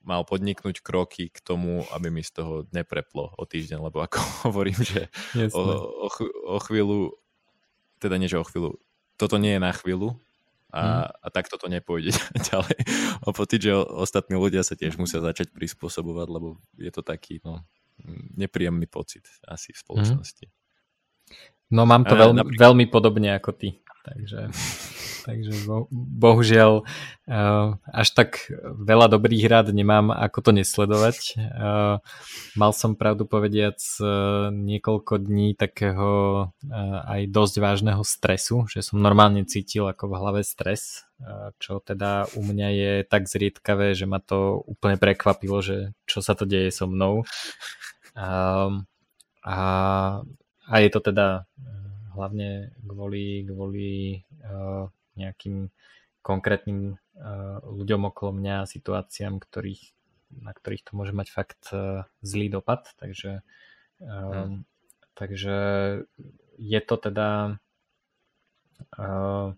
mal 0.07 0.25
podniknúť 0.25 0.81
kroky 0.81 1.29
k 1.29 1.39
tomu, 1.45 1.85
aby 1.93 2.09
mi 2.09 2.25
z 2.25 2.41
toho 2.41 2.65
nepreplo 2.73 3.35
o 3.37 3.45
týždeň, 3.45 3.79
lebo 3.83 4.01
ako 4.01 4.19
hovorím, 4.49 4.81
že 4.81 5.13
o, 5.53 5.63
o, 6.07 6.09
o 6.57 6.59
chvíľu, 6.65 7.13
teda 8.01 8.17
nie, 8.17 8.31
že 8.31 8.41
o 8.41 8.47
chvíľu, 8.49 8.81
toto 9.21 9.37
nie 9.37 9.59
je 9.59 9.61
na 9.61 9.77
chvíľu, 9.77 10.17
a, 10.77 10.83
mm. 10.85 11.09
a 11.25 11.27
takto 11.33 11.57
to 11.57 11.73
nepôjde 11.73 12.13
ďalej. 12.53 12.77
O 13.25 13.33
pocit, 13.33 13.65
že 13.65 13.73
ostatní 13.73 14.37
ľudia 14.37 14.61
sa 14.61 14.77
tiež 14.77 15.01
musia 15.01 15.25
začať 15.25 15.49
prispôsobovať, 15.57 16.29
lebo 16.29 16.61
je 16.77 16.93
to 16.93 17.01
taký 17.01 17.41
no, 17.41 17.65
nepríjemný 18.37 18.85
pocit 18.85 19.25
asi 19.49 19.73
v 19.73 19.81
spoločnosti. 19.81 20.47
No 21.73 21.89
mám 21.89 22.07
to 22.07 22.15
veľmi, 22.15 22.39
napríklad... 22.45 22.63
veľmi 22.63 22.85
podobne 22.93 23.35
ako 23.35 23.51
ty. 23.57 23.81
Takže 24.07 24.55
takže 25.27 25.67
bo, 25.67 25.91
bohužiaľ 25.91 26.87
uh, 26.87 27.75
až 27.91 28.09
tak 28.15 28.47
veľa 28.63 29.11
dobrých 29.11 29.51
rád 29.51 29.75
nemám, 29.75 30.15
ako 30.15 30.39
to 30.47 30.51
nesledovať. 30.55 31.35
Uh, 31.35 31.99
mal 32.55 32.71
som 32.71 32.95
pravdu 32.95 33.27
povediac 33.27 33.83
uh, 33.99 34.55
niekoľko 34.55 35.27
dní 35.27 35.59
takého 35.59 36.09
aj 37.07 37.27
dosť 37.35 37.55
vážneho 37.59 38.03
stresu, 38.07 38.71
že 38.71 38.87
som 38.87 39.03
normálne 39.03 39.43
cítil 39.43 39.91
ako 39.91 40.07
v 40.07 40.19
hlave 40.19 40.41
stres, 40.47 41.03
čo 41.59 41.83
teda 41.83 42.31
u 42.39 42.43
mňa 42.47 42.69
je 42.71 42.93
tak 43.09 43.27
zriedkavé, 43.27 43.97
že 43.97 44.07
ma 44.07 44.23
to 44.23 44.63
úplne 44.67 45.01
prekvapilo, 45.01 45.59
že 45.65 45.97
čo 46.07 46.23
sa 46.23 46.39
to 46.39 46.47
deje 46.47 46.71
so 46.71 46.87
mnou. 46.87 47.27
Uh, 48.15 48.85
a, 49.47 49.59
a 50.67 50.75
je 50.83 50.91
to 50.91 51.01
teda 51.01 51.47
hlavne 52.17 52.73
kvôli, 52.81 53.45
kvôli 53.45 54.25
uh, 54.43 54.89
nejakým 55.15 55.69
konkrétnym 56.25 56.97
uh, 56.97 57.63
ľuďom 57.63 58.11
okolo 58.11 58.35
mňa, 58.35 58.67
situáciám, 58.67 59.39
ktorých, 59.39 59.95
na 60.43 60.51
ktorých 60.51 60.83
to 60.83 60.93
môže 60.99 61.15
mať 61.15 61.29
fakt 61.31 61.63
uh, 61.71 62.09
zlý 62.25 62.51
dopad. 62.51 62.89
Takže, 62.99 63.47
um, 64.03 64.09
hmm. 64.09 64.59
takže 65.15 65.57
je 66.57 66.81
to 66.83 66.95
teda 66.97 67.61
uh, 68.99 69.55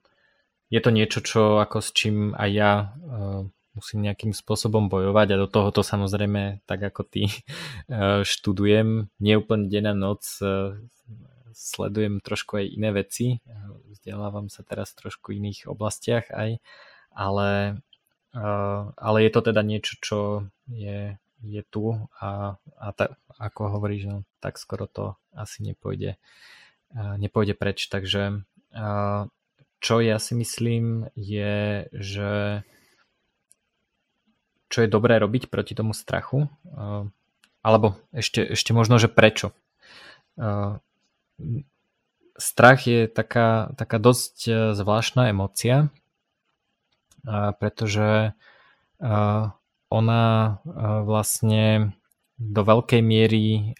je 0.69 0.81
to 0.85 0.91
niečo, 0.93 1.25
čo 1.25 1.43
ako 1.63 1.81
s 1.81 1.97
čím 1.97 2.37
aj 2.37 2.51
ja 2.53 2.73
uh, 2.93 3.49
musím 3.79 4.03
nejakým 4.05 4.35
spôsobom 4.35 4.91
bojovať 4.91 5.27
a 5.33 5.41
do 5.41 5.47
toho 5.47 5.71
to 5.71 5.87
samozrejme 5.87 6.61
tak 6.67 6.83
ako 6.83 7.07
ty 7.07 7.31
študujem, 8.35 9.07
nie 9.23 9.35
úplne 9.39 9.71
deň 9.71 9.85
a 9.87 9.95
noc, 9.95 10.23
sledujem 11.59 12.23
trošku 12.23 12.63
aj 12.63 12.67
iné 12.71 12.95
veci, 12.95 13.43
vzdelávam 13.91 14.47
sa 14.47 14.63
teraz 14.63 14.95
v 14.95 15.03
trošku 15.03 15.35
iných 15.35 15.67
oblastiach 15.67 16.31
aj, 16.31 16.63
ale, 17.11 17.83
ale 18.95 19.19
je 19.27 19.31
to 19.35 19.41
teda 19.43 19.67
niečo, 19.67 19.99
čo 19.99 20.19
je, 20.71 21.19
je 21.43 21.63
tu 21.67 21.99
a, 22.23 22.55
a 22.79 22.87
ta, 22.95 23.19
ako 23.43 23.75
hovoríš, 23.75 24.03
no, 24.07 24.19
tak 24.39 24.63
skoro 24.63 24.87
to 24.87 25.19
asi 25.35 25.67
nepôjde, 25.67 26.15
nepôjde 26.95 27.59
preč, 27.59 27.91
takže 27.91 28.47
čo 29.83 29.95
ja 29.99 30.23
si 30.23 30.39
myslím 30.39 31.11
je, 31.19 31.91
že 31.91 32.63
čo 34.71 34.79
je 34.85 34.89
dobré 34.91 35.19
robiť 35.19 35.51
proti 35.51 35.75
tomu 35.75 35.91
strachu, 35.91 36.47
alebo 37.67 37.99
ešte, 38.15 38.47
ešte 38.55 38.71
možno, 38.71 39.03
že 39.03 39.11
prečo 39.11 39.51
strach 42.39 42.86
je 42.86 43.10
taká, 43.10 43.74
taká 43.74 43.98
dosť 43.98 44.36
e, 44.47 44.52
zvláštna 44.73 45.35
emocia, 45.35 45.90
pretože 47.59 48.09
e, 48.09 48.31
ona 49.90 50.24
e, 50.24 50.51
vlastne 51.02 51.93
do 52.39 52.62
veľkej 52.62 53.02
miery 53.02 53.74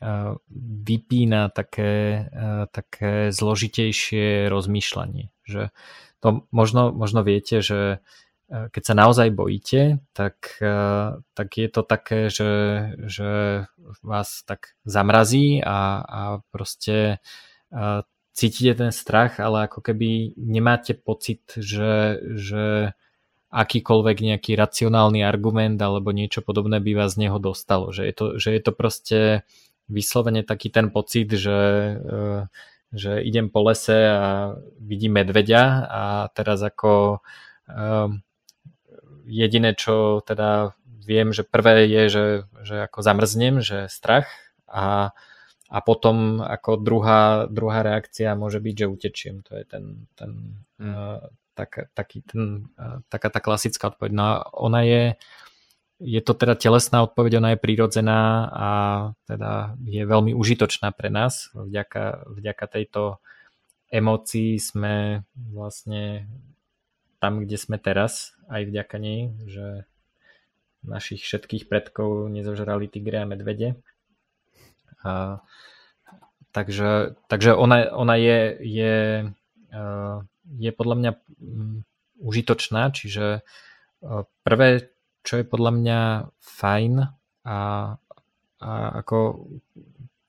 vypína 0.83 1.47
také, 1.55 2.27
také 2.75 3.31
zložitejšie 3.31 4.51
rozmýšľanie. 4.51 5.31
Že 5.47 5.71
to 6.19 6.43
možno, 6.51 6.91
možno 6.91 7.23
viete, 7.23 7.63
že 7.63 8.03
keď 8.51 8.83
sa 8.83 8.99
naozaj 8.99 9.31
bojíte, 9.31 10.03
tak, 10.11 10.59
tak 11.39 11.49
je 11.55 11.69
to 11.71 11.87
také, 11.87 12.35
že, 12.35 12.51
že 13.07 13.31
vás 14.03 14.43
tak 14.43 14.75
zamrazí 14.83 15.63
a, 15.63 16.03
a 16.03 16.21
proste 16.51 17.23
cítite 18.33 18.73
ten 18.79 18.93
strach, 18.95 19.43
ale 19.43 19.67
ako 19.67 19.83
keby 19.83 20.39
nemáte 20.39 20.95
pocit, 20.95 21.43
že, 21.59 22.23
že 22.39 22.95
akýkoľvek 23.49 24.17
nejaký 24.23 24.53
racionálny 24.55 25.25
argument 25.25 25.81
alebo 25.81 26.13
niečo 26.13 26.45
podobné 26.45 26.79
by 26.85 26.93
vás 26.95 27.17
z 27.17 27.27
neho 27.29 27.41
dostalo. 27.41 27.91
Že 27.91 28.03
je 28.05 28.15
to, 28.15 28.27
že 28.37 28.49
je 28.53 28.61
to 28.63 28.73
proste 28.77 29.21
vyslovene 29.89 30.45
taký 30.45 30.69
ten 30.69 30.93
pocit, 30.93 31.33
že, 31.33 31.61
e, 31.97 32.37
že 32.93 33.25
idem 33.25 33.49
po 33.49 33.65
lese 33.65 33.97
a 34.07 34.53
vidím 34.79 35.17
medveďa 35.17 35.63
a 35.89 36.03
teraz 36.33 36.61
ako 36.61 37.25
um, 37.69 38.21
jediné, 39.29 39.77
čo 39.77 40.25
teda 40.25 40.73
viem, 41.05 41.33
že 41.33 41.45
prvé 41.45 41.89
je, 41.89 42.03
že, 42.09 42.25
že 42.65 42.77
ako 42.85 43.01
zamrznem, 43.01 43.61
že 43.65 43.89
strach 43.89 44.29
a 44.69 45.17
a 45.69 45.79
potom 45.85 46.41
ako 46.41 46.81
druhá, 46.81 47.45
druhá 47.45 47.85
reakcia 47.85 48.33
môže 48.33 48.57
byť, 48.57 48.75
že 48.75 48.87
utečiem. 48.89 49.37
To 49.45 49.53
je 49.61 49.65
ten, 49.69 49.85
ten 50.17 50.31
hmm. 50.81 50.89
uh, 50.89 51.21
tak, 51.53 51.93
taký 51.93 52.25
ten, 52.25 52.73
uh, 52.81 53.05
taká 53.13 53.29
tá 53.29 53.41
klasická 53.45 53.93
odpoveď. 53.93 54.11
No 54.17 54.49
ona 54.57 54.81
je, 54.89 55.21
je 56.01 56.21
to 56.25 56.33
teda 56.33 56.57
telesná 56.57 57.05
odpoveď, 57.05 57.45
ona 57.45 57.53
je 57.53 57.61
prírodzená 57.61 58.49
a 58.49 58.69
teda 59.29 59.77
je 59.85 60.03
veľmi 60.09 60.33
užitočná 60.33 60.89
pre 60.97 61.13
nás. 61.13 61.53
Vďaka, 61.53 62.33
vďaka 62.33 62.65
tejto 62.65 63.21
emócii 63.93 64.57
sme 64.57 65.25
vlastne 65.37 66.25
tam, 67.21 67.45
kde 67.45 67.61
sme 67.61 67.77
teraz, 67.77 68.33
aj 68.49 68.65
vďaka 68.65 68.97
nej, 68.97 69.37
že 69.45 69.85
našich 70.87 71.21
všetkých 71.27 71.67
predkov 71.67 72.31
nezožrali 72.31 72.87
tigre 72.87 73.21
a 73.21 73.29
medvede. 73.29 73.77
A 75.05 75.39
takže, 76.53 77.15
takže 77.31 77.55
ona, 77.55 77.93
ona 77.95 78.15
je, 78.19 78.41
je, 78.61 78.97
uh, 79.75 80.17
je 80.59 80.71
podľa 80.73 80.97
mňa 80.99 81.11
um, 81.39 81.87
užitočná, 82.19 82.91
čiže 82.91 83.41
uh, 83.45 84.23
prvé, 84.43 84.91
čo 85.23 85.39
je 85.39 85.45
podľa 85.47 85.73
mňa 85.75 86.01
fajn 86.41 86.95
a, 87.47 87.59
a 88.59 88.71
ako 89.05 89.47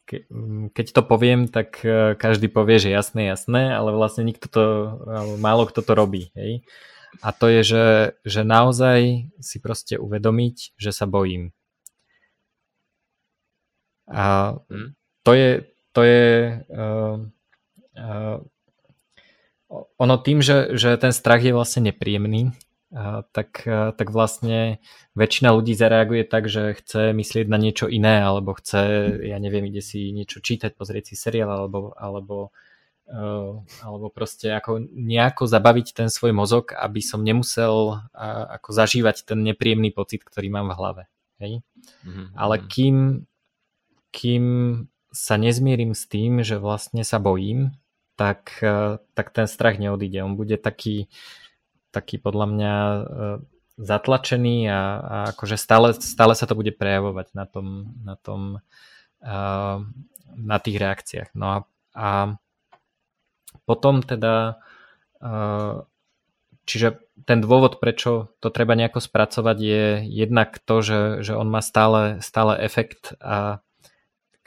ke, 0.05 0.25
keď 0.73 0.85
to 0.93 1.01
poviem, 1.01 1.49
tak 1.49 1.81
uh, 1.81 2.13
každý 2.13 2.51
povie, 2.51 2.77
že 2.77 2.93
jasné, 2.93 3.29
jasné, 3.29 3.73
ale 3.73 3.95
vlastne 3.95 4.21
nikto 4.21 4.45
to, 4.51 4.63
málo 5.41 5.65
kto 5.65 5.81
to 5.81 5.93
robí. 5.97 6.29
Hej? 6.37 6.61
A 7.25 7.33
to 7.33 7.49
je, 7.49 7.61
že, 7.65 7.85
že 8.21 8.41
naozaj 8.45 9.33
si 9.41 9.57
proste 9.57 9.97
uvedomiť, 9.97 10.77
že 10.77 10.93
sa 10.93 11.09
bojím. 11.09 11.57
A 14.09 14.57
hm? 14.69 14.97
to 15.23 15.31
je, 15.33 15.49
to 15.93 16.01
je 16.03 16.25
uh, 16.69 17.15
uh, 17.97 18.37
ono 20.01 20.15
tým, 20.17 20.41
že, 20.41 20.73
že 20.73 20.97
ten 20.97 21.13
strach 21.13 21.45
je 21.45 21.53
vlastne 21.53 21.93
nepríjemný, 21.93 22.49
uh, 22.89 23.21
tak, 23.29 23.61
uh, 23.69 23.93
tak 23.93 24.09
vlastne 24.09 24.81
väčšina 25.13 25.53
ľudí 25.53 25.77
zareaguje 25.77 26.25
tak, 26.25 26.49
že 26.49 26.73
chce 26.81 27.13
myslieť 27.13 27.45
na 27.45 27.61
niečo 27.61 27.85
iné, 27.85 28.25
alebo 28.25 28.57
chce, 28.57 29.13
ja 29.29 29.37
neviem, 29.37 29.69
ide 29.69 29.85
si 29.85 30.09
niečo 30.09 30.41
čítať, 30.41 30.73
pozrieť 30.73 31.13
si 31.13 31.15
seriál, 31.15 31.53
alebo, 31.53 31.93
alebo 31.93 32.49
uh, 33.09 33.61
alebo 33.81 34.07
proste 34.13 34.53
ako 34.53 34.85
nejako 34.93 35.49
zabaviť 35.49 35.87
ten 35.93 36.09
svoj 36.09 36.33
mozog, 36.33 36.73
aby 36.77 37.01
som 37.01 37.25
nemusel 37.25 37.97
uh, 37.97 38.43
ako 38.57 38.69
zažívať 38.73 39.25
ten 39.25 39.41
nepríjemný 39.41 39.89
pocit, 39.93 40.21
ktorý 40.21 40.49
mám 40.53 40.69
v 40.73 40.77
hlave. 40.77 41.03
Hej? 41.41 41.63
Mm-hmm. 42.05 42.25
Ale 42.35 42.55
mhm. 42.59 42.65
kým 42.69 42.95
kým 44.09 44.45
sa 45.09 45.35
nezmierim 45.41 45.97
s 45.97 46.05
tým, 46.05 46.45
že 46.45 46.61
vlastne 46.61 47.01
sa 47.01 47.17
bojím, 47.17 47.73
tak, 48.13 48.61
e, 48.61 49.01
tak 49.15 49.31
ten 49.31 49.47
strach 49.49 49.79
neodíde. 49.81 50.21
On 50.21 50.37
bude 50.37 50.59
taký, 50.59 51.09
taký 51.89 52.21
podľa 52.21 52.45
mňa 52.45 52.73
e, 52.75 53.01
zatlačený 53.79 54.57
a, 54.69 54.81
a 54.99 55.17
akože 55.33 55.55
stále, 55.55 55.95
stále 55.97 56.35
sa 56.35 56.45
to 56.45 56.53
bude 56.53 56.75
prejavovať 56.75 57.33
na 57.33 57.45
tom, 57.47 57.67
na 58.03 58.15
tom 58.19 58.41
e, 59.23 59.31
na 60.29 60.57
tých 60.61 60.77
reakciách. 60.77 61.29
No 61.33 61.45
a, 61.47 61.57
a 61.97 62.09
potom 63.65 64.05
teda 64.05 64.55
čiže 66.69 67.01
ten 67.25 67.41
dôvod, 67.41 67.81
prečo 67.81 68.29
to 68.37 68.53
treba 68.53 68.77
nejako 68.77 69.01
spracovať 69.01 69.57
je 69.57 69.85
jednak 70.05 70.61
to, 70.61 70.85
že, 70.85 71.01
že 71.25 71.33
on 71.33 71.49
má 71.49 71.65
stále, 71.65 72.21
stále 72.21 72.61
efekt 72.61 73.17
a 73.17 73.59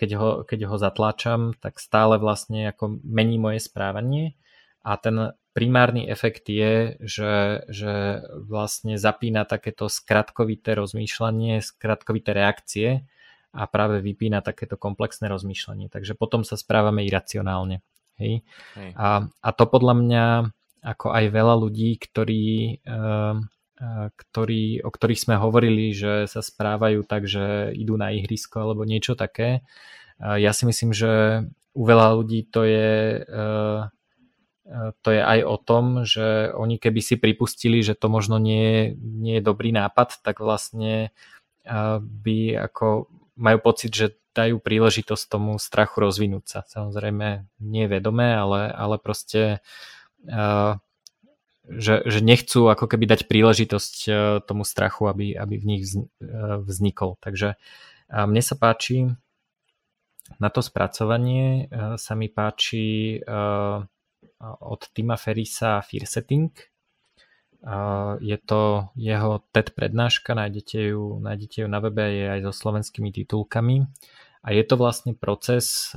keď 0.02 0.10
ho, 0.18 0.30
keď 0.42 0.66
ho 0.66 0.76
zatláčam, 0.82 1.54
tak 1.62 1.78
stále 1.78 2.18
vlastne 2.18 2.74
ako 2.74 2.98
mení 3.06 3.38
moje 3.38 3.62
správanie 3.62 4.34
a 4.82 4.98
ten 4.98 5.30
primárny 5.54 6.10
efekt 6.10 6.50
je, 6.50 6.98
že, 6.98 7.62
že 7.70 8.26
vlastne 8.34 8.98
zapína 8.98 9.46
takéto 9.46 9.86
skratkovité 9.86 10.74
rozmýšľanie, 10.74 11.62
skratkovité 11.62 12.34
reakcie 12.34 13.06
a 13.54 13.62
práve 13.70 14.02
vypína 14.02 14.42
takéto 14.42 14.74
komplexné 14.74 15.30
rozmýšľanie. 15.30 15.86
Takže 15.86 16.18
potom 16.18 16.42
sa 16.42 16.58
správame 16.58 17.06
iracionálne. 17.06 17.84
Hej? 18.18 18.42
Hej. 18.74 18.90
A, 18.98 19.28
a 19.28 19.48
to 19.54 19.64
podľa 19.70 19.94
mňa, 20.02 20.24
ako 20.82 21.06
aj 21.14 21.24
veľa 21.30 21.54
ľudí, 21.62 21.94
ktorí, 22.00 22.44
uh, 22.88 23.38
ktorí, 24.14 24.84
o 24.86 24.90
ktorých 24.90 25.22
sme 25.26 25.36
hovorili, 25.42 25.90
že 25.90 26.30
sa 26.30 26.38
správajú 26.38 27.02
tak, 27.02 27.26
že 27.26 27.74
idú 27.74 27.98
na 27.98 28.14
ihrisko 28.14 28.62
alebo 28.62 28.86
niečo 28.86 29.18
také, 29.18 29.66
ja 30.22 30.54
si 30.54 30.62
myslím, 30.68 30.94
že 30.94 31.44
u 31.74 31.82
veľa 31.82 32.14
ľudí 32.20 32.46
to 32.52 32.62
je, 32.62 33.24
e, 33.24 33.40
e, 34.68 34.78
to 35.02 35.08
je 35.10 35.20
aj 35.24 35.40
o 35.42 35.56
tom, 35.58 35.84
že 36.04 36.52
oni 36.52 36.76
keby 36.78 37.00
si 37.00 37.16
pripustili, 37.18 37.82
že 37.82 37.96
to 37.96 38.12
možno 38.12 38.36
nie, 38.38 38.94
nie 39.00 39.40
je 39.40 39.46
dobrý 39.46 39.72
nápad, 39.74 40.22
tak 40.22 40.38
vlastne 40.38 41.10
by 42.02 42.38
ako 42.58 43.06
majú 43.38 43.58
pocit, 43.62 43.94
že 43.94 44.18
dajú 44.34 44.58
príležitosť 44.58 45.24
tomu 45.30 45.54
strachu 45.62 46.02
rozvinúť 46.02 46.44
sa. 46.48 46.60
Samozrejme 46.66 47.46
nie 47.62 47.86
vedomé, 47.86 48.34
ale, 48.34 48.66
ale 48.72 48.98
proste 48.98 49.62
že, 51.68 52.02
že 52.06 52.18
nechcú 52.18 52.66
ako 52.66 52.90
keby 52.90 53.06
dať 53.06 53.30
príležitosť 53.30 53.94
tomu 54.50 54.66
strachu, 54.66 55.06
aby, 55.06 55.26
aby 55.38 55.54
v 55.62 55.64
nich 55.64 55.82
vznikol. 56.66 57.18
Takže 57.22 57.54
mne 58.10 58.42
sa 58.42 58.54
páči 58.58 59.14
na 60.40 60.48
to 60.48 60.62
spracovanie 60.62 61.66
eh, 61.66 61.98
sa 61.98 62.12
mi 62.14 62.30
páči 62.30 63.20
od 64.42 64.82
Tima 64.90 65.14
Ferisa 65.14 65.78
Fear 65.82 66.06
Setting. 66.06 66.50
Eh, 67.62 68.12
je 68.18 68.38
to 68.42 68.90
jeho 68.98 69.46
TED 69.54 69.74
prednáška, 69.74 70.34
nájdete 70.34 70.94
ju, 70.94 71.22
nájdete 71.22 71.62
ju 71.62 71.68
na 71.68 71.78
webe, 71.78 72.02
je 72.02 72.26
aj 72.38 72.40
so 72.50 72.52
slovenskými 72.54 73.10
titulkami. 73.14 73.86
A 74.42 74.50
je 74.50 74.66
to 74.66 74.74
vlastne 74.74 75.14
proces, 75.14 75.94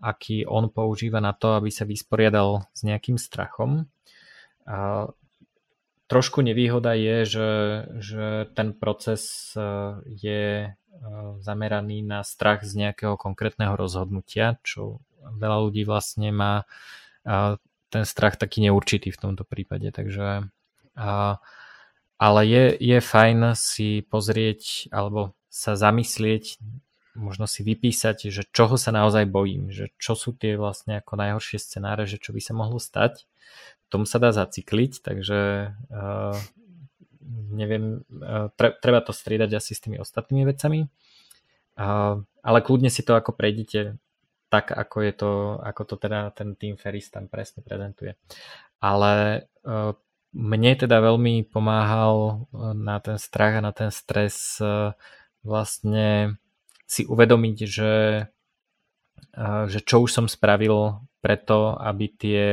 aký 0.00 0.48
on 0.48 0.72
používa 0.72 1.20
na 1.20 1.36
to, 1.36 1.60
aby 1.60 1.68
sa 1.68 1.84
vysporiadal 1.84 2.64
s 2.72 2.80
nejakým 2.88 3.20
strachom. 3.20 3.84
Trošku 6.06 6.38
nevýhoda 6.38 6.94
je, 6.94 7.16
že, 7.26 7.50
že 7.98 8.26
ten 8.54 8.74
proces 8.74 9.54
je 10.06 10.70
Eh, 10.96 11.32
zameraný 11.44 12.00
na 12.00 12.24
strach 12.24 12.64
z 12.64 12.72
nejakého 12.72 13.20
konkrétneho 13.20 13.76
rozhodnutia, 13.76 14.56
čo 14.64 15.04
veľa 15.20 15.68
ľudí 15.68 15.84
vlastne 15.84 16.32
má 16.32 16.64
eh, 17.28 17.60
ten 17.92 18.04
strach 18.08 18.40
taký 18.40 18.64
neurčitý 18.64 19.12
v 19.12 19.20
tomto 19.20 19.44
prípade, 19.44 19.92
takže 19.92 20.48
ale 22.16 22.40
je, 22.48 22.64
je 22.80 22.98
fajn 23.04 23.52
si 23.52 24.00
pozrieť 24.08 24.88
alebo 24.88 25.36
sa 25.52 25.76
zamyslieť, 25.76 26.56
možno 27.12 27.44
si 27.44 27.60
vypísať, 27.60 28.32
že 28.32 28.48
čoho 28.48 28.80
sa 28.80 28.96
naozaj 28.96 29.28
bojím, 29.28 29.68
že 29.68 29.92
čo 30.00 30.16
sú 30.16 30.32
tie 30.32 30.56
vlastne 30.56 31.04
ako 31.04 31.20
najhoršie 31.20 31.60
scenáre, 31.60 32.08
že 32.08 32.16
čo 32.16 32.32
by 32.32 32.40
sa 32.40 32.56
mohlo 32.56 32.80
stať. 32.80 33.28
Tom 33.86 34.02
sa 34.04 34.18
dá 34.18 34.34
zacykliť, 34.34 35.02
takže 35.02 35.70
neviem, 37.50 38.02
e, 38.06 38.48
treba 38.56 39.00
to 39.02 39.12
striedať 39.14 39.50
asi 39.58 39.72
s 39.74 39.82
tými 39.82 39.98
ostatnými 39.98 40.44
vecami, 40.46 40.86
ale 42.40 42.58
kľudne 42.64 42.88
si 42.88 43.04
to 43.04 43.12
ako 43.18 43.36
prejdite 43.36 44.00
tak, 44.48 44.70
ako 44.70 44.96
je 45.02 45.12
to, 45.12 45.32
ako 45.60 45.82
to 45.84 45.94
teda 45.98 46.30
ten 46.32 46.54
Team 46.54 46.78
Ferris 46.78 47.10
tam 47.10 47.26
presne 47.26 47.60
prezentuje. 47.66 48.14
Ale 48.78 49.12
e, 49.66 49.92
mne 50.36 50.72
teda 50.78 51.02
veľmi 51.02 51.50
pomáhal 51.50 52.46
na 52.76 52.96
ten 53.02 53.18
strach 53.18 53.58
a 53.58 53.64
na 53.64 53.72
ten 53.72 53.88
stres 53.88 54.60
vlastne 55.40 56.36
si 56.84 57.08
uvedomiť, 57.08 57.56
že, 57.64 57.94
že 59.72 59.80
čo 59.80 60.04
už 60.04 60.10
som 60.12 60.26
spravil 60.28 61.00
preto, 61.24 61.74
aby 61.80 62.04
tie 62.12 62.44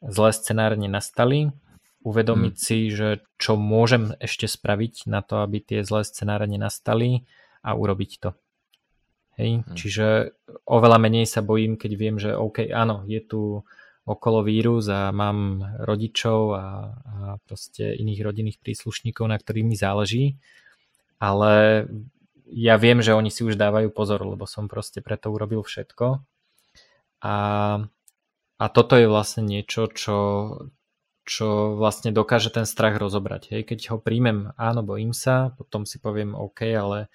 zlé 0.00 0.30
scenáre 0.32 0.76
nenastali 0.80 1.52
uvedomiť 2.00 2.54
hmm. 2.56 2.64
si, 2.64 2.78
že 2.88 3.20
čo 3.36 3.60
môžem 3.60 4.16
ešte 4.16 4.48
spraviť 4.48 5.04
na 5.04 5.20
to, 5.20 5.44
aby 5.44 5.60
tie 5.60 5.84
zlé 5.84 6.04
scenáre 6.04 6.48
nenastali 6.48 7.28
a 7.60 7.76
urobiť 7.76 8.12
to. 8.24 8.30
Hej? 9.36 9.50
Hmm. 9.60 9.76
Čiže 9.76 10.06
oveľa 10.64 10.96
menej 10.96 11.28
sa 11.28 11.44
bojím, 11.44 11.76
keď 11.76 11.92
viem, 11.96 12.16
že 12.16 12.32
OK, 12.32 12.72
áno, 12.72 13.04
je 13.04 13.20
tu 13.20 13.40
okolo 14.08 14.40
vírus 14.40 14.88
a 14.88 15.12
mám 15.12 15.60
rodičov 15.84 16.40
a, 16.56 16.66
a 16.96 17.14
proste 17.44 17.92
iných 17.94 18.20
rodinných 18.24 18.58
príslušníkov, 18.58 19.28
na 19.28 19.36
ktorých 19.36 19.68
mi 19.68 19.76
záleží, 19.76 20.24
ale 21.20 21.84
ja 22.50 22.80
viem, 22.80 23.04
že 23.04 23.14
oni 23.14 23.28
si 23.28 23.44
už 23.44 23.60
dávajú 23.60 23.92
pozor, 23.92 24.24
lebo 24.24 24.48
som 24.48 24.66
proste 24.66 25.04
preto 25.04 25.30
urobil 25.30 25.62
všetko. 25.62 26.24
A, 27.22 27.34
a 28.60 28.68
toto 28.68 28.92
je 29.00 29.08
vlastne 29.08 29.40
niečo, 29.48 29.88
čo, 29.88 30.18
čo 31.24 31.80
vlastne 31.80 32.12
dokáže 32.12 32.52
ten 32.52 32.68
strach 32.68 33.00
rozobrať. 33.00 33.56
Hej. 33.56 33.62
Keď 33.72 33.78
ho 33.88 33.96
príjmem, 33.96 34.52
áno, 34.60 34.84
bojím 34.84 35.16
sa, 35.16 35.56
potom 35.56 35.88
si 35.88 35.96
poviem 35.96 36.36
OK, 36.36 36.68
ale 36.76 37.08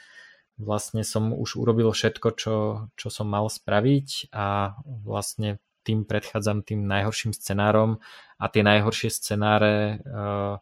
vlastne 0.58 1.06
som 1.06 1.38
už 1.38 1.62
urobil 1.62 1.94
všetko, 1.94 2.28
čo, 2.34 2.56
čo 2.98 3.08
som 3.14 3.30
mal 3.30 3.46
spraviť 3.46 4.34
a 4.34 4.74
vlastne 5.06 5.62
tým 5.86 6.02
predchádzam 6.02 6.66
tým 6.66 6.90
najhorším 6.90 7.38
scenárom 7.38 8.02
a 8.42 8.50
tie 8.50 8.66
najhoršie 8.66 9.14
scenáre 9.14 10.02
uh, 10.02 10.58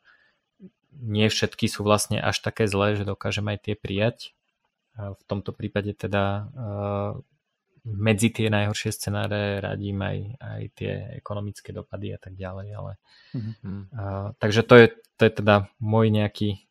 nie 1.00 1.32
všetky 1.32 1.72
sú 1.72 1.88
vlastne 1.88 2.20
až 2.20 2.44
také 2.44 2.68
zlé, 2.68 3.00
že 3.00 3.08
dokážem 3.08 3.48
aj 3.48 3.72
tie 3.72 3.76
prijať. 3.80 4.36
V 4.94 5.24
tomto 5.26 5.56
prípade 5.56 5.96
teda 5.98 6.54
uh, 6.54 7.12
medzi 7.84 8.32
tie 8.32 8.48
najhoršie 8.48 8.96
scenáre 8.96 9.60
radím 9.60 10.00
aj, 10.00 10.18
aj 10.40 10.62
tie 10.76 10.92
ekonomické 11.20 11.76
dopady 11.76 12.16
a 12.16 12.20
tak 12.20 12.40
ďalej. 12.40 12.68
Ale, 12.72 12.92
mm-hmm. 13.36 13.80
uh, 13.92 14.28
takže 14.40 14.62
to 14.64 14.74
je, 14.80 14.86
to 15.20 15.22
je 15.28 15.32
teda 15.44 15.68
môj 15.84 16.08
nejaký, 16.08 16.64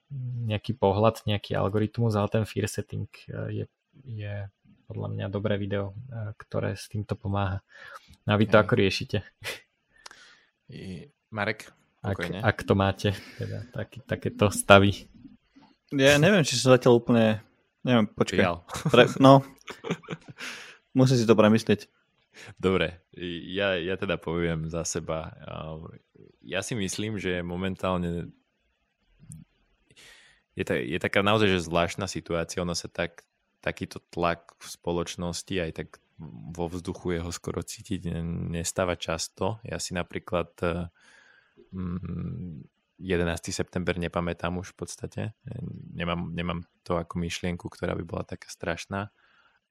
nejaký 0.49 0.73
pohľad, 0.77 1.25
nejaký 1.29 1.53
algoritmus, 1.57 2.17
ale 2.17 2.29
ten 2.33 2.45
fear 2.49 2.69
setting 2.69 3.09
je, 3.29 3.65
je 4.09 4.35
podľa 4.89 5.09
mňa 5.09 5.27
dobré 5.33 5.57
video, 5.57 5.97
ktoré 6.37 6.77
s 6.77 6.85
týmto 6.93 7.17
pomáha. 7.17 7.65
A 8.29 8.37
vy 8.37 8.45
to 8.45 8.61
ako 8.61 8.77
riešite? 8.77 9.25
Marek, 11.33 11.73
ak, 12.05 12.19
ak 12.29 12.59
to 12.65 12.75
máte, 12.77 13.11
teda 13.41 13.65
taký, 13.73 14.05
takéto 14.05 14.53
stavy. 14.53 15.09
Ja 15.93 16.21
neviem, 16.21 16.45
či 16.45 16.61
som 16.61 16.77
zatiaľ 16.77 17.01
úplne, 17.01 17.41
neviem, 17.85 18.05
počkaj. 18.09 18.65
Pre, 18.93 19.05
no, 19.17 19.41
musím 20.97 21.17
si 21.19 21.27
to 21.29 21.37
premyslieť. 21.37 21.89
Dobre, 22.57 23.05
ja, 23.53 23.77
ja 23.77 23.95
teda 24.01 24.17
poviem 24.17 24.73
za 24.73 24.89
seba. 24.89 25.37
Ja 26.41 26.65
si 26.65 26.73
myslím, 26.73 27.21
že 27.21 27.45
momentálne 27.45 28.33
je, 30.57 30.65
ta, 30.65 30.77
je 30.77 30.97
taká 30.97 31.21
naozaj 31.21 31.49
že 31.53 31.69
zvláštna 31.69 32.09
situácia. 32.09 32.65
Ono 32.65 32.73
sa 32.73 32.89
tak, 32.89 33.25
takýto 33.61 34.01
tlak 34.09 34.57
v 34.57 34.67
spoločnosti 34.69 35.55
aj 35.61 35.71
tak 35.77 35.89
vo 36.57 36.69
vzduchu 36.71 37.19
jeho 37.19 37.31
skoro 37.35 37.61
cítiť 37.61 38.09
nestáva 38.53 38.97
často. 38.97 39.61
Ja 39.67 39.77
si 39.77 39.93
napríklad 39.93 40.57
11. 41.73 43.53
september 43.53 43.97
nepamätám 43.99 44.55
už 44.61 44.73
v 44.73 44.77
podstate. 44.77 45.23
Nemám, 45.93 46.31
nemám 46.33 46.61
to 46.87 47.01
ako 47.01 47.19
myšlienku, 47.19 47.67
ktorá 47.67 47.97
by 47.99 48.05
bola 48.07 48.25
taká 48.25 48.47
strašná. 48.53 49.11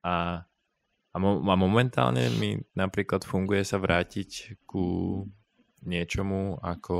A, 0.02 0.44
a, 1.12 1.16
mo, 1.20 1.44
a 1.44 1.56
momentálne 1.56 2.32
mi 2.40 2.56
napríklad 2.72 3.24
funguje 3.28 3.62
sa 3.68 3.76
vrátiť 3.76 4.64
ku 4.64 5.20
niečomu 5.84 6.56
ako 6.64 6.98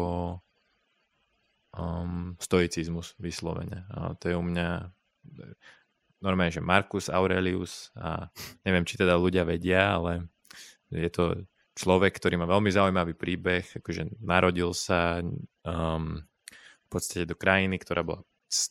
um, 1.73 2.37
stoicizmus 2.37 3.17
vyslovene. 3.17 3.89
A 3.89 4.13
to 4.21 4.29
je 4.29 4.37
u 4.37 4.45
mňa 4.45 4.69
normálne, 6.21 6.53
že 6.53 6.63
Marcus 6.63 7.09
Aurelius 7.09 7.91
a 7.97 8.29
neviem, 8.69 8.85
či 8.85 9.01
teda 9.01 9.17
ľudia 9.17 9.49
vedia, 9.49 9.97
ale 9.97 10.29
je 10.93 11.09
to 11.09 11.49
človek, 11.73 12.13
ktorý 12.13 12.37
má 12.37 12.45
veľmi 12.45 12.69
zaujímavý 12.69 13.17
príbeh, 13.17 13.65
akože 13.81 14.21
narodil 14.21 14.77
sa 14.77 15.25
um, 15.65 16.21
v 16.85 16.89
podstate 16.93 17.25
do 17.25 17.33
krajiny, 17.33 17.81
ktorá 17.81 18.05
bola 18.05 18.21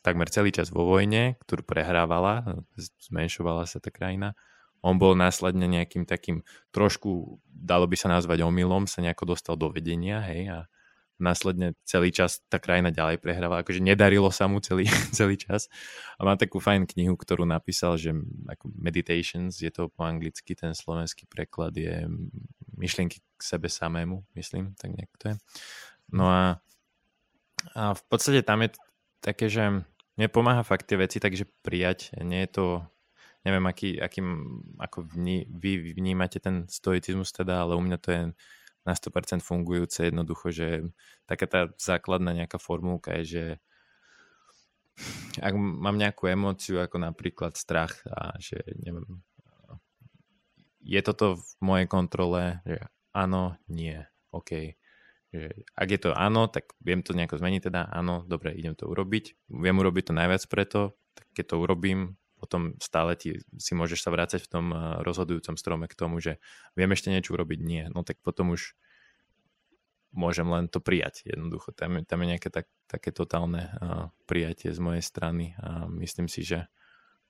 takmer 0.05 0.30
celý 0.30 0.53
čas 0.53 0.69
vo 0.69 0.85
vojne, 0.85 1.41
ktorú 1.41 1.65
prehrávala, 1.65 2.61
zmenšovala 3.09 3.65
sa 3.65 3.81
tá 3.81 3.89
krajina. 3.89 4.38
On 4.81 4.97
bol 4.97 5.13
následne 5.13 5.69
nejakým 5.69 6.09
takým 6.09 6.41
trošku, 6.73 7.37
dalo 7.45 7.85
by 7.85 7.95
sa 7.97 8.09
nazvať 8.09 8.41
omylom, 8.41 8.89
sa 8.89 9.05
nejako 9.05 9.37
dostal 9.37 9.55
do 9.57 9.69
vedenia, 9.69 10.21
hej, 10.25 10.49
a 10.49 10.59
následne 11.21 11.77
celý 11.85 12.09
čas 12.09 12.41
tá 12.49 12.57
krajina 12.57 12.89
ďalej 12.89 13.21
prehrávala, 13.21 13.61
akože 13.61 13.77
nedarilo 13.77 14.33
sa 14.33 14.49
mu 14.49 14.57
celý, 14.57 14.89
celý 15.17 15.37
čas. 15.37 15.69
A 16.17 16.25
má 16.25 16.33
takú 16.33 16.57
fajn 16.57 16.89
knihu, 16.97 17.13
ktorú 17.13 17.45
napísal, 17.45 18.01
že 18.01 18.17
ako 18.49 18.73
Meditations, 18.73 19.61
je 19.61 19.69
to 19.69 19.93
po 19.93 20.01
anglicky, 20.01 20.57
ten 20.57 20.73
slovenský 20.73 21.29
preklad 21.29 21.77
je 21.77 22.09
myšlienky 22.73 23.21
k 23.21 23.41
sebe 23.41 23.69
samému, 23.69 24.25
myslím, 24.33 24.73
tak 24.81 24.97
nejak 24.97 25.13
to 25.21 25.25
je. 25.31 25.35
No 26.09 26.25
a, 26.27 26.57
a 27.77 27.93
v 27.93 28.03
podstate 28.09 28.41
tam 28.41 28.65
je 28.65 28.73
také, 29.21 29.45
že 29.47 29.85
nepomáha 30.17 30.65
fakt 30.65 30.89
tie 30.89 30.97
veci, 30.97 31.21
takže 31.21 31.45
prijať, 31.61 32.17
nie 32.25 32.43
je 32.43 32.51
to 32.51 32.65
neviem, 33.41 33.65
aký, 33.68 33.97
akým, 33.97 34.27
ako 34.77 35.05
vní, 35.09 35.49
vy 35.49 35.93
vnímate 35.97 36.38
ten 36.38 36.69
stoicizmus 36.69 37.34
teda, 37.34 37.65
ale 37.65 37.77
u 37.77 37.81
mňa 37.81 37.97
to 37.97 38.09
je 38.11 38.22
na 38.81 38.93
100% 38.97 39.45
fungujúce, 39.45 40.09
jednoducho, 40.09 40.49
že 40.49 40.89
taká 41.30 41.45
tá 41.45 41.61
základná 41.77 42.34
nejaká 42.34 42.57
formulka 42.57 43.13
je, 43.22 43.23
že 43.26 43.45
ak 45.41 45.53
mám 45.55 45.97
nejakú 45.97 46.30
emóciu, 46.30 46.81
ako 46.81 47.01
napríklad 47.01 47.57
strach 47.57 48.01
a 48.09 48.38
že 48.38 48.61
neviem, 48.81 49.22
je 50.81 51.01
toto 51.05 51.38
v 51.38 51.51
mojej 51.61 51.88
kontrole, 51.88 52.59
že 52.65 52.81
áno, 53.13 53.57
nie, 53.69 54.01
OK. 54.34 54.76
Že 55.31 55.63
ak 55.77 55.88
je 55.88 55.99
to 56.01 56.09
áno, 56.18 56.49
tak 56.49 56.73
viem 56.81 57.05
to 57.05 57.13
nejako 57.13 57.39
zmeniť, 57.39 57.72
teda 57.72 57.88
áno, 57.88 58.26
dobre, 58.26 58.51
idem 58.57 58.73
to 58.76 58.89
urobiť. 58.89 59.47
Viem 59.47 59.77
urobiť 59.80 60.11
to 60.11 60.13
najviac 60.18 60.43
preto, 60.49 60.97
tak 61.13 61.26
keď 61.38 61.45
to 61.53 61.55
urobím, 61.61 62.18
potom 62.41 62.73
stále 62.81 63.13
ti, 63.13 63.38
si 63.61 63.77
môžeš 63.77 64.01
sa 64.01 64.09
vrácať 64.09 64.41
v 64.41 64.49
tom 64.49 64.65
eh, 64.73 64.80
rozhodujúcom 65.05 65.53
strome 65.53 65.85
k 65.85 65.93
tomu, 65.93 66.18
že 66.18 66.41
viem 66.73 66.89
ešte 66.89 67.13
niečo 67.13 67.38
urobiť, 67.38 67.59
nie. 67.61 67.85
No 67.93 68.01
tak 68.01 68.18
potom 68.26 68.57
už 68.57 68.73
môžem 70.11 70.49
len 70.49 70.68
to 70.68 70.84
prijať 70.84 71.23
jednoducho. 71.23 71.72
Tam, 71.72 72.01
tam 72.03 72.19
je 72.26 72.27
nejaké 72.35 72.49
tak, 72.51 72.68
také 72.91 73.15
totálne 73.15 73.72
uh, 73.80 74.11
prijatie 74.27 74.76
z 74.76 74.80
mojej 74.84 74.99
strany 74.99 75.55
a 75.55 75.88
myslím 75.88 76.27
si, 76.27 76.43
že 76.43 76.68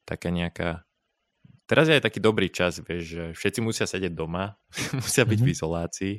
taká 0.02 0.34
nejaká 0.34 0.82
teraz 1.70 1.88
je 1.88 2.02
aj 2.02 2.04
taký 2.10 2.20
dobrý 2.20 2.50
čas, 2.50 2.82
vieš, 2.82 3.04
že 3.06 3.24
všetci 3.38 3.60
musia 3.62 3.86
sedieť 3.86 4.18
doma, 4.18 4.58
musia 4.98 5.24
byť 5.24 5.40
mm-hmm. 5.40 5.46
v 5.46 5.54
izolácii. 5.54 6.16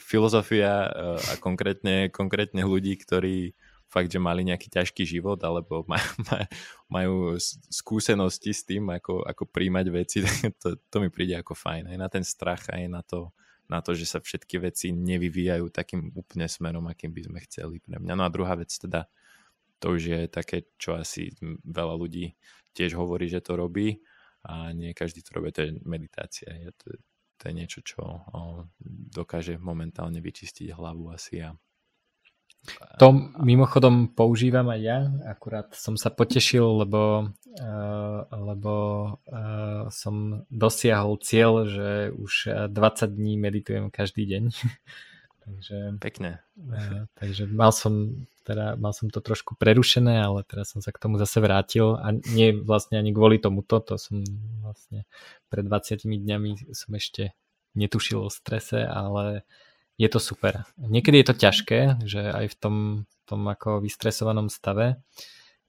Filozofia 0.00 0.88
uh, 0.88 1.20
a 1.20 1.32
konkrétne, 1.36 2.08
konkrétne 2.08 2.64
ľudí, 2.64 2.96
ktorí 2.96 3.52
fakt, 3.86 4.10
že 4.10 4.18
mali 4.18 4.42
nejaký 4.42 4.68
ťažký 4.68 5.06
život 5.06 5.38
alebo 5.42 5.82
maj, 5.90 6.02
maj, 6.28 6.44
majú 6.90 7.38
skúsenosti 7.70 8.52
s 8.52 8.62
tým, 8.66 8.90
ako, 8.90 9.24
ako 9.24 9.44
príjmať 9.48 9.86
veci, 9.90 10.18
to, 10.62 10.78
to 10.78 10.96
mi 10.98 11.08
príde 11.08 11.38
ako 11.38 11.54
fajn. 11.54 11.90
Aj 11.94 11.98
na 11.98 12.08
ten 12.10 12.22
strach, 12.26 12.68
aj 12.70 12.84
na 12.90 13.02
to, 13.02 13.30
na 13.66 13.82
to, 13.82 13.94
že 13.94 14.06
sa 14.06 14.18
všetky 14.22 14.62
veci 14.62 14.94
nevyvíjajú 14.94 15.66
takým 15.74 16.14
úplne 16.14 16.46
smerom, 16.46 16.86
akým 16.86 17.10
by 17.10 17.22
sme 17.26 17.38
chceli 17.50 17.82
pre 17.82 17.98
mňa. 17.98 18.14
No 18.14 18.22
a 18.26 18.30
druhá 18.30 18.54
vec 18.54 18.70
teda, 18.70 19.10
to 19.82 19.98
už 19.98 20.02
je 20.02 20.20
také, 20.30 20.70
čo 20.78 20.96
asi 20.96 21.34
veľa 21.66 21.94
ľudí 21.98 22.38
tiež 22.76 22.94
hovorí, 22.94 23.26
že 23.26 23.42
to 23.42 23.56
robí 23.56 24.04
a 24.46 24.70
nie 24.70 24.94
každý 24.94 25.26
to 25.26 25.34
robí, 25.34 25.50
to 25.50 25.66
je 25.66 25.70
meditácia. 25.82 26.52
Je 26.54 26.70
to, 26.76 26.94
to 27.36 27.42
je 27.50 27.52
niečo, 27.52 27.80
čo 27.82 28.00
o, 28.04 28.68
dokáže 29.10 29.58
momentálne 29.58 30.22
vyčistiť 30.22 30.72
hlavu 30.72 31.10
asi 31.10 31.42
a 31.42 31.56
to 32.96 33.06
mimochodom 33.40 34.08
používam 34.12 34.68
aj 34.72 34.80
ja, 34.80 34.98
akurát 35.28 35.68
som 35.76 36.00
sa 36.00 36.08
potešil, 36.08 36.86
lebo, 36.86 37.32
uh, 37.60 38.18
lebo 38.30 38.74
uh, 39.28 39.92
som 39.92 40.46
dosiahol 40.48 41.20
cieľ, 41.20 41.68
že 41.68 41.88
už 42.14 42.32
20 42.72 43.18
dní 43.18 43.36
meditujem 43.36 43.92
každý 43.92 44.24
deň. 44.26 44.42
takže, 45.44 45.76
Pekne. 46.00 46.40
Takže 47.20 47.44
mal 47.46 47.70
som, 47.70 48.24
teda, 48.48 48.74
mal 48.80 48.96
som 48.96 49.12
to 49.12 49.20
trošku 49.20 49.54
prerušené, 49.60 50.22
ale 50.22 50.42
teraz 50.48 50.72
som 50.72 50.80
sa 50.80 50.90
k 50.90 51.00
tomu 51.02 51.20
zase 51.20 51.38
vrátil 51.42 51.98
a 52.00 52.14
nie 52.32 52.56
vlastne 52.56 52.96
ani 52.96 53.12
kvôli 53.12 53.38
tomuto, 53.42 53.82
to 53.84 54.00
som 54.00 54.24
vlastne 54.64 55.04
pred 55.52 55.66
20 55.68 56.06
dňami 56.06 56.72
som 56.72 56.90
ešte 56.96 57.36
netušil 57.76 58.24
o 58.24 58.32
strese, 58.32 58.82
ale 58.88 59.44
je 59.96 60.08
to 60.12 60.20
super. 60.20 60.68
Niekedy 60.76 61.24
je 61.24 61.26
to 61.32 61.36
ťažké, 61.40 61.78
že 62.04 62.20
aj 62.20 62.52
v 62.52 62.56
tom, 62.56 62.76
tom 63.24 63.48
ako 63.48 63.80
vystresovanom 63.80 64.52
stave 64.52 65.00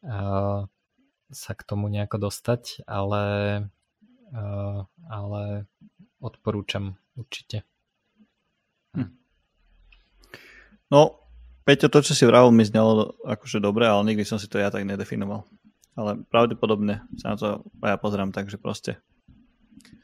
uh, 0.03 0.67
sa 1.31 1.51
k 1.55 1.61
tomu 1.63 1.87
nejako 1.87 2.27
dostať, 2.27 2.83
ale, 2.83 3.23
uh, 4.35 4.83
ale 5.07 5.43
odporúčam 6.19 6.99
určite. 7.15 7.63
Hm. 8.95 9.15
No, 10.91 11.23
Peťo, 11.67 11.91
to, 11.91 11.99
čo 11.99 12.15
si 12.15 12.23
vravil, 12.23 12.55
mi 12.55 12.63
znelo 12.63 13.19
akože 13.27 13.59
dobre, 13.59 13.83
ale 13.87 14.07
nikdy 14.07 14.23
som 14.23 14.39
si 14.39 14.47
to 14.47 14.55
ja 14.55 14.71
tak 14.71 14.87
nedefinoval. 14.87 15.43
Ale 15.99 16.23
pravdepodobne 16.31 17.03
sa 17.19 17.33
na 17.33 17.35
to 17.35 17.47
ja 17.83 17.99
pozerám 17.99 18.31
tak, 18.31 18.47
že 18.47 18.55
proste 18.55 18.95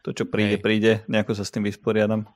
to, 0.03 0.11
čo 0.11 0.27
príde, 0.27 0.59
Hej. 0.59 0.63
príde, 0.63 0.91
nejako 1.07 1.39
sa 1.39 1.47
s 1.47 1.53
tým 1.55 1.63
vysporiadam 1.63 2.27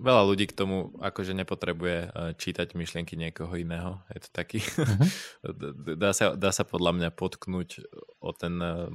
veľa 0.00 0.22
ľudí 0.24 0.48
k 0.48 0.56
tomu 0.56 0.96
akože 0.98 1.36
nepotrebuje 1.36 1.98
eh, 2.08 2.32
čítať 2.34 2.72
myšlienky 2.72 3.14
niekoho 3.14 3.52
iného. 3.54 4.00
Je 4.10 4.20
to 4.24 4.30
taký... 4.32 4.64
Uh-huh. 4.64 5.96
dá, 6.02 6.16
sa, 6.16 6.32
dá 6.34 6.50
sa 6.50 6.64
podľa 6.64 6.96
mňa 6.96 7.10
potknúť 7.12 7.84
o 8.24 8.32
ten 8.32 8.56
eh, 8.58 8.88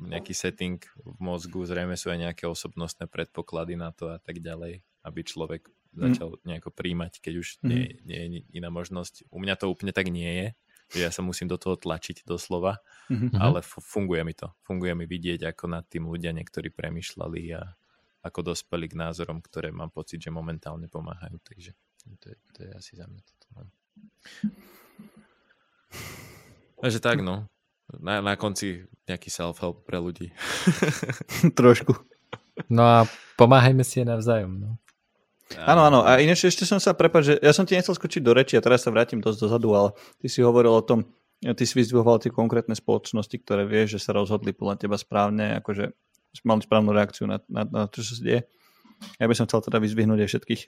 nejaký 0.00 0.32
setting 0.32 0.80
v 0.80 1.18
mozgu, 1.20 1.60
zrejme 1.68 1.92
sú 1.92 2.08
aj 2.08 2.30
nejaké 2.30 2.44
osobnostné 2.48 3.04
predpoklady 3.04 3.76
na 3.76 3.92
to 3.92 4.08
a 4.08 4.16
tak 4.16 4.40
ďalej, 4.40 4.80
aby 5.04 5.20
človek 5.20 5.68
mhm. 5.68 6.00
začal 6.08 6.28
nejako 6.44 6.70
príjmať, 6.72 7.20
keď 7.20 7.34
už 7.40 7.48
uh-huh. 7.60 7.68
nie, 7.68 8.00
nie 8.04 8.18
je 8.20 8.28
iná 8.60 8.68
možnosť. 8.68 9.28
U 9.32 9.40
mňa 9.40 9.56
to 9.60 9.68
úplne 9.68 9.92
tak 9.92 10.08
nie 10.08 10.28
je, 10.28 10.46
že 10.90 11.00
ja 11.06 11.10
sa 11.14 11.22
musím 11.22 11.46
do 11.46 11.54
toho 11.54 11.78
tlačiť 11.78 12.26
doslova, 12.26 12.82
ale 13.38 13.62
funguje 13.62 14.26
mi 14.26 14.34
to. 14.34 14.50
Funguje 14.66 14.90
mi 14.98 15.06
vidieť, 15.06 15.46
ako 15.54 15.70
nad 15.70 15.86
tým 15.86 16.10
ľudia 16.10 16.34
niektorí 16.34 16.74
premyšľali 16.74 17.42
a 17.54 17.62
ako 18.20 18.52
dospeli 18.52 18.86
k 18.88 18.98
názorom, 19.00 19.40
ktoré 19.40 19.72
mám 19.72 19.88
pocit, 19.88 20.20
že 20.20 20.28
momentálne 20.32 20.86
pomáhajú. 20.86 21.40
Takže 21.40 21.72
to 22.20 22.26
je, 22.32 22.36
to 22.52 22.58
je 22.64 22.70
asi 22.76 22.92
za 22.96 23.08
mňa 23.08 23.20
toto. 23.24 23.46
No. 23.56 23.62
Takže 26.80 26.98
tak, 27.00 27.20
no. 27.24 27.48
Na, 28.00 28.22
na 28.22 28.38
konci 28.38 28.86
nejaký 29.08 29.28
self-help 29.32 29.82
pre 29.82 29.98
ľudí. 29.98 30.30
Trošku. 31.58 31.96
No 32.70 32.86
a 32.86 32.98
pomáhajme 33.34 33.82
si 33.82 34.04
navzájom, 34.06 34.52
no. 34.56 34.70
Áno, 35.58 35.82
áno. 35.82 36.00
A 36.06 36.22
ináč 36.22 36.46
ešte 36.46 36.62
som 36.62 36.78
sa 36.78 36.94
prepať, 36.94 37.22
že 37.26 37.34
ja 37.42 37.50
som 37.50 37.66
ti 37.66 37.74
nechcel 37.74 37.98
skočiť 37.98 38.22
do 38.22 38.30
reči 38.30 38.54
a 38.54 38.62
teraz 38.62 38.86
sa 38.86 38.94
vrátim 38.94 39.18
dosť 39.18 39.38
dozadu, 39.50 39.74
ale 39.74 39.90
ty 40.22 40.30
si 40.30 40.46
hovoril 40.46 40.70
o 40.70 40.84
tom, 40.84 41.02
ty 41.42 41.64
si 41.66 41.74
vyzdvihoval 41.74 42.22
tie 42.22 42.30
konkrétne 42.30 42.78
spoločnosti, 42.78 43.34
ktoré 43.42 43.66
vieš, 43.66 43.98
že 43.98 44.06
sa 44.06 44.14
rozhodli 44.14 44.54
podľa 44.54 44.86
teba 44.86 44.94
správne, 44.94 45.58
akože 45.58 45.90
mali 46.46 46.62
správnu 46.62 46.90
reakciu 46.94 47.26
na, 47.26 47.42
na, 47.50 47.66
na 47.66 47.82
to, 47.90 48.00
čo 48.00 48.14
sa 48.18 48.22
deje. 48.22 48.40
Ja 49.18 49.26
by 49.26 49.34
som 49.34 49.48
chcel 49.48 49.64
teda 49.64 49.80
vyzvihnúť 49.80 50.24
aj 50.24 50.28
všetkých, 50.28 50.62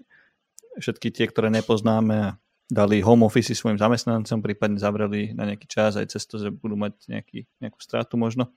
všetky 0.80 1.08
tie, 1.12 1.26
ktoré 1.28 1.52
nepoznáme 1.52 2.14
a 2.16 2.28
dali 2.72 3.04
home 3.04 3.28
office 3.28 3.52
svojim 3.52 3.76
zamestnancom, 3.76 4.40
prípadne 4.40 4.80
zavreli 4.80 5.36
na 5.36 5.44
nejaký 5.44 5.68
čas 5.68 6.00
aj 6.00 6.08
cez 6.08 6.24
to, 6.24 6.40
že 6.40 6.48
budú 6.48 6.80
mať 6.80 6.96
nejaký, 7.04 7.44
nejakú 7.60 7.78
stratu 7.84 8.16
možno. 8.16 8.48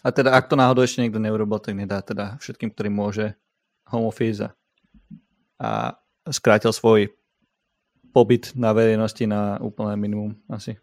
A 0.00 0.08
teda 0.10 0.32
ak 0.32 0.48
to 0.48 0.56
náhodou 0.56 0.80
ešte 0.80 1.04
niekto 1.04 1.20
neurobil, 1.20 1.60
tak 1.60 1.76
nedá 1.76 2.00
teda 2.00 2.40
všetkým, 2.40 2.72
ktorým 2.72 2.96
môže 2.96 3.36
home 3.84 4.08
office 4.08 4.40
a, 4.40 4.50
a 5.60 5.68
skrátil 6.32 6.72
svoj 6.72 7.12
pobyt 8.10 8.56
na 8.56 8.72
verejnosti 8.72 9.22
na 9.28 9.60
úplné 9.60 9.94
minimum 10.00 10.34
asi. 10.48 10.80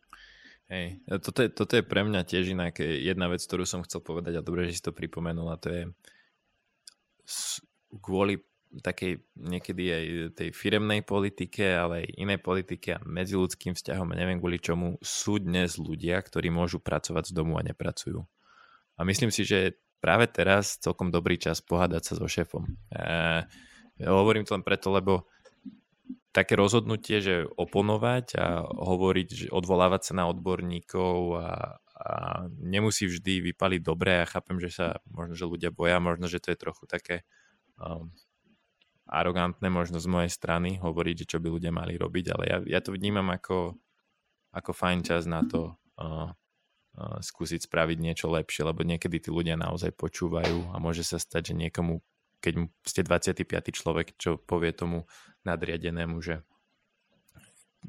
Hej, 0.67 0.99
toto 1.23 1.39
je, 1.43 1.49
toto 1.49 1.73
je 1.79 1.83
pre 1.83 2.03
mňa 2.03 2.27
tiež 2.27 2.51
inak 2.51 2.83
jedna 2.83 3.31
vec, 3.31 3.39
ktorú 3.39 3.63
som 3.63 3.87
chcel 3.87 4.03
povedať 4.03 4.35
a 4.35 4.43
dobre, 4.43 4.67
že 4.67 4.75
si 4.75 4.83
to 4.83 4.91
pripomenul 4.91 5.47
a 5.47 5.55
to 5.55 5.71
je 5.71 5.83
kvôli 8.03 8.43
takej 8.83 9.23
niekedy 9.39 9.83
aj 9.87 10.03
tej 10.35 10.49
firemnej 10.51 11.07
politike, 11.07 11.63
ale 11.71 12.03
aj 12.03 12.19
inej 12.19 12.39
politike 12.43 12.99
a 12.99 13.03
medziludským 13.03 13.73
vzťahom 13.79 14.11
a 14.11 14.19
neviem 14.19 14.43
kvôli 14.43 14.59
čomu 14.59 14.99
sú 14.99 15.39
dnes 15.39 15.79
ľudia, 15.79 16.19
ktorí 16.19 16.51
môžu 16.51 16.83
pracovať 16.83 17.31
z 17.31 17.33
domu 17.33 17.55
a 17.55 17.63
nepracujú. 17.63 18.27
A 18.97 19.01
myslím 19.07 19.31
si, 19.31 19.47
že 19.47 19.79
práve 20.03 20.27
teraz 20.27 20.75
celkom 20.83 21.09
dobrý 21.09 21.39
čas 21.39 21.63
pohádať 21.63 22.11
sa 22.11 22.13
so 22.19 22.27
šéfom. 22.27 22.67
E, 22.91 23.05
hovorím 24.03 24.43
to 24.43 24.53
len 24.53 24.65
preto, 24.65 24.91
lebo 24.91 25.31
také 26.37 26.53
rozhodnutie, 26.53 27.17
že 27.17 27.49
oponovať 27.49 28.37
a 28.37 28.61
hovoriť, 28.69 29.27
že 29.33 29.47
odvolávať 29.49 30.13
sa 30.13 30.13
na 30.21 30.29
odborníkov 30.29 31.17
a, 31.33 31.81
a 31.97 32.09
nemusí 32.61 33.09
vždy 33.09 33.41
vypaliť 33.49 33.81
dobre. 33.81 34.21
Ja 34.21 34.29
chápem, 34.29 34.61
že 34.61 34.69
sa 34.69 34.87
možno, 35.09 35.33
že 35.33 35.49
ľudia 35.49 35.73
boja, 35.73 35.97
možno, 35.97 36.29
že 36.29 36.37
to 36.37 36.53
je 36.53 36.61
trochu 36.61 36.85
také 36.85 37.25
um, 37.81 38.13
arogantné 39.09 39.65
možno 39.73 39.97
z 39.97 40.05
mojej 40.05 40.29
strany 40.29 40.77
hovoriť, 40.77 41.25
že 41.25 41.29
čo 41.33 41.37
by 41.41 41.49
ľudia 41.49 41.73
mali 41.73 41.97
robiť, 41.97 42.25
ale 42.29 42.43
ja, 42.45 42.57
ja 42.77 42.79
to 42.85 42.93
vnímam 42.93 43.25
ako, 43.33 43.73
ako 44.53 44.71
fajn 44.77 44.99
čas 45.01 45.25
na 45.25 45.41
to 45.41 45.73
uh, 45.97 46.29
uh, 46.29 47.17
skúsiť 47.17 47.65
spraviť 47.65 47.97
niečo 47.97 48.29
lepšie, 48.29 48.61
lebo 48.61 48.85
niekedy 48.85 49.17
tí 49.17 49.33
ľudia 49.33 49.57
naozaj 49.57 49.89
počúvajú 49.97 50.69
a 50.69 50.77
môže 50.77 51.01
sa 51.01 51.17
stať, 51.17 51.49
že 51.49 51.65
niekomu, 51.65 52.05
keď 52.39 52.69
ste 52.85 53.01
25. 53.01 53.47
človek, 53.73 54.15
čo 54.17 54.37
povie 54.37 54.71
tomu 54.71 55.09
nadriadenému, 55.45 56.19
že 56.21 56.43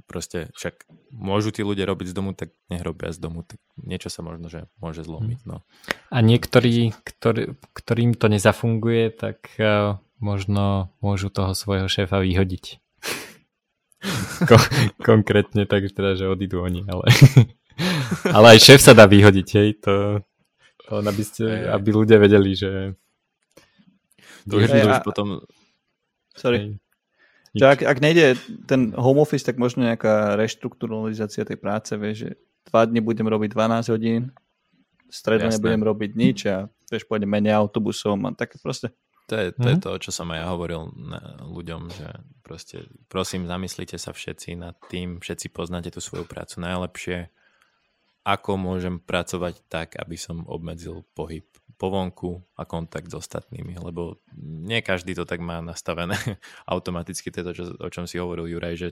proste 0.07 0.53
však 0.55 0.87
môžu 1.11 1.51
tí 1.51 1.67
ľudia 1.67 1.89
robiť 1.89 2.13
z 2.13 2.15
domu, 2.15 2.31
tak 2.37 2.55
nech 2.71 2.85
robia 2.85 3.11
z 3.11 3.19
domu, 3.19 3.43
tak 3.43 3.59
niečo 3.81 4.13
sa 4.13 4.23
možno, 4.23 4.47
že 4.47 4.71
môže 4.79 5.03
zlomiť. 5.03 5.41
No. 5.49 5.67
A 6.13 6.23
niektorí, 6.23 6.95
ktorý, 7.03 7.59
ktorým 7.75 8.15
to 8.15 8.31
nezafunguje, 8.31 9.11
tak 9.11 9.51
uh, 9.59 9.99
možno 10.23 10.95
môžu 11.03 11.33
toho 11.33 11.57
svojho 11.57 11.91
šéfa 11.91 12.23
vyhodiť. 12.23 12.79
Ko- 14.47 14.71
konkrétne 15.03 15.67
tak 15.67 15.91
teda, 15.91 16.15
že 16.15 16.31
odídu 16.31 16.63
oni, 16.63 16.87
ale, 16.87 17.11
ale 18.37 18.47
aj 18.55 18.59
šéf 18.63 18.81
sa 18.85 18.95
dá 18.95 19.11
vyhodiť, 19.11 19.49
hej, 19.59 19.69
to, 19.83 20.23
to 20.87 21.03
aby, 21.03 21.23
ste, 21.27 21.67
aby 21.67 21.89
ľudia 21.91 22.23
vedeli, 22.23 22.55
že 22.55 22.95
to 24.49 24.57
už, 24.59 24.73
to 24.73 24.89
už 24.89 25.01
potom 25.05 25.29
Sorry. 26.39 26.79
Hej. 27.53 27.65
ak, 27.67 27.81
ak 27.83 27.99
nejde 27.99 28.39
ten 28.71 28.95
home 28.95 29.19
office, 29.19 29.43
tak 29.43 29.59
možno 29.59 29.83
nejaká 29.83 30.39
reštrukturalizácia 30.39 31.43
tej 31.43 31.59
práce, 31.59 31.91
vieš, 31.99 32.17
že 32.25 32.31
dva 32.71 32.87
dni 32.87 33.03
budem 33.03 33.27
robiť 33.27 33.51
12 33.51 33.93
hodín, 33.95 34.31
stredne 35.11 35.51
nebudem 35.51 35.83
robiť 35.83 36.11
nič 36.15 36.39
a 36.47 36.71
vieš, 36.87 37.09
pôjdem 37.11 37.29
menej 37.29 37.59
autobusom 37.59 38.29
a 38.29 38.31
také 38.37 38.61
proste 38.63 38.95
to 39.29 39.37
je, 39.37 39.53
to, 39.53 39.69
je 39.69 39.77
mhm. 39.77 39.85
to, 39.85 39.91
čo 40.01 40.09
som 40.09 40.33
aj 40.33 40.41
ja 40.41 40.47
hovoril 40.49 40.89
ľuďom, 41.53 41.93
že 41.93 42.09
proste 42.41 42.89
prosím, 43.13 43.45
zamyslite 43.45 44.01
sa 44.01 44.17
všetci 44.17 44.57
nad 44.57 44.73
tým, 44.89 45.21
všetci 45.21 45.53
poznáte 45.53 45.93
tú 45.93 46.01
svoju 46.01 46.25
prácu 46.25 46.65
najlepšie, 46.65 47.29
ako 48.25 48.57
môžem 48.57 48.97
pracovať 48.97 49.69
tak, 49.69 50.01
aby 50.01 50.17
som 50.17 50.49
obmedzil 50.49 51.05
pohyb 51.13 51.45
po 51.79 51.95
vonku 51.95 52.43
a 52.59 52.67
kontakt 52.67 53.07
s 53.07 53.15
ostatnými, 53.15 53.79
lebo 53.79 54.19
nie 54.35 54.83
každý 54.83 55.15
to 55.15 55.23
tak 55.23 55.39
má 55.39 55.63
nastavené 55.63 56.19
automaticky, 56.75 57.31
to 57.31 57.41
je 57.41 57.47
to, 57.47 57.53
čo, 57.55 57.65
o 57.79 57.89
čom 57.89 58.05
si 58.11 58.19
hovoril 58.19 58.51
Juraj, 58.51 58.75
že 58.75 58.89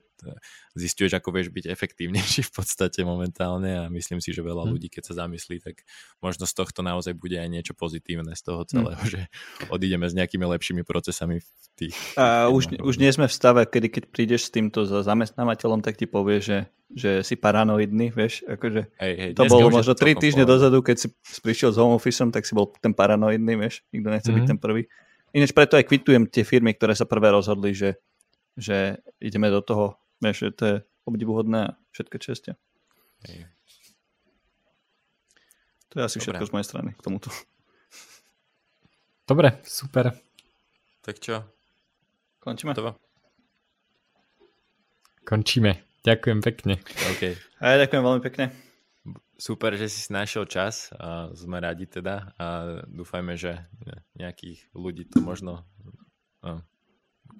zistuješ, 0.78 1.18
ako 1.18 1.34
vieš 1.34 1.50
byť 1.50 1.66
efektívnejší 1.66 2.46
v 2.46 2.52
podstate 2.54 3.02
momentálne 3.02 3.74
a 3.74 3.84
myslím 3.90 4.22
si, 4.22 4.30
že 4.30 4.46
veľa 4.46 4.64
hmm. 4.64 4.70
ľudí, 4.70 4.88
keď 4.88 5.10
sa 5.10 5.26
zamyslí, 5.26 5.58
tak 5.66 5.82
možno 6.22 6.46
z 6.46 6.54
tohto 6.54 6.86
naozaj 6.86 7.18
bude 7.18 7.34
aj 7.34 7.50
niečo 7.50 7.74
pozitívne 7.74 8.38
z 8.38 8.42
toho 8.46 8.62
celého, 8.62 9.02
hmm. 9.02 9.10
že 9.10 9.20
odídeme 9.66 10.06
s 10.06 10.14
nejakými 10.14 10.46
lepšími 10.46 10.86
procesami 10.86 11.42
v 11.42 11.50
tých... 11.74 11.96
A 12.14 12.46
už, 12.54 12.78
už 12.78 12.94
nie 13.02 13.10
sme 13.10 13.26
v 13.26 13.34
stave, 13.34 13.66
kedy 13.66 13.90
keď 13.90 14.04
prídeš 14.14 14.46
s 14.46 14.54
týmto 14.54 14.86
za 14.86 15.02
zamestnávateľom, 15.02 15.82
tak 15.82 15.98
ti 15.98 16.06
povie, 16.06 16.38
že 16.38 16.70
že 16.86 17.26
si 17.26 17.34
paranoidný, 17.34 18.14
vieš, 18.14 18.46
akože 18.46 18.94
hej, 19.02 19.14
hej, 19.18 19.30
to 19.34 19.50
bolo 19.50 19.74
možno 19.74 19.98
3 19.98 20.22
týždne 20.22 20.46
dozadu, 20.46 20.86
keď 20.86 20.96
si 21.02 21.08
prišiel 21.42 21.74
s 21.74 21.78
home 21.82 21.98
officeom, 21.98 22.30
tak 22.30 22.46
si 22.46 22.54
bol 22.54 22.70
ten 22.78 22.94
paranoidný, 22.94 23.58
vieš, 23.58 23.82
nikto 23.90 24.06
nechce 24.06 24.30
mm-hmm. 24.30 24.36
byť 24.38 24.44
mhm. 24.46 24.50
ten 24.54 24.58
prvý. 24.62 24.82
Ináč 25.34 25.50
preto 25.50 25.74
aj 25.74 25.84
kvitujem 25.84 26.30
tie 26.30 26.46
firmy, 26.46 26.72
ktoré 26.78 26.94
sa 26.94 27.04
prvé 27.04 27.34
rozhodli, 27.34 27.74
že, 27.74 27.98
že 28.54 29.02
ideme 29.18 29.50
do 29.50 29.58
toho, 29.60 29.98
vieš, 30.22 30.46
že 30.46 30.50
to 30.54 30.62
je 30.64 30.76
obdivuhodné 31.10 31.74
a 31.74 31.74
všetko 31.90 32.16
čestia. 32.22 32.54
Hej. 33.26 33.50
To 35.90 35.94
je 36.00 36.02
asi 36.06 36.18
Dobre. 36.20 36.24
všetko 36.24 36.44
z 36.46 36.52
mojej 36.54 36.68
strany 36.68 36.90
k 36.94 37.00
tomuto. 37.02 37.28
Dobre, 39.26 39.58
super. 39.66 40.14
Tak 41.02 41.18
čo? 41.18 41.42
Končíme? 42.38 42.78
To. 42.78 42.94
Končíme. 45.26 45.85
Ďakujem 46.06 46.38
pekne. 46.38 46.78
Okay. 47.18 47.34
A 47.58 47.74
ja 47.74 47.76
ďakujem 47.82 48.02
veľmi 48.06 48.22
pekne. 48.22 48.54
Super, 49.36 49.74
že 49.74 49.90
si 49.90 50.06
našiel 50.14 50.46
čas 50.46 50.94
a 50.94 51.34
sme 51.34 51.58
radi 51.58 51.90
teda 51.90 52.30
a 52.38 52.46
dúfajme, 52.86 53.34
že 53.34 53.66
nejakých 54.14 54.70
ľudí 54.72 55.10
to 55.10 55.18
možno 55.18 55.66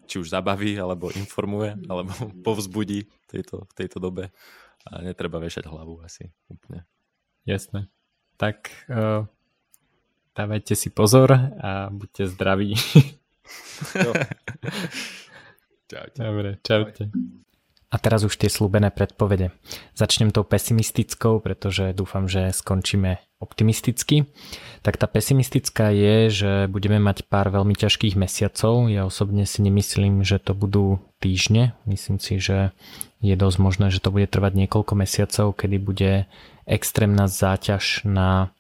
či 0.06 0.22
už 0.22 0.30
zabaví, 0.30 0.78
alebo 0.78 1.10
informuje, 1.14 1.74
alebo 1.90 2.10
povzbudí 2.46 3.06
v 3.06 3.26
tejto, 3.26 3.66
v 3.66 3.72
tejto 3.74 3.98
dobe 3.98 4.30
a 4.86 5.02
netreba 5.02 5.42
vešať 5.42 5.66
hlavu 5.66 5.98
asi 6.06 6.30
úplne. 6.46 6.86
Jasné. 7.46 7.90
Tak 8.38 8.70
uh, 8.90 9.26
dávajte 10.34 10.74
si 10.78 10.90
pozor 10.90 11.34
a 11.58 11.90
buďte 11.90 12.30
zdraví. 12.34 12.74
čaute. 15.90 16.18
Dobre, 16.18 16.58
čaute. 16.62 17.10
A 17.86 18.02
teraz 18.02 18.26
už 18.26 18.34
tie 18.34 18.50
slúbené 18.50 18.90
predpovede. 18.90 19.54
Začnem 19.94 20.34
tou 20.34 20.42
pesimistickou, 20.42 21.38
pretože 21.38 21.94
dúfam, 21.94 22.26
že 22.26 22.50
skončíme 22.50 23.22
optimisticky. 23.38 24.26
Tak 24.82 24.98
tá 24.98 25.06
pesimistická 25.06 25.94
je, 25.94 26.16
že 26.34 26.52
budeme 26.66 26.98
mať 26.98 27.30
pár 27.30 27.46
veľmi 27.54 27.78
ťažkých 27.78 28.18
mesiacov. 28.18 28.90
Ja 28.90 29.06
osobne 29.06 29.46
si 29.46 29.62
nemyslím, 29.62 30.26
že 30.26 30.42
to 30.42 30.58
budú 30.58 30.98
týždne. 31.22 31.78
Myslím 31.86 32.18
si, 32.18 32.42
že 32.42 32.74
je 33.22 33.38
dosť 33.38 33.58
možné, 33.62 33.86
že 33.94 34.02
to 34.02 34.10
bude 34.10 34.26
trvať 34.34 34.66
niekoľko 34.66 34.92
mesiacov, 34.98 35.54
kedy 35.54 35.76
bude 35.78 36.12
extrémna 36.66 37.30
záťaž 37.30 38.02
na 38.02 38.50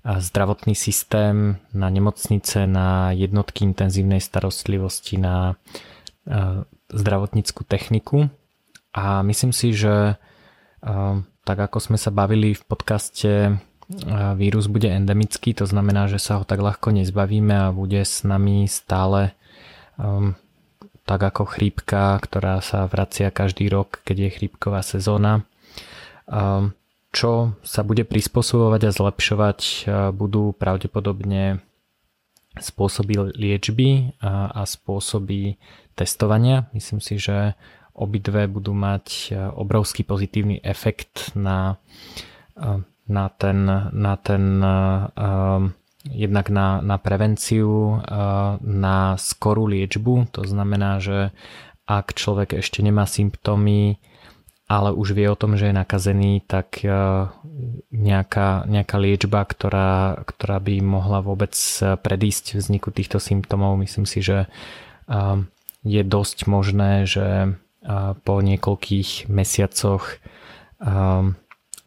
zdravotný 0.00 0.72
systém, 0.72 1.60
na 1.76 1.92
nemocnice, 1.92 2.64
na 2.64 3.12
jednotky 3.12 3.68
intenzívnej 3.68 4.24
starostlivosti, 4.24 5.20
na 5.20 5.60
zdravotníckú 6.88 7.68
techniku 7.68 8.32
a 8.94 9.22
myslím 9.22 9.52
si, 9.54 9.74
že 9.74 10.18
tak 11.44 11.58
ako 11.58 11.78
sme 11.78 11.98
sa 11.98 12.10
bavili 12.10 12.54
v 12.56 12.62
podcaste 12.64 13.58
vírus 14.38 14.70
bude 14.70 14.86
endemický, 14.86 15.50
to 15.50 15.66
znamená, 15.66 16.06
že 16.06 16.22
sa 16.22 16.38
ho 16.38 16.46
tak 16.46 16.62
ľahko 16.62 16.94
nezbavíme 16.94 17.68
a 17.68 17.74
bude 17.74 17.98
s 17.98 18.22
nami 18.22 18.70
stále 18.70 19.34
um, 19.98 20.38
tak 21.02 21.26
ako 21.26 21.42
chrípka, 21.42 22.14
ktorá 22.22 22.62
sa 22.62 22.86
vracia 22.86 23.34
každý 23.34 23.66
rok, 23.66 23.98
keď 24.06 24.16
je 24.30 24.34
chrípková 24.38 24.86
sezóna. 24.86 25.42
Um, 26.30 26.78
čo 27.10 27.58
sa 27.66 27.82
bude 27.82 28.06
prispôsobovať 28.06 28.86
a 28.86 28.94
zlepšovať 28.94 29.60
budú 30.14 30.54
pravdepodobne 30.54 31.58
spôsoby 32.54 33.34
liečby 33.34 34.14
a 34.22 34.62
spôsoby 34.62 35.58
testovania. 35.98 36.70
Myslím 36.70 37.02
si, 37.02 37.18
že 37.18 37.58
obidve 37.94 38.46
budú 38.46 38.72
mať 38.72 39.06
e, 39.06 39.36
obrovský 39.36 40.06
pozitívny 40.06 40.62
efekt 40.62 41.34
na, 41.34 41.76
e, 42.56 42.82
na 43.10 43.26
ten, 43.34 43.58
na 43.90 44.14
ten 44.22 44.44
uh, 44.62 45.66
jednak 46.06 46.46
na, 46.48 46.78
na 46.78 46.96
prevenciu, 46.96 47.98
na 48.62 49.18
skorú 49.18 49.66
liečbu. 49.66 50.30
To 50.38 50.46
znamená, 50.46 51.02
že 51.02 51.34
ak 51.90 52.14
človek 52.14 52.62
ešte 52.62 52.86
nemá 52.86 53.10
symptómy 53.10 53.98
ale 54.70 54.94
už 54.94 55.18
vie 55.18 55.26
o 55.26 55.34
tom, 55.34 55.58
že 55.58 55.66
je 55.66 55.74
nakazený, 55.74 56.46
tak 56.46 56.86
nejaká, 57.90 58.70
nejaká 58.70 58.96
liečba, 59.02 59.42
ktorá, 59.42 60.22
ktorá 60.22 60.62
by 60.62 60.78
mohla 60.78 61.18
vôbec 61.26 61.58
predísť 61.82 62.54
vzniku 62.54 62.94
týchto 62.94 63.18
symptómov, 63.18 63.74
myslím 63.82 64.06
si, 64.06 64.22
že 64.22 64.46
je 65.82 66.02
dosť 66.06 66.46
možné, 66.46 67.02
že 67.02 67.58
po 68.24 68.34
niekoľkých 68.44 69.32
mesiacoch 69.32 70.20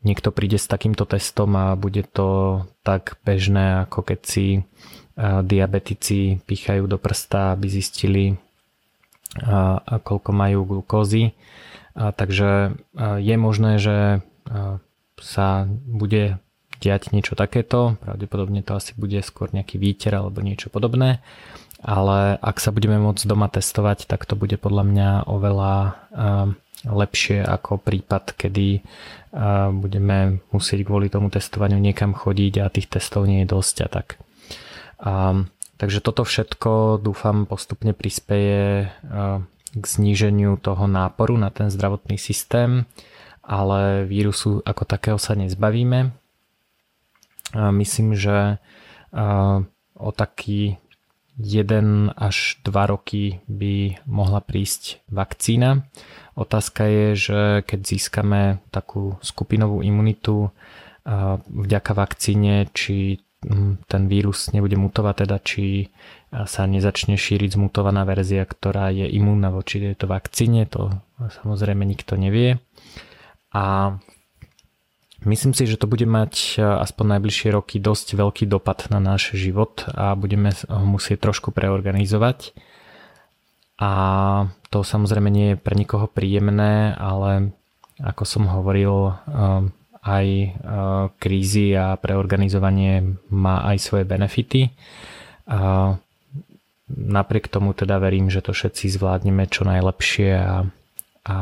niekto 0.03 0.29
príde 0.35 0.57
s 0.59 0.67
takýmto 0.67 1.05
testom 1.07 1.53
a 1.55 1.77
bude 1.79 2.03
to 2.09 2.61
tak 2.81 3.17
bežné, 3.23 3.87
ako 3.87 4.03
keď 4.03 4.19
si 4.25 4.47
diabetici 5.21 6.41
pichajú 6.43 6.89
do 6.89 6.97
prsta, 6.97 7.53
aby 7.53 7.69
zistili, 7.69 8.25
a 9.41 9.97
koľko 10.01 10.29
majú 10.33 10.65
glukózy. 10.65 11.33
Takže 11.93 12.77
je 13.21 13.35
možné, 13.37 13.77
že 13.77 14.25
sa 15.21 15.69
bude 15.69 16.41
diať 16.83 17.15
niečo 17.15 17.37
takéto, 17.37 17.95
pravdepodobne 18.03 18.59
to 18.59 18.75
asi 18.75 18.91
bude 18.97 19.15
skôr 19.23 19.47
nejaký 19.55 19.79
výter 19.79 20.19
alebo 20.19 20.43
niečo 20.43 20.67
podobné, 20.67 21.23
ale 21.83 22.39
ak 22.39 22.63
sa 22.63 22.71
budeme 22.71 22.95
môcť 22.97 23.27
doma 23.27 23.51
testovať, 23.51 24.07
tak 24.07 24.23
to 24.23 24.39
bude 24.39 24.55
podľa 24.57 24.83
mňa 24.87 25.09
oveľa 25.27 25.75
lepšie 26.83 27.43
ako 27.43 27.79
prípad, 27.79 28.35
kedy 28.35 28.83
budeme 29.75 30.43
musieť 30.51 30.83
kvôli 30.87 31.11
tomu 31.11 31.27
testovaniu 31.27 31.79
niekam 31.79 32.15
chodiť 32.15 32.53
a 32.63 32.71
tých 32.71 32.87
testov 32.87 33.27
nie 33.27 33.43
je 33.43 33.51
dosť 33.51 33.75
a 33.83 33.87
tak. 33.91 34.07
Takže 35.79 35.99
toto 35.99 36.23
všetko 36.23 37.03
dúfam 37.03 37.43
postupne 37.43 37.91
prispieje 37.91 38.91
k 39.73 39.83
zníženiu 39.83 40.55
toho 40.61 40.85
náporu 40.87 41.35
na 41.35 41.51
ten 41.51 41.67
zdravotný 41.67 42.15
systém, 42.15 42.85
ale 43.43 44.07
vírusu 44.07 44.63
ako 44.63 44.83
takého 44.87 45.19
sa 45.19 45.35
nezbavíme. 45.35 46.15
Myslím, 47.53 48.15
že 48.15 48.61
o 49.97 50.09
taký 50.15 50.77
1 51.39 52.13
až 52.13 52.61
2 52.65 52.93
roky 52.93 53.41
by 53.49 54.03
mohla 54.05 54.41
prísť 54.41 55.01
vakcína. 55.09 55.89
Otázka 56.37 56.85
je, 56.85 57.07
že 57.17 57.39
keď 57.65 57.79
získame 57.81 58.41
takú 58.69 59.17
skupinovú 59.21 59.81
imunitu 59.81 60.53
vďaka 61.49 61.91
vakcíne, 61.93 62.69
či 62.73 63.21
ten 63.91 64.07
vírus 64.07 64.55
nebude 64.55 64.79
mutovať, 64.79 65.27
teda 65.27 65.37
či 65.43 65.91
sa 66.31 66.63
nezačne 66.63 67.19
šíriť 67.19 67.59
zmutovaná 67.59 68.07
verzia, 68.07 68.47
ktorá 68.47 68.87
je 68.89 69.03
imúnna 69.05 69.51
voči 69.51 69.83
tejto 69.83 70.07
vakcíne, 70.07 70.63
to 70.65 70.95
samozrejme 71.43 71.83
nikto 71.83 72.15
nevie. 72.15 72.63
A 73.51 73.97
myslím 75.25 75.53
si, 75.55 75.67
že 75.67 75.79
to 75.79 75.87
bude 75.89 76.05
mať 76.05 76.59
aspoň 76.59 77.17
najbližšie 77.17 77.49
roky 77.53 77.77
dosť 77.79 78.15
veľký 78.15 78.45
dopad 78.47 78.87
na 78.93 78.99
náš 78.99 79.35
život 79.35 79.83
a 79.89 80.13
budeme 80.13 80.51
ho 80.67 80.85
musieť 80.85 81.29
trošku 81.29 81.51
preorganizovať. 81.51 82.55
A 83.81 83.91
to 84.69 84.85
samozrejme 84.85 85.27
nie 85.27 85.47
je 85.53 85.61
pre 85.61 85.73
nikoho 85.75 86.07
príjemné, 86.07 86.93
ale 86.95 87.51
ako 87.99 88.23
som 88.25 88.43
hovoril, 88.49 89.13
aj 90.03 90.27
e, 90.27 90.49
krízy 91.15 91.71
a 91.79 91.95
preorganizovanie 91.95 93.23
má 93.31 93.63
aj 93.71 93.77
svoje 93.79 94.03
benefity. 94.03 94.75
Napriek 96.93 97.47
tomu 97.47 97.71
teda 97.71 97.97
verím, 97.97 98.27
že 98.27 98.43
to 98.43 98.51
všetci 98.51 98.91
zvládneme 98.91 99.47
čo 99.47 99.63
najlepšie 99.63 100.31
a, 100.35 100.67
a 101.25 101.37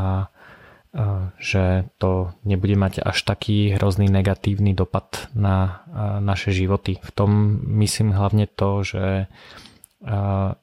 že 1.40 1.88
to 2.04 2.36
nebude 2.44 2.76
mať 2.76 3.00
až 3.00 3.24
taký 3.24 3.80
hrozný 3.80 4.12
negatívny 4.12 4.76
dopad 4.76 5.32
na 5.32 5.88
naše 6.20 6.52
životy. 6.52 7.00
V 7.00 7.12
tom 7.16 7.32
myslím 7.80 8.12
hlavne 8.12 8.44
to, 8.52 8.84
že 8.84 9.32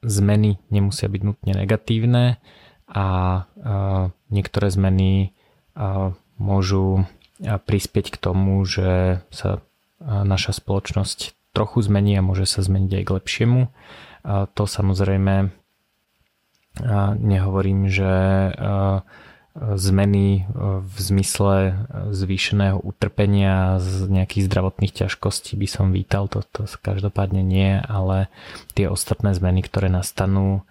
zmeny 0.05 0.61
nemusia 0.69 1.09
byť 1.09 1.21
nutne 1.25 1.53
negatívne 1.57 2.37
a 2.85 3.07
niektoré 4.29 4.67
zmeny 4.69 5.33
môžu 6.37 7.09
prispieť 7.39 8.13
k 8.13 8.17
tomu, 8.21 8.61
že 8.69 9.23
sa 9.33 9.65
naša 10.03 10.59
spoločnosť 10.59 11.33
trochu 11.57 11.81
zmení 11.81 12.19
a 12.19 12.25
môže 12.25 12.45
sa 12.45 12.61
zmeniť 12.61 13.01
aj 13.01 13.03
k 13.03 13.15
lepšiemu. 13.17 13.61
To 14.53 14.63
samozrejme 14.67 15.49
nehovorím, 17.17 17.89
že 17.89 18.13
zmeny 19.59 20.47
v 20.83 20.95
zmysle 20.97 21.75
zvýšeného 22.15 22.79
utrpenia 22.79 23.83
z 23.83 24.07
nejakých 24.07 24.47
zdravotných 24.47 24.93
ťažkostí 24.95 25.59
by 25.59 25.67
som 25.67 25.91
vítal, 25.91 26.31
to, 26.31 26.47
to 26.55 26.63
každopádne 26.79 27.43
nie, 27.43 27.75
ale 27.83 28.31
tie 28.71 28.87
ostatné 28.87 29.35
zmeny, 29.35 29.59
ktoré 29.59 29.91
nastanú, 29.91 30.63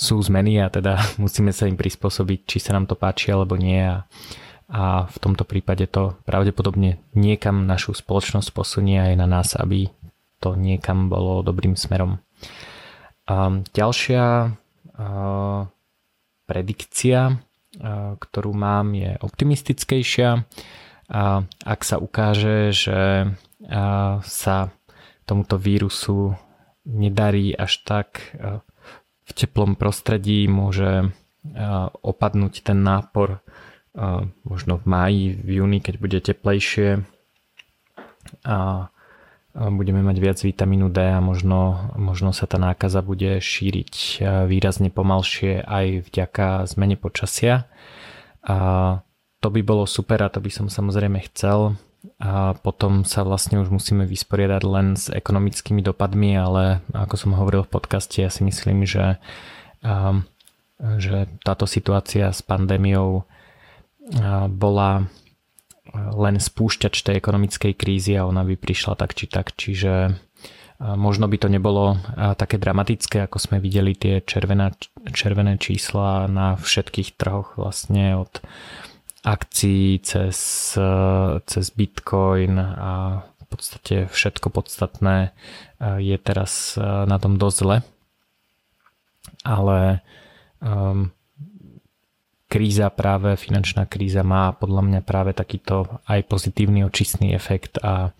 sú 0.00 0.16
zmeny 0.24 0.64
a 0.64 0.72
teda 0.72 0.96
musíme 1.22 1.52
sa 1.52 1.68
im 1.68 1.76
prispôsobiť, 1.76 2.38
či 2.48 2.58
sa 2.58 2.72
nám 2.72 2.88
to 2.88 2.96
páči 2.96 3.36
alebo 3.36 3.60
nie 3.60 3.84
a, 3.84 4.08
a 4.72 5.04
v 5.04 5.16
tomto 5.20 5.44
prípade 5.44 5.84
to 5.92 6.16
pravdepodobne 6.24 6.96
niekam 7.12 7.68
našu 7.68 7.92
spoločnosť 7.92 8.48
posunie 8.56 8.96
aj 8.96 9.14
na 9.20 9.28
nás, 9.28 9.52
aby 9.60 9.92
to 10.40 10.56
niekam 10.56 11.12
bolo 11.12 11.44
dobrým 11.44 11.76
smerom. 11.76 12.16
A 13.28 13.60
ďalšia 13.76 14.24
a, 14.24 15.08
predikcia, 16.50 17.38
ktorú 18.18 18.50
mám, 18.50 18.98
je 18.98 19.14
optimistickejšia. 19.22 20.42
A 21.14 21.46
ak 21.46 21.80
sa 21.86 22.02
ukáže, 22.02 22.74
že 22.74 23.30
sa 24.26 24.56
tomuto 25.22 25.54
vírusu 25.54 26.34
nedarí 26.82 27.54
až 27.54 27.86
tak 27.86 28.34
v 29.22 29.30
teplom 29.30 29.78
prostredí 29.78 30.50
môže 30.50 31.14
opadnúť 32.02 32.66
ten 32.66 32.82
nápor 32.82 33.46
možno 34.42 34.82
v 34.82 34.84
máji, 34.90 35.24
v 35.38 35.62
júni, 35.62 35.78
keď 35.78 35.94
bude 36.02 36.18
teplejšie 36.18 37.06
a 38.42 38.90
budeme 39.54 40.02
mať 40.02 40.16
viac 40.22 40.38
vitamínu 40.38 40.94
D 40.94 41.02
a 41.02 41.18
možno, 41.18 41.90
možno 41.98 42.30
sa 42.30 42.46
tá 42.46 42.58
nákaza 42.58 43.02
bude 43.02 43.42
šíriť 43.42 44.22
výrazne 44.46 44.94
pomalšie 44.94 45.66
aj 45.66 46.06
vďaka 46.06 46.70
zmene 46.70 46.94
počasia. 46.94 47.66
A 48.46 48.56
to 49.40 49.48
by 49.50 49.60
bolo 49.64 49.90
super 49.90 50.22
a 50.22 50.32
to 50.32 50.38
by 50.38 50.52
som 50.52 50.70
samozrejme 50.70 51.18
chcel, 51.32 51.74
a 52.16 52.56
potom 52.56 53.04
sa 53.04 53.20
vlastne 53.24 53.60
už 53.60 53.68
musíme 53.68 54.08
vysporiadať 54.08 54.62
len 54.64 54.96
s 54.96 55.12
ekonomickými 55.12 55.84
dopadmi, 55.84 56.32
ale 56.32 56.80
ako 56.96 57.14
som 57.16 57.36
hovoril 57.36 57.64
v 57.68 57.72
podcaste, 57.76 58.24
ja 58.24 58.32
si 58.32 58.40
myslím, 58.40 58.88
že, 58.88 59.20
že 60.80 61.28
táto 61.44 61.68
situácia 61.68 62.32
s 62.32 62.40
pandémiou 62.40 63.28
bola 64.48 65.12
len 65.94 66.38
spúšťač 66.38 67.02
tej 67.02 67.14
ekonomickej 67.18 67.72
krízy 67.74 68.14
a 68.14 68.26
ona 68.26 68.46
by 68.46 68.54
prišla 68.54 68.94
tak 68.94 69.18
či 69.18 69.26
tak, 69.26 69.54
čiže 69.58 70.14
možno 70.80 71.28
by 71.28 71.36
to 71.36 71.52
nebolo 71.52 72.00
také 72.40 72.56
dramatické, 72.56 73.28
ako 73.28 73.36
sme 73.36 73.56
videli 73.60 73.92
tie 73.92 74.24
červené, 74.24 74.72
červené 75.12 75.60
čísla 75.60 76.24
na 76.30 76.56
všetkých 76.56 77.20
trhoch 77.20 77.60
vlastne 77.60 78.16
od 78.16 78.40
akcií, 79.20 80.00
cez, 80.00 80.38
cez 81.44 81.66
Bitcoin 81.76 82.56
a 82.56 83.26
v 83.26 83.44
podstate 83.50 84.08
všetko 84.08 84.48
podstatné 84.48 85.36
je 86.00 86.16
teraz 86.16 86.80
na 86.80 87.16
tom 87.20 87.36
dosť 87.36 87.56
zle. 87.60 87.76
Ale 89.44 90.00
um, 90.64 91.12
kríza 92.50 92.90
práve, 92.90 93.38
finančná 93.38 93.86
kríza 93.86 94.26
má 94.26 94.50
podľa 94.50 94.82
mňa 94.82 95.00
práve 95.06 95.30
takýto 95.30 96.02
aj 96.10 96.26
pozitívny 96.26 96.82
očistný 96.82 97.30
efekt 97.30 97.78
a 97.78 98.10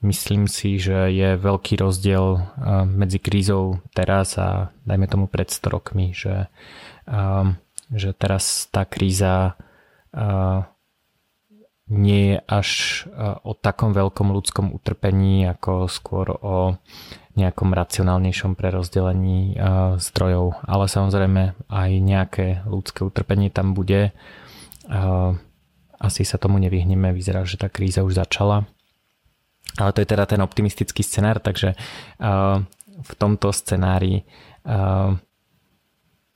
myslím 0.00 0.48
si, 0.48 0.80
že 0.80 1.12
je 1.12 1.36
veľký 1.36 1.76
rozdiel 1.84 2.40
eh, 2.40 2.42
medzi 2.88 3.20
krízou 3.20 3.84
teraz 3.92 4.40
a 4.40 4.72
dajme 4.88 5.04
tomu 5.04 5.26
pred 5.28 5.52
100 5.52 5.68
rokmi, 5.68 6.16
že, 6.16 6.48
um, 7.04 7.60
že 7.92 8.16
teraz 8.16 8.72
tá 8.72 8.88
kríza 8.88 9.60
nie 11.90 12.22
je 12.32 12.36
až 12.48 12.68
o 13.44 13.52
takom 13.52 13.92
veľkom 13.92 14.32
ľudskom 14.32 14.72
utrpení, 14.72 15.44
ako 15.50 15.90
skôr 15.90 16.32
o 16.32 16.80
nejakom 17.34 17.74
racionálnejšom 17.74 18.54
prerozdelení 18.54 19.58
zdrojov. 19.98 20.62
Ale 20.66 20.86
samozrejme 20.86 21.54
aj 21.66 21.90
nejaké 21.98 22.46
ľudské 22.66 23.02
utrpenie 23.02 23.50
tam 23.50 23.74
bude. 23.74 24.14
Asi 25.98 26.22
sa 26.22 26.36
tomu 26.38 26.62
nevyhneme, 26.62 27.10
vyzerá, 27.10 27.42
že 27.42 27.58
tá 27.58 27.66
kríza 27.66 28.06
už 28.06 28.22
začala. 28.22 28.66
Ale 29.74 29.90
to 29.90 30.04
je 30.04 30.10
teda 30.14 30.30
ten 30.30 30.38
optimistický 30.38 31.02
scenár, 31.02 31.42
takže 31.42 31.74
v 32.94 33.12
tomto 33.18 33.50
scenári 33.50 34.22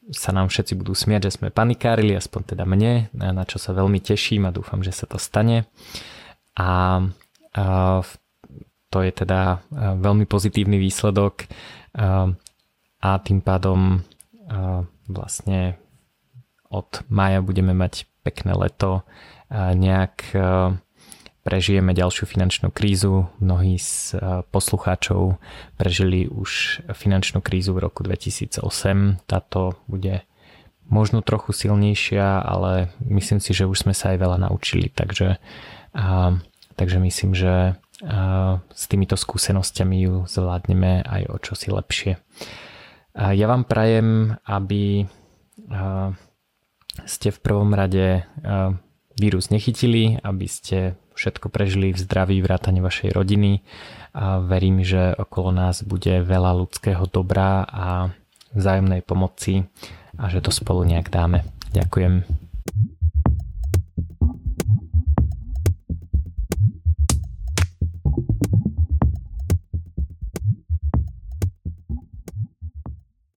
sa 0.09 0.31
nám 0.33 0.49
všetci 0.49 0.73
budú 0.73 0.97
smiať, 0.97 1.29
že 1.29 1.35
sme 1.37 1.53
panikárili, 1.53 2.17
aspoň 2.17 2.57
teda 2.57 2.65
mne, 2.65 3.13
na 3.13 3.45
čo 3.45 3.61
sa 3.61 3.77
veľmi 3.77 4.01
teším 4.01 4.49
a 4.49 4.55
dúfam, 4.57 4.81
že 4.81 4.91
sa 4.91 5.05
to 5.05 5.21
stane. 5.21 5.69
A, 6.57 7.05
a 7.53 8.01
to 8.89 9.05
je 9.05 9.13
teda 9.13 9.61
veľmi 10.01 10.25
pozitívny 10.25 10.81
výsledok 10.81 11.45
a 12.99 13.11
tým 13.21 13.41
pádom 13.45 14.01
vlastne 15.09 15.77
od 16.73 17.05
maja 17.13 17.45
budeme 17.45 17.77
mať 17.77 18.09
pekné 18.25 18.57
leto, 18.57 19.05
nejak 19.53 20.33
prežijeme 21.49 21.97
ďalšiu 21.97 22.29
finančnú 22.29 22.69
krízu. 22.69 23.25
Mnohí 23.41 23.81
z 23.81 24.21
eh, 24.21 24.45
poslucháčov 24.53 25.41
prežili 25.81 26.29
už 26.29 26.85
finančnú 26.93 27.41
krízu 27.41 27.73
v 27.73 27.89
roku 27.89 28.05
2008. 28.05 28.61
Táto 29.25 29.81
bude 29.89 30.29
možno 30.93 31.25
trochu 31.25 31.57
silnejšia, 31.57 32.45
ale 32.45 32.93
myslím 33.01 33.41
si, 33.41 33.57
že 33.57 33.65
už 33.65 33.89
sme 33.89 33.97
sa 33.97 34.13
aj 34.13 34.19
veľa 34.25 34.39
naučili, 34.49 34.89
takže, 34.89 35.37
a, 35.93 36.33
takže 36.81 36.97
myslím, 36.97 37.37
že 37.37 37.77
s 38.73 38.83
týmito 38.87 39.19
skúsenosťami 39.19 39.97
ju 40.07 40.15
zvládneme 40.31 41.03
aj 41.03 41.23
o 41.31 41.37
čosi 41.43 41.75
lepšie. 41.75 42.13
Ja 43.19 43.47
vám 43.51 43.67
prajem, 43.67 44.39
aby 44.47 45.11
ste 47.03 47.29
v 47.35 47.39
prvom 47.43 47.75
rade 47.75 48.23
vírus 49.19 49.51
nechytili, 49.51 50.23
aby 50.23 50.47
ste 50.47 50.95
všetko 51.19 51.51
prežili 51.51 51.91
v 51.91 51.99
zdraví, 51.99 52.39
vrátane 52.39 52.79
vašej 52.79 53.11
rodiny 53.11 53.67
a 54.15 54.39
verím, 54.39 54.87
že 54.87 55.19
okolo 55.19 55.51
nás 55.51 55.83
bude 55.83 56.23
veľa 56.23 56.55
ľudského 56.55 57.03
dobrá 57.11 57.67
a 57.67 58.15
vzájomnej 58.55 59.03
pomoci 59.03 59.67
a 60.15 60.31
že 60.31 60.39
to 60.39 60.55
spolu 60.55 60.87
nejak 60.87 61.11
dáme. 61.11 61.43
Ďakujem. 61.75 62.48